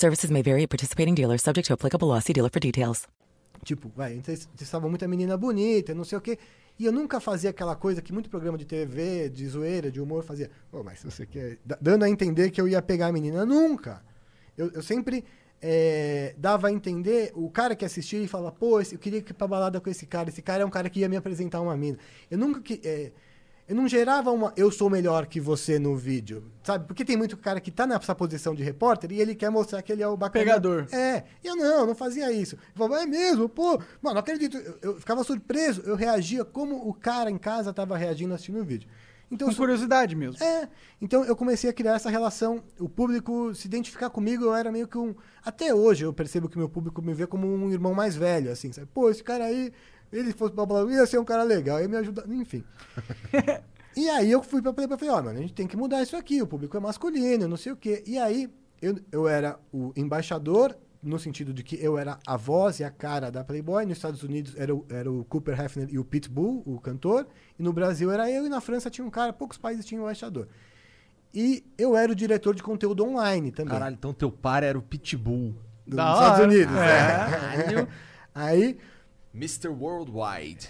Services 0.00 0.30
may 0.30 0.42
vary 0.42 0.62
at 0.62 0.68
participating 0.70 1.14
dealers, 1.14 1.42
subject 1.42 1.66
to 1.68 1.74
applicable 1.74 2.08
law. 2.08 2.18
See 2.20 2.32
dealer 2.32 2.48
for 2.50 2.58
details. 2.58 3.06
Tipo, 3.62 3.90
vai, 3.94 4.18
estavam 4.58 4.88
muita 4.88 5.06
menina 5.06 5.36
bonita, 5.36 5.94
não 5.94 6.04
sei 6.04 6.16
o 6.16 6.20
quê. 6.22 6.38
E 6.78 6.86
eu 6.86 6.92
nunca 6.92 7.20
fazia 7.20 7.50
aquela 7.50 7.76
coisa 7.76 8.00
que 8.00 8.10
muito 8.10 8.30
programa 8.30 8.56
de 8.56 8.64
TV, 8.64 9.28
de 9.28 9.46
zoeira, 9.46 9.90
de 9.90 10.00
humor 10.00 10.24
fazia. 10.24 10.50
Pô, 10.70 10.82
mas 10.82 11.02
você 11.04 11.26
quer. 11.26 11.58
da- 11.62 11.76
Dando 11.78 12.04
a 12.04 12.08
entender 12.08 12.50
que 12.50 12.58
eu 12.58 12.66
ia 12.66 12.80
pegar 12.80 13.08
a 13.08 13.12
menina. 13.12 13.44
Nunca! 13.44 14.02
Eu, 14.56 14.70
eu 14.70 14.82
sempre 14.82 15.22
é, 15.60 16.34
dava 16.38 16.68
a 16.68 16.72
entender, 16.72 17.32
o 17.34 17.50
cara 17.50 17.76
que 17.76 17.84
assistia 17.84 18.18
e 18.22 18.26
falava, 18.26 18.52
pô, 18.52 18.80
eu 18.80 18.98
queria 18.98 19.18
ir 19.18 19.34
pra 19.34 19.46
balada 19.46 19.78
com 19.82 19.90
esse 19.90 20.06
cara, 20.06 20.30
esse 20.30 20.40
cara 20.40 20.62
é 20.62 20.66
um 20.66 20.70
cara 20.70 20.88
que 20.88 21.00
ia 21.00 21.08
me 21.10 21.16
apresentar 21.16 21.60
uma 21.60 21.76
mina. 21.76 21.98
Eu 22.30 22.38
nunca 22.38 22.62
que. 22.62 22.80
é, 22.82 23.12
eu 23.70 23.76
não 23.76 23.86
gerava 23.86 24.32
uma 24.32 24.52
eu 24.56 24.68
sou 24.68 24.90
melhor 24.90 25.26
que 25.26 25.40
você 25.40 25.78
no 25.78 25.94
vídeo, 25.96 26.42
sabe? 26.64 26.88
Porque 26.88 27.04
tem 27.04 27.16
muito 27.16 27.36
cara 27.36 27.60
que 27.60 27.70
tá 27.70 27.86
nessa 27.86 28.12
posição 28.16 28.52
de 28.52 28.64
repórter 28.64 29.12
e 29.12 29.20
ele 29.20 29.32
quer 29.32 29.48
mostrar 29.48 29.80
que 29.80 29.92
ele 29.92 30.02
é 30.02 30.08
o 30.08 30.16
bacana. 30.16 30.44
Pegador. 30.44 30.86
É, 30.90 31.22
eu 31.44 31.54
não, 31.54 31.86
não 31.86 31.94
fazia 31.94 32.32
isso. 32.32 32.56
Eu 32.56 32.60
falava, 32.74 33.04
é 33.04 33.06
mesmo, 33.06 33.48
pô, 33.48 33.78
mano, 34.02 34.14
não 34.14 34.18
acredito. 34.18 34.56
Eu, 34.56 34.78
eu 34.82 34.96
ficava 34.96 35.22
surpreso, 35.22 35.82
eu 35.82 35.94
reagia 35.94 36.44
como 36.44 36.88
o 36.88 36.92
cara 36.92 37.30
em 37.30 37.38
casa 37.38 37.72
tava 37.72 37.96
reagindo 37.96 38.34
assistindo 38.34 38.58
o 38.58 38.64
vídeo. 38.64 38.88
Então, 39.30 39.48
Com 39.48 39.54
curiosidade 39.54 40.16
mesmo. 40.16 40.42
é, 40.42 40.68
então 41.00 41.24
eu 41.24 41.36
comecei 41.36 41.70
a 41.70 41.72
criar 41.72 41.94
essa 41.94 42.10
relação, 42.10 42.64
o 42.80 42.88
público 42.88 43.54
se 43.54 43.68
identificar 43.68 44.10
comigo, 44.10 44.46
eu 44.46 44.54
era 44.54 44.72
meio 44.72 44.88
que 44.88 44.98
um. 44.98 45.14
Até 45.44 45.72
hoje 45.72 46.04
eu 46.04 46.12
percebo 46.12 46.48
que 46.48 46.58
meu 46.58 46.68
público 46.68 47.00
me 47.00 47.14
vê 47.14 47.24
como 47.28 47.46
um 47.46 47.70
irmão 47.70 47.94
mais 47.94 48.16
velho, 48.16 48.50
assim, 48.50 48.72
sabe? 48.72 48.88
Pô, 48.92 49.08
esse 49.08 49.22
cara 49.22 49.44
aí, 49.44 49.72
ele 50.12 50.32
fosse 50.32 50.54
blá, 50.54 50.66
blá, 50.66 50.82
ia 50.90 51.06
ser 51.06 51.18
um 51.18 51.24
cara 51.24 51.42
legal, 51.42 51.80
ia 51.80 51.88
me 51.88 51.96
ajudar, 51.96 52.28
enfim. 52.28 52.64
e 53.96 54.08
aí 54.08 54.30
eu 54.30 54.42
fui 54.42 54.60
pra 54.60 54.72
Playboy 54.72 54.96
e 54.96 54.98
falei, 54.98 55.14
ó, 55.14 55.22
mano, 55.22 55.38
a 55.38 55.42
gente 55.42 55.54
tem 55.54 55.66
que 55.66 55.76
mudar 55.76 56.02
isso 56.02 56.16
aqui, 56.16 56.42
o 56.42 56.46
público 56.46 56.76
é 56.76 56.80
masculino, 56.80 57.46
não 57.46 57.56
sei 57.56 57.72
o 57.72 57.76
quê. 57.76 58.02
E 58.06 58.18
aí 58.18 58.50
eu, 58.80 58.98
eu 59.12 59.28
era 59.28 59.58
o 59.72 59.92
embaixador 59.96 60.76
no 61.02 61.18
sentido 61.18 61.52
de 61.52 61.62
que 61.62 61.82
eu 61.82 61.98
era 61.98 62.18
a 62.26 62.36
voz 62.36 62.80
e 62.80 62.84
a 62.84 62.90
cara 62.90 63.30
da 63.30 63.42
Playboy. 63.42 63.86
Nos 63.86 63.96
Estados 63.96 64.22
Unidos 64.22 64.54
era 64.56 64.74
o, 64.74 64.84
era 64.88 65.10
o 65.10 65.24
Cooper 65.24 65.58
Hefner 65.58 65.88
e 65.90 65.98
o 65.98 66.04
Pitbull, 66.04 66.62
o 66.66 66.78
cantor. 66.78 67.26
E 67.58 67.62
no 67.62 67.72
Brasil 67.72 68.10
era 68.10 68.30
eu, 68.30 68.46
e 68.46 68.48
na 68.48 68.60
França 68.60 68.90
tinha 68.90 69.06
um 69.06 69.10
cara, 69.10 69.32
poucos 69.32 69.56
países 69.56 69.84
tinham 69.84 70.02
o 70.02 70.04
embaixador. 70.04 70.48
E 71.32 71.64
eu 71.78 71.96
era 71.96 72.10
o 72.10 72.14
diretor 72.14 72.54
de 72.54 72.62
conteúdo 72.62 73.04
online 73.04 73.52
também. 73.52 73.72
Caralho, 73.72 73.94
então 73.94 74.12
teu 74.12 74.30
par 74.30 74.62
era 74.62 74.76
o 74.76 74.82
Pitbull. 74.82 75.54
dos 75.86 75.98
Estados. 75.98 76.44
Unidos. 76.44 76.76
É. 76.76 77.80
é. 77.80 77.88
Aí 78.34 78.78
Mr. 79.34 79.68
Worldwide. 79.68 80.68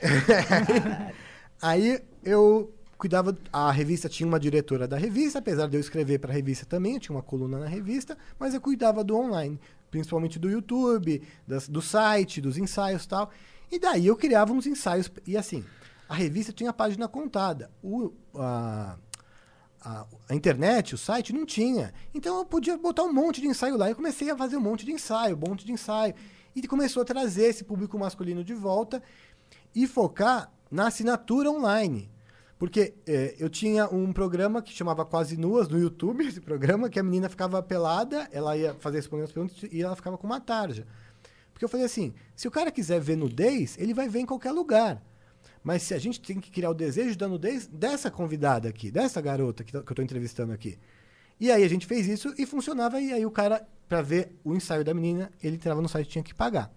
Aí 1.60 2.00
eu 2.24 2.72
cuidava. 2.96 3.36
A 3.52 3.70
revista 3.70 4.08
tinha 4.08 4.26
uma 4.26 4.40
diretora 4.40 4.86
da 4.86 4.96
revista, 4.96 5.38
apesar 5.38 5.66
de 5.68 5.76
eu 5.76 5.80
escrever 5.80 6.18
para 6.18 6.30
a 6.30 6.34
revista 6.34 6.66
também, 6.66 6.94
eu 6.94 7.00
tinha 7.00 7.16
uma 7.16 7.22
coluna 7.22 7.58
na 7.58 7.66
revista, 7.66 8.16
mas 8.38 8.54
eu 8.54 8.60
cuidava 8.60 9.02
do 9.04 9.16
online, 9.16 9.58
principalmente 9.90 10.38
do 10.38 10.50
YouTube, 10.50 11.22
das- 11.46 11.68
do 11.68 11.80
site, 11.82 12.40
dos 12.40 12.56
ensaios 12.58 13.06
tal. 13.06 13.30
E 13.70 13.78
daí 13.78 14.06
eu 14.06 14.16
criava 14.16 14.52
uns 14.52 14.66
ensaios. 14.66 15.10
E 15.26 15.36
assim, 15.36 15.64
a 16.08 16.14
revista 16.14 16.52
tinha 16.52 16.70
a 16.70 16.74
página 16.74 17.06
contada. 17.08 17.70
O, 17.82 18.12
a, 18.34 18.96
a, 19.80 20.06
a 20.28 20.34
internet, 20.34 20.94
o 20.94 20.98
site, 20.98 21.32
não 21.32 21.46
tinha. 21.46 21.92
Então 22.14 22.38
eu 22.38 22.44
podia 22.44 22.76
botar 22.76 23.04
um 23.04 23.12
monte 23.12 23.40
de 23.40 23.46
ensaio 23.46 23.76
lá. 23.76 23.90
E 23.90 23.94
comecei 23.94 24.28
a 24.30 24.36
fazer 24.36 24.56
um 24.56 24.60
monte 24.60 24.84
de 24.84 24.92
ensaio, 24.92 25.36
um 25.36 25.48
monte 25.48 25.64
de 25.64 25.72
ensaio. 25.72 26.14
E 26.54 26.66
começou 26.66 27.02
a 27.02 27.04
trazer 27.04 27.44
esse 27.44 27.64
público 27.64 27.98
masculino 27.98 28.42
de 28.42 28.54
volta 28.54 29.02
e 29.74 29.86
focar 29.86 30.52
na 30.70 30.88
assinatura 30.88 31.50
online. 31.50 32.10
Porque 32.58 32.94
eh, 33.06 33.34
eu 33.38 33.48
tinha 33.48 33.88
um 33.88 34.12
programa 34.12 34.60
que 34.60 34.72
chamava 34.72 35.04
Quase 35.04 35.36
Nuas 35.36 35.68
no 35.68 35.78
YouTube, 35.78 36.24
esse 36.28 36.40
programa, 36.40 36.90
que 36.90 36.98
a 36.98 37.02
menina 37.02 37.28
ficava 37.28 37.62
pelada, 37.62 38.28
ela 38.30 38.56
ia 38.56 38.74
fazer 38.74 38.98
respondendo 38.98 39.24
as 39.24 39.32
perguntas 39.32 39.62
e 39.72 39.80
ela 39.82 39.96
ficava 39.96 40.18
com 40.18 40.26
uma 40.26 40.40
tarja. 40.40 40.86
Porque 41.52 41.64
eu 41.64 41.68
falei 41.68 41.86
assim, 41.86 42.12
se 42.36 42.46
o 42.46 42.50
cara 42.50 42.70
quiser 42.70 43.00
ver 43.00 43.16
nudez, 43.16 43.76
ele 43.78 43.94
vai 43.94 44.08
ver 44.08 44.20
em 44.20 44.26
qualquer 44.26 44.52
lugar. 44.52 45.02
Mas 45.62 45.82
se 45.82 45.94
a 45.94 45.98
gente 45.98 46.20
tem 46.20 46.40
que 46.40 46.50
criar 46.50 46.70
o 46.70 46.74
desejo 46.74 47.16
da 47.16 47.28
nudez 47.28 47.66
dessa 47.66 48.10
convidada 48.10 48.68
aqui, 48.68 48.90
dessa 48.90 49.20
garota 49.20 49.62
que, 49.62 49.72
tá- 49.72 49.80
que 49.82 49.88
eu 49.88 49.92
estou 49.92 50.04
entrevistando 50.04 50.52
aqui. 50.52 50.78
E 51.40 51.50
aí 51.50 51.64
a 51.64 51.68
gente 51.68 51.86
fez 51.86 52.06
isso 52.06 52.34
e 52.36 52.44
funcionava, 52.46 53.00
e 53.00 53.12
aí 53.12 53.24
o 53.24 53.30
cara, 53.30 53.66
para 53.88 54.02
ver 54.02 54.36
o 54.44 54.54
ensaio 54.54 54.84
da 54.84 54.92
menina, 54.94 55.30
ele 55.42 55.56
entrava 55.56 55.80
no 55.80 55.88
site 55.88 56.06
e 56.06 56.10
tinha 56.10 56.22
que 56.24 56.34
pagar. 56.34 56.70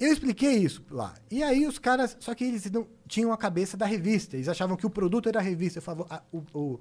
Eu 0.00 0.12
expliquei 0.12 0.54
isso 0.56 0.82
lá. 0.90 1.14
E 1.30 1.42
aí 1.42 1.66
os 1.66 1.78
caras, 1.78 2.16
só 2.20 2.34
que 2.34 2.44
eles 2.44 2.70
não 2.70 2.86
tinham 3.06 3.32
a 3.32 3.36
cabeça 3.36 3.76
da 3.76 3.86
revista. 3.86 4.36
Eles 4.36 4.48
achavam 4.48 4.76
que 4.76 4.86
o 4.86 4.90
produto 4.90 5.28
era 5.28 5.38
a 5.38 5.42
revista. 5.42 5.78
Eu 5.78 5.82
falava, 5.82 6.06
a, 6.10 6.22
o, 6.32 6.42
o- 6.52 6.80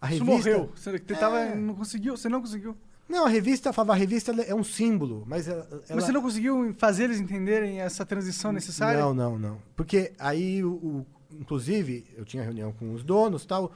a 0.00 0.12
Isso 0.12 0.24
revista. 0.24 0.50
morreu. 0.50 0.72
Você 0.74 0.98
tentava, 0.98 1.38
É. 1.40 1.54
não 1.54 1.74
conseguiu, 1.74 2.16
você 2.16 2.28
não 2.28 2.40
conseguiu. 2.40 2.76
Não, 3.08 3.24
a 3.24 3.28
revista, 3.28 3.68
eu 3.68 3.72
falava, 3.72 3.92
a 3.92 3.96
revista 3.96 4.32
é 4.42 4.52
um 4.54 4.64
símbolo, 4.64 5.22
mas 5.28 5.46
ela. 5.46 5.64
ela- 5.70 5.82
Mas 5.94 6.04
você 6.04 6.10
não 6.12 6.20
conseguiu 6.22 6.74
fazer 6.76 7.04
eles 7.04 7.20
entenderem 7.20 7.80
essa 7.80 8.04
transição 8.04 8.50
necessária? 8.52 9.00
Não, 9.00 9.14
não, 9.14 9.38
não. 9.38 9.58
Porque 9.76 10.12
aí, 10.18 10.64
o, 10.64 10.70
o- 10.72 11.06
inclusive, 11.40 12.04
eu 12.16 12.24
tinha 12.24 12.42
reunião 12.42 12.72
com 12.72 12.92
os 12.92 13.04
donos 13.04 13.44
e 13.44 13.46
tal. 13.46 13.72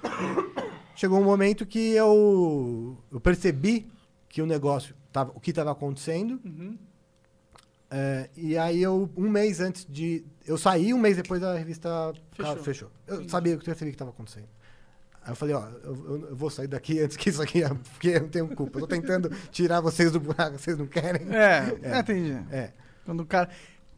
Chegou 0.94 1.18
um 1.20 1.24
momento 1.24 1.64
que 1.66 1.92
eu, 1.92 2.96
eu 3.10 3.20
percebi 3.20 3.90
que 4.28 4.42
o 4.42 4.46
negócio, 4.46 4.94
tava, 5.12 5.32
o 5.34 5.40
que 5.40 5.50
estava 5.50 5.70
acontecendo. 5.72 6.40
Uhum. 6.44 6.76
É, 7.90 8.28
e 8.36 8.56
aí, 8.56 8.80
eu, 8.82 9.10
um 9.16 9.28
mês 9.28 9.60
antes 9.60 9.84
de. 9.88 10.24
Eu 10.46 10.56
saí, 10.56 10.94
um 10.94 10.98
mês 10.98 11.16
depois 11.16 11.40
da 11.40 11.56
revista 11.56 12.12
Fechou. 12.32 12.56
fechou. 12.58 12.64
fechou. 12.64 12.90
Eu 13.06 13.28
sabia, 13.28 13.54
eu 13.54 13.58
percebi 13.58 13.88
o 13.90 13.92
que 13.92 13.96
estava 13.96 14.10
acontecendo. 14.10 14.46
Aí 15.22 15.32
eu 15.32 15.36
falei, 15.36 15.54
ó, 15.54 15.66
eu, 15.82 15.94
eu- 16.28 16.36
vou 16.36 16.48
sair 16.50 16.68
daqui 16.68 17.00
antes 17.00 17.16
que 17.16 17.30
isso 17.30 17.42
aqui, 17.42 17.62
porque 17.92 18.08
eu 18.10 18.20
não 18.22 18.28
tenho 18.28 18.48
culpa. 18.54 18.78
Eu 18.78 18.82
tô 18.82 18.86
tentando 18.86 19.28
tirar 19.50 19.80
vocês 19.80 20.12
do 20.12 20.20
buraco, 20.20 20.56
vocês 20.58 20.78
não 20.78 20.86
querem. 20.86 21.34
É, 21.34 21.76
É. 21.82 21.98
entendi. 21.98 22.38
É. 22.52 22.70
Quando 23.04 23.20
o 23.20 23.26
cara. 23.26 23.48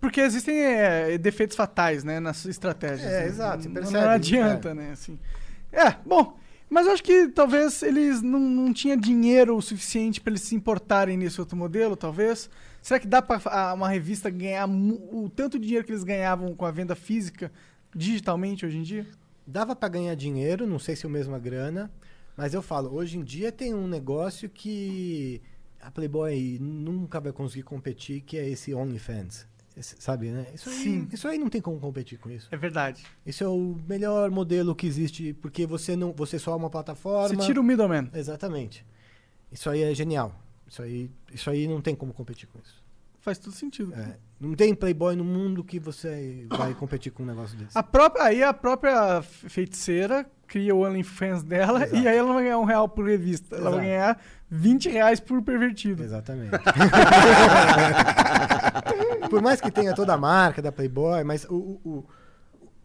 Porque 0.00 0.20
existem 0.20 0.58
é, 0.58 1.16
defeitos 1.18 1.56
fatais, 1.56 2.02
né, 2.02 2.18
nas 2.18 2.44
estratégias. 2.46 3.06
É, 3.12 3.20
né? 3.20 3.26
exato, 3.26 3.68
Não- 3.68 3.90
Não 3.90 4.08
adianta, 4.10 4.70
é. 4.70 4.74
né, 4.74 4.90
assim. 4.92 5.18
É, 5.70 5.92
bom. 6.04 6.36
Mas 6.72 6.86
eu 6.86 6.94
acho 6.94 7.04
que 7.04 7.28
talvez 7.28 7.82
eles 7.82 8.22
não, 8.22 8.40
não 8.40 8.72
tinham 8.72 8.96
dinheiro 8.96 9.54
o 9.54 9.60
suficiente 9.60 10.22
para 10.22 10.30
eles 10.30 10.40
se 10.40 10.54
importarem 10.54 11.18
nesse 11.18 11.38
outro 11.38 11.54
modelo, 11.54 11.94
talvez. 11.94 12.48
Será 12.80 12.98
que 12.98 13.06
dá 13.06 13.20
para 13.20 13.74
uma 13.74 13.90
revista 13.90 14.30
ganhar 14.30 14.66
o 14.66 15.28
tanto 15.28 15.58
dinheiro 15.58 15.84
que 15.84 15.92
eles 15.92 16.02
ganhavam 16.02 16.54
com 16.54 16.64
a 16.64 16.70
venda 16.70 16.94
física 16.94 17.52
digitalmente 17.94 18.64
hoje 18.64 18.78
em 18.78 18.82
dia? 18.82 19.06
Dava 19.46 19.76
pra 19.76 19.86
ganhar 19.86 20.14
dinheiro, 20.14 20.66
não 20.66 20.78
sei 20.78 20.96
se 20.96 21.04
é 21.04 21.10
a 21.10 21.12
mesma 21.12 21.38
grana, 21.38 21.92
mas 22.34 22.54
eu 22.54 22.62
falo, 22.62 22.94
hoje 22.94 23.18
em 23.18 23.22
dia 23.22 23.52
tem 23.52 23.74
um 23.74 23.86
negócio 23.86 24.48
que 24.48 25.42
a 25.78 25.90
Playboy 25.90 26.56
nunca 26.58 27.20
vai 27.20 27.32
conseguir 27.32 27.64
competir, 27.64 28.22
que 28.22 28.38
é 28.38 28.48
esse 28.48 28.72
OnlyFans. 28.72 29.46
Sabe, 29.80 30.30
né? 30.30 30.46
Isso 30.54 30.68
aí, 30.68 30.76
Sim. 30.76 31.08
isso 31.12 31.28
aí 31.28 31.38
não 31.38 31.48
tem 31.48 31.60
como 31.60 31.78
competir 31.80 32.18
com 32.18 32.30
isso. 32.30 32.48
É 32.50 32.56
verdade. 32.56 33.04
Isso 33.24 33.42
é 33.42 33.48
o 33.48 33.78
melhor 33.88 34.30
modelo 34.30 34.74
que 34.74 34.86
existe, 34.86 35.32
porque 35.34 35.66
você 35.66 35.96
não, 35.96 36.12
você 36.12 36.38
só 36.38 36.52
é 36.52 36.56
uma 36.56 36.68
plataforma. 36.70 37.28
Você 37.28 37.36
tira 37.36 37.60
o 37.60 37.64
middleman. 37.64 38.10
Exatamente. 38.12 38.84
Isso 39.50 39.70
aí 39.70 39.82
é 39.82 39.94
genial. 39.94 40.34
Isso 40.66 40.82
aí, 40.82 41.10
isso 41.32 41.50
aí 41.50 41.68
não 41.68 41.80
tem 41.80 41.94
como 41.94 42.12
competir 42.12 42.48
com 42.48 42.58
isso. 42.58 42.82
Faz 43.20 43.38
todo 43.38 43.52
sentido. 43.54 43.94
É, 43.94 44.16
não 44.40 44.54
tem 44.54 44.74
Playboy 44.74 45.14
no 45.14 45.24
mundo 45.24 45.62
que 45.62 45.78
você 45.78 46.44
vai 46.48 46.74
competir 46.74 47.12
com 47.12 47.22
um 47.22 47.26
negócio 47.26 47.56
desse. 47.56 47.78
A 47.78 47.82
própria, 47.82 48.24
aí 48.24 48.42
a 48.42 48.52
própria 48.52 49.22
feiticeira 49.22 50.28
cria 50.48 50.74
o 50.74 50.80
OnlyFans 50.84 51.42
dela 51.44 51.84
Exato. 51.84 52.02
e 52.02 52.08
aí 52.08 52.16
ela 52.16 52.26
não 52.26 52.34
vai 52.34 52.44
ganhar 52.44 52.58
um 52.58 52.64
real 52.64 52.88
por 52.88 53.06
revista. 53.06 53.54
Ela 53.54 53.70
vai 53.70 53.78
Exato. 53.78 53.86
ganhar 53.86 54.22
20 54.54 54.90
reais 54.90 55.18
por 55.18 55.40
pervertido. 55.42 56.02
Exatamente. 56.02 56.50
Por 59.30 59.40
mais 59.40 59.60
que 59.62 59.70
tenha 59.70 59.94
toda 59.94 60.12
a 60.12 60.16
marca 60.18 60.60
da 60.60 60.70
Playboy, 60.70 61.24
mas 61.24 61.44
o, 61.48 61.54
o- 61.82 62.04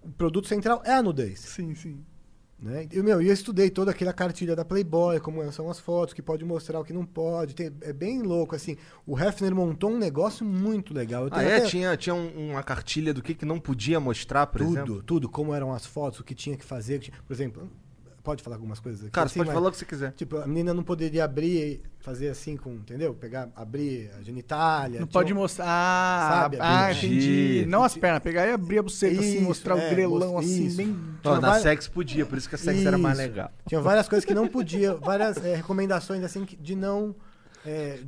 o- 0.03 0.09
produto 0.17 0.47
central 0.47 0.81
é 0.85 0.93
a 0.93 1.03
nudez. 1.03 1.39
Sim, 1.41 1.75
sim. 1.75 1.99
Né? 2.59 2.87
E, 2.91 3.01
meu, 3.03 3.21
eu 3.21 3.33
estudei 3.33 3.69
toda 3.69 3.91
aquela 3.91 4.13
cartilha 4.13 4.55
da 4.55 4.63
Playboy, 4.65 5.19
como 5.19 5.51
são 5.51 5.69
as 5.69 5.77
fotos, 5.79 6.13
que 6.13 6.21
pode 6.21 6.43
mostrar 6.45 6.79
o 6.79 6.85
que 6.85 6.93
não 6.93 7.05
pode. 7.05 7.53
Tem- 7.53 7.71
é 7.81 7.91
bem 7.93 8.21
louco, 8.21 8.55
assim. 8.55 8.77
O 9.05 9.19
Hefner 9.19 9.53
montou 9.53 9.91
um 9.91 9.97
negócio 9.97 10.45
muito 10.45 10.93
legal. 10.93 11.25
Eu 11.27 11.29
Ah, 11.33 11.43
é? 11.43 11.57
até 11.57 11.65
Tinha, 11.67 11.95
tinha 11.97 12.15
um- 12.15 12.51
uma 12.51 12.63
cartilha 12.63 13.13
do 13.13 13.21
que, 13.21 13.35
que 13.35 13.45
não 13.45 13.59
podia 13.59 13.99
mostrar, 13.99 14.47
por 14.47 14.59
tudo, 14.61 14.71
exemplo? 14.71 15.03
tudo, 15.03 15.29
como 15.29 15.53
eram 15.53 15.73
as 15.73 15.85
fotos, 15.85 16.19
o 16.19 16.23
que 16.23 16.33
tinha 16.33 16.55
que 16.55 16.63
fazer. 16.65 16.99
que 16.99 17.11
tinha- 17.11 17.17
Por 17.27 17.33
exemplo, 17.33 17.69
pode 18.27 18.43
falar 18.43 18.57
algumas 18.57 18.77
coisas 18.81 19.01
aqui? 19.03 19.11
Cara, 19.11 19.25
assim, 19.27 19.35
você 19.35 19.39
pode 19.39 19.47
mas- 19.47 19.55
falar 19.55 19.69
o 19.69 19.71
que 19.71 19.77
você 19.77 19.85
quiser. 19.85 20.11
Tipo, 20.11 20.37
a 20.39 20.45
menina 20.47 20.73
não 20.73 20.83
poderia 20.83 21.23
abrir, 21.23 21.81
fazer 22.01 22.27
assim 22.27 22.57
com, 22.57 22.73
entendeu? 22.73 23.13
Pegar, 23.13 23.47
abrir 23.55 24.11
a 24.19 24.21
genitália. 24.21 24.99
Não 24.99 25.07
tinha 25.07 25.13
pode 25.13 25.33
mostrar. 25.33 25.65
Ah, 25.65 26.41
Sabe, 26.43 26.57
ah 26.59 26.91
entendi. 26.91 27.07
entendi. 27.07 27.65
Não 27.69 27.83
as 27.83 27.95
pernas, 27.95 28.21
pegar 28.21 28.45
e 28.45 28.51
abrir 28.51 28.79
a 28.79 28.83
buceta 28.83 29.17
assim, 29.17 29.35
Isso, 29.37 29.43
mostrar 29.43 29.77
é, 29.79 29.87
o 29.87 29.89
grelão 29.89 30.37
assim, 30.37 30.65
isso. 30.65 30.75
bem. 30.75 30.93
Ó, 31.23 31.35
na 31.35 31.39
várias- 31.39 31.63
sex 31.63 31.87
podia, 31.87 32.25
por 32.25 32.37
isso 32.37 32.49
que 32.49 32.55
a 32.55 32.57
sex 32.57 32.85
era 32.85 32.97
mais 32.97 33.17
Isso. 33.17 33.27
legal. 33.29 33.49
Tinha 33.65 33.79
várias 33.79 34.09
coisas 34.09 34.25
que 34.25 34.33
não 34.33 34.47
podia, 34.49 34.93
várias 34.95 35.37
eh, 35.37 35.55
recomendações 35.55 36.21
assim 36.23 36.45
de 36.59 36.75
não. 36.75 37.15
eh, 37.65 37.99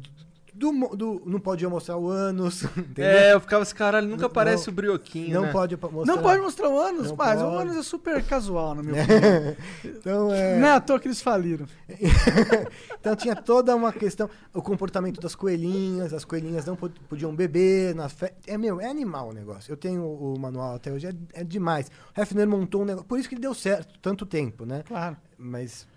do, 0.59 0.71
do- 0.95 1.21
não 1.25 1.39
podia 1.39 1.69
mostrar 1.69 1.97
o 1.97 2.09
ânus, 2.09 2.63
entendeu? 2.77 3.05
É, 3.05 3.33
eu 3.33 3.39
ficava 3.39 3.63
assim, 3.63 3.73
caralho, 3.75 4.07
nunca 4.07 4.21
Não- 4.23 4.27
aparece 4.27 4.69
o 4.69 4.71
brioquinho, 4.71 5.33
não 5.33 5.41
né? 5.43 5.51
pode 5.51 5.75
mostrar. 5.77 6.05
Não 6.15 6.21
pode 6.21 6.41
mostrar 6.41 6.69
o 6.69 6.77
ânus, 6.79 7.07
Não 7.09 7.15
mas 7.15 7.41
o 7.41 7.45
pode. 7.45 7.61
ânus 7.61 7.77
é 7.77 7.83
super 7.83 8.23
casual, 8.23 8.75
na 8.75 8.83
minha 8.83 9.01
opinião. 9.03 9.55
Então, 9.85 10.33
é, 10.33 10.59
Não 10.59 10.67
é 10.67 10.71
à 10.73 10.79
toa 10.79 10.99
que 10.99 11.07
eles 11.07 11.21
faliram. 11.21 11.65
então 12.99 13.15
tinha 13.15 13.35
toda 13.35 13.75
uma 13.75 13.91
questão, 13.91 14.29
o 14.53 14.61
comportamento 14.61 15.19
das 15.21 15.35
coelhinhas, 15.35 16.13
as 16.13 16.25
coelhinhas 16.25 16.65
não 16.65 16.75
pod- 16.75 16.99
podiam 17.07 17.33
beber 17.35 17.95
nas 17.95 18.11
fe... 18.11 18.31
É 18.45 18.57
meu, 18.57 18.79
é 18.81 18.87
animal 18.89 19.29
o 19.29 19.33
negócio. 19.33 19.71
Eu 19.71 19.77
tenho 19.77 20.01
o, 20.03 20.33
o 20.35 20.39
manual 20.39 20.75
até 20.75 20.91
hoje, 20.91 21.07
é, 21.07 21.13
é 21.33 21.43
demais. 21.43 21.89
O 22.15 22.21
Hefner 22.21 22.47
montou 22.47 22.81
um 22.81 22.85
negócio, 22.85 23.07
por 23.07 23.19
isso 23.19 23.27
que 23.29 23.35
ele 23.35 23.41
deu 23.41 23.53
certo 23.53 23.97
tanto 24.01 24.25
tempo, 24.25 24.65
né? 24.65 24.83
Claro. 24.87 25.15
Mas, 25.37 25.87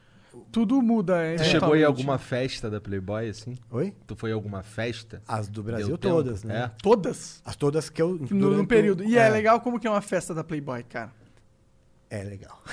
Tudo 0.50 0.80
muda. 0.82 1.16
é, 1.22 1.36
Tu 1.36 1.44
chegou 1.44 1.76
em 1.76 1.84
alguma 1.84 2.18
festa 2.18 2.68
da 2.70 2.80
Playboy, 2.80 3.28
assim? 3.28 3.56
oi? 3.70 3.94
Tu 4.06 4.14
foi 4.16 4.30
em 4.30 4.32
alguma 4.32 4.62
festa? 4.62 5.22
As 5.26 5.48
do 5.48 5.62
Brasil 5.62 5.88
Deu 5.88 5.98
tempo? 5.98 6.14
todas, 6.14 6.42
né? 6.44 6.64
É. 6.64 6.70
Todas? 6.82 7.40
As 7.44 7.56
todas 7.56 7.88
que 7.90 8.00
eu 8.02 8.18
No, 8.30 8.50
no 8.56 8.66
período. 8.66 9.04
E 9.04 9.16
é. 9.18 9.28
legal 9.28 9.60
como 9.60 9.78
que 9.80 9.86
é 9.86 9.90
uma 9.90 10.00
festa 10.02 10.34
da 10.34 10.42
Playboy, 10.44 10.82
cara. 10.84 11.10
É 12.10 12.22
legal. 12.22 12.62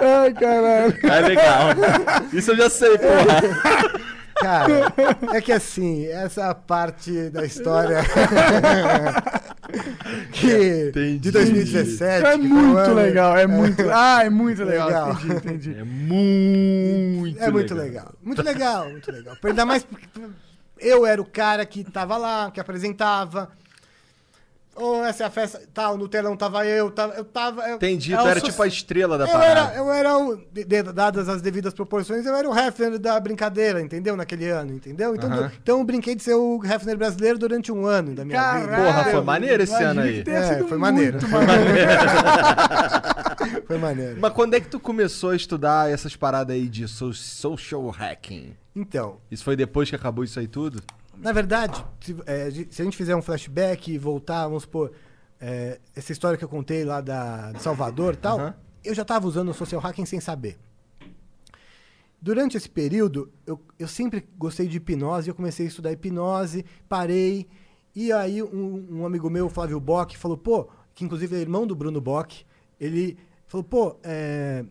Ai, 0.00 0.32
caralho. 0.34 0.98
É 1.02 1.20
legal. 1.20 1.68
Isso 2.32 2.50
eu 2.52 2.56
já 2.56 2.70
sei, 2.70 2.96
porra. 2.98 4.04
Cara, 4.44 4.92
é 5.32 5.40
que 5.40 5.52
assim, 5.52 6.04
essa 6.06 6.54
parte 6.54 7.30
da 7.30 7.46
história 7.46 8.02
que 10.32 10.88
Entendi. 10.90 11.18
de 11.18 11.30
2017 11.30 12.26
É 12.26 12.36
muito 12.36 12.76
ano- 12.76 12.94
legal, 12.94 13.36
é 13.38 13.46
muito. 13.46 13.82
Ah, 13.90 14.24
é 14.24 14.30
muito 14.30 14.62
legal. 14.64 14.86
Legal. 14.88 15.10
Entendi, 15.12 15.34
entendi. 15.36 15.76
É 15.78 15.84
muito 15.84 17.42
É 17.42 17.50
muito 17.50 17.74
legal. 17.74 18.12
Muito 18.22 18.42
legal, 18.42 18.90
muito 18.90 19.10
legal. 19.12 19.36
Ainda 19.42 19.64
mais 19.66 19.82
porque 19.84 20.06
eu 20.78 21.06
era 21.06 21.20
o 21.22 21.24
cara 21.24 21.64
que 21.64 21.82
tava 21.84 22.16
lá, 22.16 22.50
que 22.50 22.60
apresentava. 22.60 23.48
Ou 24.76 25.04
essa 25.04 25.22
é 25.22 25.26
a 25.26 25.30
festa, 25.30 25.60
tal, 25.72 25.96
no 25.96 26.08
telão 26.08 26.36
tava 26.36 26.66
eu, 26.66 26.90
tava, 26.90 27.14
eu 27.14 27.24
tava... 27.24 27.62
Eu, 27.68 27.76
Entendi, 27.76 28.12
É 28.12 28.16
tu 28.16 28.26
era 28.26 28.40
tipo 28.40 28.60
a 28.62 28.66
estrela 28.66 29.16
da 29.16 29.24
eu 29.24 29.28
parada. 29.32 29.50
era, 29.70 29.76
eu 29.76 29.92
era 29.92 30.18
o, 30.18 30.36
de- 30.36 30.64
de- 30.64 30.82
dadas 30.82 31.28
as 31.28 31.40
devidas 31.40 31.72
proporções, 31.72 32.26
eu 32.26 32.34
era 32.34 32.48
o 32.50 32.58
Hefner 32.58 32.98
da 32.98 33.18
brincadeira, 33.20 33.80
entendeu? 33.80 34.16
Naquele 34.16 34.48
ano, 34.48 34.72
entendeu? 34.74 35.14
Então, 35.14 35.30
Aham. 35.30 35.42
do- 35.48 35.52
então 35.62 35.78
eu 35.78 35.84
brinquei 35.84 36.14
de 36.16 36.22
ser 36.24 36.34
o 36.34 36.60
Hefner 36.64 36.96
brasileiro 36.96 37.38
durante 37.38 37.70
um 37.70 37.86
ano 37.86 38.14
da 38.14 38.24
minha 38.24 38.52
vida. 38.54 38.66
Caralho, 38.68 38.84
Porra, 38.92 39.04
foi 39.12 39.20
maneiro 39.22 39.62
esse 39.62 39.82
ano 39.82 40.00
aí. 40.00 40.24
É, 40.26 40.64
foi 40.64 40.78
maneiro. 40.78 41.18
muito 41.20 41.28
maneiro. 41.28 41.64
Foi 43.66 43.78
maneiro. 43.78 44.18
Mas 44.20 44.32
quando 44.32 44.54
é 44.54 44.60
que 44.60 44.68
tu 44.68 44.78
começou 44.80 45.30
a 45.30 45.36
estudar 45.36 45.90
essas 45.90 46.16
paradas 46.16 46.54
aí 46.54 46.68
de 46.68 46.86
so- 46.88 47.12
social 47.12 47.88
hacking? 47.90 48.54
Então, 48.74 49.16
Isso 49.30 49.44
foi 49.44 49.56
depois 49.56 49.88
que 49.88 49.96
acabou 49.96 50.24
isso 50.24 50.38
aí 50.38 50.48
tudo? 50.48 50.82
Na 51.24 51.32
verdade, 51.32 51.82
se, 52.02 52.14
é, 52.26 52.50
se 52.50 52.82
a 52.82 52.84
gente 52.84 52.98
fizer 52.98 53.16
um 53.16 53.22
flashback 53.22 53.90
e 53.90 53.96
voltar, 53.96 54.46
vamos 54.46 54.64
supor, 54.64 54.92
é, 55.40 55.80
essa 55.96 56.12
história 56.12 56.36
que 56.36 56.44
eu 56.44 56.48
contei 56.50 56.84
lá 56.84 57.00
da, 57.00 57.50
de 57.52 57.62
Salvador 57.62 58.12
e 58.12 58.16
tal, 58.18 58.38
Aham. 58.38 58.54
eu 58.84 58.94
já 58.94 59.00
estava 59.00 59.26
usando 59.26 59.48
o 59.48 59.54
social 59.54 59.80
hacking 59.80 60.04
sem 60.04 60.20
saber. 60.20 60.58
Durante 62.20 62.58
esse 62.58 62.68
período, 62.68 63.32
eu, 63.46 63.58
eu 63.78 63.88
sempre 63.88 64.28
gostei 64.36 64.68
de 64.68 64.76
hipnose, 64.76 65.30
eu 65.30 65.34
comecei 65.34 65.64
a 65.64 65.68
estudar 65.70 65.92
hipnose, 65.92 66.62
parei, 66.90 67.48
e 67.96 68.12
aí 68.12 68.42
um, 68.42 68.86
um 68.90 69.06
amigo 69.06 69.30
meu, 69.30 69.48
Flávio 69.48 69.80
Bock, 69.80 70.18
falou, 70.18 70.36
pô, 70.36 70.68
que 70.94 71.06
inclusive 71.06 71.34
é 71.34 71.40
irmão 71.40 71.66
do 71.66 71.74
Bruno 71.74 72.02
Bock, 72.02 72.44
ele 72.78 73.16
falou, 73.46 73.64
pô, 73.64 73.96
é, 74.02 74.62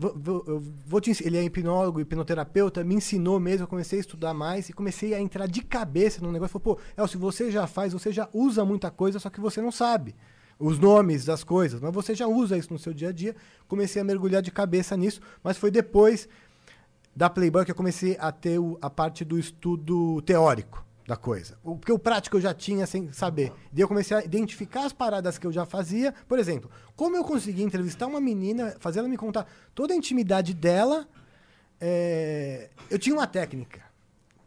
eu 0.00 0.60
vou 0.86 1.00
te 1.00 1.10
ele 1.24 1.36
é 1.36 1.44
hipnólogo, 1.44 2.00
hipnoterapeuta, 2.00 2.82
me 2.82 2.96
ensinou 2.96 3.38
mesmo, 3.38 3.64
eu 3.64 3.68
comecei 3.68 3.98
a 3.98 4.00
estudar 4.00 4.34
mais 4.34 4.68
e 4.68 4.72
comecei 4.72 5.14
a 5.14 5.20
entrar 5.20 5.46
de 5.46 5.62
cabeça 5.62 6.20
no 6.20 6.32
negócio. 6.32 6.58
Falei, 6.58 6.76
pô, 6.76 7.00
Elcio, 7.00 7.18
você 7.18 7.50
já 7.50 7.66
faz, 7.66 7.92
você 7.92 8.12
já 8.12 8.28
usa 8.32 8.64
muita 8.64 8.90
coisa, 8.90 9.18
só 9.18 9.30
que 9.30 9.40
você 9.40 9.60
não 9.60 9.70
sabe 9.70 10.14
os 10.58 10.78
nomes 10.78 11.24
das 11.24 11.42
coisas, 11.44 11.80
mas 11.80 11.92
você 11.92 12.14
já 12.14 12.26
usa 12.26 12.56
isso 12.56 12.72
no 12.72 12.78
seu 12.78 12.92
dia 12.92 13.08
a 13.08 13.12
dia. 13.12 13.34
Comecei 13.68 14.00
a 14.00 14.04
mergulhar 14.04 14.42
de 14.42 14.50
cabeça 14.50 14.96
nisso, 14.96 15.20
mas 15.42 15.56
foi 15.56 15.70
depois 15.70 16.28
da 17.14 17.30
Playboy 17.30 17.64
que 17.64 17.70
eu 17.70 17.76
comecei 17.76 18.16
a 18.18 18.32
ter 18.32 18.58
o- 18.58 18.78
a 18.82 18.90
parte 18.90 19.24
do 19.24 19.38
estudo 19.38 20.20
teórico 20.22 20.84
da 21.06 21.16
coisa. 21.16 21.58
O, 21.62 21.76
porque 21.76 21.92
o 21.92 21.98
prático 21.98 22.36
eu 22.36 22.40
já 22.40 22.54
tinha 22.54 22.86
sem 22.86 23.12
saber. 23.12 23.52
Daí 23.72 23.82
eu 23.82 23.88
comecei 23.88 24.16
a 24.16 24.24
identificar 24.24 24.86
as 24.86 24.92
paradas 24.92 25.38
que 25.38 25.46
eu 25.46 25.52
já 25.52 25.66
fazia. 25.66 26.14
Por 26.26 26.38
exemplo, 26.38 26.70
como 26.96 27.16
eu 27.16 27.24
consegui 27.24 27.62
entrevistar 27.62 28.06
uma 28.06 28.20
menina, 28.20 28.74
fazer 28.78 29.00
ela 29.00 29.08
me 29.08 29.16
contar 29.16 29.46
toda 29.74 29.92
a 29.92 29.96
intimidade 29.96 30.54
dela, 30.54 31.06
é, 31.80 32.70
eu 32.90 32.98
tinha 32.98 33.14
uma 33.14 33.26
técnica 33.26 33.82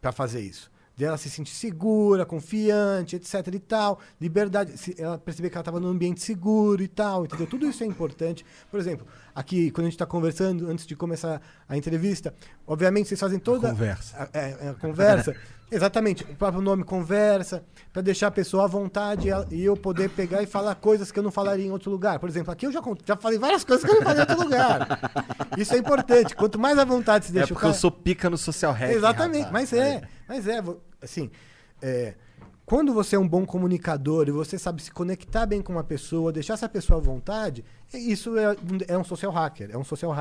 para 0.01 0.11
fazer 0.11 0.41
isso. 0.41 0.71
Dela 0.95 1.15
se 1.15 1.29
sentir 1.29 1.53
segura, 1.53 2.25
confiante, 2.25 3.15
etc 3.15 3.53
e 3.53 3.59
tal, 3.59 3.99
liberdade, 4.19 4.73
ela 4.97 5.19
perceber 5.19 5.51
que 5.51 5.55
ela 5.55 5.61
estava 5.61 5.79
num 5.79 5.89
ambiente 5.89 6.21
seguro 6.21 6.81
e 6.81 6.87
tal, 6.87 7.25
entendeu? 7.25 7.45
Tudo 7.45 7.67
isso 7.67 7.83
é 7.83 7.85
importante. 7.85 8.43
Por 8.71 8.79
exemplo, 8.79 9.05
aqui, 9.37 9.69
quando 9.69 9.85
a 9.85 9.89
gente 9.89 9.93
está 9.93 10.05
conversando, 10.05 10.67
antes 10.67 10.87
de 10.87 10.95
começar 10.95 11.39
a 11.69 11.77
entrevista, 11.77 12.33
obviamente 12.65 13.07
vocês 13.07 13.19
fazem 13.19 13.37
toda... 13.37 13.69
conversa. 13.69 14.29
A, 14.33 14.37
é, 14.37 14.57
é 14.61 14.69
a 14.69 14.73
conversa. 14.73 15.35
Exatamente, 15.69 16.23
o 16.23 16.35
próprio 16.35 16.61
nome 16.61 16.83
conversa, 16.83 17.63
para 17.91 18.01
deixar 18.01 18.27
a 18.27 18.31
pessoa 18.31 18.63
à 18.63 18.67
vontade 18.67 19.27
e 19.51 19.63
eu 19.63 19.75
poder 19.75 20.09
pegar 20.09 20.41
e 20.41 20.47
falar 20.47 20.73
coisas 20.75 21.11
que 21.11 21.19
eu 21.19 21.23
não 21.23 21.29
falaria 21.29 21.65
em 21.65 21.71
outro 21.71 21.91
lugar. 21.91 22.19
Por 22.19 22.29
exemplo, 22.29 22.51
aqui 22.51 22.65
eu 22.65 22.71
já, 22.71 22.81
já 23.05 23.17
falei 23.17 23.37
várias 23.37 23.65
coisas 23.65 23.85
que 23.85 23.91
eu 23.91 23.95
não 23.95 24.01
falei 24.01 24.17
em 24.17 24.21
outro 24.21 24.43
lugar. 24.43 24.99
Isso 25.57 25.75
é 25.75 25.77
importante. 25.77 26.35
Quanto 26.35 26.57
mais 26.57 26.79
à 26.79 26.85
vontade 26.85 27.25
se 27.25 27.31
É 27.31 27.33
deixa 27.33 27.47
o 27.47 27.49
porque 27.49 27.61
cara... 27.63 27.75
eu 27.75 27.79
sou 27.79 27.91
pica 27.91 28.29
no 28.29 28.37
social 28.37 28.71
hacking. 28.71 28.95
Exatamente, 28.95 29.45
rapaz. 29.45 29.69
mas 29.69 29.73
é, 29.73 30.01
mas 30.27 30.47
é, 30.47 30.63
assim, 31.01 31.29
é, 31.81 32.15
quando 32.67 32.93
você 32.93 33.15
é 33.15 33.19
um 33.19 33.25
bom 33.25 33.45
comunicador 33.45 34.27
e 34.27 34.31
você 34.31 34.59
sabe 34.59 34.83
se 34.83 34.91
conectar 34.91 35.45
bem 35.45 35.61
com 35.61 35.71
uma 35.71 35.85
pessoa, 35.85 36.33
deixar 36.33 36.55
essa 36.55 36.67
pessoa 36.67 36.99
à 36.99 37.01
vontade, 37.01 37.63
é- 37.93 37.97
isso 37.97 38.37
é, 38.37 38.51
um- 38.51 38.55
é 38.89 38.97
um 38.97 39.05
social 39.05 39.31
hacker, 39.31 39.69
é 39.71 39.77
um 39.77 39.85
social 39.85 40.13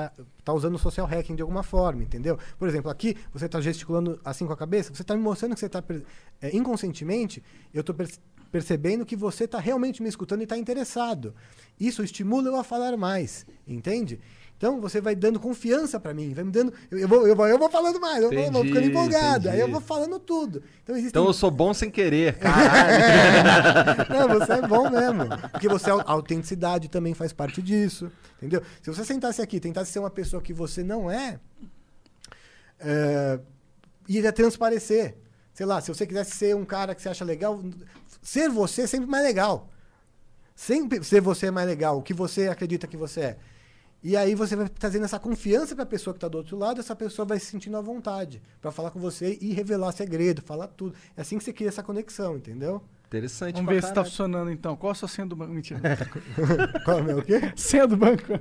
tá 0.45 0.53
usando 0.53 0.79
social 0.79 1.09
hacking 1.09 1.35
de 1.35 1.43
alguma 1.43 1.65
forma, 1.65 2.05
entendeu? 2.05 2.39
Por 2.57 2.69
exemplo, 2.69 2.89
aqui 2.89 3.17
você 3.33 3.49
tá 3.49 3.61
gesticulando 3.61 4.21
assim 4.25 4.47
com 4.47 4.53
a 4.53 4.57
cabeça, 4.57 4.95
você 4.95 5.03
tá 5.03 5.17
me 5.17 5.23
mostrando 5.25 5.55
que 5.55 5.61
você 5.61 5.69
tá 5.69 5.83
per- 5.83 6.05
é, 6.41 6.57
inconscientemente, 6.57 7.43
eu 7.75 7.83
tô 7.83 7.93
perce- 7.93 8.21
percebendo 8.53 9.05
que 9.05 9.17
você 9.17 9.49
tá 9.49 9.59
realmente 9.59 10.01
me 10.01 10.09
escutando 10.09 10.41
e 10.43 10.47
tá 10.47 10.57
interessado. 10.57 11.35
Isso 11.81 12.01
estimula 12.05 12.49
eu 12.49 12.55
a 12.55 12.63
falar 12.63 12.97
mais, 12.97 13.45
entende? 13.67 14.21
Então 14.57 14.81
você 14.81 15.01
vai 15.01 15.15
dando 15.15 15.39
confiança 15.39 16.01
pra 16.01 16.15
mim, 16.15 16.33
vai 16.33 16.43
me 16.43 16.51
dando. 16.51 16.73
Eu, 16.91 16.99
eu 16.99 17.09
vou, 17.09 17.27
eu, 17.27 17.37
vou, 17.37 17.47
eu 17.47 17.59
vou 17.59 17.69
falando 17.69 18.01
mais, 18.01 18.23
eu 18.23 18.31
vou, 18.31 18.51
vou 18.51 18.65
Entendi, 18.65 18.69
ficando 18.69 18.87
empolgado, 18.87 19.49
aí 19.51 19.57
eu 19.57 19.67
entendi. 19.67 19.73
vou 19.73 19.81
falando 19.81 20.19
tudo. 20.19 20.63
Então 20.83 20.95
existem. 20.95 21.11
Então 21.11 21.27
eu 21.27 21.33
sou 21.35 21.51
bom 21.51 21.75
sem 21.75 21.91
querer. 21.91 22.39
Caralho. 22.39 24.09
Não, 24.09 24.41
você 24.41 24.53
é 24.53 24.63
bom 24.63 24.89
mesmo. 24.89 25.27
Porque 25.53 25.69
você, 25.69 25.91
a 25.91 26.03
autenticidade 26.07 26.89
também 26.89 27.13
faz 27.13 27.33
parte 27.35 27.61
disso. 27.61 28.11
Entendeu? 28.39 28.63
Se 28.81 28.91
você 28.91 29.05
sentasse 29.05 29.43
aqui 29.43 29.57
e 29.57 29.61
tentasse 29.61 29.93
ser 29.93 29.99
uma 29.99 30.11
pessoa 30.11 30.41
que 30.41 30.55
você 30.55 30.83
não 30.83 31.11
é, 31.11 31.39
é 32.81 33.39
iria 34.09 34.33
transparecer. 34.33 35.17
Sei 35.53 35.67
lá, 35.67 35.81
se 35.81 35.89
você 35.89 36.07
quisesse 36.07 36.33
ser 36.33 36.55
um 36.55 36.65
cara 36.65 36.95
que 36.95 37.03
você 37.03 37.09
acha 37.09 37.25
legal, 37.25 37.63
ser 38.23 38.49
você 38.49 38.83
é 38.83 38.87
sempre 38.87 39.09
mais 39.09 39.25
legal. 39.25 39.71
Sempre 40.55 41.03
ser 41.05 41.21
você 41.21 41.47
é 41.47 41.51
mais 41.51 41.67
legal, 41.67 41.99
o 41.99 42.03
que 42.03 42.15
você 42.15 42.49
acredita 42.49 42.87
que 42.87 42.97
você 42.97 43.21
é. 43.21 43.37
E 44.03 44.17
aí 44.17 44.35
você 44.35 44.55
vai 44.55 44.69
trazendo 44.69 45.05
essa 45.05 45.19
confiança 45.19 45.75
para 45.75 45.85
a 45.85 45.87
pessoa 45.87 46.15
que 46.15 46.19
está 46.19 46.29
do 46.29 46.39
outro 46.39 46.57
lado, 46.57 46.81
essa 46.81 46.95
pessoa 46.95 47.27
vai 47.27 47.41
se 47.41 47.47
sentindo 47.47 47.77
à 47.77 47.81
vontade 47.81 48.41
para 48.61 48.71
falar 48.71 48.91
com 48.91 49.01
você 49.01 49.37
e 49.41 49.53
revelar 49.53 49.93
segredo, 49.93 50.43
falar 50.43 50.69
tudo. 50.69 50.95
É 51.17 51.23
assim 51.23 51.39
que 51.39 51.45
você 51.45 51.53
cria 51.53 51.69
essa 51.69 51.83
conexão, 51.83 52.37
entendeu? 52.37 52.83
Interessante 53.07 53.57
Vamos 53.57 53.73
ver 53.73 53.83
se 53.83 53.89
tá 53.89 53.95
caralho. 53.95 54.11
funcionando 54.11 54.51
então. 54.51 54.77
Qual 54.77 54.91
a 54.91 54.95
sua 54.95 55.09
senha 55.09 55.27
do 55.27 55.37
banco? 55.37 55.53
Mentira. 55.53 55.81
Qual 56.85 56.99
é 56.99 57.01
o 57.01 57.05
meu 57.05 57.23
quê? 57.23 57.41
senha 57.55 57.87
do 57.87 57.97
banco. 57.97 58.25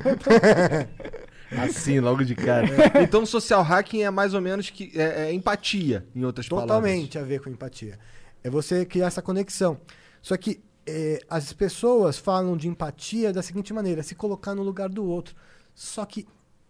Assim, 1.51 1.99
logo 1.99 2.23
de 2.23 2.35
cara. 2.35 2.67
Então, 3.01 3.23
social 3.25 3.61
hacking 3.61 4.01
é 4.01 4.09
mais 4.09 4.33
ou 4.33 4.41
menos 4.41 4.71
que 4.71 4.91
é, 4.95 5.27
é 5.27 5.33
empatia, 5.33 6.05
em 6.15 6.25
outras 6.25 6.49
palavras. 6.49 6.75
Totalmente 6.75 7.19
a 7.19 7.21
ver 7.21 7.39
com 7.39 7.49
empatia. 7.49 7.99
É 8.43 8.49
você 8.49 8.83
criar 8.83 9.07
essa 9.07 9.21
conexão. 9.21 9.79
Só 10.21 10.35
que 10.35 10.59
é, 10.85 11.19
as 11.29 11.51
pessoas 11.51 12.17
falam 12.17 12.55
de 12.55 12.67
empatia 12.67 13.33
da 13.33 13.41
seguinte 13.41 13.73
maneira: 13.73 14.03
se 14.03 14.15
colocar 14.15 14.53
no 14.53 14.63
lugar 14.63 14.89
do 14.89 15.05
outro. 15.05 15.35
Só 15.73 16.05
que 16.05 16.27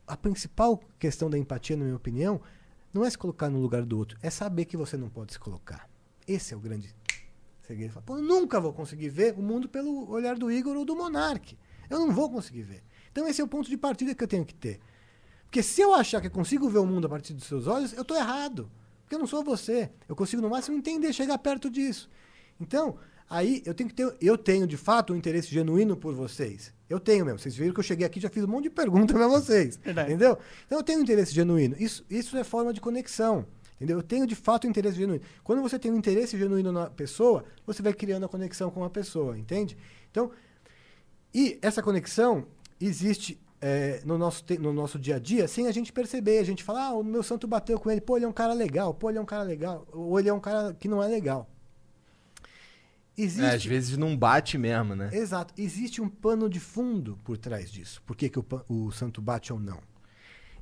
a 0.07 0.16
principal 0.16 0.82
questão 0.97 1.30
da 1.30 1.38
empatia, 1.38 1.76
na 1.76 1.84
minha 1.84 1.95
opinião, 1.95 2.41
não 2.93 3.03
é 3.03 3.09
se 3.09 3.18
colocar 3.18 3.49
no 3.49 3.59
lugar 3.59 3.84
do 3.84 3.97
outro, 3.97 4.18
é 4.22 4.30
saber 4.30 4.66
que 4.66 4.78
você 4.78 4.97
não 4.97 5.09
pode 5.09 5.34
se 5.34 5.39
colocar. 5.39 5.89
Esse 6.28 6.53
é 6.53 6.57
o 6.57 6.59
grande 6.59 6.95
segredo. 7.61 8.01
Pô, 8.03 8.18
eu 8.18 8.24
nunca 8.24 8.59
vou 8.59 8.74
conseguir 8.74 9.09
ver 9.09 9.34
o 9.38 9.41
mundo 9.41 9.68
pelo 9.68 10.09
olhar 10.09 10.36
do 10.38 10.51
Igor 10.51 10.76
ou 10.76 10.86
do 10.86 10.95
Monark. 10.95 11.57
Eu 11.89 11.99
não 11.99 12.11
vou 12.11 12.30
conseguir 12.32 12.63
ver. 12.63 12.84
Então 13.11 13.28
esse 13.28 13.41
é 13.41 13.43
o 13.43 13.47
ponto 13.47 13.70
de 13.70 13.78
partida 13.78 14.16
que 14.16 14.24
eu 14.24 14.28
tenho 14.28 14.45
que 14.45 14.55
ter. 14.55 14.80
Porque 15.43 15.61
se 15.61 15.82
eu 15.82 15.93
achar 15.93 16.22
que 16.22 16.28
eu 16.28 16.32
consigo 16.32 16.70
ver 16.70 16.80
o 16.80 16.86
mundo 16.86 17.05
a 17.05 17.09
partir 17.09 17.34
dos 17.34 17.45
seus 17.45 17.68
olhos, 17.68 17.93
eu 17.93 18.01
estou 18.01 18.18
errado. 18.18 18.70
Porque 19.01 19.16
eu 19.16 19.20
não 19.20 19.28
sou 19.28 19.43
você. 19.43 19.91
Eu 20.09 20.16
consigo 20.16 20.41
no 20.41 20.49
máximo 20.49 20.78
entender, 20.78 21.13
chegar 21.13 21.38
perto 21.38 21.70
disso. 21.70 22.09
Então, 22.59 22.97
aí 23.30 23.61
eu 23.65 23.73
tenho 23.73 23.89
que 23.89 23.95
ter. 23.95 24.15
Eu 24.21 24.38
tenho, 24.38 24.67
de 24.67 24.78
fato, 24.78 25.13
um 25.13 25.15
interesse 25.15 25.47
genuíno 25.47 25.95
por 25.95 26.13
vocês. 26.13 26.73
Eu 26.89 26.99
tenho 26.99 27.26
mesmo. 27.26 27.39
Vocês 27.39 27.55
viram 27.55 27.73
que 27.73 27.80
eu 27.80 27.84
cheguei 27.84 28.05
aqui 28.05 28.19
e 28.19 28.21
já 28.21 28.30
fiz 28.30 28.43
um 28.43 28.47
monte 28.47 28.63
de 28.63 28.69
perguntas 28.69 29.15
para 29.15 29.28
vocês. 29.28 29.78
Verdade. 29.78 30.09
Entendeu? 30.09 30.38
Então 30.65 30.80
eu 30.80 30.84
tenho 30.84 30.99
um 30.99 31.03
interesse 31.03 31.34
genuíno. 31.34 31.76
Isso, 31.80 32.05
isso 32.09 32.38
é 32.38 32.43
forma 32.43 32.73
de 32.73 32.80
conexão. 32.80 33.45
Entendeu? 33.76 33.97
Eu 33.97 34.03
tenho 34.03 34.26
de 34.26 34.36
fato 34.36 34.67
um 34.67 34.69
interesse 34.69 34.97
genuíno. 34.97 35.23
Quando 35.43 35.61
você 35.61 35.78
tem 35.78 35.91
um 35.91 35.97
interesse 35.97 36.38
genuíno 36.38 36.71
na 36.71 36.89
pessoa, 36.89 37.43
você 37.65 37.82
vai 37.82 37.93
criando 37.93 38.26
a 38.26 38.30
conexão 38.30 38.71
com 38.71 38.84
a 38.84 38.89
pessoa, 38.89 39.38
entende? 39.38 39.78
Então, 40.09 40.32
e 41.34 41.59
essa 41.61 41.84
conexão 41.84 42.45
existe 42.80 43.38
é, 43.59 44.01
no, 44.05 44.17
nosso, 44.17 44.43
no 44.59 44.71
nosso 44.71 44.97
dia 44.97 45.15
a 45.15 45.19
dia 45.19 45.47
sem 45.47 45.67
a 45.67 45.71
gente 45.71 45.91
perceber. 45.91 46.39
A 46.39 46.43
gente 46.43 46.63
fala, 46.63 46.88
ah, 46.88 46.93
o 46.93 47.03
meu 47.03 47.23
santo 47.23 47.47
bateu 47.47 47.80
com 47.80 47.91
ele, 47.91 47.99
pô, 47.99 48.15
ele 48.15 48.26
é 48.26 48.28
um 48.28 48.34
cara 48.34 48.53
legal, 48.53 48.93
pô, 48.93 49.09
ele 49.09 49.17
é 49.17 49.21
um 49.21 49.26
cara 49.26 49.43
legal, 49.43 49.86
ou 49.91 50.17
ele 50.19 50.30
é 50.30 50.34
um 50.34 50.39
cara 50.39 50.73
que 50.80 50.88
não 50.88 51.03
é 51.03 51.07
legal. 51.07 51.49
Existe, 53.17 53.46
É, 53.46 53.54
às 53.55 53.66
vezes 53.66 53.97
não 53.97 54.17
bate 54.17 54.58
mesmo, 54.58 54.96
né? 54.96 55.09
Exato. 55.13 55.54
Existe 55.58 56.01
um 56.01 56.09
pano 56.09 56.50
de 56.50 56.59
fundo 56.59 57.17
por 57.24 57.37
trás 57.37 57.71
disso. 57.71 58.01
Por 58.05 58.16
que, 58.16 58.29
que 58.29 58.39
o, 58.39 58.46
o 58.67 58.92
santo 58.92 59.21
bate 59.21 59.54
ou 59.54 59.59
não? 59.59 59.79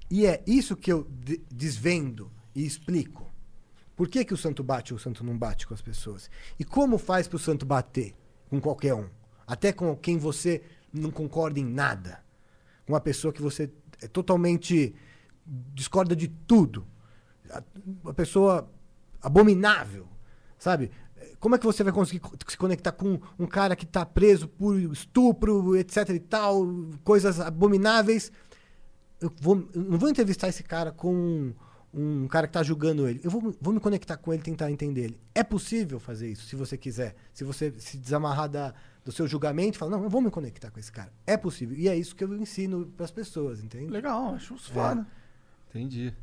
E 0.10 0.26
é 0.26 0.44
isso 0.46 0.76
que 0.76 0.92
eu 0.92 1.04
de- 1.10 1.42
desvendo 1.52 2.32
e 2.54 2.66
explico. 2.66 3.32
Por 3.96 4.08
que, 4.08 4.24
que 4.26 4.34
o 4.34 4.38
santo 4.38 4.64
bate 4.64 4.94
ou 4.94 4.98
o 4.98 5.02
santo 5.02 5.24
não 5.24 5.38
bate 5.38 5.66
com 5.66 5.74
as 5.74 5.82
pessoas? 5.82 6.30
E 6.60 6.64
como 6.64 6.98
faz 6.98 7.28
para 7.28 7.38
o 7.38 7.40
santo 7.40 7.66
bater 7.66 8.14
com 8.50 8.60
qualquer 8.62 8.94
um? 8.94 9.08
Até 9.48 9.72
com 9.74 9.96
quem 9.96 10.18
você 10.18 10.62
não 10.92 11.10
concorda 11.10 11.60
em 11.60 11.66
nada. 11.66 12.24
Com 12.86 12.94
uma 12.94 13.02
pessoa 13.02 13.34
que 13.34 13.42
você 13.42 13.72
é 14.02 14.08
totalmente 14.08 14.94
discorda 15.74 16.16
de 16.16 16.28
tudo. 16.28 16.86
Uma 18.04 18.14
pessoa 18.14 18.70
abominável, 19.22 20.08
sabe? 20.58 20.92
Como 21.44 21.56
é 21.56 21.58
que 21.60 21.66
você 21.66 21.84
vai 21.84 21.92
conseguir 21.92 22.20
co- 22.22 22.34
se 22.48 22.58
conectar 22.58 22.94
com 22.94 23.20
um 23.38 23.46
cara 23.46 23.76
que 23.76 23.84
está 23.84 24.06
preso 24.06 24.48
por 24.48 24.80
estupro, 24.80 25.76
etc 25.76 26.08
e 26.12 26.20
tal, 26.20 26.66
coisas 27.04 27.38
abomináveis? 27.42 28.32
Eu, 29.20 29.30
vou- 29.42 29.68
eu 29.74 29.82
não 29.82 29.98
vou 29.98 30.08
entrevistar 30.10 30.48
esse 30.48 30.64
cara 30.64 30.90
com 30.94 31.52
um 31.94 32.28
cara 32.30 32.48
que 32.48 32.54
tá 32.54 32.64
julgando 32.64 33.08
ele. 33.10 33.20
Eu 33.22 33.30
vou, 33.30 33.54
vou 33.60 33.74
me 33.74 33.80
conectar 33.82 34.16
com 34.16 34.32
ele 34.34 34.42
e 34.42 34.46
tentar 34.46 34.72
entender 34.72 35.02
ele. 35.02 35.20
É 35.36 35.44
possível 35.44 36.00
fazer 36.00 36.32
isso, 36.32 36.46
se 36.48 36.56
você 36.56 36.78
quiser. 36.78 37.14
Se 37.34 37.44
você 37.44 37.74
se 37.78 37.98
desamarrar 37.98 38.48
da, 38.48 38.74
do 39.04 39.12
seu 39.12 39.28
julgamento 39.28 39.76
e 39.76 39.80
falar, 39.80 39.92
não, 39.98 40.04
eu 40.06 40.10
vou 40.10 40.22
me 40.22 40.32
conectar 40.32 40.72
com 40.72 40.80
esse 40.80 40.92
cara. 40.94 41.12
É 41.28 41.36
possível. 41.36 41.78
E 41.78 41.90
é 41.90 41.96
isso 41.98 42.16
que 42.16 42.24
eu 42.24 42.34
ensino 42.38 42.86
pras 42.96 43.12
pessoas, 43.12 43.62
entende? 43.62 43.88
Legal, 43.92 44.34
acho 44.34 44.58
foda. 44.58 45.06
Entendi. 45.70 46.14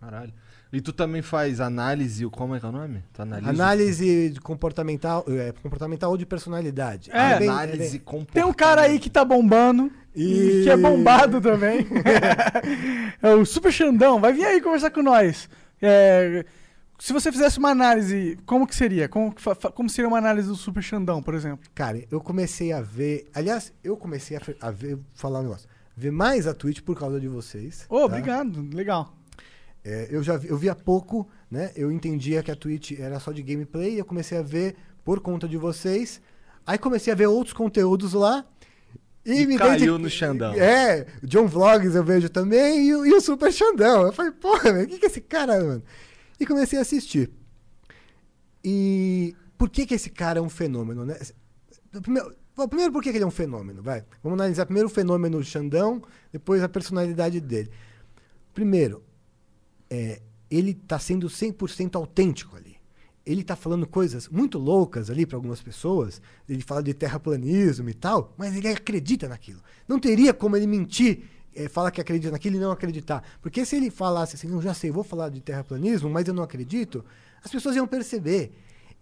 Caralho. 0.00 0.32
E 0.72 0.80
tu 0.80 0.92
também 0.92 1.20
faz 1.20 1.60
análise, 1.60 2.24
como 2.30 2.54
é 2.54 2.60
que 2.60 2.66
é 2.66 2.68
o 2.68 2.72
nome? 2.72 3.02
Tu 3.12 3.22
analisa 3.22 3.50
Análise 3.50 4.30
de 4.30 4.40
comportamental, 4.40 5.24
é, 5.28 5.52
comportamental 5.62 6.10
ou 6.12 6.16
de 6.16 6.24
personalidade. 6.24 7.10
É, 7.12 7.38
bem- 7.40 7.48
análise 7.48 7.76
bem- 7.78 8.00
comportamental. 8.00 8.32
Tem 8.34 8.44
um 8.44 8.52
cara 8.54 8.82
aí 8.82 8.98
que 9.00 9.10
tá 9.10 9.24
bombando 9.24 9.90
e 10.14 10.60
E- 10.60 10.62
que 10.64 10.70
é 10.70 10.76
bombado 10.76 11.40
também. 11.40 11.86
é 13.22 13.34
o 13.34 13.44
Super 13.44 13.72
Xandão. 13.72 14.20
Vai 14.20 14.32
vir 14.32 14.44
aí 14.44 14.60
conversar 14.60 14.90
com 14.90 15.02
nós. 15.02 15.48
É, 15.82 16.44
se 16.98 17.12
você 17.12 17.32
fizesse 17.32 17.58
uma 17.58 17.70
análise, 17.70 18.38
como 18.46 18.66
que 18.66 18.76
seria? 18.76 19.08
Como, 19.08 19.34
como 19.74 19.88
seria 19.88 20.08
uma 20.08 20.18
análise 20.18 20.46
do 20.48 20.54
Super 20.54 20.82
Xandão, 20.82 21.22
por 21.22 21.34
exemplo? 21.34 21.68
Cara, 21.74 22.00
eu 22.10 22.20
comecei 22.20 22.72
a 22.72 22.80
ver. 22.80 23.28
Aliás, 23.34 23.72
eu 23.82 23.96
comecei 23.96 24.36
a, 24.36 24.40
a 24.60 24.70
ver, 24.70 24.98
falar 25.14 25.40
um 25.40 25.44
negócio. 25.44 25.68
Ver 25.96 26.10
mais 26.12 26.46
a 26.46 26.54
Twitch 26.54 26.80
por 26.82 26.96
causa 26.98 27.18
de 27.20 27.26
vocês. 27.28 27.84
Ô, 27.88 27.98
tá? 27.98 28.04
obrigado. 28.04 28.68
Legal. 28.72 29.16
É, 29.84 30.08
eu 30.10 30.22
já 30.22 30.36
vi, 30.36 30.48
eu 30.48 30.56
vi 30.58 30.68
há 30.68 30.74
pouco, 30.74 31.28
né? 31.50 31.70
Eu 31.74 31.90
entendia 31.90 32.42
que 32.42 32.50
a 32.50 32.56
Twitch 32.56 32.92
era 32.98 33.18
só 33.18 33.32
de 33.32 33.42
gameplay, 33.42 33.98
eu 33.98 34.04
comecei 34.04 34.36
a 34.36 34.42
ver 34.42 34.76
por 35.04 35.20
conta 35.20 35.48
de 35.48 35.56
vocês. 35.56 36.20
Aí 36.66 36.76
comecei 36.78 37.12
a 37.12 37.16
ver 37.16 37.26
outros 37.26 37.54
conteúdos 37.54 38.12
lá. 38.12 38.44
E 39.24 39.46
me 39.46 39.56
caiu 39.58 39.74
identi- 39.74 40.02
no 40.02 40.08
Xandão. 40.10 40.54
É, 40.54 41.06
John 41.22 41.46
Vlogs 41.46 41.94
eu 41.94 42.02
vejo 42.04 42.28
também 42.28 42.86
e, 42.88 42.94
o- 42.94 43.06
e 43.06 43.12
o 43.14 43.20
Super 43.20 43.52
Xandão. 43.52 44.02
Eu 44.06 44.12
falei, 44.12 44.32
porra, 44.32 44.70
o 44.82 44.86
que, 44.86 44.98
que 44.98 45.04
é 45.06 45.08
esse 45.08 45.20
cara, 45.20 45.62
mano? 45.62 45.82
E 46.38 46.46
comecei 46.46 46.78
a 46.78 46.82
assistir. 46.82 47.30
E 48.64 49.34
por 49.56 49.68
que 49.70 49.86
que 49.86 49.94
esse 49.94 50.10
cara 50.10 50.38
é 50.38 50.42
um 50.42 50.48
fenômeno, 50.48 51.04
né? 51.04 51.18
Primeiro, 52.02 52.34
primeiro 52.68 52.92
por 52.92 53.02
que 53.02 53.10
que 53.10 53.16
ele 53.16 53.24
é 53.24 53.26
um 53.26 53.30
fenômeno, 53.30 53.82
vai? 53.82 54.04
Vamos 54.22 54.38
analisar 54.38 54.64
primeiro 54.66 54.88
o 54.88 54.92
fenômeno 54.92 55.42
Xandão, 55.42 56.02
depois 56.32 56.62
a 56.62 56.68
personalidade 56.68 57.40
dele. 57.40 57.70
Primeiro, 58.54 59.02
é, 59.90 60.22
ele 60.50 60.72
tá 60.72 60.98
sendo 60.98 61.28
100% 61.28 61.96
autêntico 61.96 62.56
ali. 62.56 62.76
Ele 63.26 63.44
tá 63.44 63.54
falando 63.54 63.86
coisas 63.86 64.28
muito 64.28 64.58
loucas 64.58 65.10
ali 65.10 65.26
para 65.26 65.36
algumas 65.36 65.60
pessoas. 65.60 66.22
Ele 66.48 66.62
fala 66.62 66.82
de 66.82 66.94
terraplanismo 66.94 67.88
e 67.90 67.94
tal, 67.94 68.34
mas 68.38 68.56
ele 68.56 68.68
acredita 68.68 69.28
naquilo. 69.28 69.60
Não 69.86 69.98
teria 69.98 70.32
como 70.32 70.56
ele 70.56 70.66
mentir, 70.66 71.24
é, 71.54 71.68
falar 71.68 71.90
que 71.90 72.00
acredita 72.00 72.32
naquilo 72.32 72.56
e 72.56 72.58
não 72.58 72.70
acreditar. 72.70 73.22
Porque 73.42 73.64
se 73.64 73.76
ele 73.76 73.90
falasse 73.90 74.36
assim, 74.36 74.48
não, 74.48 74.62
já 74.62 74.72
sei, 74.72 74.90
vou 74.90 75.04
falar 75.04 75.28
de 75.28 75.40
terraplanismo, 75.40 76.08
mas 76.08 76.26
eu 76.26 76.34
não 76.34 76.42
acredito, 76.42 77.04
as 77.44 77.50
pessoas 77.50 77.76
iam 77.76 77.86
perceber. 77.86 78.52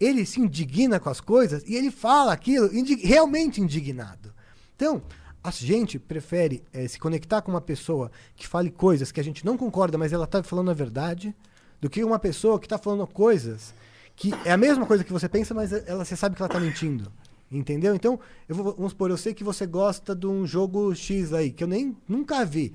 Ele 0.00 0.24
se 0.24 0.40
indigna 0.40 1.00
com 1.00 1.10
as 1.10 1.20
coisas 1.20 1.62
e 1.66 1.74
ele 1.74 1.90
fala 1.90 2.32
aquilo 2.32 2.70
realmente 3.02 3.60
indignado. 3.60 4.32
Então, 4.76 5.02
a 5.42 5.50
gente 5.50 5.98
prefere 5.98 6.62
eh, 6.72 6.88
se 6.88 6.98
conectar 6.98 7.42
com 7.42 7.50
uma 7.50 7.60
pessoa 7.60 8.10
que 8.36 8.46
fale 8.46 8.70
coisas 8.70 9.12
que 9.12 9.20
a 9.20 9.24
gente 9.24 9.44
não 9.44 9.56
concorda, 9.56 9.96
mas 9.96 10.12
ela 10.12 10.24
está 10.24 10.42
falando 10.42 10.70
a 10.70 10.74
verdade, 10.74 11.34
do 11.80 11.88
que 11.88 12.02
uma 12.02 12.18
pessoa 12.18 12.58
que 12.58 12.66
está 12.66 12.76
falando 12.76 13.06
coisas 13.06 13.74
que 14.18 14.34
é 14.44 14.50
a 14.50 14.56
mesma 14.56 14.84
coisa 14.84 15.04
que 15.04 15.12
você 15.12 15.28
pensa, 15.28 15.54
mas 15.54 15.72
ela 15.72 16.04
você 16.04 16.16
sabe 16.16 16.34
que 16.34 16.42
ela 16.42 16.48
está 16.48 16.58
mentindo. 16.58 17.10
Entendeu? 17.50 17.94
Então, 17.94 18.18
eu 18.48 18.54
vou, 18.54 18.74
vamos 18.74 18.90
supor, 18.90 19.10
eu 19.10 19.16
sei 19.16 19.32
que 19.32 19.44
você 19.44 19.64
gosta 19.64 20.14
de 20.14 20.26
um 20.26 20.44
jogo 20.44 20.94
X 20.94 21.32
aí, 21.32 21.50
que 21.50 21.62
eu 21.62 21.68
nem 21.68 21.96
nunca 22.06 22.44
vi. 22.44 22.74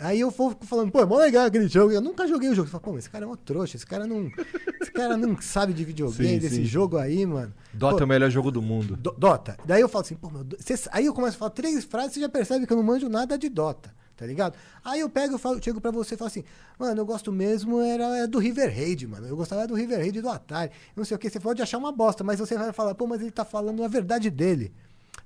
Aí 0.00 0.20
eu 0.20 0.30
vou 0.30 0.56
falando, 0.62 0.90
pô, 0.90 1.00
é 1.00 1.04
mó 1.06 1.16
legal 1.18 1.44
aquele 1.46 1.68
jogo. 1.68 1.92
Eu 1.92 2.00
nunca 2.00 2.26
joguei 2.26 2.48
o 2.48 2.54
jogo. 2.54 2.66
Você 2.68 2.72
fala, 2.72 2.82
pô, 2.82 2.90
mas 2.92 3.00
esse 3.00 3.10
cara 3.10 3.24
é 3.24 3.28
um 3.28 3.36
trouxa, 3.36 3.76
esse 3.76 3.86
cara 3.86 4.06
não. 4.06 4.30
Esse 4.80 4.90
cara 4.90 5.16
não 5.16 5.40
sabe 5.40 5.72
de 5.72 5.84
videogame, 5.84 6.28
Sim, 6.34 6.38
desse 6.38 6.54
sim. 6.56 6.64
jogo 6.64 6.96
aí, 6.96 7.24
mano. 7.26 7.52
Dota 7.72 7.96
Pô, 7.96 8.02
é 8.02 8.04
o 8.04 8.08
melhor 8.08 8.30
jogo 8.30 8.50
do 8.50 8.62
mundo. 8.62 8.96
Do- 8.96 9.14
Dota. 9.16 9.56
Daí 9.64 9.80
eu 9.80 9.88
falo 9.88 10.04
assim, 10.04 10.14
pô, 10.14 10.30
meu, 10.30 10.44
cê- 10.58 10.88
aí 10.90 11.06
eu 11.06 11.12
começo 11.14 11.36
a 11.36 11.38
falar 11.38 11.50
três 11.50 11.84
frases, 11.84 12.14
você 12.14 12.20
já 12.20 12.28
percebe 12.28 12.66
que 12.66 12.72
eu 12.72 12.76
não 12.76 12.82
manjo 12.84 13.08
nada 13.08 13.36
de 13.36 13.48
Dota, 13.50 13.94
tá 14.16 14.24
ligado? 14.26 14.54
Aí 14.84 15.00
eu 15.00 15.10
pego, 15.10 15.34
eu 15.34 15.38
falo, 15.38 15.62
chego 15.62 15.80
pra 15.80 15.90
você 15.90 16.14
e 16.14 16.18
falo 16.18 16.28
assim, 16.28 16.44
mano, 16.78 17.00
eu 17.00 17.04
gosto 17.06 17.30
mesmo 17.30 17.80
era, 17.80 18.04
era 18.18 18.26
do 18.28 18.38
River 18.38 18.74
Raid, 18.74 19.06
mano. 19.06 19.26
Eu 19.26 19.36
gostava 19.36 19.66
do 19.66 19.74
River 19.74 19.98
Raid 19.98 20.20
do 20.22 20.28
Atari. 20.30 20.70
Não 20.96 21.04
sei 21.04 21.14
o 21.14 21.18
que, 21.18 21.28
você 21.28 21.38
pode 21.38 21.60
achar 21.60 21.76
uma 21.78 21.92
bosta, 21.92 22.24
mas 22.24 22.38
você 22.40 22.56
vai 22.56 22.72
falar, 22.72 22.94
pô, 22.94 23.06
mas 23.06 23.20
ele 23.20 23.30
tá 23.30 23.44
falando 23.44 23.84
a 23.84 23.88
verdade 23.88 24.30
dele. 24.30 24.72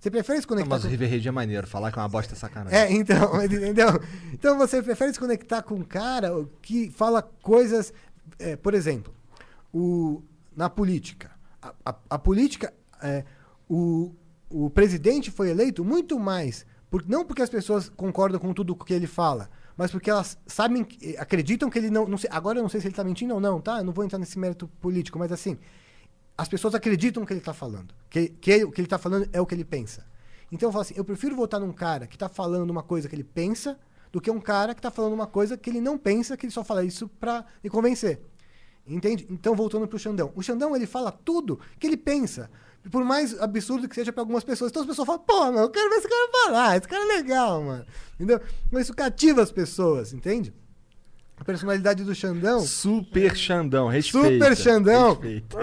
Você 0.05 0.11
prefere 0.11 0.39
se 0.39 0.45
Não, 0.47 0.49
conectar 0.51 0.69
mas 0.75 0.83
o 0.83 0.87
com... 0.87 0.91
River 0.91 1.09
Raid 1.09 1.27
é 1.27 1.31
maneiro. 1.31 1.67
Falar 1.67 1.91
que 1.91 1.99
é 1.99 2.03
uma 2.03 2.09
bosta 2.11 2.35
sacanagem. 2.37 2.79
É, 2.79 2.93
então, 2.93 3.33
mas 3.33 3.49
entendeu? 3.51 3.89
Então 4.35 4.59
você 4.59 4.83
prefere 4.83 5.15
se 5.15 5.19
conectar 5.19 5.63
com 5.63 5.77
um 5.77 5.83
cara 5.83 6.31
que 6.61 6.91
fala 6.91 7.23
coisas. 7.23 7.91
é, 8.39 8.55
por 8.55 8.75
exemplo, 8.75 9.15
o, 9.73 10.23
na 10.55 10.69
política. 10.69 11.31
A, 11.63 11.73
a- 11.87 11.97
a 12.11 12.19
política. 12.19 12.71
é, 13.03 13.25
o, 13.67 14.15
o 14.51 14.69
presidente 14.69 15.31
foi 15.31 15.49
eleito 15.49 15.83
muito 15.83 16.19
mais. 16.19 16.67
Por, 16.91 17.03
não 17.09 17.25
porque 17.25 17.41
as 17.41 17.49
pessoas 17.49 17.89
concordam 17.89 18.39
com 18.39 18.53
tudo 18.53 18.77
que 18.77 18.93
ele 18.93 19.07
fala, 19.07 19.49
mas 19.75 19.91
porque 19.91 20.11
elas 20.11 20.37
sabem, 20.47 20.87
acreditam 21.17 21.71
que 21.71 21.79
ele 21.79 21.89
não. 21.89 22.07
não 22.07 22.19
sei, 22.19 22.29
agora 22.31 22.59
eu 22.59 22.63
não 22.63 22.69
sei 22.69 22.79
se 22.83 22.89
ele 22.89 22.93
está 22.93 23.03
mentindo 23.03 23.33
ou 23.33 23.41
não, 23.41 23.59
tá? 23.59 23.79
Eu 23.79 23.85
não 23.85 23.93
vou 23.95 24.05
entrar 24.05 24.19
nesse 24.19 24.39
mérito 24.39 24.69
político, 24.83 25.19
mas 25.19 25.33
assim. 25.33 25.57
As 26.37 26.49
pessoas 26.49 26.75
acreditam 26.75 27.21
no 27.21 27.27
que 27.27 27.33
ele 27.33 27.41
está 27.41 27.55
falando. 27.55 27.95
Que, 28.11 28.29
que 28.29 28.65
o 28.65 28.71
que 28.73 28.81
ele 28.81 28.87
está 28.87 28.99
falando 28.99 29.29
é 29.33 29.41
o 29.41 29.47
que 29.47 29.55
ele 29.55 29.65
pensa. 29.65 30.05
Então 30.51 30.69
eu 30.69 30.73
falo 30.73 30.83
assim, 30.83 30.95
eu 30.97 31.05
prefiro 31.05 31.35
votar 31.35 31.61
num 31.61 31.73
cara 31.73 32.07
que 32.07 32.19
tá 32.19 32.29
falando 32.29 32.71
uma 32.71 32.83
coisa 32.83 33.09
que 33.09 33.15
ele 33.15 33.25
pensa 33.25 33.79
do 34.13 34.21
que 34.21 34.31
um 34.31 34.41
cara 34.41 34.75
que 34.75 34.81
tá 34.81 34.91
falando 34.91 35.13
uma 35.13 35.27
coisa 35.27 35.57
que 35.57 35.69
ele 35.69 35.81
não 35.81 35.99
pensa, 35.99 36.37
que 36.37 36.47
ele 36.47 36.53
só 36.53 36.63
fala 36.63 36.85
isso 36.85 37.09
pra 37.09 37.45
me 37.63 37.69
convencer. 37.69 38.21
Entende? 38.87 39.27
Então, 39.31 39.55
voltando 39.55 39.89
pro 39.89 39.99
Xandão. 39.99 40.31
O 40.37 40.43
Xandão, 40.43 40.77
ele 40.77 40.87
fala 40.87 41.11
tudo 41.11 41.59
que 41.79 41.87
ele 41.87 41.97
pensa. 41.97 42.51
Por 42.91 43.03
mais 43.03 43.41
absurdo 43.41 43.89
que 43.89 43.95
seja 43.95 44.13
pra 44.13 44.23
algumas 44.23 44.45
pessoas. 44.45 44.71
Então 44.71 44.83
as 44.83 44.89
pessoas 44.89 45.07
falam, 45.07 45.23
pô, 45.23 45.47
eu 45.59 45.71
quero 45.71 45.89
ver 45.89 45.97
esse 45.97 46.09
cara 46.09 46.31
falar. 46.45 46.77
Esse 46.77 46.87
cara 46.87 47.03
é 47.03 47.17
legal, 47.17 47.63
mano. 47.63 47.87
Entendeu? 48.15 48.41
Então 48.67 48.79
isso 48.79 48.95
cativa 48.95 49.43
as 49.43 49.51
pessoas, 49.51 50.13
entende? 50.13 50.53
A 51.37 51.45
personalidade 51.45 52.05
do 52.05 52.15
Xandão... 52.15 52.61
Super 52.61 53.37
Xandão, 53.37 53.89
respeita. 53.89 54.29
Super 54.31 54.57
Xandão. 54.57 55.09
Respeita. 55.11 55.57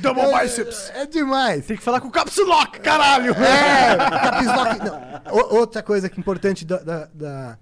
Double 0.00 0.22
é, 0.22 0.42
biceps. 0.42 0.90
É 0.94 1.06
demais. 1.06 1.64
Tem 1.66 1.76
que 1.76 1.82
falar 1.82 2.00
com 2.00 2.08
o 2.08 2.10
Caps 2.10 2.36
Lock, 2.38 2.80
caralho! 2.80 3.32
É, 3.34 3.96
Caps 3.96 4.46
Lock. 4.46 4.78
Não. 4.84 5.36
O- 5.36 5.54
outra 5.58 5.82
coisa 5.82 6.08
que 6.08 6.16
é 6.16 6.20
importante 6.20 6.64
da, 6.64 6.78
da- 6.78 7.08
da- 7.14 7.58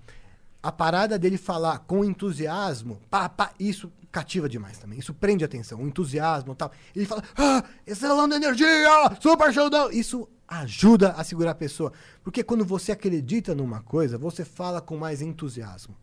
a 0.63 0.73
parada 0.73 1.19
dele 1.19 1.39
falar 1.39 1.79
com 1.81 2.05
entusiasmo, 2.05 3.01
pá, 3.11 3.29
pá, 3.29 3.51
isso 3.59 3.91
cativa 4.11 4.49
demais 4.49 4.79
também. 4.79 4.99
Isso 4.99 5.15
prende 5.15 5.45
atenção, 5.45 5.81
o 5.81 5.87
entusiasmo 5.87 6.53
e 6.53 6.57
tal. 6.57 6.71
Ele 6.97 7.07
fala, 7.07 7.23
ah, 7.37 7.63
exalando 7.87 8.35
energia, 8.35 8.67
super 9.21 9.53
showdown. 9.53 9.91
Isso 9.91 10.29
ajuda 10.49 11.11
a 11.13 11.23
segurar 11.25 11.53
a 11.53 11.55
pessoa. 11.55 11.93
Porque 12.25 12.43
quando 12.43 12.65
você 12.65 12.91
acredita 12.93 13.55
numa 13.55 13.81
coisa, 13.83 14.19
você 14.19 14.45
fala 14.45 14.81
com 14.81 14.97
mais 14.97 15.23
entusiasmo. 15.23 15.95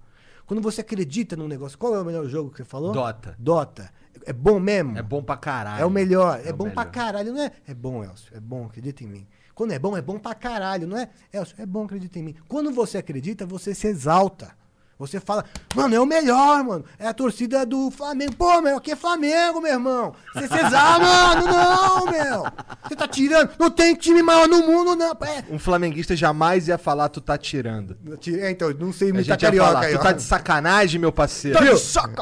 Quando 0.48 0.62
você 0.62 0.80
acredita 0.80 1.36
num 1.36 1.48
negócio, 1.48 1.78
qual 1.78 1.94
é 1.94 2.02
o 2.02 2.06
melhor 2.06 2.26
jogo 2.28 2.50
que 2.50 2.58
você 2.58 2.64
falou? 2.64 2.94
Dota. 2.94 3.36
Dota. 3.38 3.92
É 4.26 4.32
bom 4.32 4.60
mesmo? 4.62 4.98
É 4.98 5.04
bom 5.04 5.22
pra 5.22 5.36
caralho. 5.36 5.82
É 5.82 5.86
o 5.86 5.90
melhor. 5.90 6.42
É, 6.44 6.52
o 6.52 6.56
bom 6.56 6.70
pra 6.70 6.84
melhor. 6.84 6.92
caralho, 6.92 7.34
não 7.34 7.42
é? 7.42 7.52
É 7.68 7.74
bom, 7.74 8.02
Elcio. 8.02 8.36
É 8.36 8.40
bom, 8.40 8.66
acredita 8.66 9.04
em 9.04 9.08
mim. 9.08 9.28
Quando 9.54 9.74
é 9.74 9.80
bom, 9.80 9.98
é 9.98 10.02
bom 10.02 10.18
pra 10.18 10.34
caralho, 10.34 10.88
não 10.88 10.98
é? 10.98 11.10
Elcio, 11.34 11.56
é 11.60 11.66
bom, 11.66 11.84
acredita 11.84 12.18
em 12.18 12.24
mim. 12.24 12.36
Quando 12.48 12.72
você 12.72 12.98
acredita, 12.98 13.46
você 13.46 13.76
se 13.76 13.88
exalta. 13.88 14.56
Você 15.00 15.20
fala, 15.20 15.46
mano, 15.76 15.94
é 15.94 16.00
o 16.00 16.06
melhor, 16.06 16.64
mano. 16.64 16.86
É 16.98 17.08
a 17.08 17.14
torcida 17.14 17.64
do 17.66 17.92
Flamengo. 17.92 18.36
Pô, 18.36 18.62
meu, 18.62 18.78
aqui 18.78 18.92
é 18.92 18.96
Flamengo, 18.96 19.62
meu 19.62 19.74
irmão. 19.74 20.16
Exalta, 20.36 21.00
mano, 21.00 21.46
não, 21.46 22.06
meu. 22.06 22.46
Você 22.88 22.96
tá 22.96 23.08
tirando. 23.08 23.52
Não 23.60 23.70
tem 23.70 23.94
time 23.94 24.24
maior 24.24 24.48
no 24.48 24.66
mundo, 24.66 24.96
não. 24.96 25.12
É. 25.12 25.44
Um 25.52 25.60
flamenguista 25.60 26.16
jamais 26.16 26.68
ia 26.68 26.80
falar 26.80 27.10
tu 27.10 27.22
tá 27.22 27.38
tirando. 27.38 27.96
É, 28.40 28.50
então, 28.50 28.72
não 28.72 28.92
sei 28.92 29.14
gente 29.14 29.30
ia 29.30 29.38
carioca 29.38 29.74
falar, 29.74 29.90
tu 29.90 30.00
tá 30.00 30.12
de 30.12 30.24
sacanagem, 30.24 31.00
meu 31.00 31.12
parceiro. 31.12 31.60
Viu? 31.60 31.78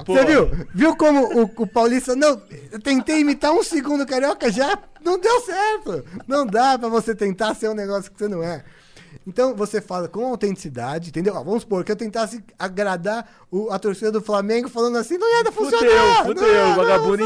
Pô. 0.05 0.13
Você 0.13 0.25
viu? 0.25 0.67
Viu 0.73 0.95
como 0.97 1.43
o, 1.43 1.43
o 1.43 1.67
Paulista. 1.67 2.15
Não, 2.15 2.41
eu 2.71 2.79
tentei 2.79 3.21
imitar 3.21 3.51
um 3.51 3.63
segundo 3.63 4.05
carioca, 4.05 4.51
já 4.51 4.77
não 5.03 5.19
deu 5.19 5.41
certo. 5.41 6.05
Não 6.27 6.45
dá 6.45 6.77
pra 6.77 6.89
você 6.89 7.15
tentar 7.15 7.53
ser 7.53 7.69
um 7.69 7.73
negócio 7.73 8.11
que 8.11 8.17
você 8.17 8.27
não 8.27 8.43
é. 8.43 8.63
Então 9.27 9.55
você 9.55 9.81
fala 9.81 10.07
com 10.07 10.23
autenticidade, 10.25 11.09
entendeu? 11.09 11.33
Ó, 11.35 11.43
vamos 11.43 11.61
supor 11.63 11.83
que 11.83 11.91
eu 11.91 11.95
tentasse 11.95 12.43
agradar 12.59 13.27
o- 13.51 13.71
a 13.71 13.79
torcida 13.79 14.11
do 14.11 14.21
Flamengo 14.21 14.69
falando 14.69 14.97
assim, 14.97 15.17
não 15.17 15.27
ia 15.43 15.51
funcionar. 15.51 16.23
Fudeu, 16.25 16.45
fudeu, 16.45 16.75
vagabundo. 16.75 17.23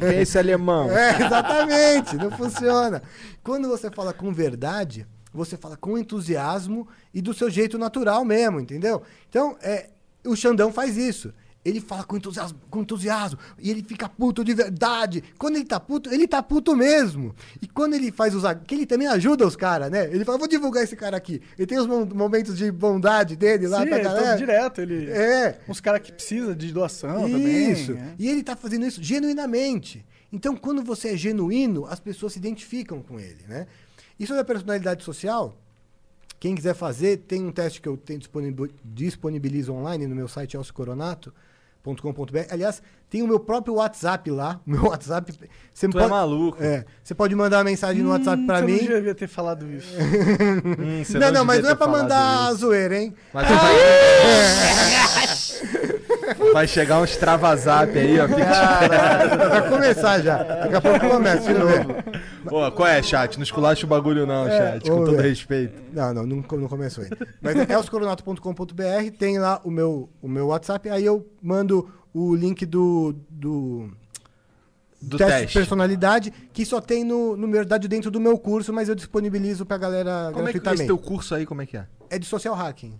Quem 0.00 0.08
é 0.08 0.22
esse 0.22 0.38
alemão? 0.38 0.88
É, 0.96 1.16
exatamente, 1.26 2.16
não 2.16 2.30
funciona. 2.30 3.02
Quando 3.42 3.68
você 3.68 3.90
fala 3.90 4.12
com 4.12 4.32
verdade, 4.32 5.06
você 5.32 5.56
fala 5.56 5.76
com 5.76 5.96
entusiasmo 5.98 6.86
e 7.12 7.20
do 7.20 7.34
seu 7.34 7.50
jeito 7.50 7.78
natural 7.78 8.24
mesmo, 8.24 8.60
entendeu? 8.60 9.02
Então, 9.28 9.56
é, 9.62 9.90
o 10.26 10.34
Xandão 10.36 10.72
faz 10.72 10.96
isso. 10.96 11.32
Ele 11.64 11.80
fala 11.80 12.02
com 12.02 12.16
entusiasmo, 12.16 12.58
com 12.68 12.80
entusiasmo, 12.80 13.38
e 13.58 13.70
ele 13.70 13.82
fica 13.84 14.08
puto 14.08 14.44
de 14.44 14.52
verdade. 14.52 15.22
Quando 15.38 15.56
ele 15.56 15.64
tá 15.64 15.78
puto, 15.78 16.12
ele 16.12 16.26
tá 16.26 16.42
puto 16.42 16.74
mesmo. 16.74 17.34
E 17.60 17.68
quando 17.68 17.94
ele 17.94 18.10
faz 18.10 18.34
os. 18.34 18.42
Que 18.66 18.74
ele 18.74 18.86
também 18.86 19.06
ajuda 19.06 19.46
os 19.46 19.54
caras, 19.54 19.90
né? 19.90 20.06
Ele 20.06 20.24
fala, 20.24 20.38
vou 20.38 20.48
divulgar 20.48 20.82
esse 20.82 20.96
cara 20.96 21.16
aqui. 21.16 21.40
Ele 21.56 21.66
tem 21.66 21.78
os 21.78 21.86
mo- 21.86 22.04
momentos 22.06 22.56
de 22.58 22.70
bondade 22.72 23.36
dele 23.36 23.68
lá 23.68 23.82
Sim, 23.82 23.88
pra 23.88 23.98
galera. 24.00 24.36
direto. 24.36 24.80
Ele... 24.80 25.08
É. 25.10 25.60
Uns 25.68 25.80
caras 25.80 26.00
que 26.00 26.10
precisam 26.12 26.52
de 26.54 26.72
doação 26.72 27.22
também. 27.30 27.70
Isso. 27.72 27.92
é. 27.92 28.14
E 28.18 28.28
ele 28.28 28.42
tá 28.42 28.56
fazendo 28.56 28.84
isso 28.84 29.00
genuinamente. 29.02 30.04
Então, 30.32 30.56
quando 30.56 30.82
você 30.82 31.10
é 31.10 31.16
genuíno, 31.16 31.86
as 31.86 32.00
pessoas 32.00 32.32
se 32.32 32.38
identificam 32.38 33.02
com 33.02 33.20
ele, 33.20 33.44
né? 33.46 33.66
Isso 34.18 34.34
é 34.34 34.42
personalidade 34.42 35.04
social. 35.04 35.56
Quem 36.40 36.54
quiser 36.56 36.74
fazer, 36.74 37.18
tem 37.18 37.40
um 37.44 37.52
teste 37.52 37.80
que 37.80 37.88
eu 37.88 37.96
tenho 37.96 38.18
disponibil- 38.18 38.70
disponibilizo 38.84 39.72
online 39.72 40.06
no 40.08 40.14
meu 40.16 40.26
site 40.26 40.56
elscoronato.com.br. 41.84 42.46
Aliás, 42.50 42.82
tem 43.10 43.22
o 43.22 43.26
meu 43.26 43.40
próprio 43.40 43.74
WhatsApp 43.74 44.30
lá. 44.30 44.60
Meu 44.64 44.84
WhatsApp. 44.86 45.32
Você 45.74 45.88
Tu 45.88 45.98
é 45.98 46.06
maluco. 46.06 46.62
É, 46.62 46.84
você 47.02 47.14
pode 47.14 47.34
mandar 47.34 47.58
uma 47.58 47.64
mensagem 47.64 48.02
no 48.02 48.10
WhatsApp 48.10 48.42
Hum, 48.42 48.46
pra 48.46 48.60
você 48.60 48.66
mim. 48.66 48.78
Não 48.82 48.94
devia 48.94 49.14
ter 49.14 49.26
falado 49.28 49.70
isso. 49.70 49.88
Hum, 49.98 51.02
você 51.04 51.18
Não, 51.18 51.30
não, 51.32 51.44
mas 51.44 51.62
não 51.62 51.70
é 51.70 51.74
pra 51.74 51.86
mandar 51.86 52.50
isso. 52.50 52.60
zoeira, 52.60 52.96
hein? 52.96 53.14
Mas. 53.34 53.46
Vai 56.52 56.66
chegar 56.66 57.00
um 57.00 57.04
extravazap 57.04 57.96
aí, 57.98 58.18
ó. 58.20 58.26
Vai 58.26 59.68
começar 59.68 60.20
já. 60.20 60.42
Daqui 60.42 60.74
a 60.76 60.80
pouco 60.80 61.08
começa 61.10 61.52
de 61.52 61.58
novo. 61.58 61.94
Pô, 62.48 62.70
qual 62.72 62.88
é, 62.88 63.02
chat? 63.02 63.36
Não 63.36 63.42
esculacha 63.42 63.86
o 63.86 63.88
bagulho 63.88 64.26
não, 64.26 64.46
chat. 64.46 64.82
Com 64.90 65.04
todo 65.04 65.16
ver. 65.16 65.28
respeito. 65.28 65.80
Não, 65.92 66.12
não, 66.14 66.26
não, 66.26 66.36
não 66.36 66.68
começou 66.68 67.04
ainda. 67.04 67.16
Mas 67.40 67.56
é 67.56 67.72
elscoronato.com.br, 67.72 69.16
tem 69.18 69.38
lá 69.38 69.60
o 69.64 69.70
meu, 69.70 70.08
o 70.20 70.28
meu 70.28 70.46
WhatsApp, 70.48 70.88
aí 70.90 71.04
eu 71.04 71.26
mando 71.42 71.88
o 72.12 72.34
link 72.34 72.66
do, 72.66 73.14
do, 73.30 73.88
Do 75.00 75.16
teste, 75.16 75.32
teste. 75.32 75.46
de 75.48 75.52
personalidade, 75.54 76.32
que 76.52 76.64
só 76.66 76.80
tem 76.80 77.04
no, 77.04 77.36
no 77.36 77.50
verdade 77.50 77.88
dentro 77.88 78.10
do 78.10 78.20
meu 78.20 78.36
curso, 78.38 78.72
mas 78.72 78.88
eu 78.88 78.94
disponibilizo 78.94 79.64
pra 79.64 79.78
galera 79.78 80.30
Como 80.32 80.46
é 80.48 80.50
que 80.52 80.58
é 80.58 80.58
esse 80.58 80.64
gratuitamente. 80.64 80.86
teu 80.86 80.98
curso 80.98 81.34
aí, 81.34 81.46
como 81.46 81.62
é 81.62 81.66
que 81.66 81.76
é? 81.76 81.86
É 82.10 82.18
de 82.18 82.26
social 82.26 82.54
hacking, 82.54 82.94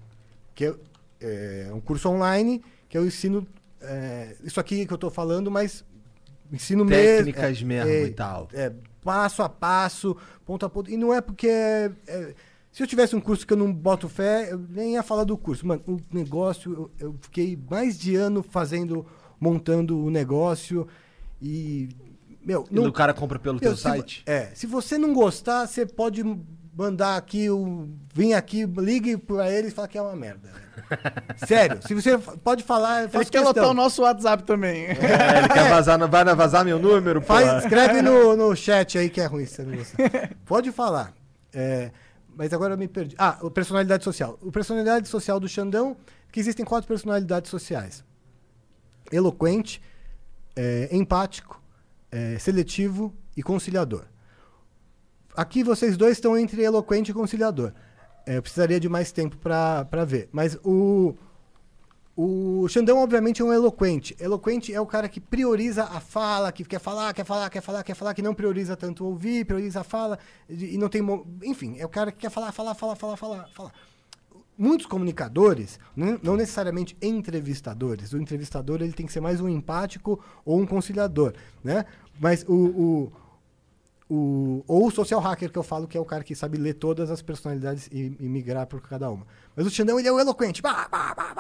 que 0.55 0.65
eu- 0.65 0.79
é 1.23 1.71
um 1.73 1.81
curso 1.81 2.09
online 2.09 2.63
que 2.89 2.99
eu 2.99 3.07
ensino 3.07 3.47
é, 3.83 4.37
isso 4.45 4.61
aqui 4.61 4.87
que 4.87 4.93
eu 4.93 4.99
tô 4.99 5.11
falando, 5.11 5.51
mas 5.51 5.85
ensino 6.53 6.87
Técnicas 6.87 7.63
mesmo. 7.63 7.91
mesmo 7.91 8.07
e 8.07 8.11
tal. 8.11 8.49
É, 8.53 8.73
passo 9.03 9.43
a 9.43 9.49
passo, 9.49 10.17
ponto 10.45 10.65
a 10.65 10.71
ponto. 10.71 10.91
E 10.91 10.97
não 10.97 11.13
é 11.13 11.21
porque. 11.21 11.49
é, 11.49 12.35
se 12.71 12.83
eu 12.83 12.87
tivesse 12.87 13.15
um 13.15 13.21
curso 13.21 13.47
que 13.47 13.53
eu 13.53 13.57
não 13.57 13.71
boto 13.71 14.09
fé, 14.09 14.51
eu 14.51 14.59
nem 14.59 14.95
ia 14.95 15.03
falar 15.03 15.25
do 15.25 15.37
curso. 15.37 15.67
Mano, 15.67 15.83
o 15.87 16.01
negócio, 16.11 16.73
eu, 16.73 17.09
eu 17.09 17.19
fiquei 17.21 17.59
mais 17.71 17.99
de 17.99 18.17
ano 18.17 18.43
fazendo, 18.43 19.05
montando 19.39 19.99
o 19.99 20.11
negócio 20.11 20.87
e. 21.41 21.89
Meu, 22.45 22.67
E 22.71 22.79
o 22.79 22.93
cara 22.93 23.15
compra 23.15 23.39
pelo 23.39 23.55
meu, 23.55 23.61
teu 23.61 23.77
se 23.77 23.83
site? 23.83 24.23
É, 24.27 24.47
se 24.55 24.67
você 24.67 24.99
não 24.99 25.13
gostar, 25.13 25.67
você 25.67 25.87
pode 25.87 26.25
mandar 26.77 27.17
aqui, 27.17 27.51
o, 27.51 27.89
vir 28.15 28.35
aqui, 28.35 28.65
ligue 28.65 29.17
pra 29.17 29.51
ele 29.51 29.69
e 29.69 29.71
falar 29.71 29.89
que 29.89 29.99
é 29.99 30.03
uma 30.03 30.17
merda. 30.17 30.51
Sério, 31.47 31.81
se 31.87 31.95
você 31.95 32.17
pode 32.19 32.63
falar, 32.63 33.03
Ele 33.03 33.09
faz 33.09 33.29
quer 33.29 33.39
questão. 33.39 33.63
lotar 33.63 33.71
o 33.71 33.75
nosso 33.75 34.03
WhatsApp 34.03 34.43
também. 34.45 34.87
É, 34.87 35.39
ele 35.39 35.49
quer 35.49 35.69
vazar, 35.71 35.99
não 35.99 36.09
vai 36.09 36.25
vazar 36.25 36.65
meu 36.65 36.79
número. 36.79 37.21
Faz, 37.21 37.65
escreve 37.65 38.03
no, 38.03 38.37
no 38.37 38.55
chat 38.57 38.99
aí 38.99 39.09
que 39.11 39.21
é 39.21 39.27
ruim. 39.27 39.45
se 39.47 39.57
você 39.57 39.65
não. 39.65 39.79
Pode 40.45 40.73
falar. 40.73 41.13
É, 41.53 41.91
mas 42.35 42.53
agora 42.53 42.75
eu 42.75 42.79
me 42.79 42.89
perdi. 42.89 43.15
Ah, 43.19 43.39
o 43.43 43.51
personalidade 43.51 44.05
social. 44.05 44.39
O 44.43 44.51
personalidade 44.51 45.09
social 45.09 45.39
do 45.39 45.49
Xandão, 45.49 45.97
que 46.31 46.41
existem 46.41 46.65
quatro 46.65 46.89
personalidades 46.89 47.51
sociais. 47.51 48.03
Eloquente, 49.11 49.83
é, 50.57 50.89
empático, 50.91 51.61
é, 52.11 52.39
seletivo 52.39 53.15
e 53.37 53.43
conciliador. 53.43 54.05
Aqui 55.37 55.63
vocês 55.63 55.97
dois 55.97 56.13
estão 56.13 56.37
entre 56.37 56.63
eloquente 56.63 57.11
e 57.11 57.15
conciliador. 57.15 57.73
É, 58.27 58.37
eu 58.37 58.43
precisaria 58.43 58.79
de 58.79 58.89
mais 58.89 59.11
tempo 59.13 59.37
para 59.37 60.05
ver. 60.05 60.29
Mas 60.31 60.57
o, 60.63 61.15
o 62.15 62.69
Xandão, 62.69 62.99
obviamente, 62.99 63.41
é 63.41 63.45
um 63.45 63.53
eloquente. 63.53 64.15
Eloquente 64.21 64.73
é 64.73 64.81
o 64.81 64.87
cara 64.87 65.09
que 65.09 65.21
prioriza 65.21 65.85
a 65.85 66.01
fala, 66.01 66.53
que 66.53 66.65
quer 66.65 66.79
falar, 66.79 67.13
quer 67.15 67.25
falar, 67.25 67.49
quer 67.49 67.63
falar, 67.63 67.83
quer 67.83 67.95
falar, 67.95 68.15
que 68.15 68.23
não 68.23 68.35
prioriza 68.35 68.77
tanto 68.77 69.05
ouvir, 69.05 69.47
prioriza 69.47 69.81
a 69.81 69.85
fala, 69.85 70.19
e 70.49 70.77
não 70.77 70.89
tem. 70.89 71.03
Enfim, 71.43 71.79
é 71.79 71.87
o 71.87 71.89
cara 71.89 72.13
que 72.13 72.19
quer 72.19 72.31
falar, 72.31 72.53
falar, 72.53 72.75
falar, 72.75 72.97
falar, 72.97 73.17
falar, 73.17 73.49
falar. 73.55 73.73
Muitos 74.59 74.87
comunicadores, 74.87 75.81
não 75.97 76.21
não 76.23 76.37
necessariamente 76.37 76.95
entrevistadores, 77.01 78.13
o 78.13 78.19
entrevistador 78.19 78.83
ele 78.83 78.93
tem 78.93 79.07
que 79.07 79.13
ser 79.13 79.21
mais 79.21 79.41
um 79.41 79.49
empático 79.49 80.23
ou 80.45 80.61
um 80.61 80.67
conciliador, 80.67 81.33
né? 81.65 81.87
Mas 82.21 82.45
o, 82.47 82.55
o, 82.55 83.13
o, 84.15 84.63
ou 84.69 84.89
o 84.89 84.91
social 84.91 85.21
hacker, 85.21 85.51
que 85.51 85.59
eu 85.59 85.63
falo 85.63 85.89
que 85.89 85.97
é 85.97 86.01
o 86.01 86.05
cara 86.05 86.23
que 86.23 86.35
sabe 86.35 86.59
ler 86.59 86.75
todas 86.75 87.11
as 87.11 87.23
personalidades 87.23 87.89
e, 87.91 88.15
e 88.21 88.29
migrar 88.29 88.67
por 88.67 88.83
cada 88.83 89.11
uma. 89.11 89.27
Mas 89.57 89.67
o 89.67 89.71
Xandão, 89.71 89.99
ele 89.99 90.07
é 90.07 90.13
o 90.13 90.21
eloquente. 90.21 90.61
Bah, 90.61 90.87
bah, 90.91 91.15
bah. 91.15 91.33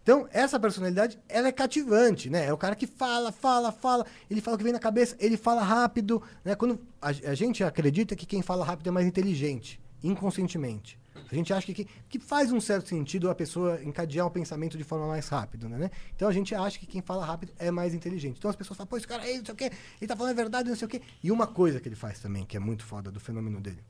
Então, 0.00 0.28
essa 0.30 0.60
personalidade, 0.60 1.18
ela 1.28 1.48
é 1.48 1.52
cativante, 1.52 2.30
né? 2.30 2.46
É 2.46 2.52
o 2.52 2.58
cara 2.58 2.76
que 2.76 2.86
fala, 2.86 3.32
fala, 3.32 3.72
fala, 3.72 4.06
ele 4.30 4.40
fala 4.40 4.54
o 4.54 4.58
que 4.58 4.62
vem 4.62 4.72
na 4.72 4.78
cabeça, 4.78 5.16
ele 5.18 5.36
fala 5.36 5.62
rápido, 5.62 6.22
né? 6.44 6.54
Quando 6.54 6.78
a, 7.02 7.08
a 7.08 7.34
gente 7.34 7.64
acredita 7.64 8.14
que 8.14 8.26
quem 8.26 8.40
fala 8.40 8.64
rápido 8.64 8.88
é 8.88 8.90
mais 8.92 9.06
inteligente, 9.06 9.80
inconscientemente. 10.00 10.96
A 11.30 11.34
gente 11.34 11.52
acha 11.52 11.72
que, 11.72 11.86
que, 12.08 12.18
faz 12.18 12.52
um 12.52 12.60
certo 12.60 12.88
sentido 12.88 13.30
a 13.30 13.34
pessoa 13.34 13.82
encadear 13.82 14.26
um 14.26 14.30
pensamento 14.30 14.76
de 14.76 14.84
forma 14.84 15.06
mais 15.06 15.28
rápida, 15.28 15.68
né? 15.68 15.90
Então 16.14 16.28
a 16.28 16.32
gente 16.32 16.54
acha 16.54 16.78
que 16.78 16.86
quem 16.86 17.00
fala 17.00 17.24
rápido 17.24 17.52
é 17.58 17.70
mais 17.70 17.94
inteligente. 17.94 18.36
Então 18.38 18.50
as 18.50 18.56
pessoas 18.56 18.76
falam, 18.76 18.88
pô, 18.88 18.96
esse 18.96 19.06
cara 19.06 19.22
aí, 19.22 19.38
não 19.38 19.44
sei 19.44 19.54
o 19.54 19.56
quê, 19.56 19.70
ele 20.00 20.08
tá 20.08 20.16
falando 20.16 20.32
a 20.32 20.34
verdade, 20.34 20.68
não 20.68 20.76
sei 20.76 20.86
o 20.86 20.88
quê. 20.88 21.00
E 21.22 21.30
uma 21.30 21.46
coisa 21.46 21.80
que 21.80 21.88
ele 21.88 21.96
faz 21.96 22.18
também, 22.18 22.44
que 22.44 22.56
é 22.56 22.60
muito 22.60 22.84
foda 22.84 23.10
do 23.10 23.20
fenômeno 23.20 23.60
dele. 23.60 23.82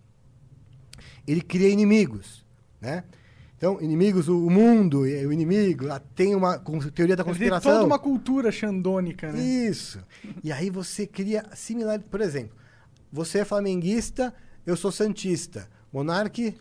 Ele 1.26 1.40
cria 1.40 1.68
inimigos, 1.68 2.44
né? 2.80 3.04
Então, 3.56 3.80
inimigos, 3.80 4.28
o 4.28 4.50
mundo, 4.50 5.00
o 5.00 5.32
inimigo, 5.32 5.86
tem 6.14 6.34
uma 6.34 6.58
teoria 6.58 7.16
da 7.16 7.22
Ele 7.22 7.24
tem 7.24 7.24
conspiração. 7.24 7.72
toda 7.72 7.86
uma 7.86 7.98
cultura 7.98 8.52
xandônica, 8.52 9.32
né? 9.32 9.40
Isso. 9.40 10.04
E 10.42 10.52
aí 10.52 10.68
você 10.68 11.06
cria 11.06 11.46
similar, 11.54 11.98
por 12.00 12.20
exemplo, 12.20 12.56
você 13.10 13.38
é 13.38 13.44
flamenguista, 13.44 14.34
eu 14.66 14.76
sou 14.76 14.92
santista. 14.92 15.68
Monarque, 15.92 16.54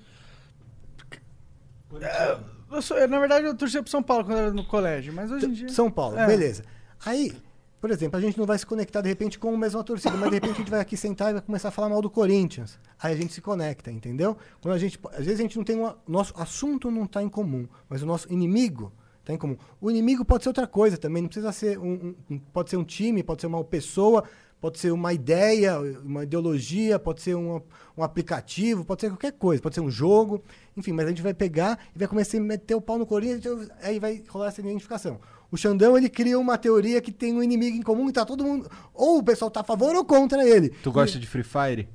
Eu 2.72 2.82
sou- 2.82 2.98
eu, 2.98 3.08
na 3.08 3.20
verdade, 3.20 3.46
eu 3.46 3.56
torcia 3.56 3.82
pro 3.82 3.92
São 3.92 4.02
Paulo 4.02 4.26
quando 4.26 4.38
era 4.40 4.52
no 4.52 4.66
colégio, 4.66 5.14
mas 5.14 5.32
hoje 5.32 5.46
em 5.46 5.52
dia. 5.54 5.70
São 5.70 5.92
Paulo, 5.92 6.18
É. 6.18 6.26
beleza. 6.26 6.64
Aí, 7.06 7.32
por 7.80 7.92
exemplo, 7.92 8.18
a 8.18 8.22
gente 8.22 8.38
não 8.38 8.46
vai 8.46 8.58
se 8.58 8.66
conectar 8.66 9.02
de 9.02 9.10
repente 9.10 9.38
com 9.38 9.54
a 9.54 9.58
mesma 9.58 9.84
torcida, 9.84 10.16
mas 10.18 10.30
de 10.30 10.36
repente 10.36 10.54
a 10.54 10.58
gente 10.58 10.72
vai 10.72 10.80
aqui 10.80 10.98
sentar 10.98 11.30
e 11.30 11.34
vai 11.34 11.42
começar 11.42 11.68
a 11.68 11.72
falar 11.72 11.90
mal 11.90 12.02
do 12.02 12.10
Corinthians. 12.10 12.80
Aí 13.02 13.14
a 13.14 13.16
gente 13.16 13.34
se 13.34 13.42
conecta, 13.42 13.92
entendeu? 13.92 14.36
Quando 14.62 14.74
a 14.74 14.78
gente, 14.80 15.00
às 15.12 15.26
vezes 15.26 15.40
a 15.40 15.44
gente 15.44 15.58
não 15.58 15.64
tem 15.64 15.76
uma, 15.78 15.98
nosso 16.08 16.34
assunto 16.38 16.90
não 16.90 17.04
está 17.04 17.22
em 17.22 17.30
comum, 17.30 17.68
mas 17.88 18.02
o 18.02 18.06
nosso 18.06 18.32
inimigo 18.34 18.92
está 19.20 19.34
em 19.34 19.38
comum. 19.38 19.56
O 19.80 19.92
inimigo 19.92 20.26
pode 20.26 20.44
ser 20.44 20.50
outra 20.50 20.66
coisa 20.66 20.98
também, 20.98 21.22
não 21.22 21.30
precisa 21.30 21.52
ser 21.52 21.78
um, 21.78 21.92
um- 21.94 22.16
um- 22.32 22.40
pode 22.40 22.70
ser 22.72 22.78
um 22.78 22.84
time, 22.84 23.22
pode 23.22 23.42
ser 23.42 23.48
uma 23.48 23.64
pessoa, 23.64 24.24
pode 24.64 24.80
ser 24.80 24.94
uma 24.94 25.12
ideia, 25.12 25.78
uma 26.06 26.24
ideologia, 26.24 26.98
pode 26.98 27.22
ser 27.22 27.36
um, 27.36 27.62
um 27.98 28.02
aplicativo, 28.02 28.86
pode 28.86 29.02
ser 29.02 29.10
qualquer 29.10 29.34
coisa, 29.34 29.62
pode 29.62 29.76
ser 29.76 29.82
um 29.82 29.92
jogo, 29.92 30.42
enfim, 30.78 30.94
mas 30.94 31.06
a 31.06 31.10
gente 31.10 31.22
vai 31.22 31.34
pegar 31.34 31.78
e 31.94 32.00
vai 32.00 32.08
começar 32.08 32.38
a 32.38 32.40
meter 32.40 32.74
o 32.74 32.80
pau 32.80 32.98
no 32.98 33.06
Corinthians, 33.06 33.68
aí 33.82 34.00
vai 34.00 34.24
rolar 34.26 34.48
essa 34.48 34.62
identificação. 34.62 35.20
O 35.52 35.58
Xandão, 35.58 35.98
ele 35.98 36.08
cria 36.08 36.40
uma 36.40 36.58
teoria 36.58 37.02
que 37.02 37.12
tem 37.12 37.34
um 37.34 37.44
inimigo 37.44 37.76
em 37.76 37.82
comum 37.82 38.08
e 38.08 38.14
tá 38.14 38.24
todo 38.24 38.42
mundo, 38.42 38.72
ou 38.94 39.18
o 39.18 39.24
pessoal 39.24 39.52
tá 39.52 39.60
a 39.60 39.64
favor 39.66 39.94
ou 39.98 40.06
contra 40.06 40.48
ele. 40.48 40.70
Tu 40.82 40.94
gosta 40.94 41.20
de 41.20 41.28
Free 41.28 41.44
Fire? 41.44 41.90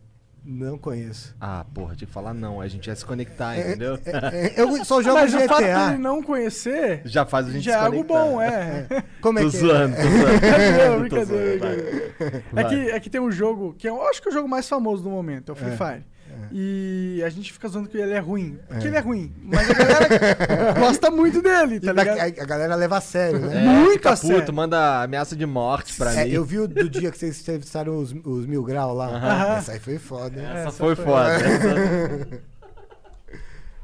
Não 0.51 0.79
conheço. 0.79 1.37
Ah, 1.39 1.67
porra, 1.75 1.95
tinha 1.95 2.07
que 2.09 2.13
falar 2.15 2.33
não, 2.33 2.59
a 2.59 2.67
gente 2.67 2.87
ia 2.87 2.97
se 2.97 3.05
conectar, 3.05 3.55
É, 3.55 3.69
entendeu? 3.73 3.99
é, 4.07 4.47
é, 4.47 4.61
eu 4.63 4.83
só 4.83 5.03
jogo 5.03 5.19
mas 5.19 5.35
o 5.35 5.41
fato 5.41 5.61
GTA. 5.63 5.87
dele 5.89 5.99
não 5.99 6.23
conhecer 6.23 7.03
Já 7.05 7.27
faz 7.27 7.49
a 7.49 7.51
gente 7.51 7.65
já 7.65 7.73
se 7.73 7.77
é 7.79 7.81
algo 7.81 8.03
conectar. 8.03 8.25
bom, 8.25 8.41
é. 8.41 8.87
Como 9.21 9.39
é 9.39 9.43
Tô 9.43 9.51
que 9.51 9.57
zoando, 9.59 9.95
tô 9.97 10.03
zoando. 10.03 10.39
Brincadeira, 10.41 10.91
Tô 10.93 10.99
brincadeira, 11.01 11.59
zoando, 11.59 11.83
brincadeira. 11.83 12.45
É 12.57 12.65
que, 12.65 12.91
é 12.93 13.01
que 13.01 13.11
tem 13.11 13.21
um 13.21 13.31
jogo 13.31 13.75
que 13.77 13.87
é, 13.87 13.91
eu 13.91 14.03
acho 14.09 14.23
que 14.23 14.29
é 14.29 14.31
o 14.31 14.35
jogo 14.35 14.49
mais 14.49 14.67
famoso 14.67 15.03
do 15.03 15.11
momento, 15.11 15.51
é 15.51 15.53
o 15.53 15.55
Free 15.55 15.73
É, 15.73 15.77
Fire. 15.77 16.07
E 16.53 17.23
a 17.25 17.29
gente 17.29 17.53
fica 17.53 17.69
zoando 17.69 17.89
que 17.89 17.97
ele 17.99 18.13
é 18.13 18.19
ruim. 18.19 18.59
Porque 18.69 18.85
É. 18.85 18.89
ele 18.89 18.97
é 18.97 19.01
ruim. 19.01 19.33
Mas 19.43 19.71
a 19.71 19.75
galera 19.75 20.73
gosta 20.79 21.11
muito 21.11 21.41
dele, 21.43 21.81
tá 21.81 21.91
E 21.91 21.95
da- 21.95 22.03
ligado? 22.05 22.19
a, 22.21 22.43
a 22.43 22.47
galera 22.47 22.75
leva 22.75 22.97
a 22.99 23.01
sério, 23.01 23.41
né? 23.41 23.63
É, 23.65 23.67
Muito 23.69 24.09
a 24.09 24.17
sério. 24.17 24.41
puto, 24.41 24.53
manda 24.53 25.03
ameaça 25.03 25.35
de 25.37 25.45
morte 25.47 25.95
pra 25.97 26.13
É, 26.15 26.25
mim. 26.25 26.31
eu 26.33 26.45
vi 26.45 26.59
o 26.59 26.69
do 26.69 26.89
dia 26.89 27.11
que 27.11 27.19
vocês 27.19 27.41
entrevistaram 27.41 27.99
os, 27.99 28.13
os 28.25 28.47
mil 28.47 28.63
grau 28.63 28.95
lá. 28.95 29.07
Aham. 29.09 29.57
Essa 29.57 29.73
aí 29.73 29.79
foi 29.81 29.99
foda. 29.99 30.39
hein? 30.41 30.47
Essa 30.47 30.59
Essa 30.69 30.71
foi, 30.73 30.95
foi- 30.97 31.05
foda. 31.05 31.31
essa- 31.35 32.29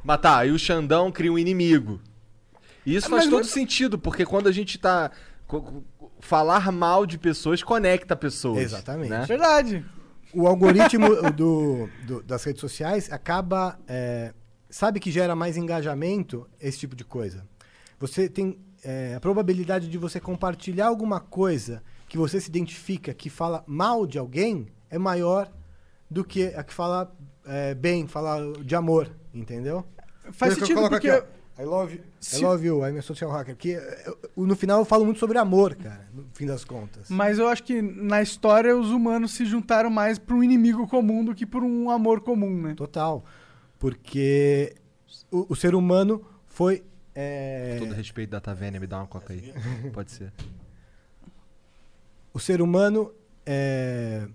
Mas 0.03 0.21
tá, 0.21 0.45
e 0.45 0.51
o 0.51 0.59
Xandão 0.59 1.11
cria 1.11 1.33
um 1.33 1.39
inimigo. 1.39 2.01
E 2.85 2.95
isso 2.95 3.07
Ah, 3.07 3.11
faz 3.11 3.25
todo 3.25 3.37
não- 3.39 3.45
sentido, 3.45 3.99
porque 3.99 4.25
quando 4.27 4.49
a 4.49 4.53
gente 4.53 4.79
tá. 4.79 5.11
Falar 6.21 6.73
mal 6.73 7.05
de 7.05 7.19
pessoas 7.19 7.63
conecta 7.63 8.17
pessoas. 8.17 8.59
Exatamente. 8.63 9.11
né? 9.11 9.25
Verdade. 9.27 9.85
O 10.35 10.47
algoritmo 10.47 11.09
do, 11.33 11.89
do- 12.07 12.23
das 12.23 12.43
redes 12.45 12.61
sociais 12.61 13.11
acaba. 13.13 13.79
é, 13.89 14.33
sabe 14.71 14.99
que 14.99 15.11
gera 15.11 15.35
mais 15.37 15.57
engajamento 15.57 16.49
esse 16.61 16.79
tipo 16.79 16.97
de 16.97 17.05
coisa. 17.05 17.47
Você 17.99 18.29
tem. 18.29 18.59
é, 18.83 19.15
a 19.15 19.21
probabilidade 19.21 19.89
de 19.89 19.97
você 19.99 20.19
compartilhar 20.21 20.87
alguma 20.89 21.21
coisa 21.21 21.83
que 22.09 22.19
você 22.19 22.41
se 22.41 22.49
identifica 22.49 23.15
que 23.15 23.31
fala 23.31 23.63
mal 23.67 24.07
de 24.07 24.19
alguém 24.19 24.67
é 24.91 24.99
maior 24.99 25.51
do 26.11 26.25
que 26.25 26.47
a 26.49 26.63
que 26.63 26.73
fala 26.75 27.13
é, 27.47 27.75
bem, 27.75 28.07
fala 28.07 28.53
de 28.63 28.75
amor, 28.77 29.11
entendeu? 29.33 29.85
Faz 30.33 30.53
eu 30.55 30.61
sentido 30.61 30.89
porque... 30.89 31.09
aqui, 31.11 31.27
I 31.59 31.63
love, 31.63 32.01
Se- 32.19 32.41
I 32.41 32.43
love 32.45 32.67
you, 32.67 32.85
I'm 32.85 32.99
a 32.99 33.03
social 33.03 33.31
hacker. 33.31 33.55
Que, 33.57 33.69
eu- 33.71 34.19
eu- 34.37 34.47
no 34.47 34.57
final 34.57 34.81
eu 34.81 34.85
falo 34.85 35.05
muito 35.05 35.21
sobre 35.21 35.39
amor, 35.39 35.75
cara, 35.77 36.09
no 36.13 36.25
fim 36.35 36.47
das 36.47 36.65
contas. 36.65 37.09
Mas 37.09 37.39
eu 37.39 37.47
acho 37.47 37.63
que 37.63 37.81
na 37.81 38.21
história 38.21 38.77
os 38.77 38.91
humanos 38.91 39.31
se 39.33 39.45
juntaram 39.47 39.89
mais 39.89 40.19
para 40.19 40.35
um 40.35 40.43
inimigo 40.43 40.87
comum 40.89 41.25
do 41.25 41.33
que 41.35 41.47
por 41.47 41.63
um 41.63 41.91
amor 41.91 42.23
comum, 42.23 42.61
né? 42.63 42.75
Total. 42.75 43.25
Porque 43.79 44.75
o, 45.31 45.47
o 45.53 45.55
ser 45.55 45.75
humano 45.77 46.25
foi. 46.47 46.83
é, 47.15 47.77
Todo 47.79 47.93
respeito 47.95 48.31
da 48.31 48.41
Taverna, 48.41 48.81
me 48.81 48.87
dá 48.89 48.99
uma 48.99 49.07
coca 49.07 49.33
aí. 49.33 49.53
Pode 49.95 50.11
ser. 50.11 50.33
o 52.33 52.41
ser 52.41 52.61
humano 52.61 53.13
é, 53.47 54.27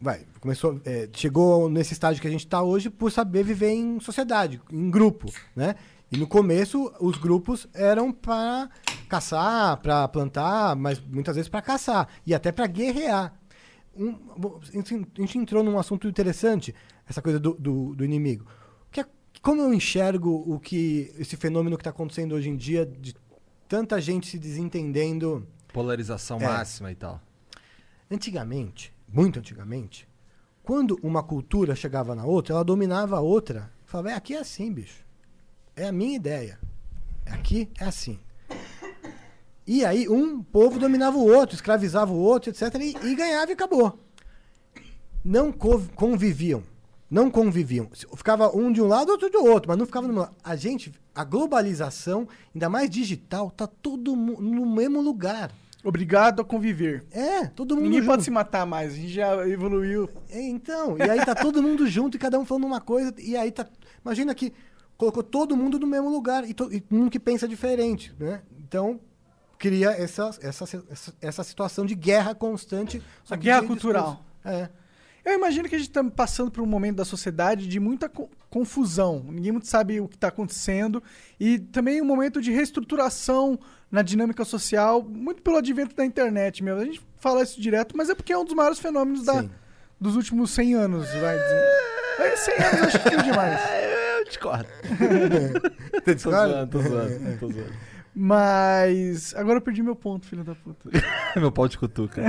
vai 0.00 0.26
começou 0.40 0.80
é, 0.84 1.08
chegou 1.12 1.68
nesse 1.68 1.92
estágio 1.92 2.20
que 2.20 2.26
a 2.28 2.30
gente 2.30 2.46
está 2.46 2.62
hoje 2.62 2.88
por 2.88 3.10
saber 3.12 3.44
viver 3.44 3.70
em 3.70 4.00
sociedade 4.00 4.60
em 4.70 4.90
grupo 4.90 5.30
né 5.54 5.74
e 6.10 6.16
no 6.16 6.26
começo 6.26 6.92
os 7.00 7.16
grupos 7.18 7.68
eram 7.74 8.10
para 8.12 8.70
caçar 9.08 9.76
para 9.78 10.08
plantar 10.08 10.74
mas 10.76 11.00
muitas 11.00 11.36
vezes 11.36 11.48
para 11.48 11.62
caçar 11.62 12.08
e 12.26 12.34
até 12.34 12.50
para 12.50 12.66
guerrear 12.66 13.34
um, 13.96 14.16
a 14.62 15.20
gente 15.20 15.36
entrou 15.38 15.62
num 15.62 15.78
assunto 15.78 16.08
interessante 16.08 16.74
essa 17.06 17.20
coisa 17.20 17.38
do, 17.38 17.54
do, 17.54 17.94
do 17.94 18.04
inimigo 18.04 18.46
que 18.90 19.00
é, 19.00 19.06
como 19.42 19.60
eu 19.62 19.74
enxergo 19.74 20.44
o 20.46 20.58
que 20.58 21.12
esse 21.18 21.36
fenômeno 21.36 21.76
que 21.76 21.82
está 21.82 21.90
acontecendo 21.90 22.34
hoje 22.34 22.48
em 22.48 22.56
dia 22.56 22.86
de 22.86 23.14
tanta 23.68 24.00
gente 24.00 24.26
se 24.26 24.38
desentendendo 24.38 25.46
Polarização 25.72 26.38
É. 26.40 26.44
máxima 26.44 26.90
e 26.90 26.94
tal. 26.96 27.20
Antigamente, 28.10 28.92
muito 29.12 29.38
antigamente, 29.38 30.08
quando 30.62 30.98
uma 31.02 31.22
cultura 31.22 31.74
chegava 31.74 32.14
na 32.14 32.24
outra, 32.24 32.54
ela 32.54 32.64
dominava 32.64 33.16
a 33.16 33.20
outra. 33.20 33.70
Falava, 33.84 34.10
é, 34.10 34.14
aqui 34.14 34.34
é 34.34 34.38
assim, 34.38 34.72
bicho. 34.72 35.04
É 35.74 35.88
a 35.88 35.92
minha 35.92 36.14
ideia. 36.14 36.58
Aqui 37.26 37.68
é 37.78 37.84
assim. 37.84 38.18
E 39.66 39.84
aí 39.84 40.08
um 40.08 40.42
povo 40.42 40.78
dominava 40.78 41.16
o 41.16 41.26
outro, 41.26 41.54
escravizava 41.54 42.12
o 42.12 42.18
outro, 42.18 42.50
etc. 42.50 42.74
E, 42.80 42.96
e 43.06 43.14
ganhava 43.14 43.50
e 43.50 43.54
acabou. 43.54 43.98
Não 45.24 45.52
co- 45.52 45.82
conviviam. 45.94 46.62
Não 47.10 47.30
conviviam. 47.30 47.88
Ficava 48.16 48.54
um 48.56 48.70
de 48.72 48.80
um 48.80 48.86
lado, 48.86 49.10
outro 49.10 49.28
do 49.30 49.44
outro, 49.44 49.68
mas 49.68 49.78
não 49.78 49.86
ficava 49.86 50.06
lado. 50.10 50.34
A 50.44 50.54
gente, 50.54 50.92
a 51.14 51.24
globalização, 51.24 52.28
ainda 52.54 52.68
mais 52.68 52.88
digital, 52.88 53.50
tá 53.50 53.66
todo 53.66 54.14
no 54.14 54.66
mesmo 54.66 55.00
lugar. 55.00 55.50
Obrigado 55.82 56.42
a 56.42 56.44
conviver. 56.44 57.04
É, 57.10 57.46
todo 57.46 57.74
mundo 57.74 57.84
Ninguém 57.84 58.00
junto. 58.00 58.10
pode 58.10 58.22
se 58.22 58.30
matar 58.30 58.66
mais, 58.66 58.92
a 58.92 58.96
gente 58.96 59.08
já 59.08 59.48
evoluiu. 59.48 60.08
É, 60.28 60.40
então, 60.40 60.96
e 60.98 61.02
aí 61.02 61.24
tá 61.24 61.34
todo 61.34 61.62
mundo 61.62 61.86
junto 61.86 62.16
e 62.16 62.20
cada 62.20 62.38
um 62.38 62.44
falando 62.44 62.66
uma 62.66 62.80
coisa, 62.80 63.14
e 63.18 63.36
aí 63.36 63.50
tá. 63.50 63.66
Imagina 64.04 64.34
que 64.34 64.52
colocou 64.96 65.22
todo 65.22 65.56
mundo 65.56 65.78
no 65.78 65.86
mesmo 65.86 66.10
lugar 66.10 66.48
e, 66.48 66.52
to, 66.52 66.70
e 66.72 66.84
um 66.90 67.08
que 67.08 67.18
pensa 67.18 67.48
diferente, 67.48 68.14
né? 68.18 68.42
Então, 68.58 69.00
cria 69.58 69.90
essa, 69.90 70.30
essa, 70.42 70.64
essa, 70.90 71.14
essa 71.20 71.44
situação 71.44 71.86
de 71.86 71.94
guerra 71.94 72.34
constante. 72.34 73.02
A 73.28 73.36
guerra 73.36 73.62
cultural. 73.62 74.24
É. 74.44 74.68
Eu 75.24 75.34
imagino 75.34 75.68
que 75.68 75.74
a 75.74 75.78
gente 75.78 75.88
está 75.90 76.02
passando 76.04 76.50
por 76.50 76.62
um 76.62 76.66
momento 76.66 76.96
da 76.96 77.04
sociedade 77.04 77.66
de 77.68 77.78
muita 77.78 78.08
co- 78.08 78.28
confusão. 78.48 79.24
Ninguém 79.28 79.52
muito 79.52 79.66
sabe 79.66 80.00
o 80.00 80.08
que 80.08 80.16
está 80.16 80.28
acontecendo. 80.28 81.02
E 81.38 81.58
também 81.58 82.00
um 82.00 82.04
momento 82.06 82.40
de 82.40 82.50
reestruturação 82.50 83.58
na 83.90 84.02
dinâmica 84.02 84.44
social, 84.44 85.02
muito 85.02 85.42
pelo 85.42 85.56
advento 85.58 85.94
da 85.94 86.04
internet 86.04 86.62
mesmo. 86.64 86.80
A 86.80 86.84
gente 86.84 87.02
fala 87.18 87.42
isso 87.42 87.60
direto, 87.60 87.96
mas 87.96 88.08
é 88.08 88.14
porque 88.14 88.32
é 88.32 88.38
um 88.38 88.44
dos 88.44 88.54
maiores 88.54 88.78
fenômenos 88.78 89.24
da- 89.24 89.44
dos 90.00 90.16
últimos 90.16 90.50
100 90.52 90.74
anos. 90.74 91.06
Vai 91.12 91.36
dizer. 91.38 91.64
É, 92.20 92.36
100 92.36 92.54
anos 92.54 92.78
eu 92.78 92.84
acho 92.84 93.02
que 93.02 93.08
é 93.14 93.22
demais. 93.22 93.60
Eu 94.20 94.24
discordo. 94.26 94.68
tô 96.04 96.18
zoando, 96.30 96.70
tô 96.70 96.82
zoando, 96.88 97.38
tô 97.40 97.48
zoando. 97.50 97.72
Mas. 98.14 99.34
Agora 99.34 99.56
eu 99.58 99.62
perdi 99.62 99.82
meu 99.82 99.96
ponto, 99.96 100.26
filho 100.26 100.44
da 100.44 100.54
puta. 100.54 100.90
Meu 101.36 101.50
pau 101.50 101.66
de 101.66 101.78
cutuca. 101.78 102.22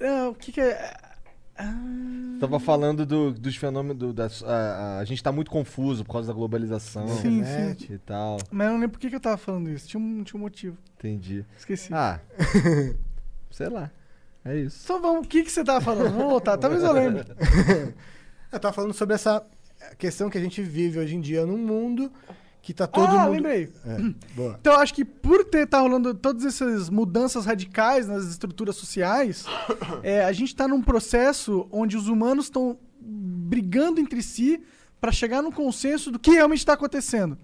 Ah, 0.00 0.28
o 0.30 0.34
que, 0.34 0.50
que 0.52 0.60
é. 0.60 0.92
Tava 2.40 2.58
falando 2.58 3.04
do- 3.04 3.32
dos 3.32 3.54
fenômenos. 3.56 3.98
do- 3.98 4.12
das- 4.12 4.42
a, 4.42 4.48
a- 4.48 4.98
a 4.98 5.04
gente 5.04 5.22
tá 5.22 5.30
muito 5.30 5.50
confuso 5.50 6.04
por 6.04 6.12
causa 6.12 6.28
da 6.28 6.34
globalização 6.34 7.06
Sim, 7.08 7.38
Internet. 7.40 7.92
e 7.92 7.98
tal. 7.98 8.38
Mas 8.50 8.66
eu 8.66 8.72
não 8.72 8.80
lembro 8.80 8.92
por 8.92 9.00
que, 9.00 9.10
que 9.10 9.16
eu 9.16 9.20
tava 9.20 9.36
falando 9.36 9.68
isso. 9.70 9.86
Tinha 9.88 10.00
um, 10.02 10.22
tinha 10.24 10.38
um 10.38 10.42
motivo. 10.42 10.76
Entendi. 10.98 11.44
Esqueci. 11.58 11.92
Ah. 11.92 12.18
sei 13.50 13.68
lá. 13.68 13.90
É 14.44 14.56
isso. 14.56 14.86
Só 14.86 14.98
vamos. 14.98 15.26
O 15.26 15.28
que, 15.28 15.42
que 15.42 15.50
você 15.52 15.62
tava 15.62 15.80
falando? 15.82 16.12
Vamos 16.14 16.30
voltar. 16.30 16.56
Talvez 16.56 16.82
eu 16.82 16.92
lembre. 16.92 17.24
Eu 18.52 18.58
tava 18.58 18.74
falando 18.74 18.92
sobre 18.92 19.14
essa 19.14 19.44
questão 19.96 20.28
que 20.28 20.36
a 20.36 20.40
gente 20.40 20.60
vive 20.60 20.98
hoje 20.98 21.14
em 21.14 21.20
dia 21.20 21.46
num 21.46 21.56
mundo 21.56 22.10
que 22.62 22.74
tá 22.74 22.86
todo 22.86 23.16
ah, 23.16 23.24
mundo. 23.24 23.32
lembrei. 23.32 23.72
É. 23.84 24.00
Então, 24.60 24.74
eu 24.74 24.80
acho 24.80 24.94
que 24.94 25.04
por 25.04 25.44
ter 25.44 25.66
tá 25.66 25.80
rolando 25.80 26.14
todas 26.14 26.44
essas 26.44 26.90
mudanças 26.90 27.46
radicais 27.46 28.06
nas 28.06 28.24
estruturas 28.26 28.76
sociais, 28.76 29.44
é, 30.02 30.24
a 30.24 30.32
gente 30.32 30.48
está 30.48 30.68
num 30.68 30.82
processo 30.82 31.66
onde 31.70 31.96
os 31.96 32.08
humanos 32.08 32.46
estão 32.46 32.78
brigando 33.00 34.00
entre 34.00 34.22
si 34.22 34.62
para 35.00 35.10
chegar 35.10 35.42
num 35.42 35.50
consenso 35.50 36.10
do 36.10 36.18
que 36.18 36.30
realmente 36.30 36.58
está 36.58 36.74
acontecendo. 36.74 37.38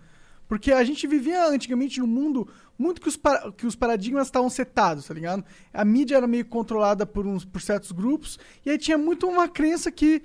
Porque 0.46 0.70
a 0.70 0.84
gente 0.84 1.06
vivia 1.06 1.48
antigamente 1.48 1.98
num 1.98 2.06
mundo 2.06 2.46
muito 2.78 3.00
que 3.00 3.08
os, 3.08 3.16
para- 3.16 3.50
que 3.52 3.66
os 3.66 3.74
paradigmas 3.74 4.28
estavam 4.28 4.50
setados, 4.50 5.06
tá 5.06 5.14
ligado? 5.14 5.44
A 5.72 5.84
mídia 5.84 6.16
era 6.16 6.26
meio 6.26 6.44
controlada 6.44 7.06
por, 7.06 7.26
uns, 7.26 7.44
por 7.44 7.60
certos 7.60 7.90
grupos, 7.90 8.38
e 8.64 8.70
aí 8.70 8.78
tinha 8.78 8.98
muito 8.98 9.26
uma 9.26 9.48
crença 9.48 9.90
que, 9.90 10.22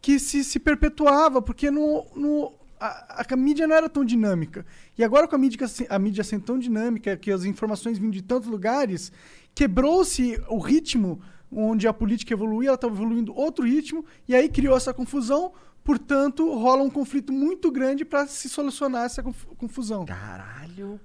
que 0.00 0.18
se, 0.18 0.42
se 0.42 0.58
perpetuava, 0.58 1.42
porque 1.42 1.70
no, 1.70 2.06
no, 2.16 2.52
a, 2.80 3.24
a 3.28 3.36
mídia 3.36 3.66
não 3.66 3.76
era 3.76 3.88
tão 3.88 4.04
dinâmica. 4.04 4.64
E 4.96 5.04
agora 5.04 5.28
com 5.28 5.36
a 5.36 5.38
mídia, 5.38 5.66
a 5.88 5.98
mídia 5.98 6.24
sendo 6.24 6.44
tão 6.44 6.58
dinâmica, 6.58 7.16
que 7.16 7.30
as 7.30 7.44
informações 7.44 7.98
vindo 7.98 8.12
de 8.12 8.22
tantos 8.22 8.48
lugares, 8.48 9.12
quebrou-se 9.54 10.40
o 10.48 10.58
ritmo 10.58 11.20
onde 11.52 11.86
a 11.86 11.92
política 11.92 12.32
evoluía, 12.32 12.68
ela 12.68 12.74
estava 12.76 12.94
evoluindo 12.94 13.34
outro 13.34 13.64
ritmo, 13.64 14.04
e 14.28 14.34
aí 14.34 14.48
criou 14.48 14.76
essa 14.76 14.94
confusão, 14.94 15.52
portanto, 15.82 16.48
rola 16.54 16.82
um 16.82 16.90
conflito 16.90 17.32
muito 17.32 17.70
grande 17.70 18.04
para 18.04 18.26
se 18.26 18.48
solucionar 18.48 19.04
essa 19.04 19.22
conf- 19.22 19.46
confusão. 19.56 20.04
Caralho. 20.04 21.00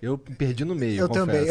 Eu 0.00 0.18
perdi 0.18 0.62
no 0.64 0.74
meio. 0.74 1.00
Eu 1.00 1.08
também. 1.08 1.46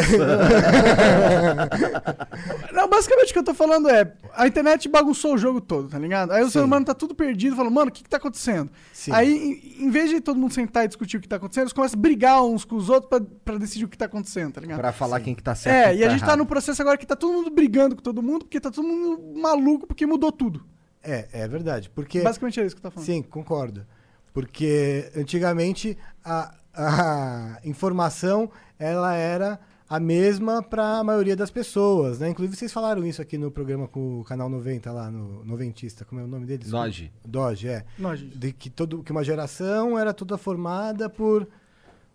Não, 2.71 2.87
basicamente 2.87 3.31
o 3.31 3.33
que 3.33 3.39
eu 3.39 3.43
tô 3.43 3.55
falando 3.55 3.89
é, 3.89 4.13
a 4.35 4.45
internet 4.45 4.87
bagunçou 4.87 5.33
o 5.33 5.37
jogo 5.37 5.59
todo, 5.59 5.89
tá 5.89 5.97
ligado? 5.97 6.31
Aí 6.31 6.43
o 6.43 6.49
ser 6.49 6.59
Sim. 6.59 6.65
humano 6.65 6.85
tá 6.85 6.93
tudo 6.93 7.15
perdido, 7.15 7.55
falando, 7.55 7.73
mano, 7.73 7.89
o 7.89 7.91
que 7.91 8.03
que 8.03 8.09
tá 8.09 8.17
acontecendo? 8.17 8.69
Sim. 8.93 9.11
Aí, 9.11 9.75
em, 9.79 9.89
vez 9.89 10.11
de 10.11 10.21
todo 10.21 10.39
mundo 10.39 10.53
sentar 10.53 10.85
e 10.85 10.87
discutir 10.87 11.17
o 11.17 11.21
que 11.21 11.27
tá 11.27 11.37
acontecendo, 11.37 11.63
eles 11.63 11.73
começam 11.73 11.97
a 11.97 12.01
brigar 12.01 12.43
uns 12.43 12.63
com 12.63 12.75
os 12.75 12.87
outros 12.87 13.09
pra, 13.09 13.19
pra 13.43 13.57
decidir 13.57 13.85
o 13.85 13.89
que 13.89 13.97
tá 13.97 14.05
acontecendo, 14.05 14.53
tá 14.53 14.61
ligado? 14.61 14.77
Pra 14.77 14.93
falar 14.93 15.19
quem 15.21 15.33
que 15.33 15.41
tá 15.41 15.55
certo. 15.55 15.75
É, 15.75 15.95
e 15.95 15.97
que 15.97 16.03
a 16.03 16.09
gente 16.09 16.19
tá 16.19 16.27
errado. 16.27 16.37
no 16.37 16.45
processo 16.45 16.79
agora 16.81 16.97
que 16.97 17.05
tá 17.05 17.15
todo 17.15 17.33
mundo 17.33 17.49
brigando 17.49 17.95
com 17.95 18.03
todo 18.03 18.21
mundo, 18.21 18.45
porque 18.45 18.59
tá 18.59 18.69
todo 18.69 18.87
mundo 18.87 19.41
maluco, 19.41 19.87
porque 19.87 20.05
mudou 20.05 20.31
tudo. 20.31 20.63
É, 21.01 21.27
é 21.31 21.47
verdade. 21.47 21.89
Porque. 21.89 22.21
Basicamente 22.21 22.59
é 22.59 22.65
isso 22.65 22.75
que 22.75 22.79
eu 22.79 22.91
tô 22.91 22.91
falando. 22.91 23.07
Sim, 23.07 23.23
concordo. 23.23 23.85
Porque 24.33 25.09
antigamente 25.15 25.97
a, 26.23 26.53
a 26.75 27.59
informação 27.63 28.49
ela 28.77 29.13
era 29.15 29.59
a 29.87 29.99
mesma 29.99 30.63
para 30.63 30.97
a 30.99 31.03
maioria 31.03 31.35
das 31.35 31.51
pessoas, 31.51 32.19
né? 32.19 32.29
Inclusive 32.29 32.55
vocês 32.55 32.73
falaram 32.73 33.05
isso 33.05 33.21
aqui 33.21 33.37
no 33.37 33.51
programa 33.51 33.87
com 33.87 34.19
o 34.19 34.23
canal 34.23 34.49
90 34.49 34.91
lá 34.91 35.11
no 35.11 35.45
Noventista, 35.45 36.03
como 36.03 36.21
é 36.21 36.23
o 36.23 36.27
nome 36.27 36.45
deles? 36.45 36.69
Doge. 36.69 37.11
Doge, 37.23 37.67
é. 37.67 37.85
Gente. 38.15 38.37
De 38.37 38.51
que 38.51 38.69
todo 38.69 39.03
que 39.03 39.11
uma 39.11 39.23
geração 39.23 39.97
era 39.97 40.13
toda 40.13 40.37
formada 40.37 41.09
por 41.09 41.47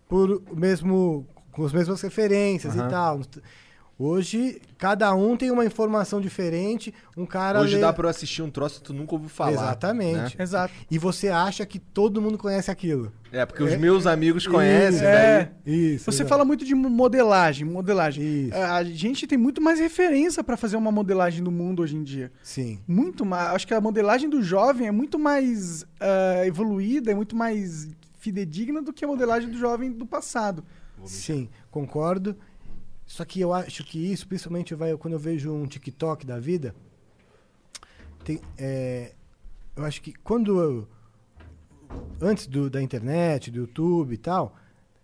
por 0.08 0.42
o 0.50 0.56
mesmo 0.56 1.24
com 1.52 1.64
as 1.64 1.72
mesmas 1.72 2.00
referências 2.00 2.76
Aham. 2.76 2.86
e 2.86 2.90
tal. 2.90 3.20
Hoje 4.02 4.62
cada 4.78 5.14
um 5.14 5.36
tem 5.36 5.50
uma 5.50 5.62
informação 5.62 6.22
diferente, 6.22 6.94
um 7.14 7.26
cara 7.26 7.60
Hoje 7.60 7.74
lê- 7.74 7.82
dá 7.82 7.92
pra 7.92 8.06
eu 8.06 8.10
assistir 8.10 8.40
um 8.40 8.48
troço 8.50 8.80
que 8.80 8.86
tu 8.86 8.94
nunca 8.94 9.14
ouviu 9.14 9.28
falar. 9.28 9.52
Exatamente. 9.52 10.38
né? 10.38 10.42
Exato. 10.42 10.72
e 10.90 10.98
você 10.98 11.28
acha 11.28 11.66
que 11.66 11.78
todo 11.78 12.22
mundo 12.22 12.38
conhece 12.38 12.70
aquilo. 12.70 13.12
É, 13.30 13.44
porque 13.44 13.62
os 13.62 13.76
meus 13.76 14.06
amigos 14.06 14.46
conhecem, 14.46 14.94
Isso, 14.94 15.02
daí... 15.02 15.14
É. 15.14 15.52
Isso. 15.66 16.04
Você 16.06 16.22
exato. 16.22 16.30
fala 16.30 16.46
muito 16.46 16.64
de 16.64 16.74
modelagem, 16.74 17.66
modelagem. 17.66 18.46
Isso. 18.46 18.56
A 18.56 18.82
gente 18.82 19.26
tem 19.26 19.36
muito 19.36 19.60
mais 19.60 19.78
referência 19.78 20.42
pra 20.42 20.56
fazer 20.56 20.76
uma 20.78 20.90
modelagem 20.90 21.44
do 21.44 21.50
mundo 21.50 21.82
hoje 21.82 21.94
em 21.94 22.02
dia. 22.02 22.32
Sim. 22.42 22.78
Muito 22.88 23.26
mais. 23.26 23.50
Acho 23.54 23.66
que 23.66 23.74
a 23.74 23.80
modelagem 23.82 24.30
do 24.30 24.42
jovem 24.42 24.86
é 24.88 24.90
muito 24.90 25.18
mais 25.18 25.84
ah, 26.00 26.46
evoluída, 26.46 27.10
é 27.10 27.14
muito 27.14 27.36
mais 27.36 27.86
fidedigna 28.18 28.80
do 28.80 28.94
que 28.94 29.04
a 29.04 29.08
modelagem 29.08 29.50
do 29.50 29.58
jovem 29.58 29.92
do 29.92 30.06
passado. 30.06 30.64
Sim, 31.04 31.48
concordo. 31.70 32.36
Só 33.10 33.24
que 33.24 33.40
eu 33.40 33.52
acho 33.52 33.82
que 33.82 33.98
isso, 33.98 34.24
principalmente 34.28 34.72
vai, 34.72 34.96
quando 34.96 35.14
eu 35.14 35.18
vejo 35.18 35.52
um 35.52 35.66
TikTok 35.66 36.24
da 36.24 36.38
vida, 36.38 36.76
tem, 38.22 38.40
é, 38.56 39.14
eu 39.74 39.84
acho 39.84 40.00
que 40.00 40.12
quando 40.12 40.60
eu, 40.60 40.88
antes 42.20 42.46
do- 42.46 42.70
da 42.70 42.80
internet, 42.80 43.50
do 43.50 43.58
YouTube 43.62 44.14
e 44.14 44.16
tal, 44.18 44.56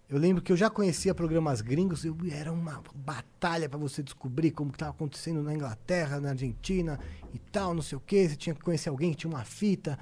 Eu 0.08 0.18
lembro 0.20 0.40
que 0.40 0.52
eu 0.52 0.56
já 0.56 0.70
conhecia 0.70 1.12
programas 1.12 1.60
gringos, 1.60 2.04
era 2.30 2.52
uma 2.52 2.80
batalha 2.94 3.68
para 3.68 3.76
você 3.76 4.04
descobrir 4.04 4.52
como 4.52 4.70
que 4.70 4.76
estava 4.76 4.92
acontecendo 4.92 5.42
na 5.42 5.52
Inglaterra, 5.52 6.20
na 6.20 6.28
Argentina 6.28 6.96
e 7.34 7.40
tal, 7.40 7.74
não 7.74 7.82
sei 7.82 7.98
o 7.98 8.00
quê. 8.00 8.28
Você 8.28 8.36
tinha 8.36 8.54
que 8.54 8.60
conhecer 8.62 8.88
alguém 8.88 9.10
que 9.10 9.16
tinha 9.16 9.28
uma 9.32 9.44
fita. 9.44 9.98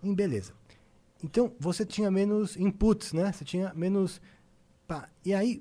E 0.00 0.14
beleza. 0.14 0.52
Então, 1.24 1.52
você 1.58 1.84
tinha 1.84 2.08
menos 2.08 2.56
inputs, 2.56 3.12
né? 3.12 3.32
Você 3.32 3.44
tinha 3.44 3.72
menos... 3.74 4.20
pá. 4.86 5.08
E 5.24 5.34
aí, 5.34 5.60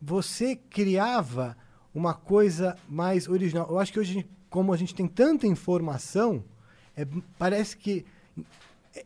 você 0.00 0.56
criava 0.56 1.56
uma 1.94 2.14
coisa 2.14 2.76
mais 2.88 3.28
original. 3.28 3.66
Eu 3.70 3.78
acho 3.78 3.92
que 3.92 3.98
hoje, 4.00 4.28
como 4.50 4.72
a 4.72 4.76
gente 4.76 4.94
tem 4.94 5.06
tanta 5.08 5.46
informação, 5.46 6.44
é- 6.96 7.06
parece 7.38 7.76
que 7.76 8.04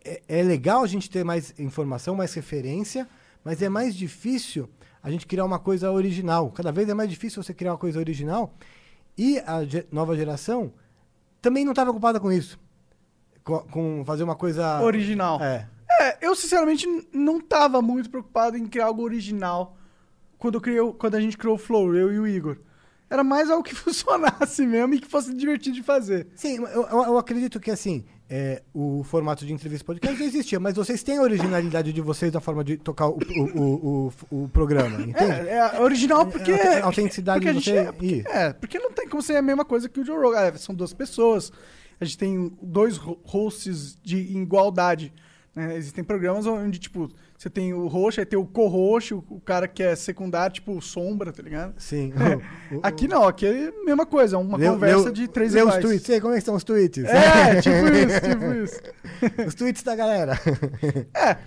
é, 0.04 0.22
é 0.28 0.42
legal 0.42 0.82
a 0.82 0.86
gente 0.86 1.08
ter 1.10 1.24
mais 1.24 1.58
informação, 1.58 2.14
mais 2.14 2.32
referência, 2.34 3.08
mas 3.44 3.60
é 3.62 3.68
mais 3.68 3.94
difícil 3.94 4.68
a 5.02 5.10
gente 5.10 5.26
criar 5.26 5.44
uma 5.44 5.58
coisa 5.58 5.90
original. 5.90 6.50
Cada 6.50 6.70
vez 6.70 6.88
é 6.88 6.94
mais 6.94 7.08
difícil 7.08 7.42
você 7.42 7.54
criar 7.54 7.72
uma 7.72 7.78
coisa 7.78 7.98
original. 7.98 8.52
E 9.16 9.38
a 9.40 9.64
ge- 9.64 9.86
nova 9.90 10.14
geração 10.16 10.72
também 11.40 11.64
não 11.64 11.72
está 11.72 11.82
preocupada 11.82 12.20
com 12.20 12.30
isso. 12.30 12.58
Com, 13.42 13.58
com 13.60 14.04
fazer 14.04 14.22
uma 14.24 14.36
coisa. 14.36 14.80
Original. 14.82 15.40
É. 15.42 15.66
É, 16.00 16.18
eu 16.26 16.34
sinceramente 16.36 16.86
não 17.12 17.40
tava 17.40 17.80
muito 17.82 18.08
preocupado 18.10 18.56
em 18.56 18.66
criar 18.66 18.86
algo 18.86 19.02
original 19.02 19.76
quando, 20.40 20.54
eu 20.56 20.60
criei, 20.60 20.80
quando 20.98 21.14
a 21.14 21.20
gente 21.20 21.38
criou 21.38 21.54
o 21.54 21.58
Flow, 21.58 21.94
eu 21.94 22.12
e 22.12 22.18
o 22.18 22.26
Igor. 22.26 22.56
Era 23.08 23.22
mais 23.22 23.50
algo 23.50 23.62
que 23.62 23.74
funcionasse 23.76 24.66
mesmo 24.66 24.94
e 24.94 25.00
que 25.00 25.06
fosse 25.08 25.32
divertido 25.34 25.76
de 25.76 25.82
fazer. 25.82 26.26
Sim, 26.34 26.56
eu, 26.72 26.86
eu- 26.88 27.18
acredito 27.18 27.58
que 27.60 27.70
assim, 27.70 28.04
é, 28.28 28.62
o 28.72 29.02
formato 29.02 29.44
de 29.44 29.52
entrevista 29.52 29.84
podcast 29.84 30.16
já 30.18 30.24
existia, 30.24 30.60
mas 30.60 30.74
vocês 30.76 31.02
têm 31.02 31.18
a 31.18 31.22
originalidade 31.22 31.92
de 31.92 32.00
vocês 32.00 32.32
na 32.32 32.40
forma 32.40 32.62
de 32.62 32.76
tocar 32.76 33.08
o, 33.08 33.18
o, 33.36 34.12
o, 34.30 34.44
o, 34.44 34.48
programa, 34.48 35.02
entende? 35.02 35.48
É, 35.48 35.70
é 35.74 35.80
original 35.80 36.24
porque. 36.26 36.52
É, 36.52 36.80
a 36.80 36.86
autenticidade 36.86 37.44
porque 37.44 37.58
de 37.58 37.64
você 37.64 37.76
é, 37.76 37.84
porque, 37.92 38.24
é, 38.26 38.52
porque 38.52 38.78
não 38.78 38.92
tem 38.92 39.08
como 39.08 39.20
ser 39.22 39.36
a 39.36 39.42
mesma 39.42 39.64
coisa 39.64 39.88
que 39.88 40.00
o 40.00 40.04
Joe 40.04 40.16
Rogan. 40.16 40.38
É, 40.40 40.56
são 40.56 40.74
duas 40.74 40.92
pessoas. 40.94 41.52
A 42.00 42.04
gente 42.04 42.16
tem 42.16 42.52
dois 42.62 42.96
ho- 42.96 43.18
hosts 43.24 43.98
de 44.02 44.16
igualdade. 44.16 45.12
né? 45.54 45.76
Existem 45.76 46.02
programas 46.04 46.46
onde, 46.46 46.78
tipo, 46.78 47.10
você 47.42 47.48
tem 47.48 47.72
o 47.72 47.86
host, 47.86 48.20
aí 48.20 48.26
tem 48.26 48.38
o 48.38 48.44
co-host, 48.44 49.14
o, 49.14 49.24
o 49.30 49.40
cara 49.40 49.66
que 49.66 49.82
é 49.82 49.96
secundário, 49.96 50.52
tipo, 50.52 50.72
o 50.76 50.82
sombra, 50.82 51.32
tá 51.32 51.42
ligado? 51.42 51.72
Sim. 51.78 52.12
O- 52.70 52.76
o- 52.76 52.80
Aqui 52.82 53.08
não, 53.08 53.26
aqui 53.26 53.46
é 53.46 53.68
a 53.68 53.84
mesma 53.84 54.04
coisa, 54.04 54.36
é 54.36 54.38
uma 54.38 54.58
Leu- 54.58 54.74
conversa 54.74 55.04
leu- 55.04 55.12
de 55.12 55.26
três 55.26 55.54
leu 55.54 55.64
os 55.66 55.74
iguais. 55.74 56.02
tweets. 56.02 56.20
Como 56.20 56.34
é 56.34 56.36
que 56.36 56.38
estão 56.40 56.54
os 56.54 56.62
tweets? 56.64 57.04
É, 57.06 57.54
tipo 57.62 57.86
isso, 57.86 58.20
tipo 58.28 58.52
isso. 58.62 58.80
os 59.48 59.54
tweets 59.54 59.82
da 59.82 59.96
galera. 59.96 60.38
É, 61.14 61.38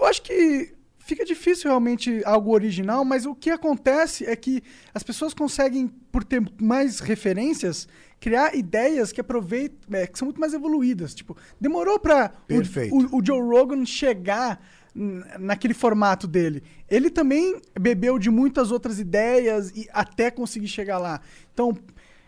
eu 0.00 0.04
acho 0.06 0.20
que 0.22 0.74
fica 0.98 1.24
difícil 1.24 1.68
realmente 1.70 2.20
algo 2.24 2.52
original, 2.52 3.04
mas 3.04 3.24
o 3.24 3.32
que 3.34 3.50
acontece 3.50 4.26
é 4.26 4.34
que 4.34 4.62
as 4.92 5.02
pessoas 5.04 5.32
conseguem, 5.32 5.86
por 6.10 6.24
ter 6.24 6.42
mais 6.60 6.98
referências, 7.00 7.86
criar 8.18 8.54
ideias 8.54 9.12
que 9.12 9.20
aproveitam, 9.20 9.78
é, 9.96 10.06
que 10.08 10.18
são 10.18 10.26
muito 10.26 10.40
mais 10.40 10.52
evoluídas. 10.54 11.14
Tipo, 11.14 11.36
demorou 11.60 11.98
para 12.00 12.28
Perfeito. 12.48 12.94
o, 12.94 13.18
o 13.20 13.24
Joe 13.24 13.40
Rogan 13.40 13.86
chegar 13.86 14.60
naquele 15.38 15.72
formato 15.74 16.26
dele. 16.26 16.62
Ele 16.88 17.08
também 17.08 17.60
bebeu 17.78 18.18
de 18.18 18.30
muitas 18.30 18.70
outras 18.70 18.98
ideias 18.98 19.70
e 19.70 19.88
até 19.92 20.30
conseguir 20.30 20.68
chegar 20.68 20.98
lá. 20.98 21.20
Então, 21.54 21.76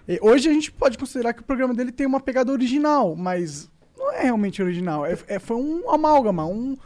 eh, 0.09 0.19
hoje 0.23 0.49
a 0.49 0.53
gente 0.53 0.73
pode 0.73 0.97
considerar 0.97 1.35
que 1.35 1.41
o 1.41 1.45
programa 1.45 1.75
dele 1.75 1.93
tem 1.93 2.07
uma 2.07 2.21
pegada 2.21 2.51
original, 2.51 3.15
mas 3.15 3.69
não 3.97 4.13
é 4.13 4.23
realmente 4.23 4.63
original. 4.63 5.05
É, 5.05 5.17
é- 5.29 5.39
foi 5.39 5.57
um 5.57 5.91
amálgama, 5.91 6.47
um, 6.47 6.77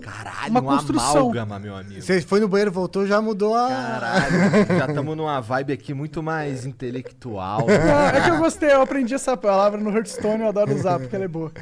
Caralho, 0.00 0.50
Uma 0.50 0.60
uma 0.60 0.76
construção. 0.76 1.10
amálgama, 1.20 1.56
meu 1.60 1.76
amigo. 1.76 2.02
Você 2.02 2.20
foi 2.20 2.40
no 2.40 2.48
banheiro, 2.48 2.72
voltou, 2.72 3.06
já 3.06 3.22
mudou 3.22 3.54
a. 3.54 3.68
Caralho, 3.68 4.34
já 4.76 4.86
estamos 4.86 5.16
numa 5.16 5.40
vibe 5.40 5.72
aqui 5.72 5.94
muito 5.94 6.20
mais 6.20 6.66
intelectual. 6.66 7.60
Não, 7.68 8.06
é 8.08 8.20
que 8.24 8.30
eu 8.30 8.38
gostei, 8.38 8.72
eu 8.72 8.82
aprendi 8.82 9.14
essa 9.14 9.36
palavra 9.36 9.80
no 9.80 9.88
Hearthstone, 9.94 10.42
eu 10.42 10.48
adoro 10.48 10.74
usar 10.74 10.98
porque 10.98 11.14
ela 11.14 11.26
é 11.26 11.28
boa. 11.28 11.52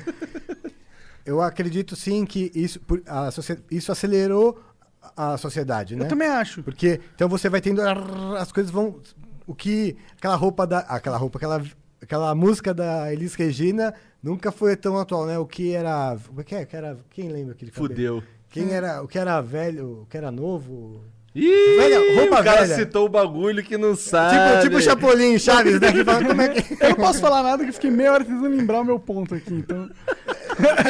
Eu 1.30 1.40
acredito 1.40 1.94
sim 1.94 2.24
que 2.24 2.50
isso, 2.54 2.80
a 3.06 3.28
isso 3.70 3.92
acelerou 3.92 4.60
a 5.16 5.36
sociedade, 5.36 5.96
né? 5.96 6.04
Eu 6.04 6.08
também 6.08 6.28
acho. 6.28 6.62
Porque 6.62 7.00
então 7.14 7.28
você 7.28 7.48
vai 7.48 7.60
tendo 7.60 7.80
as 8.36 8.50
coisas 8.50 8.70
vão 8.70 9.00
o 9.46 9.54
que 9.54 9.96
aquela 10.16 10.34
roupa 10.34 10.66
da 10.66 10.80
aquela 10.80 11.16
roupa 11.16 11.38
aquela 11.38 11.62
aquela 12.02 12.34
música 12.34 12.74
da 12.74 13.12
Elis 13.12 13.34
Regina 13.34 13.94
nunca 14.22 14.50
foi 14.50 14.76
tão 14.76 14.98
atual, 14.98 15.26
né? 15.26 15.38
O 15.38 15.46
que 15.46 15.72
era 15.72 16.16
o 16.36 16.42
que 16.42 16.54
é? 16.54 16.64
Que 16.64 16.76
era 16.76 16.98
quem 17.10 17.28
lembra 17.28 17.52
aquele 17.54 17.70
cabelo? 17.70 17.88
Fudeu. 17.88 18.22
Quem 18.48 18.72
era 18.72 19.02
o 19.02 19.06
que 19.06 19.18
era 19.18 19.40
velho, 19.40 20.02
o 20.02 20.06
que 20.06 20.16
era 20.16 20.30
novo? 20.30 21.04
Ih, 21.34 21.76
Velha, 21.76 22.20
roupa 22.20 22.40
o 22.40 22.44
cara 22.44 22.62
velha. 22.62 22.74
citou 22.74 23.06
o 23.06 23.08
bagulho 23.08 23.62
que 23.62 23.78
não 23.78 23.94
sabe. 23.94 24.36
Tipo, 24.36 24.62
tipo 24.62 24.76
o 24.76 24.80
Chapolin, 24.80 25.38
Chaves, 25.38 25.80
né? 25.80 25.92
Que 25.92 26.04
fala 26.04 26.24
como 26.24 26.42
é 26.42 26.48
que... 26.48 26.82
Eu 26.82 26.88
não 26.90 26.96
posso 26.96 27.20
falar 27.20 27.42
nada 27.42 27.62
que 27.62 27.70
eu 27.70 27.74
fiquei 27.74 27.90
meia 27.90 28.12
hora 28.12 28.24
tentando 28.24 28.48
lembrar 28.48 28.80
o 28.80 28.84
meu 28.84 28.98
ponto 28.98 29.34
aqui, 29.34 29.54
então. 29.54 29.88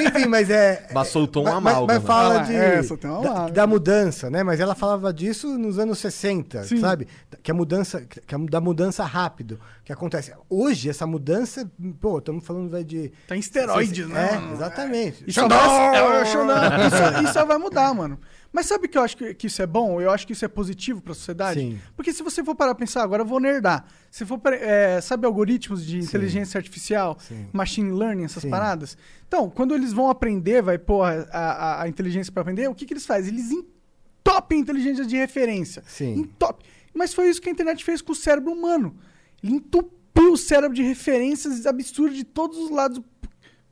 Enfim, 0.07 0.27
mas 0.27 0.49
é. 0.49 0.89
Mas 0.93 1.09
soltou 1.09 1.47
um 1.47 1.61
mas, 1.61 1.77
mas- 1.87 2.03
fala 2.03 2.41
Ah 2.41 2.43
de, 2.43 2.55
é, 2.55 2.81
uma 3.05 3.23
da, 3.23 3.49
da 3.49 3.67
mudança, 3.67 4.31
né? 4.31 4.43
Mas 4.43 4.59
ela 4.61 4.75
falava 4.75 5.13
disso 5.13 5.59
nos 5.59 5.79
anos 5.79 5.99
60, 5.99 6.65
Sim. 6.65 6.81
sabe? 6.81 7.07
Que 7.43 7.51
a 7.51 7.55
mudança, 7.55 8.01
que 8.01 8.35
a, 8.35 8.39
da 8.39 8.61
mudança 8.61 9.05
rápido 9.05 9.61
que 9.85 9.93
acontece. 9.93 10.33
Hoje, 10.49 10.89
essa 10.89 11.07
mudança, 11.07 11.71
pô, 12.01 12.19
estamos 12.19 12.45
falando 12.47 12.71
velho, 12.71 12.85
de. 12.85 13.13
Tá 13.29 13.37
em 13.37 13.41
esteroides, 13.41 14.09
né? 14.09 14.31
É, 14.33 14.37
mano? 14.37 14.53
exatamente. 14.55 15.25
Isso, 15.27 15.47
vai, 15.49 15.97
é, 15.97 16.25
Xandão. 16.25 16.57
isso, 16.87 17.29
isso 17.29 17.47
vai 17.47 17.59
mudar, 17.59 17.95
mano. 17.95 18.19
Mas 18.53 18.67
sabe 18.67 18.89
que 18.89 18.99
eu 18.99 19.03
acho 19.03 19.17
que, 19.17 19.33
que 19.35 19.47
isso 19.47 19.63
é 19.63 19.67
bom? 19.67 20.01
Eu 20.01 20.11
acho 20.11 20.27
que 20.27 20.33
isso 20.33 20.45
é 20.45 20.49
positivo 20.49 21.01
pra 21.01 21.15
sociedade. 21.15 21.61
Sim. 21.61 21.79
Porque 21.95 22.13
se 22.13 22.23
você 22.23 22.43
for 22.43 22.55
parar 22.55 22.75
pra 22.75 22.85
pensar, 22.85 23.03
agora 23.03 23.23
eu 23.23 23.27
vou 23.27 23.39
nerdar. 23.39 23.85
Se 24.11 24.27
for, 24.27 24.41
é, 24.53 25.01
sabe 25.01 25.25
algoritmos 25.25 25.87
de 25.87 25.99
inteligência 25.99 26.59
artificial, 26.59 27.17
Sim. 27.21 27.49
machine 27.53 27.93
learning, 27.93 28.25
essas 28.25 28.43
Sim. 28.43 28.51
paradas? 28.51 28.97
Então, 29.29 29.49
quando 29.49 29.73
eles 29.75 29.93
vão 29.93 30.11
aprender, 30.11 30.63
vai 30.63 30.79
pôr 30.79 31.03
a, 31.05 31.27
a, 31.33 31.83
a 31.83 31.89
inteligência 31.89 32.33
pra 32.33 32.43
aprender, 32.43 32.69
o 32.69 32.75
que, 32.75 32.85
que 32.85 32.93
eles 32.93 33.07
fazem? 33.07 33.33
Eles 33.33 33.53
entopem 33.53 34.59
a 34.59 34.61
inteligência 34.61 35.07
de 35.07 35.17
referência. 35.17 35.85
Sim. 35.87 36.15
Entope. 36.15 36.65
Mas 36.93 37.15
foi 37.15 37.29
isso 37.29 37.41
que 37.41 37.49
a 37.49 37.53
internet 37.53 37.85
fez 37.85 38.03
com 38.03 38.11
o 38.11 38.17
cérebro 38.17 38.53
humano. 38.53 38.97
Ele 39.43 39.55
entupiu 39.55 40.33
o 40.33 40.37
cérebro 40.37 40.75
de 40.75 40.83
referências 40.83 41.67
absurdas 41.67 42.17
de 42.17 42.25
todos 42.25 42.59
os 42.59 42.69
lados 42.69 43.01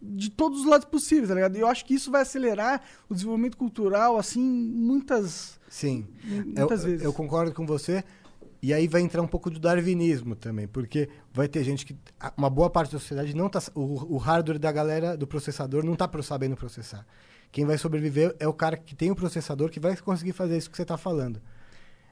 de 0.00 0.30
todos 0.30 0.60
os 0.60 0.66
lados 0.66 0.86
possíveis, 0.86 1.28
tá 1.28 1.34
ligado? 1.34 1.56
E 1.56 1.60
eu 1.60 1.66
acho 1.66 1.84
que 1.84 1.94
isso 1.94 2.10
vai 2.10 2.22
acelerar 2.22 2.82
o 3.08 3.14
desenvolvimento 3.14 3.56
cultural, 3.56 4.16
assim, 4.16 4.40
muitas, 4.40 5.58
Sim. 5.68 6.06
muitas 6.24 6.82
eu, 6.82 6.90
vezes. 6.90 7.04
eu 7.04 7.12
concordo 7.12 7.52
com 7.52 7.66
você. 7.66 8.04
E 8.60 8.74
aí 8.74 8.88
vai 8.88 9.02
entrar 9.02 9.22
um 9.22 9.26
pouco 9.26 9.48
do 9.50 9.60
darwinismo 9.60 10.34
também, 10.34 10.66
porque 10.66 11.08
vai 11.32 11.46
ter 11.46 11.62
gente 11.62 11.86
que. 11.86 11.96
Uma 12.36 12.50
boa 12.50 12.68
parte 12.68 12.92
da 12.92 12.98
sociedade 12.98 13.34
não 13.34 13.48
tá. 13.48 13.62
O, 13.72 14.14
o 14.14 14.16
hardware 14.16 14.58
da 14.58 14.72
galera 14.72 15.16
do 15.16 15.28
processador 15.28 15.84
não 15.84 15.94
tá 15.94 16.10
sabendo 16.22 16.56
processar. 16.56 17.06
Quem 17.52 17.64
vai 17.64 17.78
sobreviver 17.78 18.34
é 18.40 18.48
o 18.48 18.52
cara 18.52 18.76
que 18.76 18.96
tem 18.96 19.12
o 19.12 19.16
processador 19.16 19.70
que 19.70 19.78
vai 19.78 19.96
conseguir 19.96 20.32
fazer 20.32 20.56
isso 20.56 20.68
que 20.68 20.76
você 20.76 20.84
tá 20.84 20.96
falando. 20.96 21.40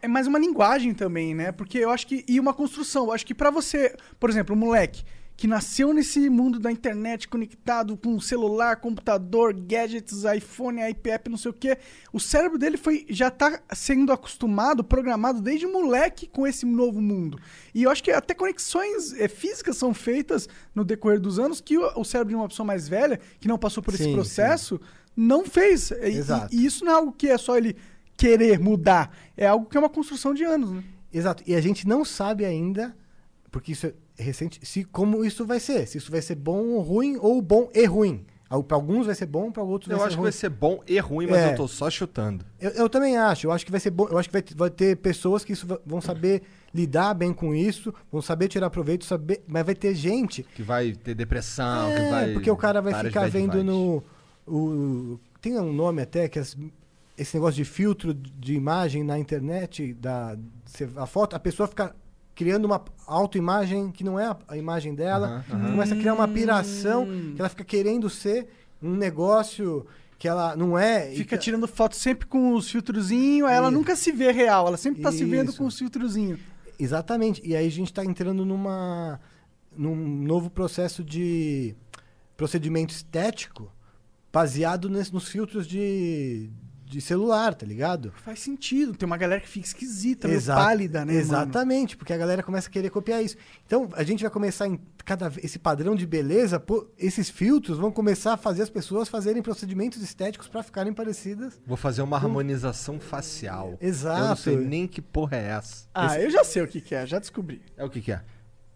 É 0.00 0.06
mais 0.06 0.28
uma 0.28 0.38
linguagem 0.38 0.94
também, 0.94 1.34
né? 1.34 1.50
Porque 1.50 1.78
eu 1.78 1.90
acho 1.90 2.06
que. 2.06 2.24
E 2.28 2.38
uma 2.38 2.54
construção. 2.54 3.06
Eu 3.06 3.12
acho 3.12 3.26
que 3.26 3.34
pra 3.34 3.50
você, 3.50 3.96
por 4.20 4.30
exemplo, 4.30 4.54
um 4.54 4.58
moleque 4.58 5.02
que 5.36 5.46
nasceu 5.46 5.92
nesse 5.92 6.30
mundo 6.30 6.58
da 6.58 6.72
internet 6.72 7.28
conectado 7.28 7.94
com 7.96 8.18
celular, 8.18 8.76
computador, 8.76 9.52
gadgets, 9.52 10.24
iPhone, 10.24 10.80
iPad, 10.88 11.26
não 11.28 11.36
sei 11.36 11.50
o 11.50 11.54
quê, 11.54 11.76
o 12.12 12.18
cérebro 12.18 12.56
dele 12.58 12.78
foi 12.78 13.04
já 13.10 13.30
tá 13.30 13.60
sendo 13.74 14.12
acostumado, 14.12 14.82
programado 14.82 15.42
desde 15.42 15.66
moleque 15.66 16.26
com 16.26 16.46
esse 16.46 16.64
novo 16.64 17.02
mundo. 17.02 17.38
E 17.74 17.82
eu 17.82 17.90
acho 17.90 18.02
que 18.02 18.10
até 18.10 18.32
conexões 18.32 19.12
eh, 19.12 19.28
físicas 19.28 19.76
são 19.76 19.92
feitas 19.92 20.48
no 20.74 20.84
decorrer 20.84 21.20
dos 21.20 21.38
anos 21.38 21.60
que 21.60 21.76
o, 21.76 22.00
o 22.00 22.04
cérebro 22.04 22.30
de 22.30 22.36
uma 22.36 22.48
pessoa 22.48 22.66
mais 22.66 22.88
velha, 22.88 23.20
que 23.38 23.46
não 23.46 23.58
passou 23.58 23.82
por 23.82 23.92
esse 23.92 24.04
Sim, 24.04 24.14
processo, 24.14 24.80
não 25.14 25.44
fez. 25.44 25.90
E- 25.90 25.94
e- 25.96 26.16
Exato. 26.16 26.54
e 26.54 26.64
isso 26.64 26.82
não 26.84 26.92
é 26.92 26.94
algo 26.94 27.12
que 27.12 27.28
é 27.28 27.36
só 27.36 27.58
ele 27.58 27.76
querer 28.16 28.58
mudar. 28.58 29.14
É 29.36 29.46
algo 29.46 29.66
que 29.66 29.76
é 29.76 29.80
uma 29.80 29.90
construção 29.90 30.32
de 30.32 30.44
anos, 30.44 30.70
né? 30.70 30.82
Exato. 31.12 31.42
E 31.46 31.54
a 31.54 31.60
gente 31.60 31.86
não 31.86 32.06
sabe 32.06 32.44
ainda, 32.46 32.96
porque 33.50 33.72
isso 33.72 33.86
é 33.86 33.94
recente, 34.22 34.60
se 34.62 34.84
como 34.84 35.24
isso 35.24 35.44
vai 35.46 35.60
ser. 35.60 35.86
Se 35.86 35.98
isso 35.98 36.10
vai 36.10 36.22
ser 36.22 36.34
bom 36.34 36.68
ou 36.70 36.80
ruim, 36.82 37.16
ou 37.20 37.40
bom 37.42 37.68
e 37.74 37.84
ruim. 37.86 38.24
Para 38.68 38.76
alguns 38.76 39.06
vai 39.06 39.14
ser 39.16 39.26
bom, 39.26 39.50
para 39.50 39.62
outros 39.64 39.90
Eu 39.90 39.96
vai 39.98 40.06
acho 40.06 40.12
ser 40.12 40.16
que 40.16 40.20
ruim. 40.20 40.24
vai 40.24 40.32
ser 40.32 40.48
bom 40.50 40.80
e 40.86 40.98
ruim, 41.00 41.26
mas 41.26 41.38
É. 41.38 41.52
eu 41.52 41.56
tô 41.56 41.66
só 41.66 41.90
chutando. 41.90 42.44
Eu, 42.60 42.70
eu 42.70 42.88
também 42.88 43.16
acho. 43.16 43.46
Eu 43.48 43.50
acho 43.52 43.64
que 43.64 43.72
vai 43.72 43.80
ser 43.80 43.90
bom. 43.90 44.06
Eu 44.08 44.16
acho 44.18 44.28
que 44.28 44.32
vai, 44.32 44.44
vai 44.54 44.70
ter 44.70 44.96
pessoas 44.98 45.44
que 45.44 45.52
isso 45.52 45.66
vão 45.84 46.00
saber 46.00 46.42
lidar 46.72 47.12
bem 47.14 47.32
com 47.32 47.52
isso, 47.52 47.92
vão 48.12 48.22
saber 48.22 48.46
tirar 48.46 48.70
proveito, 48.70 49.04
saber. 49.04 49.42
Mas 49.48 49.66
vai 49.66 49.74
ter 49.74 49.94
gente. 49.96 50.44
Que 50.54 50.62
vai 50.62 50.92
ter 50.92 51.14
depressão, 51.16 51.90
É, 51.90 51.96
que 52.04 52.10
vai. 52.10 52.32
porque 52.34 52.50
o 52.50 52.56
cara 52.56 52.80
vai 52.80 52.94
ficar 53.04 53.28
vendo 53.28 53.64
no. 53.64 54.00
O, 54.46 55.18
tem 55.40 55.58
um 55.58 55.72
nome 55.72 56.00
até 56.02 56.28
que 56.28 56.38
as- 56.38 56.56
esse 57.18 57.34
negócio 57.36 57.56
de 57.56 57.64
filtro 57.64 58.14
de 58.14 58.54
imagem 58.54 59.02
na 59.02 59.18
internet, 59.18 59.92
da, 59.94 60.36
a 60.96 61.06
foto, 61.06 61.34
a 61.34 61.40
pessoa 61.40 61.66
fica 61.66 61.96
criando 62.36 62.66
uma 62.66 62.84
autoimagem 63.06 63.90
que 63.90 64.04
não 64.04 64.20
é 64.20 64.26
a, 64.26 64.36
a 64.46 64.56
imagem 64.56 64.94
dela, 64.94 65.42
Aham, 65.48 65.56
aham. 65.58 65.70
começa 65.72 65.94
a 65.94 65.96
criar 65.98 66.14
uma 66.14 66.28
piração, 66.28 67.04
que 67.34 67.40
ela 67.40 67.48
fica 67.48 67.64
querendo 67.64 68.08
ser 68.08 68.46
um 68.80 68.94
negócio 68.94 69.84
que 70.18 70.28
ela 70.28 70.54
não 70.54 70.78
é. 70.78 71.10
Fica 71.10 71.36
que- 71.36 71.42
tirando 71.42 71.66
foto 71.66 71.96
sempre 71.96 72.26
com 72.26 72.54
os 72.54 72.70
filtrozinhos, 72.70 73.48
aí 73.48 73.56
ela 73.56 73.70
nunca 73.70 73.96
se 73.96 74.12
vê 74.12 74.30
real, 74.30 74.68
ela 74.68 74.76
sempre 74.76 75.02
tá 75.02 75.10
se 75.10 75.24
vendo 75.24 75.52
com 75.54 75.64
os 75.66 75.76
filtrozinhos. 75.78 76.38
Exatamente. 76.78 77.40
E 77.44 77.56
aí 77.56 77.66
a 77.66 77.70
gente 77.70 77.90
está 77.90 78.04
entrando 78.04 78.44
numa 78.44 79.18
num 79.74 79.94
novo 79.96 80.48
processo 80.48 81.02
de 81.04 81.74
procedimento 82.36 82.94
estético 82.94 83.70
baseado 84.32 84.88
nesse- 84.90 85.12
nos 85.12 85.28
filtros 85.28 85.66
de, 85.66 86.50
de 86.86 87.00
celular, 87.00 87.54
tá 87.54 87.66
ligado? 87.66 88.12
Faz 88.24 88.38
sentido, 88.38 88.94
tem 88.94 89.06
uma 89.06 89.16
galera 89.16 89.40
que 89.40 89.48
fica 89.48 89.66
esquisita, 89.66 90.28
meio 90.28 90.42
pálida, 90.42 91.00
né, 91.00 91.12
mano? 91.12 91.18
Exatamente, 91.18 91.96
porque 91.96 92.12
a 92.12 92.16
galera 92.16 92.42
começa 92.42 92.68
a 92.68 92.70
querer 92.70 92.90
copiar 92.90 93.22
isso. 93.22 93.36
Então, 93.66 93.90
a 93.94 94.04
gente 94.04 94.22
vai 94.22 94.30
começar 94.30 94.68
em 94.68 94.78
cada 95.04 95.32
esse 95.42 95.58
padrão 95.58 95.94
de 95.94 96.06
beleza, 96.06 96.58
pô, 96.58 96.88
esses 96.98 97.28
filtros 97.28 97.78
vão 97.78 97.90
começar 97.90 98.34
a 98.34 98.36
fazer 98.36 98.62
as 98.62 98.70
pessoas 98.70 99.08
fazerem 99.08 99.42
procedimentos 99.42 100.00
estéticos 100.00 100.48
para 100.48 100.62
ficarem 100.62 100.92
parecidas. 100.92 101.60
Vou 101.66 101.76
fazer 101.76 102.02
uma 102.02 102.16
harmonização 102.16 103.00
facial. 103.00 103.76
Exato. 103.80 104.20
Eu 104.20 104.28
não 104.28 104.36
sei 104.36 104.56
nem 104.56 104.86
que 104.86 105.02
porra 105.02 105.36
é 105.36 105.48
essa. 105.48 105.86
Ah, 105.94 106.18
eu 106.20 106.30
já 106.30 106.44
sei 106.44 106.62
o 106.62 106.68
que, 106.68 106.80
que 106.80 106.94
é, 106.94 107.06
já 107.06 107.18
descobri. 107.18 107.62
É 107.76 107.84
o 107.84 107.90
que 107.90 108.00
que 108.00 108.12
é? 108.12 108.22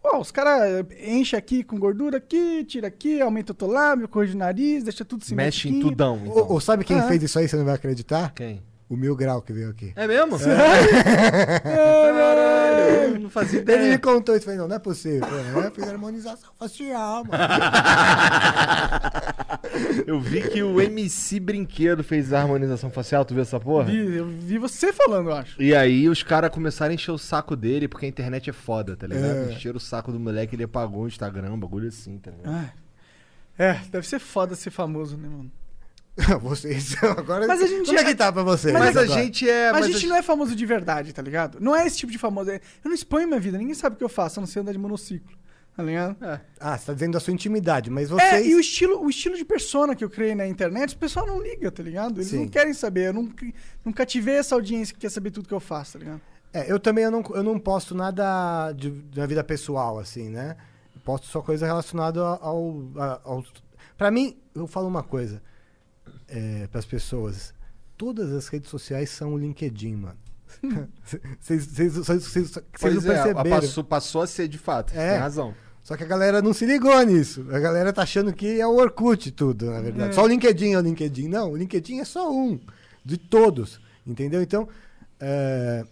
Ó, 0.02 0.18
os 0.18 0.30
caras 0.30 0.84
enchem 1.02 1.38
aqui 1.38 1.62
com 1.62 1.78
gordura 1.78 2.16
aqui, 2.18 2.64
tira 2.64 2.86
aqui, 2.88 3.20
aumenta 3.20 3.52
o 3.52 3.54
teu 3.54 3.68
lábio, 3.68 4.08
corrige 4.08 4.34
o 4.34 4.38
nariz, 4.38 4.82
deixa 4.82 5.04
tudo 5.04 5.22
Mexe 5.34 5.68
em 5.68 5.78
tudão, 5.80 6.18
então. 6.22 6.32
Ou, 6.36 6.52
ou 6.52 6.60
sabe 6.60 6.84
quem 6.84 6.98
Ah. 6.98 7.02
fez 7.02 7.22
isso 7.22 7.38
aí, 7.38 7.46
você 7.46 7.56
não 7.56 7.64
vai 7.66 7.74
acreditar? 7.74 8.32
Quem? 8.34 8.62
O 8.88 8.96
Mil 8.96 9.14
Grau 9.14 9.40
que 9.42 9.52
veio 9.52 9.70
aqui. 9.70 9.92
É 9.94 10.04
mesmo? 10.08 10.36
Caralho, 11.62 13.14
eu 13.14 13.20
não 13.20 13.30
fazia 13.30 13.60
Ele 13.60 13.66
me 13.76 13.76
ideia. 13.84 13.98
contou 14.00 14.34
isso, 14.34 14.44
falei, 14.44 14.58
não, 14.58 14.66
não 14.66 14.74
é 14.76 14.78
possível. 14.80 15.28
Eu 15.28 15.62
é, 15.62 15.70
fiz 15.70 15.86
harmonização 15.88 16.50
facial, 16.58 17.24
mano. 17.24 17.44
Eu 20.06 20.20
vi 20.20 20.48
que 20.48 20.62
o 20.62 20.80
MC 20.80 21.40
Brinquedo 21.40 22.02
fez 22.04 22.32
a 22.32 22.40
harmonização 22.40 22.90
facial, 22.90 23.24
tu 23.24 23.34
viu 23.34 23.42
essa 23.42 23.58
porra? 23.60 23.84
Vi, 23.84 24.16
eu 24.16 24.26
vi 24.26 24.58
você 24.58 24.92
falando, 24.92 25.30
eu 25.30 25.34
acho. 25.36 25.60
E 25.62 25.74
aí 25.74 26.08
os 26.08 26.22
caras 26.22 26.50
começaram 26.50 26.90
a 26.92 26.94
encher 26.94 27.10
o 27.12 27.18
saco 27.18 27.56
dele, 27.56 27.88
porque 27.88 28.06
a 28.06 28.08
internet 28.08 28.50
é 28.50 28.52
foda, 28.52 28.96
tá 28.96 29.06
ligado? 29.06 29.50
É. 29.50 29.52
Encheram 29.52 29.76
o 29.76 29.80
saco 29.80 30.12
do 30.12 30.20
moleque, 30.20 30.54
ele 30.56 30.64
apagou 30.64 31.02
o 31.04 31.08
Instagram, 31.08 31.52
um 31.52 31.58
bagulho 31.60 31.88
assim, 31.88 32.18
tá 32.18 32.30
ligado? 32.30 32.52
Ah, 32.54 32.72
É, 33.58 33.74
deve 33.90 34.06
ser 34.06 34.18
foda 34.18 34.54
ser 34.54 34.70
famoso, 34.70 35.16
né, 35.16 35.28
mano? 35.28 35.50
Vocês, 36.42 36.96
agora... 37.02 37.46
Mas 37.46 37.62
a 37.62 37.66
gente 37.66 37.86
Como 37.86 37.98
é 37.98 38.02
é- 38.02 38.04
que 38.04 38.14
tá 38.14 38.30
pra 38.32 38.42
vocês? 38.42 38.72
Mas, 38.74 38.96
a 38.96 39.02
agora? 39.02 39.22
gente 39.22 39.48
é. 39.48 39.72
Mas 39.72 39.80
mas 39.82 39.90
a 39.90 39.92
gente 39.98 40.06
não 40.08 40.16
é 40.16 40.22
famoso 40.22 40.54
de 40.54 40.66
verdade, 40.66 41.12
tá 41.12 41.22
ligado? 41.22 41.58
Não 41.60 41.74
é 41.74 41.86
esse 41.86 41.96
tipo 41.98 42.12
de 42.12 42.18
famoso. 42.18 42.50
é- 42.50 42.56
Eu 42.84 42.88
não 42.88 42.94
exponho 42.94 43.26
minha 43.28 43.40
vida, 43.40 43.56
ninguém 43.56 43.74
sabe 43.74 43.94
o 43.94 43.98
que 43.98 44.04
eu 44.04 44.08
faço, 44.08 44.38
a 44.38 44.40
não 44.42 44.46
ser 44.46 44.60
andar 44.60 44.72
de 44.72 44.78
monociclo. 44.78 45.32
Tá 45.76 45.82
ligado? 45.82 46.16
Ah, 46.58 46.76
você 46.76 46.86
tá 46.86 46.92
dizendo 46.94 47.12
da 47.14 47.20
sua 47.20 47.32
intimidade, 47.32 47.88
mas 47.90 48.10
É, 48.10 48.14
vocês... 48.14 48.46
e 48.48 48.54
o 48.54 48.60
estilo, 48.60 49.02
o 49.02 49.08
estilo 49.08 49.36
de 49.36 49.44
persona 49.44 49.94
que 49.96 50.04
eu 50.04 50.10
criei 50.10 50.34
na 50.34 50.46
internet, 50.46 50.94
o 50.94 50.98
pessoal 50.98 51.26
não 51.26 51.40
liga, 51.40 51.70
tá 51.70 51.82
ligado? 51.82 52.18
Eles 52.18 52.28
Sim. 52.28 52.40
não 52.40 52.48
querem 52.48 52.74
saber. 52.74 53.08
Eu 53.08 53.12
nunca, 53.14 53.46
nunca 53.84 54.04
tive 54.04 54.30
essa 54.32 54.54
audiência 54.54 54.92
que 54.94 55.00
quer 55.00 55.10
saber 55.10 55.30
tudo 55.30 55.48
que 55.48 55.54
eu 55.54 55.60
faço, 55.60 55.94
tá 55.94 55.98
ligado? 56.00 56.20
É, 56.52 56.70
eu 56.70 56.78
também 56.78 57.04
eu 57.04 57.10
não, 57.10 57.22
eu 57.34 57.42
não 57.42 57.58
posto 57.58 57.94
nada 57.94 58.72
de, 58.72 58.90
da 58.90 59.24
vida 59.24 59.42
pessoal, 59.44 59.98
assim, 59.98 60.28
né? 60.28 60.56
Eu 60.94 61.00
posto 61.02 61.26
só 61.28 61.40
coisa 61.40 61.64
relacionada 61.64 62.20
ao, 62.20 62.82
a- 62.98 63.20
ao... 63.24 63.44
Pra 63.96 64.10
mim, 64.10 64.36
eu 64.54 64.66
falo 64.66 64.86
uma 64.88 65.02
coisa 65.04 65.40
é, 66.28 66.66
pras 66.66 66.84
pessoas. 66.84 67.54
Todas 67.96 68.32
as 68.32 68.48
redes 68.48 68.68
sociais 68.68 69.08
são 69.10 69.32
o 69.34 69.38
LinkedIn, 69.38 69.94
mano. 69.96 70.18
Vocês 71.40 71.64
vocês- 71.66 71.94
vocês- 71.94 72.24
vocês- 72.24 72.50
vocês 72.50 72.64
Pois 72.80 73.04
não 73.04 73.12
é, 73.12 73.22
perceberam. 73.22 73.60
passou, 73.60 73.84
passou 73.84 74.22
a 74.22 74.26
ser 74.26 74.48
de 74.48 74.58
fato. 74.58 74.92
É. 74.94 75.12
Tem 75.12 75.18
razão. 75.20 75.54
Só 75.82 75.96
que 75.96 76.04
a 76.04 76.06
galera 76.06 76.42
não 76.42 76.52
se 76.52 76.66
ligou 76.66 77.00
nisso. 77.02 77.46
A 77.50 77.58
galera 77.58 77.92
tá 77.92 78.02
achando 78.02 78.32
que 78.32 78.60
é 78.60 78.66
o 78.66 78.76
Orkut 78.76 79.30
tudo, 79.32 79.70
na 79.70 79.80
verdade. 79.80 80.14
Só 80.14 80.24
o 80.24 80.26
LinkedIn 80.26 80.72
é 80.74 80.78
o 80.78 80.82
LinkedIn. 80.82 81.28
Não, 81.28 81.52
o 81.52 81.56
LinkedIn 81.56 82.00
é 82.00 82.04
só 82.04 82.30
um 82.30 82.60
de 83.04 83.16
todos. 83.16 83.80
Entendeu? 84.06 84.42
Então, 84.42 84.68
é, 85.18 85.84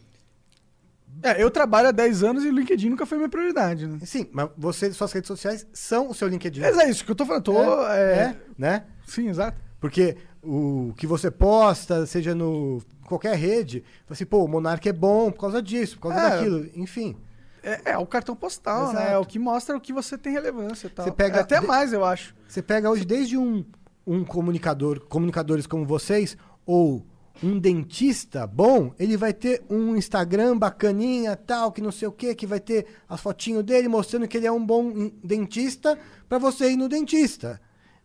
É, 1.23 1.43
eu 1.43 1.51
trabalho 1.51 1.89
há 1.89 1.91
10 1.91 2.23
anos 2.23 2.45
e 2.45 2.49
o 2.49 2.53
LinkedIn 2.53 2.91
nunca 2.91 3.05
foi 3.05 3.19
minha 3.19 3.29
prioridade, 3.31 3.87
né? 3.89 3.99
sim, 4.05 4.29
mas 4.31 4.51
você, 4.57 4.93
suas 4.93 5.11
redes 5.11 5.27
sociais 5.27 5.67
são 5.73 6.11
o 6.11 6.15
seu 6.15 6.29
LinkedIn. 6.29 6.61
Mas 6.61 6.79
é 6.79 6.89
isso 6.89 7.05
que 7.05 7.11
eu 7.11 7.15
tô 7.17 7.27
falando. 7.27 7.43
Tô, 7.43 7.87
É, 7.89 7.99
é, 8.01 8.21
é, 8.23 8.37
né? 8.57 8.85
Sim, 9.07 9.29
exato. 9.29 9.59
Porque 9.81 10.17
o 10.43 10.93
que 10.97 11.07
você 11.09 11.29
posta, 11.31 12.07
seja 12.07 12.35
no 12.37 12.81
qualquer 13.09 13.35
rede, 13.37 13.81
fala 14.07 14.13
assim, 14.15 14.25
pô, 14.27 14.45
o 14.45 14.49
Monark 14.49 14.89
é 14.89 14.93
bom 14.93 15.31
por 15.31 15.41
causa 15.41 15.61
disso, 15.63 15.97
por 15.99 16.09
causa 16.11 16.19
É. 16.21 16.31
daquilo, 16.31 16.69
enfim. 16.75 17.17
É, 17.63 17.93
é 17.93 17.99
o 17.99 18.07
cartão 18.07 18.37
postal, 18.37 18.93
né? 18.93 19.01
Exato. 19.01 19.13
É 19.15 19.19
o 19.19 19.25
que 19.25 19.39
mostra 19.39 19.77
o 19.77 19.81
que 19.81 19.93
você 19.93 20.17
tem 20.17 20.33
relevância 20.33 20.89
tal. 20.89 21.05
Você 21.05 21.11
pega 21.13 21.39
É 21.39 21.41
até 21.41 21.61
de- 21.61 21.67
mais, 21.67 21.93
eu 21.93 22.05
acho. 22.05 22.35
Você 22.47 22.63
pega 22.63 22.89
hoje 22.89 23.05
desde 23.05 23.37
um, 23.37 23.65
um 24.07 24.25
comunicador, 24.25 25.01
comunicadores 25.01 25.67
como 25.67 25.85
vocês, 25.85 26.37
ou 26.65 27.05
um 27.43 27.59
dentista 27.59 28.47
bom, 28.47 28.93
ele 28.99 29.17
vai 29.17 29.33
ter 29.33 29.63
um 29.71 29.95
Instagram 29.97 30.57
bacaninha, 30.57 31.37
tal, 31.37 31.71
que 31.71 31.81
não 31.81 31.93
sei 31.93 32.09
o 32.09 32.13
que, 32.13 32.35
que 32.35 32.47
vai 32.47 32.59
ter 32.61 32.87
as 33.09 33.21
fotinhos 33.21 33.63
dele 33.65 33.87
mostrando 33.89 34.27
que 34.27 34.37
ele 34.37 34.47
é 34.47 34.53
um 34.53 34.65
bom 34.65 35.11
dentista 35.23 35.99
para 36.29 36.39
você 36.39 36.71
ir 36.73 36.77
no 36.77 36.89
dentista. 36.89 37.61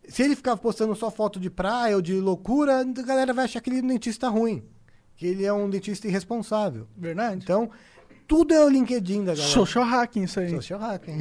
Se 0.07 0.21
ele 0.21 0.35
ficar 0.35 0.57
postando 0.57 0.93
só 0.95 1.09
foto 1.09 1.39
de 1.39 1.49
praia 1.49 1.95
ou 1.95 2.01
de 2.01 2.13
loucura, 2.19 2.81
a 2.81 2.83
galera 2.83 3.33
vai 3.33 3.45
achar 3.45 3.61
que 3.61 3.69
ele 3.69 3.79
é 3.79 3.81
dentista 3.81 4.27
ruim, 4.29 4.63
que 5.15 5.25
ele 5.27 5.45
é 5.45 5.53
um 5.53 5.69
dentista 5.69 6.07
irresponsável. 6.07 6.87
Verdade. 6.97 7.39
Então, 7.43 7.69
tudo 8.27 8.53
é 8.53 8.63
o 8.63 8.69
LinkedIn 8.69 9.23
da 9.23 9.33
galera. 9.33 9.53
Social 9.53 9.83
hacking, 9.85 10.23
isso 10.23 10.39
aí. 10.39 10.49
Social 10.49 10.79
hacking. 10.79 11.17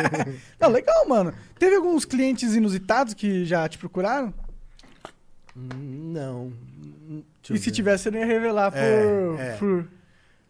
Não, 0.60 0.68
legal, 0.68 1.08
mano. 1.08 1.32
Teve 1.58 1.76
alguns 1.76 2.04
clientes 2.04 2.54
inusitados 2.54 3.14
que 3.14 3.44
já 3.44 3.68
te 3.68 3.78
procuraram? 3.78 4.32
não. 5.54 6.52
Deixa 7.42 7.52
e 7.52 7.56
eu 7.56 7.56
se 7.56 7.64
ver. 7.66 7.70
tivesse, 7.72 8.04
você 8.04 8.10
não 8.10 8.18
ia 8.20 8.26
revelar 8.26 8.70
por. 8.70 8.78
É, 8.78 9.48
é. 9.48 9.56
por- 9.58 9.88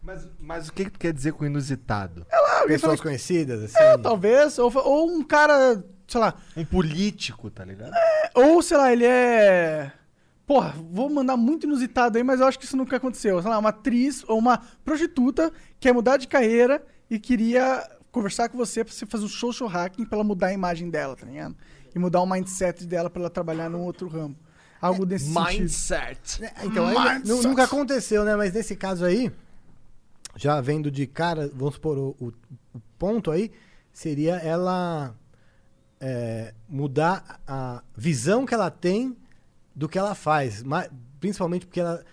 Mas, 0.03 0.29
mas 0.39 0.69
o 0.69 0.73
que, 0.73 0.85
que 0.85 0.91
tu 0.91 0.99
quer 0.99 1.13
dizer 1.13 1.33
com 1.33 1.45
inusitado? 1.45 2.27
Pessoas 2.67 3.01
conhecidas, 3.01 3.63
assim. 3.63 3.79
É, 3.79 3.97
talvez. 3.97 4.59
Ou, 4.59 4.71
ou 4.77 5.11
um 5.11 5.23
cara, 5.23 5.83
sei 6.07 6.21
lá. 6.21 6.35
Um 6.57 6.65
político, 6.65 7.51
tá 7.51 7.65
ligado? 7.65 7.93
Ou, 8.35 8.63
sei 8.63 8.77
lá, 8.77 8.93
ele 8.93 9.05
é. 9.07 9.91
Porra, 10.51 10.75
vou 10.91 11.09
mandar 11.09 11.37
muito 11.37 11.65
inusitado 11.65 12.19
aí, 12.19 12.25
mas 12.25 12.41
eu 12.41 12.47
acho 12.49 12.59
que 12.59 12.65
isso 12.65 12.77
nunca 12.77 12.97
aconteceu. 12.97 13.41
Sei 13.41 13.49
lá, 13.49 13.57
uma 13.57 13.69
atriz 13.69 14.25
ou 14.27 14.37
uma 14.37 14.59
prostituta 14.85 15.53
quer 15.79 15.95
mudar 15.95 16.17
de 16.17 16.27
carreira 16.27 16.85
e 17.09 17.21
queria 17.21 17.89
conversar 18.11 18.49
com 18.49 18.59
você 18.59 18.83
pra 18.83 18.93
você 18.93 19.07
fazer 19.07 19.27
um 19.27 19.29
social 19.29 19.69
hacking 19.69 20.05
pra 20.05 20.17
ela 20.17 20.25
mudar 20.25 20.49
a 20.49 20.53
imagem 20.53 20.91
dela, 20.91 21.15
tá 21.15 21.25
ligado? 21.25 21.55
E 21.95 21.99
mudar 22.01 22.21
o 22.21 22.27
mindset 22.29 22.85
dela 22.85 23.09
pra 23.09 23.21
ela 23.23 23.31
trabalhar 23.31 23.71
num 23.71 23.83
outro 23.83 24.09
ramo. 24.09 24.37
Algo 24.81 25.07
desse 25.07 25.27
sentido. 25.33 25.61
Mindset. 25.61 26.43
É, 26.45 26.53
Então, 26.65 26.85
aí, 26.85 27.21
nu- 27.25 27.43
nunca 27.45 27.63
aconteceu, 27.63 28.25
né? 28.25 28.35
Mas 28.35 28.53
nesse 28.53 28.75
caso 28.75 29.05
aí, 29.05 29.31
já 30.35 30.61
vendo 30.61 30.91
de 30.91 31.07
cara, 31.07 31.49
vamos 31.55 31.75
supor, 31.75 31.97
o, 31.97 32.17
o- 32.19 32.33
o 32.75 32.81
ponto 32.99 33.31
aí 33.31 33.53
seria 33.93 34.35
ela 34.39 35.15
é, 36.01 36.53
mudar 36.69 37.41
a 37.47 37.85
visão 37.97 38.45
que 38.45 38.53
ela 38.53 38.69
tem 38.69 39.17
do 39.81 39.89
que 39.89 39.99
ela 39.99 40.15
faz. 40.15 40.63
Principalmente 41.19 41.67
porque 41.67 41.81
ela, 41.81 42.05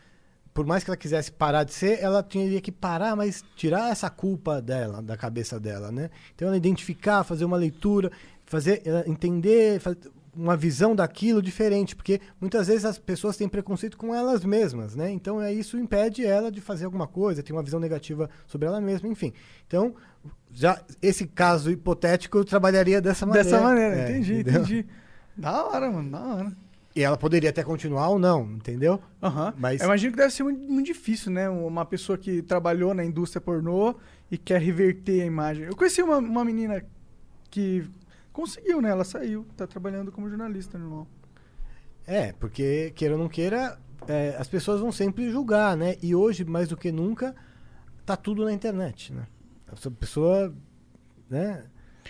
por 0.54 0.66
mais 0.66 0.84
que 0.84 0.90
ela 0.90 0.96
quisesse 0.98 1.32
parar 1.32 1.64
de 1.66 1.74
ser, 1.74 2.00
ela 2.02 2.24
teria 2.24 2.62
que 2.62 2.72
parar, 2.72 3.14
mas 3.16 3.44
tirar 3.58 3.92
essa 3.92 4.10
culpa 4.10 4.62
dela, 4.62 5.02
da 5.02 5.18
cabeça 5.18 5.60
dela, 5.60 5.92
né? 5.92 6.10
Então 6.34 6.48
ela 6.48 6.56
identificar, 6.58 7.24
fazer 7.26 7.44
uma 7.46 7.58
leitura, 7.58 8.10
fazer 8.46 8.82
ela 8.86 9.04
entender, 9.08 9.80
faz- 9.82 9.98
uma 10.34 10.56
visão 10.56 10.96
daquilo 10.96 11.42
diferente, 11.42 11.96
porque 11.96 12.22
muitas 12.40 12.68
vezes 12.68 12.86
as 12.86 12.98
pessoas 13.00 13.36
têm 13.36 13.50
preconceito 13.50 13.98
com 13.98 14.14
elas 14.16 14.46
mesmas, 14.46 14.96
né? 14.96 15.10
Então 15.12 15.42
é 15.42 15.52
isso 15.52 15.78
impede 15.78 16.26
ela 16.26 16.50
de 16.52 16.62
fazer 16.62 16.86
alguma 16.86 17.08
coisa, 17.08 17.42
tem 17.44 17.56
uma 17.56 17.64
visão 17.64 17.80
negativa 17.80 18.30
sobre 18.46 18.68
ela 18.68 18.80
mesma, 18.80 19.10
enfim. 19.10 19.34
Então, 19.66 19.94
já 20.54 20.80
esse 21.02 21.26
caso 21.28 21.70
hipotético 21.72 22.38
eu 22.38 22.46
trabalharia 22.46 23.02
dessa 23.02 23.26
maneira. 23.26 23.50
Dessa 23.50 23.62
maneira, 23.64 23.96
É, 23.96 24.04
entendi, 24.12 24.34
entendeu? 24.40 24.62
entendi. 24.62 24.86
Da 25.36 25.66
hora, 25.66 25.92
mano, 25.92 26.10
da 26.12 26.20
hora. 26.20 26.52
E 26.98 27.04
ela 27.04 27.16
poderia 27.16 27.52
até 27.52 27.64
continuar 27.64 28.10
ou 28.10 28.18
não, 28.18 28.42
entendeu? 28.54 29.00
Aham. 29.22 29.54
Mas- 29.56 29.82
Eu 29.82 29.86
imagino 29.86 30.12
que 30.14 30.18
deve 30.18 30.34
ser 30.34 30.42
muito, 30.42 30.60
muito 30.72 30.86
difícil, 30.88 31.32
né? 31.32 31.48
Uma 31.48 31.86
pessoa 31.86 32.18
que 32.18 32.42
trabalhou 32.42 32.94
na 32.96 33.06
indústria 33.06 33.40
pornô 33.40 33.94
e 34.32 34.38
quer 34.38 34.60
reverter 34.60 35.22
a 35.22 35.26
imagem. 35.26 35.66
Eu 35.66 35.76
conheci 35.76 36.02
uma, 36.02 36.18
uma 36.18 36.44
menina 36.44 36.84
que 37.52 37.88
conseguiu, 38.34 38.82
né? 38.82 38.90
Ela 38.90 39.04
saiu, 39.04 39.46
tá 39.56 39.68
trabalhando 39.68 40.12
como 40.12 40.28
jornalista, 40.28 40.78
normal. 40.80 41.08
É, 42.08 42.32
porque 42.34 42.92
queira 42.96 43.14
ou 43.14 43.20
não 43.22 43.30
queira, 43.30 43.78
é, 44.08 44.36
as 44.40 44.48
pessoas 44.48 44.82
vão 44.82 44.92
sempre 44.92 45.30
julgar, 45.30 45.78
né? 45.78 45.98
E 46.02 46.16
hoje, 46.16 46.44
mais 46.46 46.68
do 46.68 46.76
que 46.76 46.92
nunca, 46.92 47.36
tá 48.08 48.16
tudo 48.16 48.44
na 48.44 48.52
internet, 48.54 49.14
né? 49.14 49.28
Essa 49.72 49.92
pessoa, 49.92 50.52
né? 51.30 51.64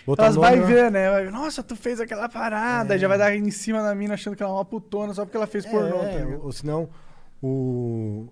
Botar 0.06 0.24
Elas 0.24 0.36
vai 0.36 0.60
ver, 0.60 0.90
né? 0.90 1.10
Vai 1.10 1.24
ver, 1.24 1.30
Nossa, 1.32 1.62
tu 1.62 1.74
fez 1.76 2.00
aquela 2.00 2.28
parada. 2.28 2.98
Já 2.98 3.08
vai 3.08 3.18
dar 3.18 3.34
em 3.34 3.50
cima 3.50 3.82
da 3.82 3.94
mina 3.94 4.14
achando 4.14 4.34
que 4.36 4.42
ela 4.42 4.52
é 4.52 4.54
uma 4.56 4.64
putona 4.64 5.12
só 5.14 5.24
porque 5.24 5.36
ela 5.36 5.46
fez 5.46 5.64
pornô, 5.66 5.98
tá 5.98 6.04
É, 6.10 6.24
ligado? 6.24 6.44
ou 6.44 6.52
senão, 6.52 6.88
o... 7.42 8.26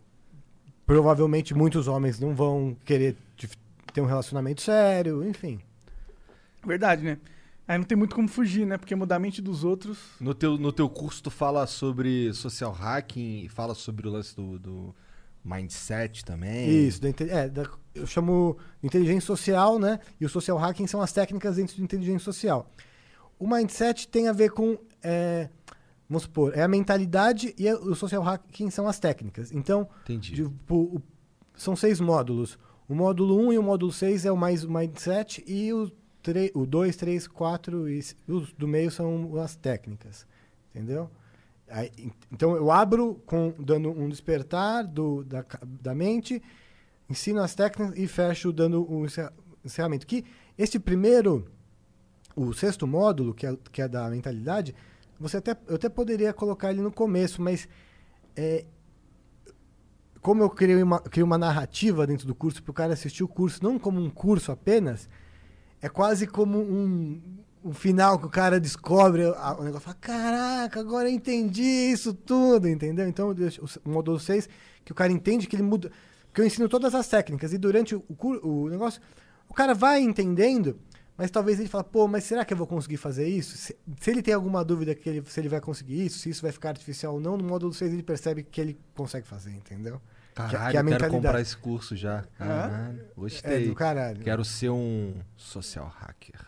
provavelmente 0.85 1.55
muitos 1.55 1.89
homens 1.89 2.19
não 2.21 2.35
vão 2.35 2.77
querer 2.85 3.17
te- 3.37 3.49
ter 3.93 4.01
um 4.01 4.07
relacionamento 4.07 4.63
sério, 4.63 5.23
enfim. 5.29 5.61
Verdade, 6.65 7.03
né? 7.05 7.19
Aí 7.69 7.77
não 7.79 7.85
tem 7.85 7.99
muito 7.99 8.15
como 8.15 8.29
fugir, 8.29 8.65
né? 8.65 8.77
Porque 8.79 8.95
mudar 8.95 9.17
a 9.17 9.19
mente 9.19 9.43
dos 9.43 9.65
outros. 9.65 9.99
No 10.21 10.33
teu, 10.35 10.57
no 10.57 10.71
teu 10.73 10.89
curso 10.89 11.23
tu 11.23 11.31
fala 11.31 11.67
sobre 11.67 12.33
social 12.33 12.71
hacking 12.73 13.45
e 13.45 13.49
fala 13.49 13.75
sobre 13.75 14.07
o 14.07 14.11
lance 14.11 14.35
do, 14.37 14.59
do 14.59 14.95
mindset 15.47 16.25
também. 16.25 16.87
Isso, 16.87 17.01
da 17.01 17.09
é, 17.09 17.49
da- 17.49 17.71
eu 17.95 18.07
chamo 18.07 18.57
de 18.81 18.87
inteligência 18.89 19.27
social, 19.27 19.79
né? 19.79 20.01
E 20.21 20.27
o 20.27 20.29
social 20.29 20.59
hacking 20.59 20.87
são 20.87 21.01
as 21.01 21.13
técnicas 21.13 21.57
dentro 21.57 21.77
de 21.77 21.83
inteligência 21.83 22.25
social. 22.25 22.71
O 23.39 23.47
mindset 23.49 24.09
tem 24.09 24.29
a 24.29 24.33
ver 24.33 24.51
com, 24.51 24.77
é, 25.03 25.49
vamos 26.09 26.25
supor, 26.25 26.53
é 26.57 26.63
a 26.63 26.69
mentalidade 26.69 27.55
e 27.59 27.71
o 27.73 27.95
social 27.95 28.23
hacking 28.23 28.71
são 28.71 28.89
as 28.89 28.99
técnicas. 28.99 29.53
Então, 29.53 29.89
Entendi. 30.05 30.35
tipo, 30.35 30.75
o- 30.77 31.03
são 31.55 31.75
seis 31.77 32.01
módulos. 32.01 32.59
O 32.89 32.95
módulo 32.95 33.39
1 33.39 33.53
e 33.53 33.59
o 33.59 33.63
módulo 33.63 33.93
6 33.93 34.25
é 34.25 34.33
o 34.33 34.37
mais 34.37 34.63
o 34.65 34.71
mindset 34.71 35.43
e 35.47 35.73
o, 35.73 35.91
tre- 36.23 36.53
o 36.55 36.65
2, 36.67 36.97
3, 36.97 37.27
4 37.27 37.89
e 37.89 38.01
os 38.29 38.53
do 38.53 38.69
meio 38.69 38.91
são 38.91 39.39
as 39.41 39.57
técnicas. 39.57 40.27
Entendeu? 40.75 41.11
Aí, 41.69 41.91
en- 41.99 42.13
então 42.33 42.55
eu 42.55 42.71
abro 42.71 43.17
com 43.27 43.53
dando 43.59 43.91
um 43.91 44.09
despertar 44.09 44.85
do, 44.85 45.25
da, 45.25 45.45
da 45.81 45.95
mente, 45.95 46.43
ensino 47.11 47.41
as 47.41 47.55
técnicas 47.55 47.99
e 47.99 48.07
fecho 48.07 48.53
dando 48.53 48.91
um 48.91 49.05
encerra- 49.05 49.33
encerramento. 49.65 50.07
Que 50.07 50.25
este 50.57 50.79
primeiro, 50.79 51.47
o 52.35 52.53
sexto 52.53 52.87
módulo, 52.87 53.35
que 53.35 53.47
é, 53.47 53.57
que 53.73 53.83
é 53.83 53.89
da 53.89 54.09
mentalidade, 54.09 54.75
você 55.19 55.39
até, 55.39 55.57
eu 55.67 55.77
até 55.77 55.89
poderia 55.89 56.33
colocar 56.33 56.71
ele 56.71 56.83
no 56.83 56.93
começo, 56.93 57.41
mas 57.43 57.69
é, 58.37 58.65
como 60.21 60.43
eu 60.43 60.51
criei 60.51 60.83
uma, 60.83 61.01
criei 61.01 61.23
uma 61.25 61.39
narrativa 61.39 62.07
dentro 62.07 62.27
do 62.27 62.35
curso 62.35 62.63
para 62.63 62.71
o 62.71 62.75
cara 62.75 62.93
assistir 62.93 63.23
o 63.25 63.29
curso, 63.29 63.63
não 63.63 63.79
como 63.79 64.01
um 64.01 64.11
curso 64.11 64.53
apenas, 64.53 65.09
é 65.81 65.89
quase 65.89 66.27
como 66.27 66.59
um, 66.59 67.21
um 67.69 67.73
final 67.73 68.19
que 68.19 68.27
o 68.27 68.31
cara 68.31 68.61
descobre 68.61 69.25
o 69.25 69.63
negócio. 69.63 69.81
Fala, 69.81 69.97
caraca, 70.01 70.81
agora 70.81 71.09
eu 71.09 71.15
entendi 71.15 71.63
isso 71.63 72.15
tudo, 72.15 72.69
entendeu? 72.69 73.09
Então, 73.09 73.31
o, 73.31 73.89
o 73.89 73.93
módulo 73.93 74.19
6, 74.21 74.49
que 74.85 74.93
o 74.93 74.95
cara 74.95 75.13
entende 75.13 75.47
que 75.47 75.57
ele 75.57 75.63
muda. 75.63 75.91
Que 76.33 76.41
eu 76.41 76.47
ensino 76.47 76.69
todas 76.69 76.95
as 76.95 77.09
técnicas 77.09 77.53
e 77.53 77.59
durante 77.59 77.95
o, 77.95 78.01
cur- 78.01 78.41
o 78.45 78.69
negócio, 78.69 79.01
o 79.49 79.55
cara 79.55 79.75
vai 79.75 80.01
entendendo, 80.01 80.79
mas 81.17 81.31
talvez 81.31 81.59
ele 81.59 81.69
fale, 81.69 81.85
pô, 81.85 82.07
mas 82.07 82.25
será 82.25 82.45
que 82.45 82.53
eu 82.53 82.57
vou 82.59 82.67
conseguir 82.67 82.99
fazer 82.99 83.27
isso? 83.27 83.57
Se, 83.57 83.75
se 84.01 84.11
ele 84.11 84.21
tem 84.23 84.35
alguma 84.35 84.63
dúvida 84.65 84.95
que 84.95 85.09
ele, 85.09 85.23
se 85.27 85.41
ele 85.41 85.49
vai 85.49 85.61
conseguir 85.63 86.05
isso, 86.05 86.19
se 86.19 86.29
isso 86.31 86.43
vai 86.43 86.53
ficar 86.53 86.69
artificial 86.71 87.15
ou 87.15 87.21
não, 87.21 87.37
no 87.39 87.45
módulo 87.45 87.73
6 87.73 87.93
ele 87.93 88.03
percebe 88.03 88.43
que 88.43 88.61
ele 88.61 88.79
consegue 88.95 89.27
fazer, 89.27 89.51
entendeu? 89.51 90.01
Caralho, 90.35 90.71
que 90.71 90.77
é 90.77 90.81
eu 90.83 90.99
quero 90.99 91.11
comprar 91.11 91.41
esse 91.41 91.57
curso 91.57 91.97
já. 91.97 92.23
Caralho, 92.37 93.01
É 93.01 93.05
gostei. 93.17 93.67
do 93.69 93.75
caralho. 93.75 94.23
Quero 94.23 94.45
ser 94.45 94.69
um 94.69 95.15
social 95.35 95.91
hacker. 95.99 96.39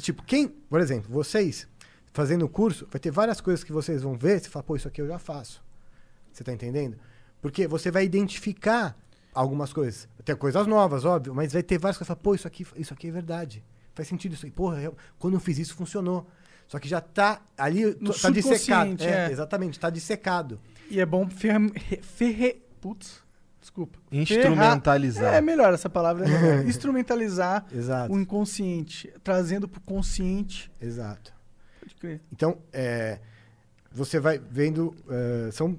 Tipo, 0.00 0.22
quem, 0.22 0.48
por 0.48 0.80
exemplo, 0.80 1.10
vocês 1.12 1.66
fazendo 2.12 2.44
o 2.44 2.48
curso, 2.48 2.86
vai 2.90 2.98
ter 2.98 3.10
várias 3.10 3.40
coisas 3.40 3.62
que 3.62 3.72
vocês 3.72 4.02
vão 4.02 4.14
ver, 4.14 4.40
você 4.40 4.48
fala, 4.48 4.62
pô, 4.62 4.74
isso 4.76 4.88
aqui 4.88 5.00
eu 5.00 5.06
já 5.06 5.18
faço. 5.18 5.62
Você 6.32 6.42
tá 6.42 6.52
entendendo? 6.52 6.96
Porque 7.40 7.66
você 7.68 7.90
vai 7.90 8.04
identificar 8.04 8.96
algumas 9.32 9.72
coisas. 9.72 10.08
Ter 10.24 10.36
coisas 10.36 10.66
novas, 10.66 11.04
óbvio, 11.04 11.34
mas 11.34 11.52
vai 11.52 11.62
ter 11.62 11.78
várias 11.78 11.96
coisas 11.98 12.08
que 12.08 12.12
você 12.14 12.16
fala, 12.16 12.22
pô, 12.22 12.34
isso 12.34 12.46
aqui, 12.48 12.66
isso 12.76 12.92
aqui 12.94 13.08
é 13.08 13.10
verdade. 13.10 13.62
Faz 13.94 14.08
sentido 14.08 14.34
isso 14.34 14.46
aí. 14.46 14.50
Porra, 14.50 14.80
eu- 14.80 14.96
quando 15.18 15.34
eu 15.34 15.40
fiz 15.40 15.58
isso, 15.58 15.74
funcionou. 15.74 16.26
Só 16.66 16.78
que 16.78 16.88
já 16.88 17.00
tá 17.00 17.40
ali, 17.56 17.96
No 18.00 18.12
tá 18.12 18.30
dissecado. 18.30 19.02
É, 19.02 19.28
é. 19.28 19.30
exatamente, 19.32 19.78
tá 19.78 19.90
dissecado. 19.90 20.60
E 20.90 21.00
é 21.00 21.06
bom 21.06 21.28
ferra... 21.28 21.60
ferre... 22.02 22.62
Putz, 22.80 23.22
desculpa. 23.68 23.98
Instrumentalizar. 24.10 25.24
Ferra- 25.24 25.36
É 25.36 25.40
melhor 25.40 25.72
essa 25.74 25.88
palavra. 25.90 26.24
É 26.24 26.28
melhor. 26.28 26.64
Instrumentalizar 26.66 27.64
Exato. 27.72 28.12
o 28.12 28.18
inconsciente, 28.18 29.12
trazendo 29.22 29.68
pro 29.68 29.80
consciente. 29.80 30.70
Exato. 30.80 31.32
Pode 31.80 31.94
crer. 31.96 32.20
Então, 32.32 32.58
é, 32.72 33.18
você 33.92 34.18
vai 34.18 34.38
vendo. 34.38 34.94
é, 35.08 35.50
são. 35.52 35.78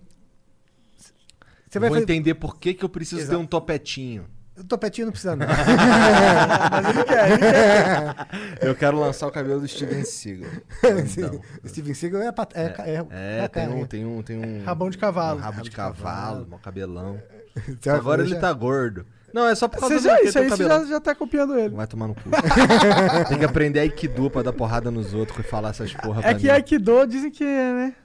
Você 1.67 1.77
Eu 1.77 1.81
vai 1.81 1.89
vou 1.89 1.99
fazer- 1.99 2.03
entender 2.11 2.33
por 2.35 2.57
que, 2.57 2.73
que 2.73 2.83
eu 2.83 2.89
preciso 2.89 3.21
Exato. 3.21 3.37
ter 3.37 3.43
um 3.43 3.45
topetinho. 3.45 4.25
O 4.57 4.63
topetinho 4.63 5.05
não 5.05 5.11
precisa, 5.13 5.35
não. 5.37 5.47
Mas 5.47 6.89
ele 6.95 7.03
quer, 7.05 7.31
ele 7.31 7.37
quer. 7.39 8.27
Eu 8.67 8.75
quero 8.75 8.99
lançar 8.99 9.27
o 9.27 9.31
cabelo 9.31 9.61
do 9.61 9.67
Steven 9.69 10.03
Seagal. 10.03 10.49
Então, 10.83 11.39
o 11.63 11.67
Steven 11.69 11.93
Seagal 11.93 12.21
é, 12.23 12.31
pat- 12.33 12.53
é, 12.57 12.65
é, 12.79 13.05
é, 13.09 13.43
é 13.45 13.47
tem 13.47 13.69
um, 13.69 13.85
tem 13.85 14.05
um, 14.05 14.21
tem 14.21 14.37
um 14.37 14.63
Rabão 14.65 14.89
de 14.89 14.97
cavalo. 14.97 15.39
um 15.39 15.41
rabo 15.41 15.61
de 15.61 15.71
cavalo, 15.71 16.45
um 16.51 16.57
cabelão. 16.57 17.13
Vai 17.13 17.38
Agora 17.89 18.21
ele 18.21 18.31
já? 18.31 18.39
tá 18.39 18.53
gordo. 18.53 19.05
Não, 19.33 19.47
é 19.47 19.53
só 19.53 19.67
por 19.67 19.79
causa 19.79 19.95
do 19.95 19.99
isso 19.99 20.33
tem 20.33 20.41
aí 20.41 20.47
o 20.47 20.49
você 20.49 20.63
já, 20.63 20.85
já 20.85 20.99
tá 20.99 21.13
copiando 21.13 21.57
ele. 21.57 21.75
Vai 21.75 21.85
tomar 21.85 22.07
no 22.07 22.15
cu. 22.15 22.21
tem 23.29 23.37
que 23.37 23.45
aprender 23.45 23.79
Aikido 23.79 24.29
pra 24.29 24.41
dar 24.41 24.53
porrada 24.53 24.89
nos 24.89 25.13
outros 25.13 25.39
e 25.39 25.43
falar 25.43 25.69
essas 25.69 25.93
porra 25.93 26.21
pra 26.21 26.31
É 26.31 26.33
que 26.33 26.43
mim. 26.43 26.49
Aikido 26.49 27.05
dizem 27.05 27.29
que 27.29 27.43
é, 27.43 27.73
né? 27.73 27.95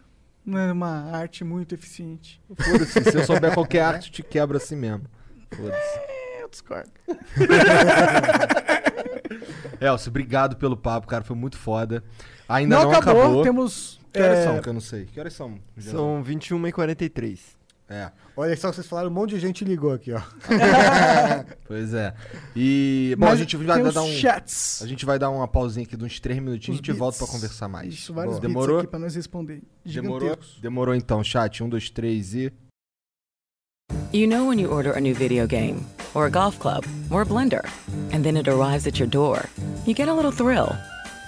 Não 0.45 0.59
é 0.59 0.71
uma 0.71 1.11
arte 1.11 1.43
muito 1.43 1.75
eficiente. 1.75 2.41
Foda-se, 2.55 3.03
se 3.03 3.17
eu 3.17 3.25
souber 3.25 3.55
qualquer 3.55 3.81
arte, 3.81 4.13
te 4.13 4.23
quebra 4.23 4.59
assim 4.59 4.77
mesmo. 4.77 5.05
Foda-se. 5.51 5.99
Eu 6.43 6.49
discordo. 6.51 6.91
Elcio, 9.81 10.11
obrigado 10.11 10.57
pelo 10.57 10.77
papo, 10.77 11.07
cara. 11.07 11.25
Foi 11.25 11.35
muito 11.35 11.57
foda. 11.57 12.05
Ainda 12.47 12.77
não, 12.77 12.85
não, 12.85 12.99
acabou, 12.99 13.23
acabou. 13.23 13.43
temos. 13.43 13.99
Que 14.13 14.21
horas 14.21 14.39
é, 14.39 14.45
são? 14.45 14.61
Que 14.61 14.69
eu 14.69 14.73
não 14.75 14.81
sei. 14.81 15.07
Que 15.07 15.19
horas 15.19 15.33
são? 15.33 15.59
São 15.79 16.23
21 16.23 16.67
e 16.67 16.73
43. 16.73 17.54
É, 17.89 18.11
Olha 18.37 18.57
só, 18.57 18.73
vocês 18.73 18.87
falaram, 18.87 19.11
um 19.11 19.13
monte 19.13 19.31
de 19.31 19.41
gente 19.41 19.65
ligou 19.65 19.93
aqui, 19.93 20.11
ó. 20.13 20.21
pois 21.69 21.95
é. 21.95 22.15
E, 22.57 23.15
bom, 23.17 23.27
a 23.27 23.31
mas 23.31 23.39
gente 23.39 23.57
vai 23.57 23.93
dar 23.93 24.03
um... 24.03 24.09
chats. 24.09 24.81
A 24.83 24.87
gente 24.87 25.07
vai 25.07 25.19
dar 25.19 25.31
uma 25.31 25.47
pausinha 25.47 25.87
aqui 25.87 25.97
de 25.97 26.05
uns 26.05 26.19
3 26.19 26.41
minutinhos 26.41 26.81
e 26.81 26.83
a 26.83 26.85
gente 26.85 26.99
volta 26.99 27.19
pra 27.19 27.27
conversar 27.27 27.69
mais. 27.69 27.95
Isso, 27.95 28.13
vários 28.13 28.35
Boa. 28.35 28.41
Demorou? 28.41 28.79
aqui 28.79 28.89
pra 28.89 28.99
nós 28.99 29.15
responder. 29.15 29.63
Demorou? 29.85 30.37
Demorou 30.61 30.95
então, 30.95 31.23
chat. 31.23 31.63
Um, 31.63 31.69
dois, 31.69 31.91
três 31.91 32.35
e. 32.35 32.53
You 34.13 34.27
know 34.27 34.49
when 34.49 34.59
you 34.59 34.73
order 34.73 34.97
a 34.97 35.01
new 35.01 35.15
video 35.15 35.47
game, 35.47 35.85
or 36.15 36.27
a 36.27 36.31
golf 36.31 36.59
club, 36.59 36.85
or 37.11 37.23
a 37.23 37.27
blender, 37.27 37.63
and 38.13 38.23
then 38.25 38.37
it 38.37 38.49
arrives 38.49 38.87
at 38.87 38.99
your 38.99 39.09
door, 39.09 39.45
you 39.87 39.95
get 39.95 40.09
a 40.09 40.15
little 40.15 40.33
thrill. 40.33 40.75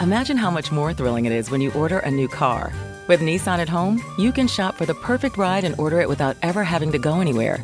Imagine 0.00 0.38
how 0.38 0.50
much 0.50 0.72
more 0.72 0.94
thrilling 0.94 1.26
it 1.26 1.32
is 1.32 1.50
when 1.50 1.60
you 1.60 1.70
order 1.74 1.98
a 1.98 2.10
new 2.10 2.28
car. 2.28 2.72
With 3.08 3.20
Nissan 3.20 3.58
at 3.58 3.68
home, 3.68 4.02
you 4.18 4.32
can 4.32 4.48
shop 4.48 4.74
for 4.74 4.84
the 4.84 4.94
perfect 4.94 5.36
ride 5.38 5.62
and 5.62 5.78
order 5.78 6.00
it 6.00 6.08
without 6.08 6.36
ever 6.42 6.64
having 6.64 6.90
to 6.92 6.98
go 6.98 7.20
anywhere. 7.20 7.62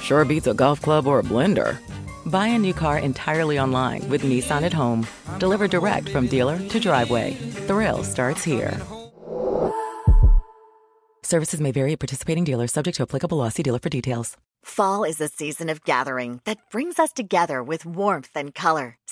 Sure 0.00 0.24
beats 0.24 0.46
a 0.46 0.54
golf 0.54 0.80
club 0.80 1.08
or 1.08 1.18
a 1.18 1.24
blender. 1.24 1.78
Buy 2.26 2.46
a 2.46 2.58
new 2.58 2.72
car 2.72 2.98
entirely 2.98 3.58
online 3.58 4.08
with 4.08 4.22
Nissan 4.22 4.62
at 4.62 4.72
home. 4.72 5.04
Deliver 5.38 5.66
direct 5.66 6.08
from 6.08 6.28
dealer 6.28 6.58
to 6.68 6.78
driveway. 6.78 7.34
Thrill 7.66 8.04
starts 8.04 8.44
here. 8.44 8.80
Services 11.22 11.60
may 11.60 11.72
vary 11.72 11.92
at 11.92 11.98
participating 11.98 12.44
dealers, 12.44 12.70
subject 12.70 12.96
to 12.98 13.02
applicable. 13.02 13.50
See 13.50 13.64
dealer 13.64 13.80
for 13.80 13.88
details. 13.88 14.36
Fall 14.62 15.04
is 15.04 15.20
a 15.20 15.28
season 15.28 15.68
of 15.68 15.84
gathering 15.84 16.40
that 16.44 16.58
brings 16.70 16.98
us 17.00 17.12
together 17.12 17.62
with 17.62 17.86
warmth 17.86 18.30
and 18.36 18.54
color. 18.54 18.98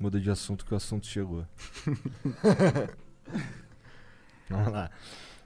Muda 0.00 0.18
de 0.18 0.30
assunto 0.30 0.64
que 0.64 0.72
o 0.72 0.76
assunto 0.78 1.06
chegou. 1.06 1.44
Vamos 4.48 4.72
lá. 4.72 4.90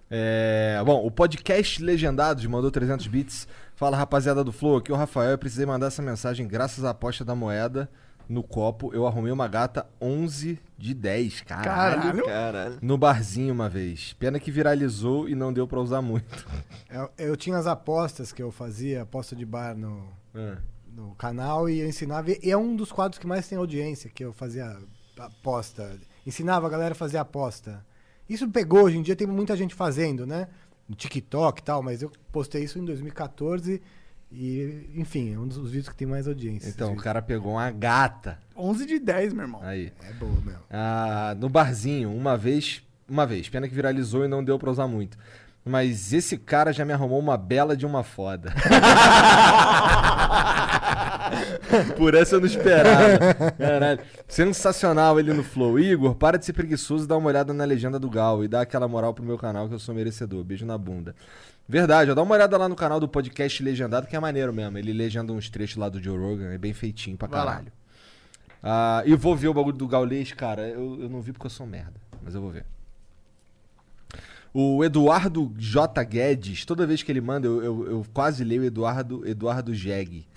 É, 0.08 0.80
bom, 0.86 1.04
o 1.04 1.10
podcast 1.10 1.82
Legendados 1.82 2.46
mandou 2.46 2.70
300 2.70 3.08
bits. 3.08 3.48
Fala 3.74 3.96
rapaziada 3.96 4.44
do 4.44 4.52
Flow, 4.52 4.76
aqui 4.76 4.92
é 4.92 4.94
o 4.94 4.96
Rafael. 4.96 5.32
Eu 5.32 5.38
precisei 5.38 5.66
mandar 5.66 5.88
essa 5.88 6.00
mensagem 6.00 6.46
graças 6.46 6.84
à 6.84 6.90
aposta 6.90 7.24
da 7.24 7.34
moeda 7.34 7.90
no 8.28 8.44
copo. 8.44 8.94
Eu 8.94 9.08
arrumei 9.08 9.32
uma 9.32 9.48
gata 9.48 9.88
11 10.00 10.60
de 10.78 10.94
10. 10.94 11.40
Caralho. 11.40 12.24
Caralho. 12.24 12.78
No 12.80 12.96
barzinho 12.96 13.52
uma 13.52 13.68
vez. 13.68 14.12
Pena 14.12 14.38
que 14.38 14.52
viralizou 14.52 15.28
e 15.28 15.34
não 15.34 15.52
deu 15.52 15.66
pra 15.66 15.80
usar 15.80 16.00
muito. 16.00 16.46
Eu, 16.88 17.10
eu 17.18 17.36
tinha 17.36 17.58
as 17.58 17.66
apostas 17.66 18.32
que 18.32 18.40
eu 18.40 18.52
fazia, 18.52 19.02
aposta 19.02 19.34
de 19.34 19.44
bar 19.44 19.76
no, 19.76 20.06
É. 20.32 20.58
no 20.94 21.14
canal 21.14 21.68
e 21.68 21.80
eu 21.80 21.88
ensinava. 21.88 22.30
E 22.30 22.50
é 22.50 22.56
um 22.56 22.76
dos 22.76 22.92
quadros 22.92 23.18
que 23.18 23.26
mais 23.26 23.48
tem 23.48 23.58
audiência, 23.58 24.10
que 24.10 24.24
eu 24.24 24.32
fazia 24.32 24.76
aposta. 25.18 25.98
Ensinava 26.26 26.66
a 26.66 26.70
galera 26.70 26.92
a 26.92 26.96
fazer 26.96 27.18
aposta. 27.18 27.84
Isso 28.28 28.48
pegou, 28.48 28.84
hoje 28.84 28.98
em 28.98 29.02
dia 29.02 29.16
tem 29.16 29.26
muita 29.26 29.56
gente 29.56 29.74
fazendo, 29.74 30.26
né? 30.26 30.48
No 30.88 30.94
TikTok 30.94 31.60
e 31.60 31.64
tal, 31.64 31.82
mas 31.82 32.02
eu 32.02 32.10
postei 32.30 32.64
isso 32.64 32.78
em 32.78 32.84
2014 32.84 33.82
e, 34.32 34.90
enfim, 34.96 35.34
é 35.34 35.38
um 35.38 35.46
dos 35.46 35.70
vídeos 35.70 35.88
que 35.88 35.94
tem 35.94 36.06
mais 36.06 36.26
audiência. 36.26 36.68
Então, 36.68 36.92
o 36.92 36.96
cara 36.96 37.22
pegou 37.22 37.52
uma 37.52 37.70
gata. 37.70 38.38
11 38.56 38.86
de 38.86 38.98
10, 38.98 39.32
meu 39.32 39.42
irmão. 39.42 39.60
Aí. 39.62 39.92
É 40.02 40.12
boa, 40.14 40.40
meu. 40.44 40.58
Ah, 40.70 41.36
no 41.38 41.48
barzinho, 41.48 42.10
uma 42.10 42.36
vez. 42.36 42.82
Uma 43.08 43.26
vez. 43.26 43.48
Pena 43.48 43.68
que 43.68 43.74
viralizou 43.74 44.24
e 44.24 44.28
não 44.28 44.42
deu 44.42 44.58
pra 44.58 44.70
usar 44.70 44.88
muito. 44.88 45.16
Mas 45.64 46.12
esse 46.12 46.36
cara 46.36 46.72
já 46.72 46.84
me 46.84 46.92
arrumou 46.92 47.18
uma 47.18 47.38
bela 47.38 47.76
de 47.76 47.86
uma 47.86 48.02
foda. 48.02 48.52
Por 51.96 52.14
essa 52.14 52.36
eu 52.36 52.40
não 52.40 52.46
esperava. 52.46 53.52
Caralho. 53.58 54.00
Sensacional 54.28 55.18
ele 55.18 55.32
no 55.32 55.42
Flow. 55.42 55.78
Igor, 55.78 56.14
para 56.14 56.38
de 56.38 56.44
ser 56.44 56.52
preguiçoso 56.52 57.04
e 57.04 57.08
dá 57.08 57.16
uma 57.16 57.28
olhada 57.28 57.52
na 57.52 57.64
legenda 57.64 57.98
do 57.98 58.08
Gal 58.08 58.44
e 58.44 58.48
dá 58.48 58.62
aquela 58.62 58.88
moral 58.88 59.14
pro 59.14 59.24
meu 59.24 59.38
canal 59.38 59.68
que 59.68 59.74
eu 59.74 59.78
sou 59.78 59.94
merecedor. 59.94 60.44
Beijo 60.44 60.66
na 60.66 60.76
bunda. 60.78 61.14
Verdade, 61.66 62.10
ó, 62.10 62.14
dá 62.14 62.22
uma 62.22 62.34
olhada 62.34 62.58
lá 62.58 62.68
no 62.68 62.76
canal 62.76 63.00
do 63.00 63.08
podcast 63.08 63.62
Legendado, 63.62 64.06
que 64.06 64.14
é 64.14 64.20
maneiro 64.20 64.52
mesmo. 64.52 64.76
Ele 64.76 64.92
legenda 64.92 65.32
uns 65.32 65.48
trechos 65.48 65.76
lá 65.76 65.88
do 65.88 66.02
Joe 66.02 66.18
Rogan, 66.18 66.52
é 66.52 66.58
bem 66.58 66.74
feitinho 66.74 67.16
pra 67.16 67.26
caralho. 67.26 67.72
Ah, 68.62 69.02
e 69.06 69.14
vou 69.14 69.34
ver 69.34 69.48
o 69.48 69.54
bagulho 69.54 69.76
do 69.76 69.88
Gaulês, 69.88 70.32
cara. 70.32 70.68
Eu, 70.68 71.02
eu 71.02 71.08
não 71.08 71.22
vi 71.22 71.32
porque 71.32 71.46
eu 71.46 71.50
sou 71.50 71.66
merda, 71.66 71.94
mas 72.22 72.34
eu 72.34 72.40
vou 72.40 72.50
ver. 72.50 72.66
O 74.56 74.84
Eduardo 74.84 75.52
J. 75.58 76.04
Guedes, 76.04 76.64
toda 76.64 76.86
vez 76.86 77.02
que 77.02 77.10
ele 77.10 77.20
manda, 77.20 77.44
eu, 77.48 77.60
eu, 77.60 77.86
eu 77.90 78.06
quase 78.14 78.44
leio 78.44 78.62
Eduardo, 78.62 79.26
Eduardo 79.26 79.74
Jeg. 79.74 80.28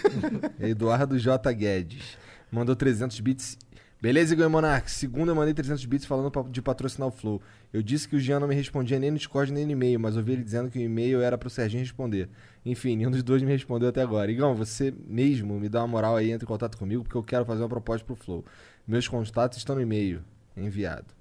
Eduardo 0.58 1.18
J. 1.18 1.52
Guedes. 1.52 2.16
Mandou 2.50 2.74
300 2.74 3.20
bits. 3.20 3.58
Beleza, 4.00 4.32
Igor 4.32 4.48
Monark? 4.48 4.90
Segunda 4.90 5.32
eu 5.32 5.36
mandei 5.36 5.52
300 5.52 5.84
bits 5.84 6.06
falando 6.06 6.48
de 6.50 6.62
patrocinar 6.62 7.08
o 7.08 7.10
Flow. 7.10 7.42
Eu 7.70 7.82
disse 7.82 8.08
que 8.08 8.16
o 8.16 8.18
Jean 8.18 8.40
não 8.40 8.48
me 8.48 8.54
respondia 8.54 8.98
nem 8.98 9.10
no 9.10 9.18
Discord 9.18 9.52
nem 9.52 9.66
no 9.66 9.72
e-mail, 9.72 10.00
mas 10.00 10.16
ouvi 10.16 10.32
ele 10.32 10.42
dizendo 10.42 10.70
que 10.70 10.78
o 10.78 10.82
e-mail 10.82 11.20
era 11.20 11.36
pro 11.36 11.50
Serginho 11.50 11.82
responder. 11.82 12.30
Enfim, 12.64 12.96
nenhum 12.96 13.10
dos 13.10 13.22
dois 13.22 13.42
me 13.42 13.52
respondeu 13.52 13.90
até 13.90 14.00
agora. 14.00 14.32
Igão, 14.32 14.54
você 14.54 14.94
mesmo 15.06 15.60
me 15.60 15.68
dá 15.68 15.80
uma 15.80 15.88
moral 15.88 16.16
aí, 16.16 16.30
entre 16.30 16.46
em 16.46 16.48
contato 16.48 16.78
comigo, 16.78 17.02
porque 17.02 17.16
eu 17.18 17.22
quero 17.22 17.44
fazer 17.44 17.62
uma 17.62 17.68
proposta 17.68 18.06
pro 18.06 18.16
Flow. 18.16 18.42
Meus 18.88 19.06
contatos 19.06 19.58
estão 19.58 19.76
no 19.76 19.82
e-mail. 19.82 20.24
Enviado. 20.56 21.15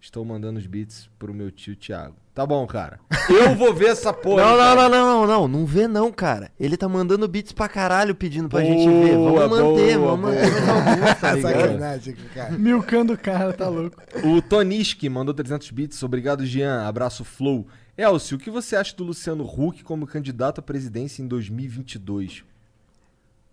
Estou 0.00 0.24
mandando 0.24 0.58
os 0.58 0.66
beats 0.66 1.08
pro 1.18 1.34
meu 1.34 1.50
tio 1.50 1.74
Thiago. 1.74 2.14
Tá 2.34 2.46
bom, 2.46 2.66
cara. 2.66 3.00
Eu 3.30 3.54
vou 3.54 3.72
ver 3.74 3.86
essa 3.88 4.12
porra. 4.14 4.42
Não, 4.44 4.56
não, 4.56 4.76
não, 4.76 4.88
não, 4.90 4.90
não, 4.90 5.26
não. 5.26 5.48
Não 5.48 5.66
vê 5.66 5.88
não, 5.88 6.12
cara. 6.12 6.50
Ele 6.60 6.76
tá 6.76 6.86
mandando 6.88 7.26
beats 7.26 7.50
pra 7.52 7.66
caralho 7.68 8.14
pedindo 8.14 8.48
pra 8.48 8.62
gente 8.62 8.86
Boa, 8.86 9.04
ver. 9.04 9.16
Vamos 9.16 9.58
manter, 9.58 9.98
boa, 9.98 10.16
vamos 10.16 10.30
manter 10.36 11.20
tá? 11.20 11.40
Sacanagem, 11.40 12.14
cara. 12.34 12.52
Milcando 12.58 13.14
o 13.14 13.18
cara, 13.18 13.52
tá 13.54 13.68
louco. 13.68 13.96
O 14.22 14.40
Toniski 14.42 15.08
mandou 15.08 15.32
300 15.34 15.70
bits. 15.70 16.02
Obrigado, 16.02 16.44
Jean. 16.44 16.86
Abraço, 16.86 17.24
Flow. 17.24 17.66
Elcio, 17.96 18.36
o 18.36 18.40
que 18.40 18.50
você 18.50 18.76
acha 18.76 18.94
do 18.94 19.02
Luciano 19.02 19.42
Huck 19.44 19.82
como 19.82 20.06
candidato 20.06 20.58
à 20.58 20.62
presidência 20.62 21.22
em 21.22 21.26
2022? 21.26 22.44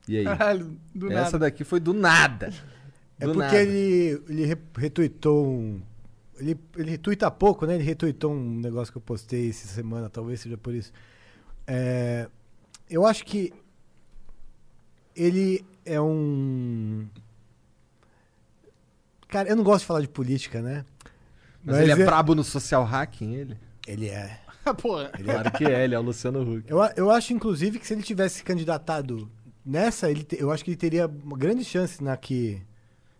E 0.09 0.17
aí? 0.17 0.23
Caralho, 0.25 0.77
do 0.93 1.07
Essa 1.09 1.23
nada. 1.23 1.39
daqui 1.39 1.63
foi 1.63 1.79
do 1.79 1.93
nada. 1.93 2.53
É 3.17 3.25
Do 3.25 3.31
porque 3.33 3.45
nada. 3.45 3.61
ele, 3.61 4.21
ele 4.27 4.45
re- 4.45 4.57
retweetou 4.77 5.47
um. 5.47 5.81
Ele, 6.39 6.59
ele 6.75 6.91
retweeta 6.91 7.29
pouco, 7.29 7.65
né? 7.65 7.75
Ele 7.75 7.83
retweetou 7.83 8.31
um 8.33 8.59
negócio 8.59 8.91
que 8.91 8.97
eu 8.97 9.01
postei 9.01 9.49
essa 9.49 9.67
semana, 9.67 10.09
talvez 10.09 10.39
seja 10.39 10.57
por 10.57 10.73
isso. 10.73 10.91
É, 11.67 12.27
eu 12.89 13.05
acho 13.05 13.23
que 13.25 13.53
ele 15.15 15.63
é 15.85 15.99
um. 16.01 17.07
Cara, 19.27 19.49
eu 19.49 19.55
não 19.55 19.63
gosto 19.63 19.81
de 19.81 19.85
falar 19.87 20.01
de 20.01 20.07
política, 20.07 20.61
né? 20.61 20.85
Mas, 21.63 21.77
ele 21.79 21.91
é, 21.91 21.99
é- 22.01 22.05
brabo 22.05 22.35
no 22.35 22.43
social 22.43 22.83
hacking, 22.83 23.33
ele? 23.33 23.57
Ele 23.87 24.09
é. 24.09 24.39
Porra. 24.81 25.09
Claro 25.09 25.51
que 25.51 25.65
é, 25.65 25.83
ele 25.83 25.95
é 25.95 25.99
o 25.99 26.01
Luciano 26.01 26.41
Huck. 26.41 26.69
Eu, 26.69 26.79
eu 26.95 27.11
acho, 27.11 27.33
inclusive, 27.33 27.79
que 27.79 27.87
se 27.87 27.93
ele 27.93 28.03
tivesse 28.03 28.37
se 28.37 28.43
candidatado 28.43 29.29
nessa, 29.65 30.09
ele 30.09 30.23
te- 30.23 30.37
eu 30.39 30.51
acho 30.51 30.63
que 30.63 30.71
ele 30.71 30.77
teria 30.77 31.07
uma 31.07 31.37
grande 31.37 31.63
chance 31.63 32.03
na 32.03 32.15
que. 32.17 32.61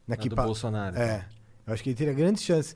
Na 0.08 0.16
Na 0.16 0.22
que 0.22 0.30
do 0.30 0.36
pa- 0.36 0.44
Bolsonaro. 0.44 0.98
É. 0.98 1.26
Eu 1.66 1.74
acho 1.74 1.82
que 1.84 1.90
ele 1.90 1.96
teria 1.98 2.14
grandes 2.14 2.44
chances. 2.44 2.76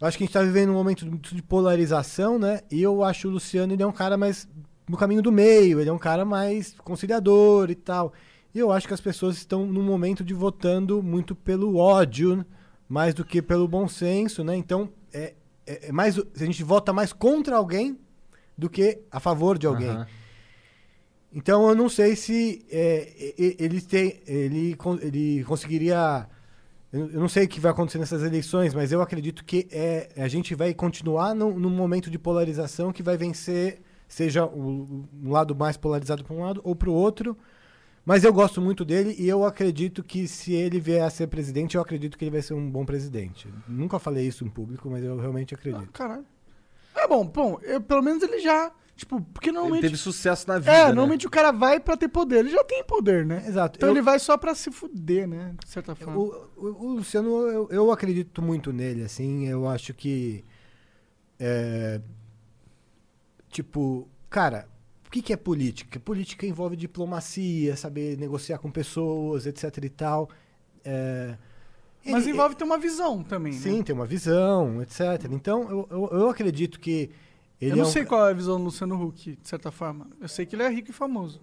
Eu 0.00 0.06
acho 0.06 0.18
que 0.18 0.24
a 0.24 0.26
gente 0.26 0.34
tá 0.34 0.42
vivendo 0.42 0.70
um 0.70 0.74
momento 0.74 1.04
de 1.06 1.42
polarização, 1.42 2.38
né? 2.38 2.60
E 2.70 2.82
eu 2.82 3.02
acho 3.02 3.28
o 3.28 3.30
Luciano, 3.30 3.72
ele 3.72 3.82
é 3.82 3.86
um 3.86 3.92
cara 3.92 4.16
mais 4.16 4.48
no 4.88 4.96
caminho 4.96 5.22
do 5.22 5.32
meio, 5.32 5.80
ele 5.80 5.88
é 5.88 5.92
um 5.92 5.98
cara 5.98 6.24
mais 6.24 6.74
conciliador 6.78 7.70
e 7.70 7.74
tal. 7.74 8.12
E 8.54 8.58
eu 8.58 8.70
acho 8.70 8.86
que 8.86 8.94
as 8.94 9.00
pessoas 9.00 9.36
estão 9.36 9.66
num 9.66 9.82
momento 9.82 10.22
de 10.22 10.34
votando 10.34 11.02
muito 11.02 11.34
pelo 11.34 11.76
ódio, 11.76 12.44
mais 12.88 13.14
do 13.14 13.24
que 13.24 13.40
pelo 13.40 13.66
bom 13.66 13.88
senso, 13.88 14.44
né? 14.44 14.54
Então, 14.56 14.90
é, 15.12 15.34
é, 15.66 15.88
é 15.88 15.92
mais, 15.92 16.18
a 16.18 16.44
gente 16.44 16.62
vota 16.62 16.92
mais 16.92 17.12
contra 17.12 17.56
alguém 17.56 17.98
do 18.56 18.68
que 18.68 19.00
a 19.10 19.18
favor 19.18 19.58
de 19.58 19.66
alguém. 19.66 19.88
Aham. 19.88 20.06
Então 21.34 21.68
eu 21.68 21.74
não 21.74 21.88
sei 21.88 22.14
se 22.14 22.64
é, 22.70 23.34
ele, 23.36 23.84
ele, 23.88 24.76
ele 25.02 25.44
conseguiria. 25.44 26.28
Eu 26.96 27.18
não 27.20 27.28
sei 27.28 27.44
o 27.44 27.48
que 27.48 27.58
vai 27.58 27.72
acontecer 27.72 27.98
nessas 27.98 28.22
eleições, 28.22 28.72
mas 28.72 28.92
eu 28.92 29.02
acredito 29.02 29.44
que 29.44 29.66
é, 29.72 30.10
a 30.16 30.28
gente 30.28 30.54
vai 30.54 30.72
continuar 30.72 31.34
num, 31.34 31.58
num 31.58 31.68
momento 31.70 32.08
de 32.08 32.18
polarização 32.18 32.92
que 32.92 33.02
vai 33.02 33.16
vencer, 33.16 33.80
seja 34.06 34.44
o, 34.46 35.04
um 35.22 35.30
lado 35.30 35.56
mais 35.56 35.76
polarizado 35.76 36.22
para 36.22 36.34
um 36.36 36.40
lado 36.44 36.60
ou 36.62 36.76
para 36.76 36.88
o 36.88 36.92
outro. 36.94 37.36
Mas 38.06 38.22
eu 38.22 38.32
gosto 38.32 38.60
muito 38.60 38.84
dele 38.84 39.16
e 39.18 39.28
eu 39.28 39.44
acredito 39.44 40.04
que 40.04 40.28
se 40.28 40.52
ele 40.52 40.78
vier 40.78 41.02
a 41.02 41.10
ser 41.10 41.26
presidente, 41.26 41.74
eu 41.74 41.80
acredito 41.82 42.16
que 42.16 42.24
ele 42.24 42.30
vai 42.30 42.42
ser 42.42 42.54
um 42.54 42.70
bom 42.70 42.84
presidente. 42.84 43.48
Nunca 43.66 43.98
falei 43.98 44.26
isso 44.28 44.44
em 44.44 44.48
público, 44.48 44.88
mas 44.88 45.02
eu 45.02 45.18
realmente 45.18 45.54
acredito. 45.54 45.90
Caralho. 45.90 46.24
É 46.94 47.08
bom, 47.08 47.26
bom, 47.26 47.58
eu- 47.62 47.80
pelo 47.80 48.02
menos 48.02 48.22
ele 48.22 48.38
já. 48.40 48.70
Tipo, 48.96 49.20
porque 49.20 49.48
Ele 49.50 49.56
normalmente. 49.56 49.82
teve 49.82 49.96
sucesso 49.96 50.46
na 50.46 50.58
vida. 50.60 50.70
é, 50.70 50.78
né? 50.82 50.86
normalmente 50.92 51.26
o 51.26 51.30
cara 51.30 51.50
vai 51.50 51.80
pra 51.80 51.96
ter 51.96 52.06
poder. 52.08 52.38
Ele 52.40 52.50
já 52.50 52.62
tem 52.62 52.84
poder, 52.84 53.26
né? 53.26 53.44
Exato. 53.46 53.76
Então 53.76 53.88
Eu- 53.88 53.94
ele 53.94 54.02
vai 54.02 54.18
só 54.20 54.36
pra 54.38 54.54
se 54.54 54.70
fuder, 54.70 55.26
né? 55.26 55.52
De 55.64 55.68
certa 55.68 55.96
forma. 55.96 56.16
O, 56.16 56.48
o- 56.56 56.86
o 56.86 56.92
Luciano, 56.94 57.28
eu, 57.48 57.68
eu 57.70 57.90
acredito 57.90 58.40
muito 58.40 58.72
nele, 58.72 59.02
assim, 59.02 59.48
eu 59.48 59.66
acho 59.68 59.92
que. 59.94 60.44
é, 61.40 62.00
tipo, 63.50 64.08
cara, 64.30 64.68
o 65.06 65.10
que, 65.10 65.22
que 65.22 65.32
é 65.32 65.36
política? 65.36 65.98
Política 66.00 66.46
envolve 66.46 66.76
diplomacia, 66.76 67.76
saber 67.76 68.16
negociar 68.18 68.58
com 68.58 68.70
pessoas, 68.70 69.46
etc 69.46 69.76
e 69.84 69.88
tal. 69.88 70.28
É, 70.84 71.36
Mas 72.06 72.24
ele- 72.24 72.32
envolve 72.32 72.54
ter 72.54 72.64
uma 72.64 72.78
visão 72.78 73.22
também, 73.22 73.52
Sim, 73.54 73.78
né? 73.78 73.82
tem 73.84 73.94
uma 73.94 74.06
visão, 74.06 74.82
etc. 74.82 75.00
Então, 75.30 75.62
eu, 75.70 75.88
eu, 75.90 76.18
eu 76.20 76.28
acredito 76.30 76.78
que 76.78 77.10
ele 77.60 77.72
eu 77.72 77.76
não 77.76 77.84
é 77.84 77.86
um- 77.86 77.90
sei 77.90 78.04
qual 78.04 78.26
é 78.26 78.30
a 78.30 78.34
visão 78.34 78.58
do 78.58 78.64
Luciano 78.64 79.02
Huck, 79.02 79.36
de 79.40 79.48
certa 79.48 79.70
forma. 79.70 80.06
Eu 80.20 80.28
sei 80.28 80.44
que 80.46 80.54
ele 80.56 80.62
é 80.62 80.68
rico 80.68 80.90
e 80.90 80.92
famoso. 80.94 81.40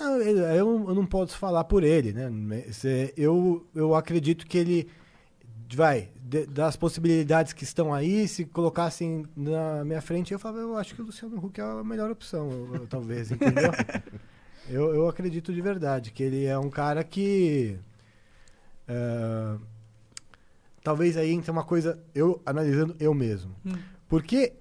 Ah, 0.00 0.16
Eu, 0.18 0.38
eu- 0.88 0.94
não 0.94 1.06
posso 1.06 1.36
falar 1.38 1.64
por 1.64 1.84
ele, 1.84 2.12
né? 2.12 2.28
Eu, 3.16 3.64
eu 3.74 3.94
acredito 3.94 4.46
que 4.46 4.58
ele 4.58 4.88
vai 5.72 6.08
das 6.48 6.76
possibilidades 6.76 7.52
que 7.52 7.64
estão 7.64 7.92
aí, 7.94 8.26
se 8.28 8.44
colocassem 8.44 9.24
na 9.36 9.84
minha 9.84 10.00
frente, 10.00 10.32
eu 10.32 10.38
falava, 10.38 10.60
eu 10.60 10.76
acho 10.76 10.94
que 10.94 11.02
o 11.02 11.04
Luciano 11.04 11.36
Huck 11.38 11.60
é 11.60 11.64
a 11.64 11.84
melhor 11.84 12.10
opção, 12.10 12.48
talvez, 12.88 13.30
entendeu? 13.30 13.70
eu, 14.68 14.94
eu 14.94 15.08
acredito 15.08 15.52
de 15.52 15.60
verdade 15.60 16.10
que 16.10 16.22
ele 16.22 16.44
é 16.44 16.58
um 16.58 16.70
cara 16.70 17.02
que 17.04 17.76
é, 18.88 19.56
talvez 20.82 21.16
aí 21.16 21.30
entre 21.30 21.50
uma 21.50 21.64
coisa, 21.64 21.98
eu 22.14 22.40
analisando 22.44 22.94
eu 23.00 23.14
mesmo. 23.14 23.54
Porque 24.08 24.52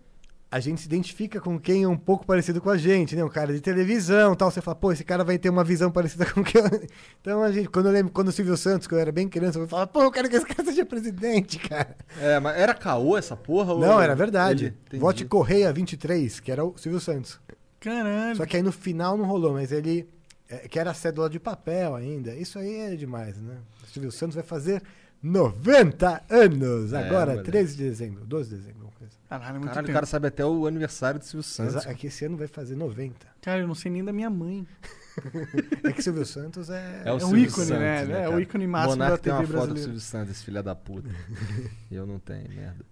a 0.55 0.59
gente 0.59 0.81
se 0.81 0.85
identifica 0.87 1.41
com 1.41 1.59
quem 1.59 1.81
é 1.83 1.87
um 1.87 1.97
pouco 1.97 2.25
parecido 2.27 2.61
com 2.61 2.69
a 2.69 2.77
gente, 2.77 3.15
né? 3.15 3.23
Um 3.23 3.29
cara 3.29 3.51
de 3.51 3.59
televisão 3.59 4.35
tal. 4.35 4.51
Você 4.51 4.61
fala, 4.61 4.75
pô, 4.75 4.91
esse 4.91 5.03
cara 5.03 5.23
vai 5.23 5.37
ter 5.39 5.49
uma 5.49 5.63
visão 5.63 5.89
parecida 5.91 6.25
com 6.31 6.43
que 6.43 6.57
eu. 6.57 6.63
Então 7.19 7.41
a 7.41 7.51
gente, 7.51 7.69
quando 7.69 7.87
eu 7.87 7.91
lembro, 7.91 8.11
quando 8.11 8.27
o 8.27 8.31
Silvio 8.31 8.55
Santos, 8.55 8.85
que 8.87 8.93
eu 8.93 8.99
era 8.99 9.11
bem 9.11 9.27
criança, 9.27 9.57
eu 9.57 9.67
falava, 9.67 9.87
pô, 9.87 10.03
eu 10.03 10.11
quero 10.11 10.29
que 10.29 10.35
esse 10.35 10.45
cara 10.45 10.63
seja 10.69 10.85
presidente, 10.85 11.57
cara. 11.57 11.95
É, 12.21 12.39
mas 12.39 12.55
era 12.57 12.73
caô 12.75 13.17
essa 13.17 13.35
porra? 13.35 13.73
ou- 13.73 13.79
Não, 13.79 13.99
era 13.99 14.13
verdade. 14.15 14.75
Ele-. 14.91 14.99
Vote 14.99 15.25
Correia 15.25 15.73
23, 15.73 16.39
que 16.39 16.51
era 16.51 16.63
o 16.63 16.77
Silvio 16.77 16.99
Santos. 16.99 17.39
Caralho. 17.79 18.35
Só 18.35 18.45
que 18.45 18.55
aí 18.55 18.61
no 18.61 18.71
final 18.71 19.17
não 19.17 19.25
rolou, 19.25 19.53
mas 19.53 19.71
ele. 19.71 20.07
é, 20.47 20.67
que 20.67 20.77
era 20.77 20.91
a 20.91 20.93
cédula 20.93 21.29
de 21.29 21.39
papel 21.39 21.95
ainda. 21.95 22.35
Isso 22.35 22.59
aí 22.59 22.75
é 22.75 22.95
demais, 22.95 23.37
né? 23.41 23.57
O 23.83 23.87
Silvio 23.91 24.11
Santos 24.11 24.35
vai 24.35 24.43
fazer 24.43 24.83
90 25.21 26.21
anos, 26.29 26.93
É, 26.93 26.97
agora, 27.07 27.31
moleque. 27.31 27.49
13 27.51 27.75
de 27.77 27.83
dezembro, 27.89 28.25
12 28.25 28.49
de 28.49 28.55
dezembro. 28.57 28.82
Caralho, 29.29 29.49
é 29.55 29.59
muito 29.59 29.65
Caralho, 29.69 29.85
o 29.85 29.87
tempo. 29.87 29.93
cara 29.95 30.05
sabe 30.05 30.27
até 30.27 30.45
o 30.45 30.67
aniversário 30.67 31.19
do 31.19 31.25
Silvio 31.25 31.43
Santos. 31.43 31.85
É 31.85 31.93
que 31.93 32.07
esse 32.07 32.23
ano 32.25 32.37
vai 32.37 32.47
fazer 32.47 32.75
90. 32.75 33.15
Cara, 33.41 33.61
eu 33.61 33.67
não 33.67 33.75
sei 33.75 33.91
nem 33.91 34.03
da 34.03 34.13
minha 34.13 34.29
mãe. 34.29 34.65
É 35.83 35.91
que 35.91 36.01
Silvio 36.01 36.25
Santos 36.25 36.71
é. 36.71 37.03
É 37.05 37.11
o 37.11 37.13
É 37.13 37.13
um 37.17 37.19
Silvio 37.19 37.37
ícone, 37.45 37.67
Santos, 37.67 37.79
né? 37.79 38.23
É 38.23 38.27
o 38.27 38.31
cara? 38.31 38.41
ícone 38.41 38.65
máximo 38.67 38.91
Monark 38.93 39.11
da 39.11 39.17
tem 39.19 39.31
uma 39.33 39.39
TV 39.41 39.53
foto 39.53 39.59
do 39.61 39.73
brasileira. 39.73 39.83
Silvio 39.83 39.99
Santos, 39.99 40.31
esse 40.31 40.43
filho 40.43 40.63
da 40.63 40.73
puta. 40.73 41.09
Eu 41.91 42.07
não 42.07 42.17
tenho, 42.17 42.49
merda. 42.49 42.83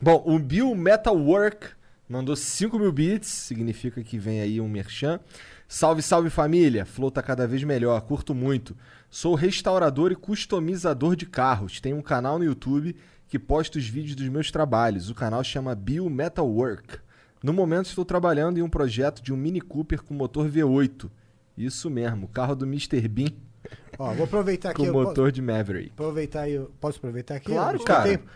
Bom, 0.00 0.22
o 0.26 0.38
Bill 0.38 0.74
Metalwork 0.74 1.66
mandou 2.08 2.34
5 2.34 2.78
mil 2.78 2.90
bits, 2.90 3.28
significa 3.28 4.02
que 4.02 4.18
vem 4.18 4.40
aí 4.40 4.58
um 4.58 4.66
merchan. 4.68 5.20
Salve, 5.68 6.00
salve 6.00 6.30
família! 6.30 6.86
Flow 6.86 7.10
tá 7.10 7.22
cada 7.22 7.46
vez 7.46 7.62
melhor, 7.62 8.00
curto 8.02 8.34
muito. 8.34 8.74
Sou 9.10 9.34
restaurador 9.34 10.12
e 10.12 10.16
customizador 10.16 11.14
de 11.14 11.26
carros. 11.26 11.78
Tenho 11.78 11.96
um 11.98 12.02
canal 12.02 12.38
no 12.38 12.44
YouTube 12.44 12.96
que 13.34 13.38
posta 13.40 13.78
os 13.80 13.88
vídeos 13.88 14.14
dos 14.14 14.28
meus 14.28 14.52
trabalhos. 14.52 15.10
O 15.10 15.14
canal 15.14 15.42
chama 15.42 15.74
Bill 15.74 16.08
Metalwork. 16.08 16.98
No 17.42 17.52
momento 17.52 17.86
estou 17.86 18.04
trabalhando 18.04 18.58
em 18.58 18.62
um 18.62 18.68
projeto 18.70 19.20
de 19.20 19.32
um 19.32 19.36
Mini 19.36 19.60
Cooper 19.60 20.04
com 20.04 20.14
motor 20.14 20.48
V8. 20.48 21.10
Isso 21.58 21.90
mesmo, 21.90 22.28
carro 22.28 22.54
do 22.54 22.64
Mr. 22.64 23.08
Bean 23.08 23.30
Ó, 23.98 24.12
vou 24.14 24.24
aproveitar 24.26 24.70
aqui. 24.70 24.82
com 24.82 24.86
eu 24.86 24.92
posso 24.92 25.08
motor 25.08 25.32
de 25.32 25.42
Maverick. 25.42 25.90
aproveitar 25.94 26.42
aí. 26.42 26.52
eu- 26.52 26.70
Posso 26.80 26.98
aproveitar 26.98 27.34
aqui? 27.34 27.46
Claro, 27.50 27.78
tem 27.78 27.86
cara. 27.86 28.08
tempo. 28.08 28.30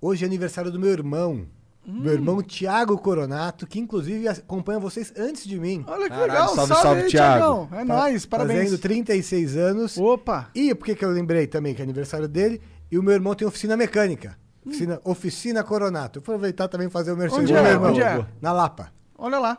Hoje 0.00 0.24
é 0.24 0.26
aniversário 0.26 0.72
do 0.72 0.80
meu 0.80 0.90
irmão. 0.90 1.46
Hum. 1.86 2.00
Meu 2.00 2.12
irmão 2.12 2.42
Tiago 2.42 2.98
Coronato, 2.98 3.68
que 3.68 3.78
inclusive 3.78 4.26
acompanha 4.26 4.80
vocês 4.80 5.12
antes 5.16 5.44
de 5.46 5.60
mim. 5.60 5.84
Olha 5.86 6.04
que 6.04 6.08
Caralho, 6.10 6.32
legal. 6.32 6.48
salve, 6.56 6.68
Salve, 6.74 6.82
salve. 6.82 7.08
Thiagão. 7.08 7.68
É 7.70 7.76
Tá 7.76 7.84
nóis, 7.84 8.26
parabéns. 8.26 8.62
Fazendo 8.64 8.80
36 8.80 9.56
anos. 9.56 9.96
Opa. 9.96 10.50
E 10.56 10.74
por 10.74 10.86
que, 10.86 10.96
que 10.96 11.04
eu 11.04 11.10
lembrei 11.10 11.46
também 11.46 11.72
que 11.72 11.80
é 11.80 11.84
aniversário 11.84 12.26
dele? 12.26 12.60
E 12.92 12.98
o 12.98 13.02
meu 13.02 13.14
irmão 13.14 13.34
tem 13.34 13.48
oficina 13.48 13.74
mecânica. 13.74 14.36
Oficina, 14.66 15.00
oficina 15.02 15.64
Coronato. 15.64 16.20
Vou 16.20 16.34
aproveitar 16.34 16.68
também 16.68 16.88
e 16.88 16.90
fazer 16.90 17.10
o 17.10 17.16
merchan 17.16 17.36
Hum. 17.36 17.40
Onde 17.40 17.52
do 17.54 17.58
é? 17.58 17.62
meu 17.62 17.72
irmão. 17.72 17.90
Onde 17.90 18.02
é? 18.02 18.26
Na 18.38 18.52
Lapa. 18.52 18.92
Olha 19.16 19.38
lá. 19.38 19.58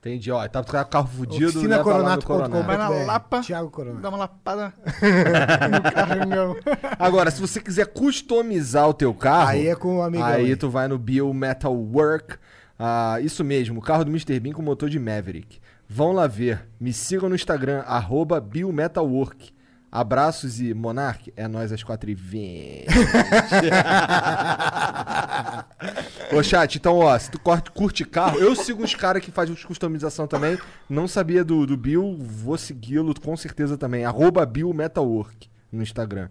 Entendi, 0.00 0.30
ó. 0.30 0.46
Tá 0.46 0.62
com 0.62 0.76
o 0.76 0.84
carro 0.84 1.08
fudido, 1.08 1.60
leva 1.62 1.96
lá 1.96 2.14
no 2.14 2.18
Oficinacoronato.com.br. 2.18 2.66
Vai 2.66 2.76
na 2.76 2.88
Lapa. 2.90 3.40
Thiago 3.40 3.70
Coronato. 3.70 4.02
Dá 4.02 4.08
uma 4.10 4.18
lapada 4.18 4.74
no 5.72 5.92
carrangão. 5.92 6.56
Agora, 6.98 7.30
se 7.30 7.40
você 7.40 7.58
quiser 7.58 7.86
customizar 7.86 8.86
o 8.86 8.92
teu 8.92 9.14
carro... 9.14 9.48
Aí 9.48 9.66
é 9.66 9.74
com 9.74 9.96
o 9.96 10.02
amigão 10.02 10.26
Aí 10.26 10.46
aí. 10.46 10.56
tu 10.56 10.68
vai 10.68 10.86
no 10.88 10.98
Bill 10.98 11.32
Metal 11.32 11.74
Work. 11.74 12.36
Ah, 12.78 13.18
isso 13.22 13.42
mesmo, 13.42 13.80
o 13.80 13.82
carro 13.82 14.04
do 14.04 14.10
Mr. 14.10 14.38
Bean 14.38 14.52
com 14.52 14.60
motor 14.60 14.90
de 14.90 14.98
Maverick. 15.00 15.58
Vão 15.88 16.12
lá 16.12 16.26
ver. 16.26 16.68
Me 16.78 16.92
sigam 16.92 17.30
no 17.30 17.34
Instagram, 17.34 17.80
arroba 17.86 18.38
Bill 18.40 18.70
Metal 18.70 19.04
Work. 19.04 19.52
Abraços 19.90 20.60
e 20.60 20.74
Monark, 20.74 21.32
é 21.34 21.48
nós 21.48 21.72
às 21.72 21.82
4h20. 21.82 22.84
Ô 26.36 26.42
chat, 26.42 26.76
então 26.76 26.96
ó, 26.96 27.18
se 27.18 27.30
tu 27.30 27.40
curte, 27.40 27.70
curte 27.70 28.04
carro, 28.04 28.38
eu 28.38 28.54
sigo 28.54 28.82
uns 28.82 28.94
caras 28.94 29.24
que 29.24 29.30
fazem 29.30 29.56
customização 29.56 30.26
também. 30.26 30.58
Não 30.90 31.08
sabia 31.08 31.42
do, 31.42 31.66
do 31.66 31.74
Bill, 31.74 32.18
vou 32.18 32.58
segui-lo 32.58 33.18
com 33.18 33.34
certeza 33.34 33.78
também. 33.78 34.04
Arroba 34.04 34.44
Bill 34.44 34.74
Metalwork 34.74 35.48
no 35.72 35.82
Instagram. 35.82 36.28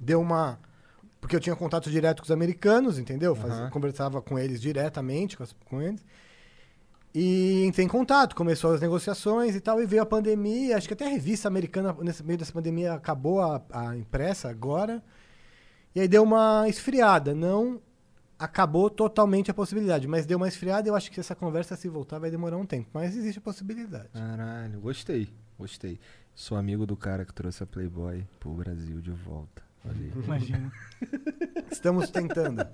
deu 0.00 0.20
uma 0.20 0.58
porque 1.22 1.36
eu 1.36 1.40
tinha 1.40 1.54
contato 1.54 1.88
direto 1.88 2.18
com 2.18 2.24
os 2.24 2.32
americanos, 2.32 2.98
entendeu? 2.98 3.38
Aham. 3.40 3.70
Conversava 3.70 4.20
com 4.20 4.36
eles 4.36 4.60
diretamente, 4.60 5.36
com, 5.36 5.44
com 5.66 5.80
eles. 5.80 6.04
E 7.14 7.64
entrei 7.64 7.86
em 7.86 7.88
contato, 7.88 8.34
começou 8.34 8.74
as 8.74 8.80
negociações 8.80 9.54
e 9.54 9.60
tal, 9.60 9.80
e 9.80 9.86
veio 9.86 10.02
a 10.02 10.06
pandemia. 10.06 10.76
Acho 10.76 10.88
que 10.88 10.94
até 10.94 11.06
a 11.06 11.08
revista 11.08 11.46
americana, 11.46 11.96
nesse 12.00 12.24
meio 12.24 12.40
dessa 12.40 12.52
pandemia, 12.52 12.94
acabou 12.94 13.40
a, 13.40 13.62
a 13.70 13.96
impressa 13.96 14.48
agora. 14.48 15.00
E 15.94 16.00
aí 16.00 16.08
deu 16.08 16.24
uma 16.24 16.68
esfriada. 16.68 17.34
Não 17.36 17.80
acabou 18.42 18.90
totalmente 18.90 19.50
a 19.50 19.54
possibilidade, 19.54 20.08
mas 20.08 20.26
deu 20.26 20.36
uma 20.36 20.48
esfriada. 20.48 20.88
Eu 20.88 20.96
acho 20.96 21.10
que 21.10 21.20
essa 21.20 21.34
conversa, 21.34 21.76
se 21.76 21.88
voltar, 21.88 22.18
vai 22.18 22.30
demorar 22.30 22.56
um 22.56 22.66
tempo. 22.66 22.88
Mas 22.92 23.16
existe 23.16 23.38
a 23.38 23.42
possibilidade. 23.42 24.08
Caralho, 24.12 24.80
gostei, 24.80 25.32
gostei. 25.56 26.00
Sou 26.34 26.56
amigo 26.56 26.84
do 26.84 26.96
cara 26.96 27.24
que 27.24 27.32
trouxe 27.32 27.62
a 27.62 27.66
Playboy 27.66 28.26
pro 28.40 28.52
Brasil 28.52 29.00
de 29.00 29.12
volta. 29.12 29.62
Olha 29.84 29.96
aí. 29.96 30.12
Imagina. 30.24 30.72
Estamos 31.70 32.10
tentando. 32.10 32.66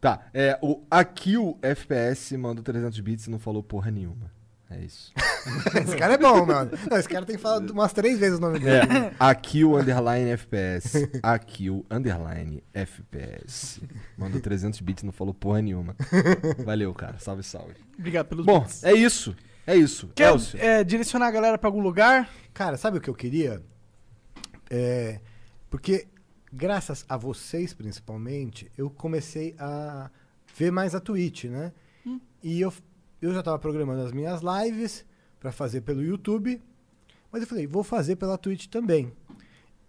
Tá, 0.00 0.26
é, 0.34 0.58
o 0.60 0.82
Akil 0.90 1.58
FPS 1.62 2.36
mandou 2.36 2.62
300 2.62 3.00
bits 3.00 3.26
e 3.26 3.30
não 3.30 3.38
falou 3.38 3.62
porra 3.62 3.90
nenhuma. 3.90 4.30
É 4.72 4.84
isso. 4.84 5.12
esse 5.82 5.96
cara 5.96 6.14
é 6.14 6.18
bom, 6.18 6.46
mano. 6.46 6.70
Não, 6.90 6.96
esse 6.96 7.08
cara 7.08 7.26
tem 7.26 7.36
que 7.36 7.42
falar 7.42 7.60
umas 7.70 7.92
três 7.92 8.18
vezes 8.18 8.38
o 8.38 8.40
nome 8.40 8.58
dele. 8.58 8.76
É, 8.76 9.14
Akil 9.18 9.76
underline 9.76 10.30
FPS. 10.30 11.10
Akil 11.22 11.84
underline 11.90 12.62
FPS. 12.72 13.82
Mandou 14.16 14.40
300 14.40 14.80
bits 14.80 15.02
e 15.02 15.06
não 15.06 15.12
falou 15.12 15.34
porra 15.34 15.60
nenhuma. 15.60 15.94
Valeu, 16.64 16.92
cara. 16.94 17.18
Salve, 17.18 17.42
salve. 17.42 17.74
Obrigado 17.98 18.28
pelos 18.28 18.46
Bom, 18.46 18.60
bits. 18.60 18.82
é 18.84 18.92
isso. 18.92 19.36
É 19.66 19.76
isso. 19.76 20.08
Quer 20.14 20.30
Elcio. 20.30 20.58
é, 20.60 20.82
direcionar 20.82 21.28
a 21.28 21.30
galera 21.30 21.58
pra 21.58 21.68
algum 21.68 21.80
lugar? 21.80 22.28
Cara, 22.52 22.76
sabe 22.76 22.98
o 22.98 23.00
que 23.00 23.08
eu 23.08 23.14
queria? 23.14 23.62
É, 24.68 25.20
porque, 25.70 26.08
graças 26.52 27.04
a 27.08 27.16
vocês 27.16 27.72
principalmente, 27.72 28.70
eu 28.76 28.90
comecei 28.90 29.54
a 29.58 30.10
ver 30.56 30.72
mais 30.72 30.94
a 30.94 31.00
Twitch, 31.00 31.44
né? 31.44 31.72
E 32.42 32.60
eu 32.60 32.72
eu 33.22 33.32
já 33.32 33.38
estava 33.40 33.58
programando 33.58 34.02
as 34.02 34.12
minhas 34.12 34.40
lives 34.42 35.04
para 35.40 35.50
fazer 35.52 35.80
pelo 35.82 36.02
YouTube, 36.02 36.60
mas 37.30 37.42
eu 37.42 37.48
falei, 37.48 37.66
vou 37.66 37.82
fazer 37.82 38.16
pela 38.16 38.36
Twitch 38.36 38.66
também. 38.66 39.12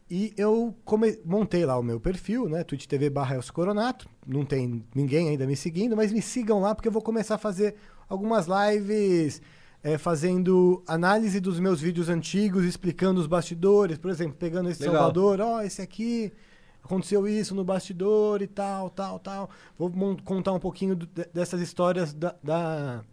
E 0.09 0.33
eu 0.37 0.75
come- 0.85 1.19
montei 1.25 1.65
lá 1.65 1.77
o 1.77 1.83
meu 1.83 1.99
perfil, 1.99 2.47
né? 2.47 2.63
Twitch 2.63 2.85
TV 2.85 3.09
barra 3.09 3.35
Elcio 3.35 3.53
Coronato. 3.53 4.07
Não 4.27 4.45
tem 4.45 4.83
ninguém 4.93 5.29
ainda 5.29 5.47
me 5.47 5.55
seguindo, 5.55 5.95
mas 5.95 6.11
me 6.11 6.21
sigam 6.21 6.59
lá 6.61 6.75
porque 6.75 6.87
eu 6.87 6.91
vou 6.91 7.01
começar 7.01 7.35
a 7.35 7.39
fazer 7.39 7.75
algumas 8.07 8.45
lives 8.47 9.41
é, 9.81 9.97
fazendo 9.97 10.83
análise 10.87 11.39
dos 11.39 11.59
meus 11.59 11.81
vídeos 11.81 12.09
antigos, 12.09 12.63
explicando 12.63 13.19
os 13.19 13.27
bastidores. 13.27 13.97
Por 13.97 14.11
exemplo, 14.11 14.35
pegando 14.37 14.69
esse 14.69 14.81
Legal. 14.81 14.95
Salvador, 14.97 15.41
ó, 15.41 15.61
esse 15.61 15.81
aqui, 15.81 16.31
aconteceu 16.83 17.27
isso 17.27 17.55
no 17.55 17.63
bastidor 17.63 18.41
e 18.41 18.47
tal, 18.47 18.89
tal, 18.89 19.17
tal. 19.19 19.49
Vou 19.77 19.91
contar 20.23 20.51
um 20.53 20.59
pouquinho 20.59 20.95
dessas 21.33 21.59
histórias 21.59 22.13
da- 22.13 22.35
da, 22.43 23.03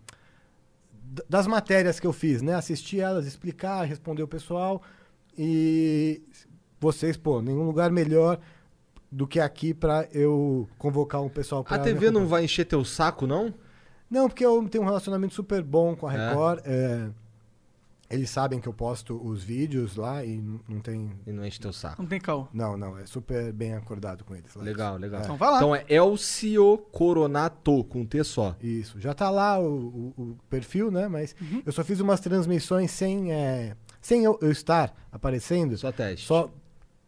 das 1.29 1.47
matérias 1.47 1.99
que 1.99 2.07
eu 2.07 2.13
fiz, 2.13 2.41
né? 2.43 2.55
Assistir 2.55 3.01
elas, 3.01 3.27
explicar, 3.27 3.85
responder 3.85 4.23
o 4.23 4.29
pessoal. 4.29 4.83
E 5.37 6.23
vocês, 6.79 7.17
pô, 7.17 7.41
nenhum 7.43 7.65
lugar 7.65 7.91
melhor 7.91 8.39
do 9.11 9.27
que 9.27 9.41
aqui 9.41 9.75
pra 9.75 10.07
eu 10.13 10.69
convocar 10.79 11.21
um 11.23 11.29
pessoal 11.29 11.65
pra 11.65 11.77
A 11.77 11.79
TV 11.81 12.11
não 12.11 12.27
vai 12.27 12.45
encher 12.45 12.65
teu 12.65 12.85
saco, 12.85 13.27
não? 13.27 13.53
Não, 14.09 14.29
porque 14.29 14.45
eu 14.45 14.69
tenho 14.69 14.83
um 14.85 14.87
relacionamento 14.87 15.35
super 15.35 15.63
bom 15.63 15.95
com 15.97 16.07
a 16.07 16.15
É? 16.15 16.29
Record. 16.29 16.61
é, 16.65 17.09
eles 18.11 18.29
sabem 18.29 18.59
que 18.61 18.67
eu 18.69 18.73
posto 18.75 19.17
os 19.25 19.43
vídeos 19.45 19.95
lá 19.97 20.25
e 20.25 20.43
não 20.69 20.81
tem. 20.81 21.11
E 21.27 21.33
não 21.33 21.45
enche 21.47 21.61
teu 21.61 21.73
saco. 21.73 22.03
Não 22.03 22.09
tem 22.09 22.21
caô. 22.21 22.49
Não, 22.53 22.77
não, 22.77 22.99
é 22.99 23.07
super 23.07 23.53
bem 23.53 23.75
acordado 23.75 24.25
com 24.25 24.35
eles. 24.35 24.53
lá. 24.55 24.63
Legal, 24.65 24.97
legal. 24.97 25.21
Então 25.23 25.37
vai 25.37 25.51
lá. 25.51 25.57
Então 25.59 25.75
é 25.77 25.85
Elcio 25.89 26.79
Coronato, 26.93 27.85
com 27.85 28.05
T 28.05 28.23
só. 28.25 28.57
Isso, 28.61 29.01
já 29.01 29.15
tá 29.15 29.31
lá 29.31 29.59
o, 29.61 30.13
o- 30.17 30.23
o 30.23 30.37
perfil, 30.49 30.91
né? 30.91 31.07
Mas 31.09 31.35
Uhum. 31.41 31.63
eu 31.65 31.73
só 31.73 31.85
fiz 31.85 32.01
umas 32.01 32.21
transmissões 32.21 32.91
sem, 32.91 33.33
é, 33.33 33.77
sem 34.01 34.25
eu, 34.25 34.39
eu 34.43 34.51
estar 34.51 34.93
aparecendo. 35.13 35.77
Só 35.79 35.93
teste. 35.93 36.27
Só 36.27 36.51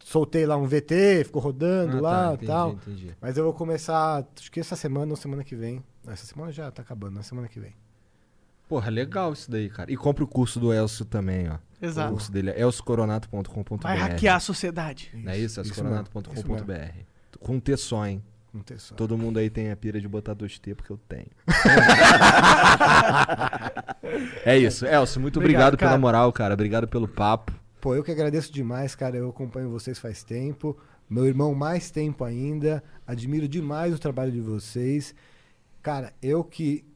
soltei 0.04 0.44
lá 0.46 0.56
um 0.56 0.66
VT, 0.66 1.24
ficou 1.24 1.40
rodando 1.42 1.98
Ah, 1.98 2.00
lá 2.00 2.10
tá, 2.24 2.30
e 2.30 2.34
entendi, 2.34 2.46
tal. 2.46 2.70
entendi. 2.72 3.16
Mas 3.20 3.36
eu 3.36 3.44
vou 3.44 3.52
começar, 3.52 4.26
acho 4.38 4.50
que 4.50 4.60
essa 4.60 4.76
semana 4.76 5.10
ou 5.12 5.16
semana 5.16 5.44
que 5.44 5.54
vem. 5.56 5.82
Essa 6.06 6.26
semana 6.26 6.50
já 6.50 6.70
tá 6.70 6.82
acabando, 6.82 7.14
na 7.14 7.22
semana 7.22 7.46
que 7.48 7.60
vem. 7.60 7.74
Porra, 8.72 8.88
legal 8.88 9.34
isso 9.34 9.50
daí, 9.50 9.68
cara. 9.68 9.92
E 9.92 9.96
compra 9.98 10.24
o 10.24 10.26
curso 10.26 10.58
do 10.58 10.72
Elcio 10.72 11.04
também, 11.04 11.46
ó. 11.46 11.56
O 11.56 11.84
Exato. 11.84 12.10
curso 12.10 12.32
dele 12.32 12.52
é 12.52 12.62
elciocoronato.com.br. 12.62 13.82
Vai 13.82 13.98
hackear 13.98 14.36
a 14.36 14.40
sociedade. 14.40 15.10
Não 15.12 15.30
é 15.30 15.36
isso? 15.36 15.60
elciocoronato.com.br. 15.60 17.02
Com 17.38 17.60
T 17.60 17.76
só, 17.76 18.06
hein? 18.06 18.22
Não 18.50 18.62
tem 18.62 18.78
só. 18.78 18.94
Todo 18.94 19.18
mundo 19.18 19.38
aí 19.38 19.50
tem 19.50 19.70
a 19.70 19.76
pira 19.76 20.00
de 20.00 20.08
botar 20.08 20.34
2T, 20.34 20.74
porque 20.74 20.90
eu 20.90 20.98
tenho. 21.06 21.26
é 24.42 24.56
isso. 24.56 24.86
Elcio, 24.86 25.20
muito 25.20 25.38
Obrigado, 25.38 25.74
obrigado, 25.74 25.90
pela 25.90 25.98
moral, 25.98 26.32
cara. 26.32 26.54
Obrigado 26.54 26.88
pelo 26.88 27.06
papo. 27.06 27.52
Pô, 27.78 27.94
eu 27.94 28.02
que 28.02 28.10
agradeço 28.10 28.50
demais, 28.50 28.94
cara. 28.94 29.18
Eu 29.18 29.28
acompanho 29.28 29.68
vocês 29.68 29.98
faz 29.98 30.24
tempo. 30.24 30.78
Meu 31.10 31.26
irmão, 31.26 31.54
mais 31.54 31.90
tempo 31.90 32.24
ainda. 32.24 32.82
Admiro 33.06 33.46
demais 33.46 33.94
o 33.94 33.98
trabalho 33.98 34.32
de 34.32 34.40
vocês. 34.40 35.14
Cara, 35.82 36.14
eu 36.22 36.42
que 36.42 36.90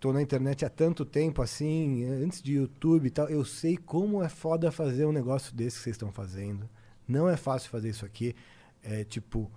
tô 0.00 0.12
na 0.12 0.22
internet 0.22 0.64
há 0.64 0.68
tanto 0.70 1.04
tempo 1.04 1.42
assim, 1.42 2.04
antes 2.04 2.40
de 2.42 2.54
YouTube 2.54 3.06
e 3.06 3.10
tal, 3.10 3.28
eu 3.28 3.44
sei 3.44 3.76
como 3.76 4.22
é 4.22 4.28
foda 4.28 4.70
fazer 4.70 5.04
um 5.06 5.12
negócio 5.12 5.54
desse 5.54 5.76
que 5.78 5.82
vocês 5.84 5.94
estão 5.94 6.12
fazendo. 6.12 6.68
Não 7.06 7.28
é 7.28 7.36
fácil 7.36 7.70
fazer 7.70 7.88
isso 7.90 8.04
aqui. 8.04 8.34
É 8.82 9.02
tipo, 9.04 9.50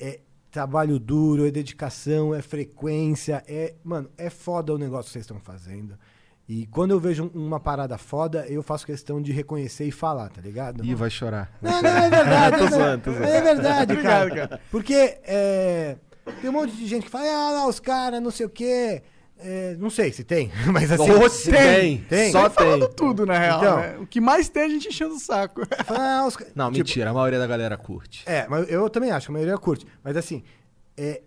é 0.00 0.20
trabalho 0.50 0.98
duro, 0.98 1.46
é 1.46 1.50
dedicação, 1.50 2.34
é 2.34 2.40
frequência, 2.42 3.44
é. 3.46 3.74
Mano, 3.84 4.10
é 4.16 4.30
foda 4.30 4.74
o 4.74 4.78
negócio 4.78 5.06
que 5.06 5.12
vocês 5.12 5.24
estão 5.24 5.38
fazendo. 5.38 5.98
E 6.48 6.66
quando 6.68 6.92
eu 6.92 6.98
vejo 6.98 7.24
um- 7.34 7.46
uma 7.46 7.60
parada 7.60 7.98
foda, 7.98 8.46
eu 8.48 8.62
faço 8.62 8.86
questão 8.86 9.20
de 9.20 9.30
reconhecer 9.32 9.84
e 9.84 9.90
falar, 9.92 10.30
tá 10.30 10.40
ligado? 10.40 10.82
Ih, 10.82 10.94
vai 10.94 11.10
chorar. 11.10 11.52
Não, 11.60 11.82
não, 11.82 11.90
é 11.90 12.08
verdade. 12.08 12.56
Tô 12.58 12.66
zoando, 12.68 13.04
tô 13.04 13.10
zoando. 13.12 13.26
é 13.26 13.40
verdade, 13.42 13.92
Obrigado, 13.92 14.28
cara. 14.34 14.60
Porque 14.70 14.94
é, 14.94 15.98
tem 16.40 16.48
um 16.48 16.54
monte 16.54 16.74
de 16.74 16.86
gente 16.86 17.04
que 17.04 17.10
fala, 17.10 17.26
ah, 17.28 17.50
lá, 17.52 17.68
os 17.68 17.78
caras, 17.78 18.22
não 18.22 18.30
sei 18.30 18.46
o 18.46 18.50
quê. 18.50 19.02
É, 19.40 19.76
não 19.78 19.88
sei 19.90 20.12
se 20.12 20.24
tem, 20.24 20.50
mas 20.72 20.90
assim. 20.90 21.10
Ô, 21.10 21.28
se 21.28 21.50
tem. 21.50 21.98
tem. 22.02 22.32
Só 22.32 22.50
falando 22.50 22.86
tem. 22.86 22.96
tudo, 22.96 23.24
na 23.24 23.38
real. 23.38 23.58
Então. 23.58 23.76
né? 23.80 23.98
O 23.98 24.06
que 24.06 24.20
mais 24.20 24.48
tem 24.48 24.62
é 24.62 24.66
a 24.66 24.68
gente 24.68 24.88
enchendo 24.88 25.14
o 25.14 25.18
saco. 25.20 25.62
Ah, 25.88 26.24
os 26.26 26.36
Não, 26.54 26.66
tipo, 26.72 26.78
mentira. 26.78 27.10
A 27.10 27.14
maioria 27.14 27.38
da 27.38 27.46
galera 27.46 27.76
curte. 27.76 28.24
É, 28.26 28.46
mas 28.48 28.68
eu 28.70 28.88
também 28.90 29.10
acho 29.10 29.26
que 29.26 29.32
a 29.32 29.34
maioria 29.34 29.56
curte. 29.58 29.86
Mas 30.02 30.16
assim, 30.16 30.42
é, 30.96 31.22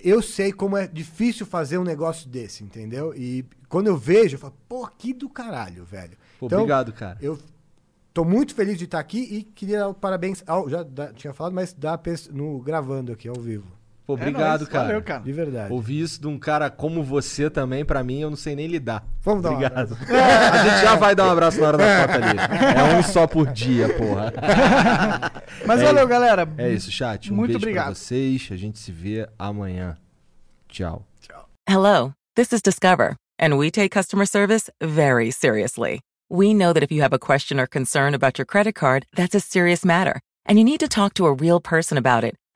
eu 0.00 0.20
sei 0.20 0.52
como 0.52 0.76
é 0.76 0.86
difícil 0.86 1.46
fazer 1.46 1.78
um 1.78 1.84
negócio 1.84 2.28
desse, 2.28 2.62
entendeu? 2.64 3.14
E 3.16 3.44
quando 3.68 3.86
eu 3.86 3.96
vejo, 3.96 4.34
eu 4.36 4.38
falo, 4.40 4.54
pô, 4.68 4.86
que 4.98 5.12
do 5.12 5.28
caralho, 5.28 5.84
velho. 5.84 6.16
Pô, 6.38 6.46
Então, 6.46 6.58
obrigado, 6.58 6.92
cara. 6.92 7.16
Eu 7.20 7.38
tô 8.12 8.24
muito 8.24 8.54
feliz 8.54 8.78
de 8.78 8.84
estar 8.84 8.98
aqui 8.98 9.18
e 9.20 9.42
queria 9.42 9.78
dar 9.80 9.94
parabéns. 9.94 10.42
Ao, 10.46 10.68
já 10.68 10.82
da- 10.82 11.12
tinha 11.12 11.32
falado, 11.32 11.52
mas 11.52 11.72
dá 11.72 11.98
no, 12.32 12.60
gravando 12.60 13.12
aqui 13.12 13.28
ao 13.28 13.36
vivo. 13.40 13.75
Pô, 14.06 14.14
obrigado, 14.14 14.60
nóis. 14.60 14.68
cara. 14.70 14.84
Valeu, 14.86 15.02
cara. 15.02 15.20
De 15.22 15.32
verdade. 15.32 15.72
Ouvir 15.72 16.00
isso 16.00 16.20
de 16.20 16.28
um 16.28 16.38
cara 16.38 16.70
como 16.70 17.02
você 17.02 17.50
também, 17.50 17.84
pra 17.84 18.04
mim, 18.04 18.20
eu 18.20 18.30
não 18.30 18.36
sei 18.36 18.54
nem 18.54 18.68
lidar. 18.68 19.04
Vamos 19.20 19.42
dar 19.42 19.50
um 19.50 19.54
Obrigado. 19.54 19.94
abraço. 19.94 19.96
A 20.14 20.58
gente 20.58 20.82
já 20.82 20.94
vai 20.94 21.14
dar 21.14 21.26
um 21.26 21.30
abraço 21.30 21.60
na 21.60 21.66
hora 21.66 21.76
da 21.78 22.00
foto 22.08 22.24
ali. 22.24 22.38
É 22.78 22.96
um 22.98 23.02
só 23.02 23.26
por 23.26 23.48
dia, 23.52 23.88
porra. 23.94 24.32
Mas 25.66 25.80
É 25.80 25.84
valeu, 25.84 26.02
isso. 26.02 26.08
galera. 26.08 26.48
É 26.58 26.70
isso, 26.70 26.90
chat. 26.92 27.32
Um 27.32 27.36
Muito 27.36 27.48
beijo 27.48 27.58
obrigado. 27.58 27.84
pra 27.86 27.94
vocês. 27.94 28.48
A 28.52 28.56
gente 28.56 28.78
se 28.78 28.92
vê 28.92 29.28
amanhã. 29.38 29.96
Tchau. 30.68 31.04
Hello, 31.68 32.12
this 32.36 32.52
is 32.52 32.62
Discover, 32.62 33.16
and 33.40 33.56
we 33.56 33.72
take 33.72 33.90
customer 33.90 34.24
service 34.24 34.70
very 34.80 35.32
seriously. 35.32 35.98
We 36.30 36.54
know 36.54 36.72
that 36.72 36.84
if 36.84 36.92
you 36.92 37.02
have 37.02 37.12
a 37.12 37.18
question 37.18 37.58
or 37.58 37.66
concern 37.66 38.14
about 38.14 38.38
your 38.38 38.46
credit 38.46 38.74
card, 38.76 39.04
that's 39.16 39.34
a 39.34 39.40
serious 39.40 39.84
matter, 39.84 40.20
and 40.48 40.58
you 40.58 40.64
need 40.64 40.78
to 40.78 40.86
talk 40.88 41.14
to 41.14 41.26
a 41.26 41.32
real 41.32 41.60
person 41.60 41.98
about 41.98 42.22
it. 42.24 42.36